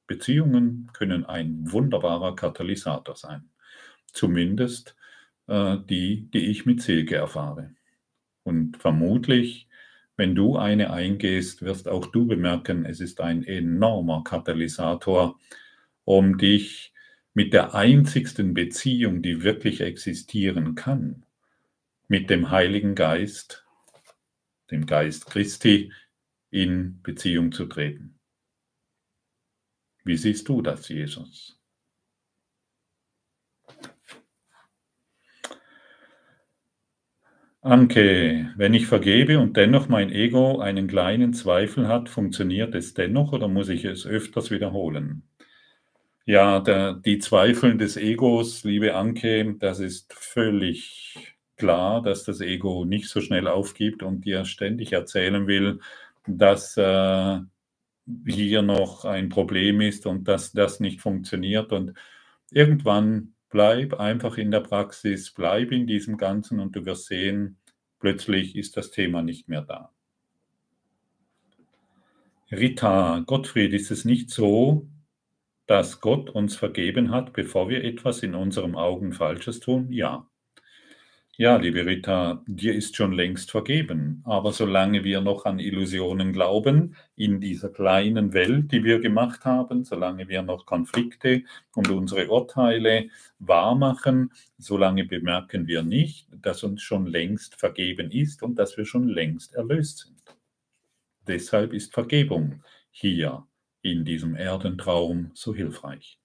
Beziehungen 0.08 0.90
können 0.94 1.26
ein 1.26 1.72
wunderbarer 1.72 2.36
Katalysator 2.36 3.16
sein. 3.16 3.50
Zumindest 4.12 4.96
äh, 5.48 5.78
die, 5.90 6.30
die 6.32 6.48
ich 6.48 6.66
mit 6.66 6.82
Silke 6.82 7.16
erfahre. 7.16 7.72
Und 8.44 8.78
vermutlich 8.78 9.68
wenn 10.18 10.34
du 10.34 10.58
eine 10.58 10.92
eingehst, 10.92 11.62
wirst 11.62 11.88
auch 11.88 12.06
du 12.06 12.26
bemerken, 12.26 12.86
es 12.86 13.02
ist 13.02 13.20
ein 13.20 13.44
enormer 13.44 14.24
Katalysator, 14.24 15.38
um 16.06 16.38
dich 16.38 16.94
mit 17.34 17.52
der 17.52 17.76
einzigsten 17.76 18.54
Beziehung, 18.54 19.22
die 19.22 19.44
wirklich 19.44 19.82
existieren 19.82 20.76
kann, 20.76 21.26
mit 22.08 22.30
dem 22.30 22.50
Heiligen 22.50 22.96
Geist, 22.96 23.66
dem 24.72 24.86
Geist 24.86 25.26
Christi, 25.26 25.92
in 26.50 27.02
Beziehung 27.04 27.52
zu 27.52 27.66
treten. 27.66 28.15
Wie 30.06 30.16
siehst 30.18 30.48
du 30.48 30.62
das, 30.62 30.88
Jesus? 30.88 31.60
Anke, 37.62 38.54
wenn 38.58 38.76
ich 38.76 38.86
vergebe 38.86 39.40
und 39.40 39.58
dennoch 39.58 39.90
mein 39.90 40.12
Ego 40.12 40.60
einen 40.60 40.88
kleinen 40.88 41.34
Zweifel 41.34 41.88
hat, 41.88 42.10
funktioniert 42.10 42.76
es 42.76 42.94
dennoch 42.94 43.34
oder 43.34 43.48
muss 43.48 43.70
ich 43.70 43.86
es 43.86 44.06
öfters 44.06 44.52
wiederholen? 44.52 45.24
Ja, 46.28 46.60
der, 46.60 46.94
die 46.94 47.20
Zweifel 47.20 47.78
des 47.78 47.98
Egos, 47.98 48.64
liebe 48.64 48.96
Anke, 48.96 49.56
das 49.60 49.80
ist 49.80 50.14
völlig 50.14 51.36
klar, 51.58 52.02
dass 52.04 52.24
das 52.24 52.42
Ego 52.42 52.86
nicht 52.86 53.10
so 53.10 53.22
schnell 53.22 53.48
aufgibt 53.48 54.04
und 54.04 54.26
dir 54.26 54.46
ständig 54.46 54.92
erzählen 54.92 55.48
will, 55.48 55.80
dass 56.28 56.78
äh, 56.78 57.40
hier 58.26 58.62
noch 58.62 59.06
ein 59.06 59.30
Problem 59.30 59.82
ist 59.82 60.06
und 60.06 60.28
dass 60.28 60.52
das 60.52 60.80
nicht 60.80 61.02
funktioniert. 61.02 61.72
Und 61.72 61.94
irgendwann 62.52 63.36
Bleib 63.56 63.94
einfach 63.94 64.38
in 64.38 64.52
der 64.52 64.60
Praxis, 64.60 65.32
bleib 65.32 65.72
in 65.72 65.88
diesem 65.88 66.18
Ganzen 66.18 66.60
und 66.60 66.76
du 66.76 66.86
wirst 66.86 67.06
sehen, 67.06 67.58
plötzlich 68.00 68.58
ist 68.58 68.76
das 68.76 68.92
Thema 68.92 69.22
nicht 69.22 69.48
mehr 69.48 69.62
da. 69.62 69.94
Rita, 72.52 73.24
Gottfried, 73.26 73.72
ist 73.72 73.92
es 73.92 74.04
nicht 74.04 74.30
so, 74.30 74.90
dass 75.68 76.02
Gott 76.02 76.30
uns 76.30 76.58
vergeben 76.58 77.12
hat, 77.12 77.32
bevor 77.32 77.70
wir 77.70 77.86
etwas 77.86 78.24
in 78.24 78.36
unseren 78.36 78.76
Augen 78.76 79.14
Falsches 79.14 79.62
tun? 79.62 79.90
Ja. 79.94 80.28
Ja, 81.38 81.58
liebe 81.58 81.86
Rita, 81.86 82.42
dir 82.48 82.74
ist 82.74 82.96
schon 82.96 83.12
längst 83.12 83.52
vergeben. 83.52 84.22
Aber 84.24 84.54
solange 84.54 85.04
wir 85.04 85.20
noch 85.20 85.44
an 85.44 85.60
Illusionen 85.60 86.32
glauben, 86.32 86.96
in 87.18 87.42
dieser 87.42 87.68
kleinen 87.68 88.32
Welt, 88.32 88.72
die 88.72 88.86
wir 88.86 89.02
gemacht 89.02 89.44
haben, 89.44 89.84
solange 89.84 90.30
wir 90.30 90.44
noch 90.44 90.66
Konflikte 90.66 91.44
und 91.76 91.90
unsere 91.90 92.30
Urteile 92.30 93.10
wahrmachen, 93.40 94.32
solange 94.58 95.04
bemerken 95.04 95.68
wir 95.68 95.84
nicht, 95.84 96.30
dass 96.42 96.64
uns 96.64 96.82
schon 96.82 97.06
längst 97.06 97.56
vergeben 97.56 98.12
ist 98.12 98.42
und 98.42 98.56
dass 98.58 98.78
wir 98.78 98.86
schon 98.86 99.10
längst 99.10 99.56
erlöst 99.56 99.98
sind. 100.06 100.38
Deshalb 101.28 101.74
ist 101.74 101.94
Vergebung 101.94 102.64
hier 102.92 103.46
in 103.82 104.06
diesem 104.06 104.36
Erdentraum 104.36 105.32
so 105.34 105.54
hilfreich. 105.54 106.18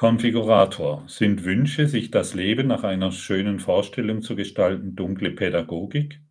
Konfigurator. 0.00 1.04
Sind 1.08 1.44
Wünsche, 1.44 1.86
sich 1.86 2.10
das 2.10 2.32
Leben 2.32 2.68
nach 2.68 2.84
einer 2.84 3.12
schönen 3.12 3.58
Vorstellung 3.60 4.22
zu 4.22 4.34
gestalten, 4.34 4.96
dunkle 4.96 5.30
Pädagogik? 5.30 6.22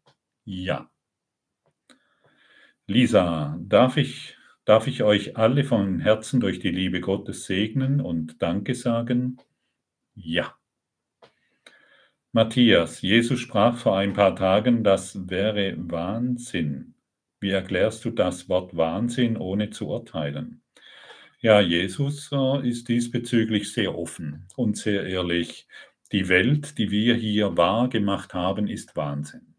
Ja. 0.44 0.90
Lisa, 2.88 3.60
darf 3.62 3.98
ich, 3.98 4.36
darf 4.66 4.88
ich 4.88 5.04
euch 5.04 5.38
alle 5.38 5.64
von 5.64 6.00
Herzen 6.00 6.40
durch 6.40 6.58
die 6.58 6.72
Liebe 6.72 7.00
Gottes 7.00 7.46
segnen 7.46 8.02
und 8.02 8.42
Danke 8.42 8.74
sagen? 8.74 9.38
Ja. 10.16 10.56
Matthias, 12.32 13.04
Jesus 13.04 13.40
sprach 13.40 13.78
vor 13.78 13.96
ein 14.00 14.14
paar 14.14 14.36
Tagen, 14.36 14.84
das 14.84 15.30
wäre 15.30 15.76
Wahnsinn. 15.78 16.96
Wie 17.40 17.52
erklärst 17.52 18.04
du 18.04 18.10
das 18.10 18.50
Wort 18.50 18.76
Wahnsinn, 18.76 19.38
ohne 19.38 19.70
zu 19.70 19.90
urteilen? 19.90 20.64
Ja, 21.42 21.62
Jesus 21.62 22.30
äh, 22.34 22.68
ist 22.68 22.90
diesbezüglich 22.90 23.72
sehr 23.72 23.98
offen 23.98 24.46
und 24.58 24.76
sehr 24.76 25.06
ehrlich. 25.06 25.70
Die 26.12 26.28
Welt, 26.28 26.78
die 26.78 26.92
wir 26.92 27.16
hier 27.16 27.56
wahr 27.56 27.88
gemacht 27.88 28.34
haben, 28.34 28.68
ist 28.68 28.98
Wahnsinn. 28.98 29.56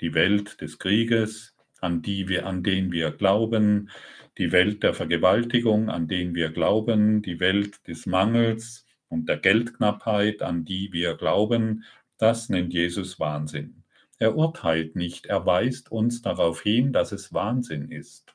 Die 0.00 0.12
Welt 0.12 0.60
des 0.60 0.80
Krieges, 0.80 1.54
an, 1.80 2.02
die 2.02 2.26
wir, 2.26 2.46
an 2.46 2.64
den 2.64 2.90
wir 2.90 3.12
glauben, 3.12 3.90
die 4.38 4.50
Welt 4.50 4.82
der 4.82 4.92
Vergewaltigung, 4.92 5.88
an 5.88 6.08
den 6.08 6.34
wir 6.34 6.50
glauben, 6.50 7.22
die 7.22 7.38
Welt 7.38 7.86
des 7.86 8.06
Mangels 8.06 8.86
und 9.06 9.28
der 9.28 9.36
Geldknappheit, 9.36 10.42
an 10.42 10.64
die 10.64 10.92
wir 10.92 11.14
glauben, 11.14 11.84
das 12.18 12.48
nennt 12.48 12.72
Jesus 12.72 13.20
Wahnsinn. 13.20 13.84
Er 14.18 14.34
urteilt 14.34 14.96
nicht, 14.96 15.26
er 15.26 15.46
weist 15.46 15.92
uns 15.92 16.22
darauf 16.22 16.60
hin, 16.62 16.92
dass 16.92 17.12
es 17.12 17.32
Wahnsinn 17.32 17.92
ist. 17.92 18.34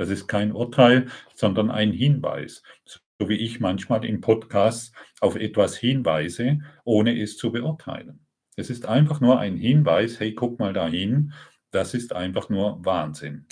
Das 0.00 0.08
ist 0.08 0.28
kein 0.28 0.52
Urteil, 0.52 1.08
sondern 1.34 1.70
ein 1.70 1.92
Hinweis. 1.92 2.62
So 2.86 3.28
wie 3.28 3.34
ich 3.34 3.60
manchmal 3.60 4.02
im 4.06 4.22
Podcast 4.22 4.94
auf 5.20 5.36
etwas 5.36 5.76
hinweise, 5.76 6.60
ohne 6.84 7.20
es 7.20 7.36
zu 7.36 7.52
beurteilen. 7.52 8.26
Es 8.56 8.70
ist 8.70 8.86
einfach 8.86 9.20
nur 9.20 9.38
ein 9.38 9.58
Hinweis, 9.58 10.18
hey, 10.18 10.34
guck 10.34 10.58
mal 10.58 10.72
dahin, 10.72 11.34
das 11.70 11.92
ist 11.92 12.14
einfach 12.14 12.48
nur 12.48 12.82
Wahnsinn. 12.82 13.44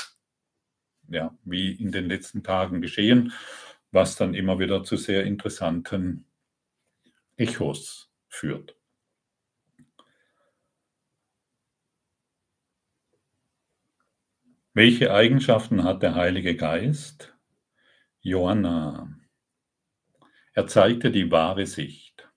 Ja, 1.08 1.36
wie 1.44 1.72
in 1.72 1.92
den 1.92 2.06
letzten 2.08 2.42
Tagen 2.42 2.80
geschehen, 2.80 3.34
was 3.90 4.16
dann 4.16 4.32
immer 4.32 4.58
wieder 4.58 4.82
zu 4.84 4.96
sehr 4.96 5.24
interessanten 5.24 6.24
Echos 7.36 8.10
führt. 8.30 8.77
Welche 14.78 15.12
Eigenschaften 15.12 15.82
hat 15.82 16.04
der 16.04 16.14
Heilige 16.14 16.54
Geist? 16.54 17.36
Johanna. 18.20 19.12
Er 20.52 20.68
zeigte 20.68 21.10
die 21.10 21.32
wahre 21.32 21.66
Sicht. 21.66 22.30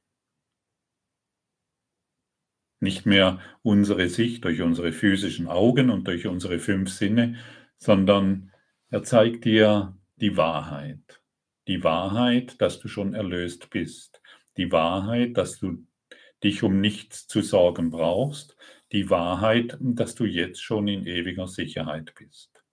Nicht 2.80 3.06
mehr 3.06 3.40
unsere 3.62 4.10
Sicht 4.10 4.44
durch 4.44 4.64
unsere 4.64 4.92
physischen 4.92 5.48
Augen 5.50 5.92
und 5.92 6.08
durch 6.08 6.26
unsere 6.26 6.58
fünf 6.58 6.90
Sinne, 6.90 7.38
sondern 7.78 8.52
er 8.90 9.04
zeigt 9.04 9.46
dir 9.46 9.96
die 10.16 10.36
Wahrheit. 10.36 11.22
Die 11.68 11.84
Wahrheit, 11.84 12.60
dass 12.60 12.80
du 12.80 12.88
schon 12.88 13.14
erlöst 13.14 13.70
bist. 13.70 14.20
Die 14.58 14.72
Wahrheit, 14.72 15.38
dass 15.38 15.60
du 15.60 15.86
dich 16.44 16.64
um 16.64 16.82
nichts 16.82 17.28
zu 17.28 17.44
sorgen 17.44 17.92
brauchst 17.92 18.58
die 18.92 19.10
Wahrheit, 19.10 19.78
dass 19.80 20.16
du 20.16 20.26
jetzt 20.26 20.62
schon 20.62 20.88
in 20.88 21.06
ewiger 21.06 21.48
Sicherheit 21.48 22.14
bist. 22.16 22.64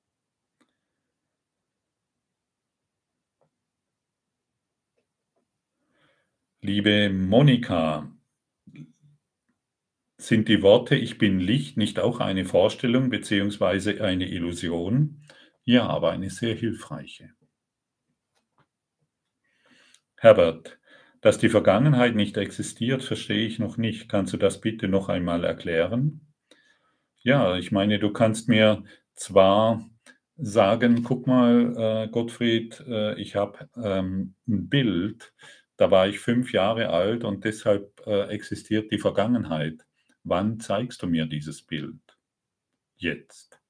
Liebe 6.61 7.09
Monika, 7.11 8.13
sind 10.21 10.49
die 10.49 10.63
Worte 10.63 10.97
Ich 10.97 11.17
bin 11.17 11.39
Licht 11.39 11.77
nicht 11.77 12.01
auch 12.01 12.19
eine 12.19 12.45
Vorstellung 12.45 13.09
bzw. 13.11 14.01
eine 14.01 14.29
Illusion? 14.29 15.23
Ja, 15.65 15.87
aber 15.87 16.11
eine 16.11 16.31
sehr 16.31 16.57
hilfreiche. 16.57 17.33
Herbert, 20.17 20.78
dass 21.21 21.39
die 21.39 21.49
Vergangenheit 21.49 22.15
nicht 22.15 22.37
existiert, 22.37 23.03
verstehe 23.03 23.47
ich 23.47 23.59
noch 23.59 23.77
nicht. 23.77 24.09
Kannst 24.09 24.33
du 24.33 24.37
das 24.37 24.61
bitte 24.61 24.89
noch 24.89 25.09
einmal 25.09 25.45
erklären? 25.45 26.21
Ja, 27.23 27.57
ich 27.57 27.73
meine, 27.73 27.99
du 27.99 28.13
kannst 28.13 28.49
mir 28.49 28.85
zwar 29.15 29.85
sagen, 30.37 31.03
guck 31.03 31.27
mal, 31.27 31.75
äh, 31.77 32.09
Gottfried, 32.09 32.81
äh, 32.87 33.21
ich 33.21 33.35
habe 33.35 33.69
ähm, 33.77 34.35
ein 34.47 34.69
Bild, 34.69 35.35
da 35.77 35.91
war 35.91 36.09
ich 36.09 36.21
fünf 36.21 36.53
Jahre 36.53 36.91
alt 36.91 37.25
und 37.25 37.45
deshalb 37.45 38.01
äh, 38.07 38.29
existiert 38.29 38.91
die 38.93 38.99
Vergangenheit. 38.99 39.85
Wann 40.23 40.61
zeigst 40.61 41.03
du 41.03 41.07
mir 41.07 41.27
dieses 41.27 41.63
Bild? 41.63 42.01
Jetzt. 42.97 43.61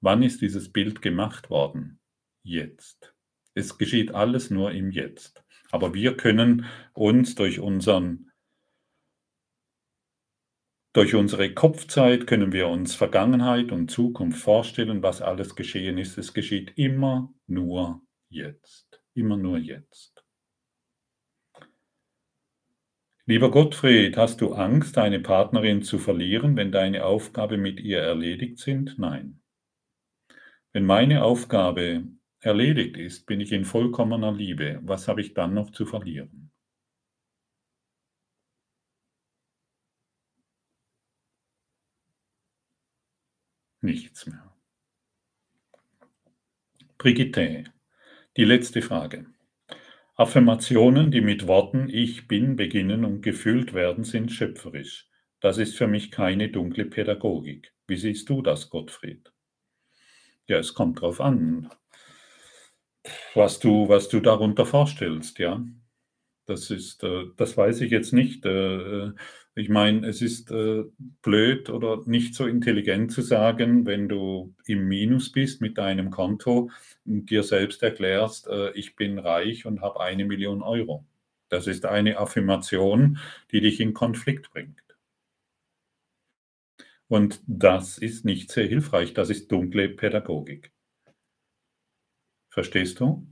Wann 0.00 0.22
ist 0.22 0.40
dieses 0.40 0.72
Bild 0.72 1.02
gemacht 1.02 1.50
worden? 1.50 1.98
Jetzt. 2.42 3.14
Es 3.54 3.78
geschieht 3.78 4.14
alles 4.14 4.50
nur 4.50 4.72
im 4.72 4.90
Jetzt. 4.90 5.45
Aber 5.70 5.94
wir 5.94 6.16
können 6.16 6.66
uns 6.92 7.34
durch 7.34 7.60
unseren 7.60 8.30
durch 10.92 11.14
unsere 11.14 11.52
Kopfzeit 11.52 12.26
können 12.26 12.52
wir 12.52 12.68
uns 12.68 12.94
Vergangenheit 12.94 13.70
und 13.70 13.90
Zukunft 13.90 14.40
vorstellen, 14.40 15.02
was 15.02 15.20
alles 15.20 15.54
geschehen 15.54 15.98
ist. 15.98 16.16
Es 16.16 16.32
geschieht 16.32 16.72
immer 16.76 17.34
nur 17.46 18.00
jetzt. 18.30 19.02
Immer 19.12 19.36
nur 19.36 19.58
jetzt. 19.58 20.24
Lieber 23.26 23.50
Gottfried, 23.50 24.16
hast 24.16 24.40
du 24.40 24.54
Angst, 24.54 24.96
deine 24.96 25.20
Partnerin 25.20 25.82
zu 25.82 25.98
verlieren, 25.98 26.56
wenn 26.56 26.72
deine 26.72 27.04
Aufgabe 27.04 27.58
mit 27.58 27.80
ihr 27.80 27.98
erledigt 27.98 28.58
sind? 28.58 28.98
Nein. 28.98 29.42
Wenn 30.72 30.86
meine 30.86 31.24
Aufgabe 31.24 32.04
erledigt 32.46 32.96
ist, 32.96 33.26
bin 33.26 33.40
ich 33.40 33.52
in 33.52 33.64
vollkommener 33.64 34.32
Liebe. 34.32 34.80
Was 34.82 35.08
habe 35.08 35.20
ich 35.20 35.34
dann 35.34 35.52
noch 35.52 35.70
zu 35.72 35.84
verlieren? 35.84 36.50
Nichts 43.82 44.26
mehr. 44.26 44.54
Brigitte, 46.98 47.64
die 48.36 48.44
letzte 48.44 48.80
Frage. 48.80 49.26
Affirmationen, 50.14 51.10
die 51.10 51.20
mit 51.20 51.46
Worten 51.46 51.90
Ich 51.90 52.26
bin 52.26 52.56
beginnen 52.56 53.04
und 53.04 53.20
gefüllt 53.20 53.74
werden, 53.74 54.02
sind 54.02 54.32
schöpferisch. 54.32 55.08
Das 55.40 55.58
ist 55.58 55.76
für 55.76 55.86
mich 55.86 56.10
keine 56.10 56.48
dunkle 56.48 56.86
Pädagogik. 56.86 57.74
Wie 57.86 57.96
siehst 57.96 58.28
du 58.30 58.40
das, 58.40 58.70
Gottfried? 58.70 59.30
Ja, 60.48 60.58
es 60.58 60.74
kommt 60.74 60.98
darauf 60.98 61.20
an, 61.20 61.70
was 63.34 63.58
du, 63.60 63.88
was 63.88 64.08
du 64.08 64.20
darunter 64.20 64.66
vorstellst, 64.66 65.38
ja. 65.38 65.64
Das 66.46 66.70
ist, 66.70 67.02
äh, 67.02 67.24
das 67.36 67.56
weiß 67.56 67.80
ich 67.80 67.90
jetzt 67.90 68.12
nicht. 68.12 68.46
Äh, 68.46 69.12
ich 69.56 69.68
meine, 69.68 70.06
es 70.06 70.22
ist 70.22 70.50
äh, 70.50 70.84
blöd 71.22 71.70
oder 71.70 72.02
nicht 72.06 72.34
so 72.34 72.46
intelligent 72.46 73.10
zu 73.10 73.22
sagen, 73.22 73.86
wenn 73.86 74.08
du 74.08 74.54
im 74.66 74.86
Minus 74.86 75.32
bist 75.32 75.60
mit 75.62 75.78
deinem 75.78 76.10
Konto 76.10 76.70
und 77.06 77.30
dir 77.30 77.42
selbst 77.42 77.82
erklärst, 77.82 78.48
äh, 78.48 78.70
ich 78.72 78.96
bin 78.96 79.18
reich 79.18 79.66
und 79.66 79.80
habe 79.80 80.00
eine 80.00 80.24
Million 80.26 80.62
Euro. 80.62 81.06
Das 81.48 81.66
ist 81.66 81.86
eine 81.86 82.18
Affirmation, 82.18 83.18
die 83.50 83.60
dich 83.60 83.80
in 83.80 83.94
Konflikt 83.94 84.50
bringt. 84.50 84.82
Und 87.08 87.40
das 87.46 87.98
ist 87.98 88.24
nicht 88.24 88.50
sehr 88.50 88.66
hilfreich. 88.66 89.14
Das 89.14 89.30
ist 89.30 89.50
dunkle 89.50 89.88
Pädagogik. 89.88 90.72
Verstehst 92.56 92.98
du? 93.00 93.26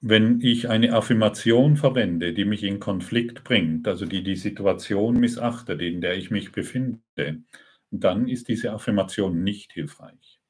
Wenn 0.00 0.40
ich 0.40 0.70
eine 0.70 0.94
Affirmation 0.94 1.76
verwende, 1.76 2.32
die 2.32 2.46
mich 2.46 2.62
in 2.62 2.80
Konflikt 2.80 3.44
bringt, 3.44 3.86
also 3.86 4.06
die 4.06 4.22
die 4.22 4.36
Situation 4.36 5.20
missachtet, 5.20 5.82
in 5.82 6.00
der 6.00 6.16
ich 6.16 6.30
mich 6.30 6.50
befinde, 6.52 7.44
dann 7.90 8.26
ist 8.26 8.48
diese 8.48 8.72
Affirmation 8.72 9.44
nicht 9.44 9.74
hilfreich. 9.74 10.40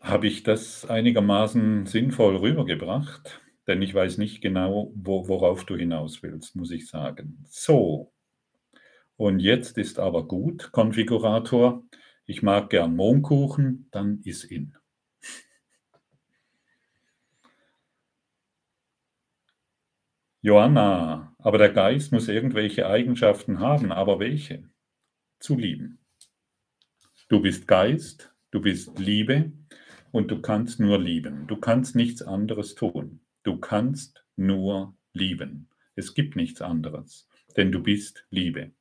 Habe 0.00 0.26
ich 0.26 0.42
das 0.42 0.84
einigermaßen 0.84 1.86
sinnvoll 1.86 2.36
rübergebracht? 2.36 3.40
Denn 3.66 3.80
ich 3.80 3.94
weiß 3.94 4.18
nicht 4.18 4.42
genau, 4.42 4.92
wo, 4.94 5.28
worauf 5.28 5.64
du 5.64 5.76
hinaus 5.76 6.22
willst, 6.22 6.56
muss 6.56 6.70
ich 6.72 6.88
sagen. 6.88 7.42
So, 7.48 8.11
und 9.22 9.38
jetzt 9.38 9.78
ist 9.78 10.00
aber 10.00 10.26
gut, 10.26 10.72
Konfigurator 10.72 11.84
ich 12.26 12.42
mag 12.42 12.70
gern 12.70 12.96
Mohnkuchen, 12.96 13.86
dann 13.92 14.20
ist 14.24 14.42
in. 14.42 14.76
Johanna, 20.40 21.36
aber 21.38 21.58
der 21.58 21.70
Geist 21.70 22.10
muss 22.10 22.26
irgendwelche 22.26 22.88
Eigenschaften 22.88 23.60
haben, 23.60 23.92
aber 23.92 24.18
welche? 24.18 24.68
Zu 25.38 25.56
lieben. 25.56 26.00
Du 27.28 27.40
bist 27.40 27.68
Geist, 27.68 28.34
du 28.50 28.60
bist 28.60 28.98
Liebe 28.98 29.52
und 30.10 30.32
du 30.32 30.40
kannst 30.40 30.80
nur 30.80 30.98
lieben. 30.98 31.46
Du 31.46 31.58
kannst 31.58 31.94
nichts 31.94 32.22
anderes 32.22 32.74
tun. 32.74 33.20
Du 33.44 33.58
kannst 33.58 34.24
nur 34.34 34.96
lieben. 35.12 35.68
Es 35.94 36.14
gibt 36.14 36.34
nichts 36.34 36.60
anderes, 36.60 37.28
denn 37.56 37.70
du 37.70 37.80
bist 37.80 38.26
Liebe. 38.30 38.72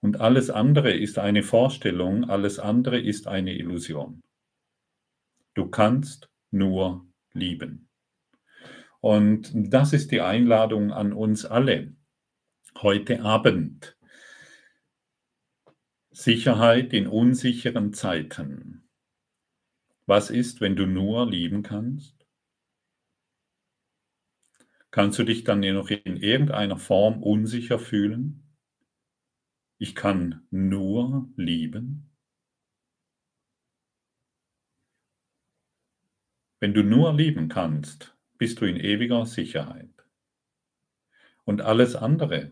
Und 0.00 0.20
alles 0.20 0.50
andere 0.50 0.92
ist 0.92 1.18
eine 1.18 1.42
Vorstellung, 1.42 2.28
alles 2.30 2.58
andere 2.58 2.98
ist 2.98 3.26
eine 3.26 3.54
Illusion. 3.54 4.22
Du 5.54 5.68
kannst 5.68 6.30
nur 6.50 7.06
lieben. 7.32 7.88
Und 9.00 9.50
das 9.54 9.92
ist 9.92 10.10
die 10.10 10.20
Einladung 10.20 10.92
an 10.92 11.12
uns 11.12 11.44
alle. 11.44 11.94
Heute 12.78 13.22
Abend. 13.22 13.96
Sicherheit 16.10 16.92
in 16.92 17.06
unsicheren 17.06 17.92
Zeiten. 17.92 18.88
Was 20.06 20.30
ist, 20.30 20.60
wenn 20.60 20.76
du 20.76 20.86
nur 20.86 21.28
lieben 21.30 21.62
kannst? 21.62 22.26
Kannst 24.90 25.18
du 25.18 25.24
dich 25.24 25.44
dann 25.44 25.60
noch 25.60 25.88
in 25.88 26.16
irgendeiner 26.16 26.76
Form 26.76 27.22
unsicher 27.22 27.78
fühlen? 27.78 28.49
Ich 29.82 29.94
kann 29.94 30.46
nur 30.50 31.30
lieben. 31.36 32.10
Wenn 36.60 36.74
du 36.74 36.82
nur 36.84 37.14
lieben 37.14 37.48
kannst, 37.48 38.14
bist 38.36 38.60
du 38.60 38.66
in 38.66 38.76
ewiger 38.76 39.24
Sicherheit. 39.24 39.88
Und 41.44 41.62
alles 41.62 41.96
andere, 41.96 42.50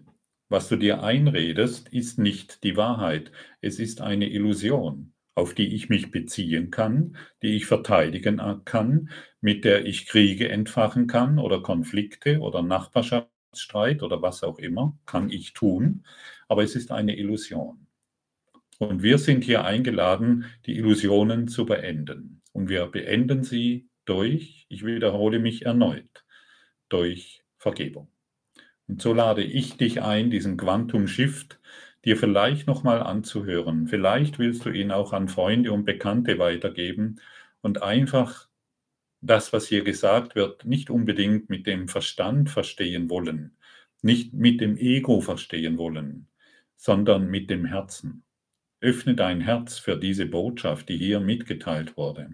was 0.48 0.70
du 0.70 0.76
dir 0.76 1.02
einredest, 1.02 1.90
ist 1.90 2.18
nicht 2.18 2.64
die 2.64 2.78
Wahrheit. 2.78 3.30
Es 3.60 3.78
ist 3.78 4.00
eine 4.00 4.30
Illusion, 4.30 5.12
auf 5.34 5.52
die 5.52 5.74
ich 5.74 5.90
mich 5.90 6.10
beziehen 6.10 6.70
kann, 6.70 7.18
die 7.42 7.56
ich 7.56 7.66
verteidigen 7.66 8.40
kann, 8.64 9.10
mit 9.42 9.66
der 9.66 9.84
ich 9.84 10.06
Kriege 10.06 10.48
entfachen 10.48 11.06
kann 11.06 11.38
oder 11.38 11.60
Konflikte 11.60 12.38
oder 12.40 12.62
Nachbarschaftsstreit 12.62 14.02
oder 14.02 14.22
was 14.22 14.42
auch 14.42 14.58
immer, 14.58 14.98
kann 15.04 15.28
ich 15.28 15.52
tun 15.52 16.04
aber 16.48 16.62
es 16.62 16.74
ist 16.74 16.90
eine 16.90 17.16
Illusion. 17.16 17.86
Und 18.78 19.02
wir 19.02 19.18
sind 19.18 19.44
hier 19.44 19.64
eingeladen, 19.64 20.46
die 20.66 20.76
Illusionen 20.76 21.48
zu 21.48 21.66
beenden. 21.66 22.42
Und 22.52 22.68
wir 22.68 22.86
beenden 22.86 23.42
sie 23.44 23.88
durch, 24.04 24.66
ich 24.68 24.84
wiederhole 24.84 25.38
mich 25.38 25.66
erneut, 25.66 26.24
durch 26.88 27.44
Vergebung. 27.58 28.08
Und 28.86 29.02
so 29.02 29.12
lade 29.12 29.42
ich 29.42 29.76
dich 29.76 30.02
ein, 30.02 30.30
diesen 30.30 30.56
Quantum 30.56 31.08
Shift 31.08 31.60
dir 32.04 32.16
vielleicht 32.16 32.66
nochmal 32.66 33.02
anzuhören. 33.02 33.86
Vielleicht 33.86 34.38
willst 34.38 34.64
du 34.64 34.70
ihn 34.70 34.90
auch 34.90 35.12
an 35.12 35.28
Freunde 35.28 35.72
und 35.72 35.84
Bekannte 35.84 36.38
weitergeben 36.38 37.20
und 37.60 37.82
einfach 37.82 38.48
das, 39.20 39.52
was 39.52 39.66
hier 39.66 39.82
gesagt 39.82 40.36
wird, 40.36 40.64
nicht 40.64 40.90
unbedingt 40.90 41.50
mit 41.50 41.66
dem 41.66 41.88
Verstand 41.88 42.50
verstehen 42.50 43.10
wollen, 43.10 43.56
nicht 44.00 44.32
mit 44.32 44.60
dem 44.60 44.76
Ego 44.76 45.20
verstehen 45.20 45.76
wollen, 45.76 46.28
sondern 46.78 47.28
mit 47.28 47.50
dem 47.50 47.66
Herzen. 47.66 48.24
Öffne 48.80 49.14
dein 49.14 49.40
Herz 49.42 49.78
für 49.78 49.96
diese 49.96 50.24
Botschaft, 50.24 50.88
die 50.88 50.96
hier 50.96 51.20
mitgeteilt 51.20 51.96
wurde. 51.96 52.30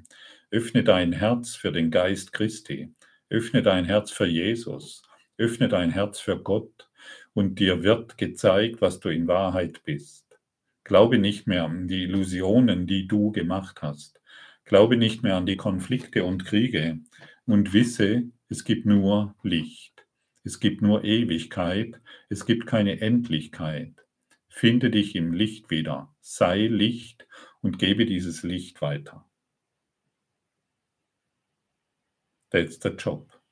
Öffne 0.50 0.84
dein 0.84 1.12
Herz 1.12 1.56
für 1.56 1.72
den 1.72 1.90
Geist 1.90 2.32
Christi. 2.32 2.94
Öffne 3.30 3.62
dein 3.62 3.86
Herz 3.86 4.12
für 4.12 4.26
Jesus. 4.26 5.02
Öffne 5.38 5.68
dein 5.68 5.90
Herz 5.90 6.20
für 6.20 6.40
Gott 6.40 6.88
und 7.32 7.58
dir 7.58 7.82
wird 7.82 8.18
gezeigt, 8.18 8.80
was 8.80 9.00
du 9.00 9.08
in 9.08 9.26
Wahrheit 9.26 9.82
bist. 9.84 10.38
Glaube 10.84 11.18
nicht 11.18 11.46
mehr 11.46 11.64
an 11.64 11.88
die 11.88 12.04
Illusionen, 12.04 12.86
die 12.86 13.08
du 13.08 13.32
gemacht 13.32 13.80
hast. 13.80 14.20
Glaube 14.64 14.98
nicht 14.98 15.22
mehr 15.22 15.36
an 15.36 15.46
die 15.46 15.56
Konflikte 15.56 16.24
und 16.24 16.44
Kriege 16.44 17.00
und 17.46 17.72
wisse, 17.72 18.24
es 18.50 18.64
gibt 18.64 18.84
nur 18.84 19.34
Licht. 19.42 20.06
Es 20.44 20.60
gibt 20.60 20.82
nur 20.82 21.04
Ewigkeit. 21.04 22.00
Es 22.28 22.44
gibt 22.44 22.66
keine 22.66 23.00
Endlichkeit. 23.00 23.93
Finde 24.56 24.88
dich 24.88 25.16
im 25.16 25.32
Licht 25.32 25.68
wieder. 25.68 26.14
Sei 26.20 26.68
Licht 26.68 27.26
und 27.60 27.80
gebe 27.80 28.06
dieses 28.06 28.44
Licht 28.44 28.80
weiter. 28.80 29.28
That's 32.50 32.78
the 32.80 32.90
job. 32.90 33.42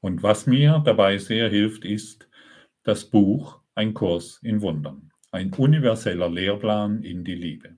Und 0.00 0.22
was 0.22 0.46
mir 0.46 0.82
dabei 0.86 1.18
sehr 1.18 1.50
hilft, 1.50 1.84
ist 1.84 2.30
das 2.82 3.10
Buch 3.10 3.60
Ein 3.74 3.92
Kurs 3.92 4.40
in 4.42 4.62
Wundern. 4.62 5.12
Ein 5.32 5.52
universeller 5.52 6.30
Lehrplan 6.30 7.02
in 7.02 7.24
die 7.24 7.34
Liebe. 7.34 7.76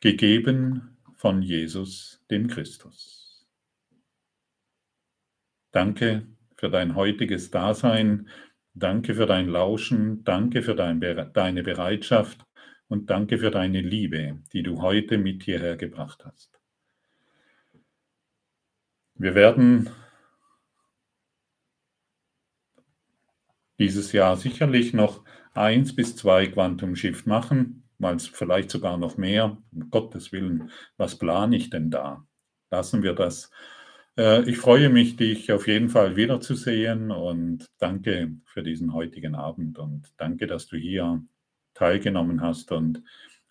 Gegeben 0.00 0.98
von 1.14 1.40
Jesus, 1.40 2.20
dem 2.32 2.48
Christus. 2.48 3.48
Danke 5.70 6.26
für 6.56 6.68
dein 6.68 6.96
heutiges 6.96 7.52
Dasein. 7.52 8.28
Danke 8.74 9.14
für 9.14 9.26
dein 9.26 9.48
Lauschen. 9.48 10.24
Danke 10.24 10.62
für 10.62 10.74
dein, 10.74 11.00
deine 11.32 11.62
Bereitschaft. 11.62 12.44
Und 12.88 13.08
danke 13.10 13.38
für 13.38 13.50
deine 13.50 13.80
Liebe, 13.80 14.40
die 14.52 14.62
du 14.62 14.82
heute 14.82 15.16
mit 15.16 15.44
hierher 15.44 15.76
gebracht 15.76 16.24
hast. 16.24 16.60
Wir 19.14 19.34
werden 19.34 19.90
dieses 23.78 24.12
Jahr 24.12 24.36
sicherlich 24.36 24.92
noch 24.92 25.24
eins 25.54 25.94
bis 25.94 26.16
zwei 26.16 26.46
Quantum 26.46 26.96
Shift 26.96 27.26
machen, 27.26 27.84
mal 27.98 28.18
vielleicht 28.18 28.70
sogar 28.70 28.96
noch 28.96 29.16
mehr. 29.16 29.58
Um 29.72 29.90
Gottes 29.90 30.32
Willen, 30.32 30.70
was 30.96 31.18
plane 31.18 31.56
ich 31.56 31.70
denn 31.70 31.90
da? 31.90 32.26
Lassen 32.70 33.02
wir 33.02 33.14
das. 33.14 33.50
Äh, 34.18 34.48
ich 34.48 34.58
freue 34.58 34.88
mich, 34.88 35.16
dich 35.16 35.52
auf 35.52 35.66
jeden 35.66 35.88
Fall 35.88 36.16
wiederzusehen 36.16 37.10
und 37.10 37.66
danke 37.78 38.32
für 38.44 38.62
diesen 38.62 38.92
heutigen 38.92 39.34
Abend 39.34 39.78
und 39.78 40.12
danke, 40.16 40.46
dass 40.46 40.66
du 40.66 40.76
hier 40.76 41.22
teilgenommen 41.74 42.40
hast 42.42 42.72
und 42.72 43.02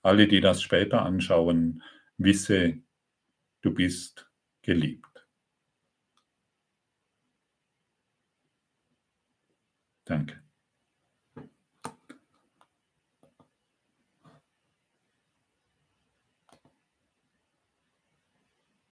alle, 0.02 0.28
die 0.28 0.42
das 0.42 0.62
später 0.62 1.04
anschauen, 1.04 1.84
wisse, 2.18 2.78
du 3.62 3.74
bist 3.74 4.30
geliebt. 4.64 5.28
Danke. 10.08 10.42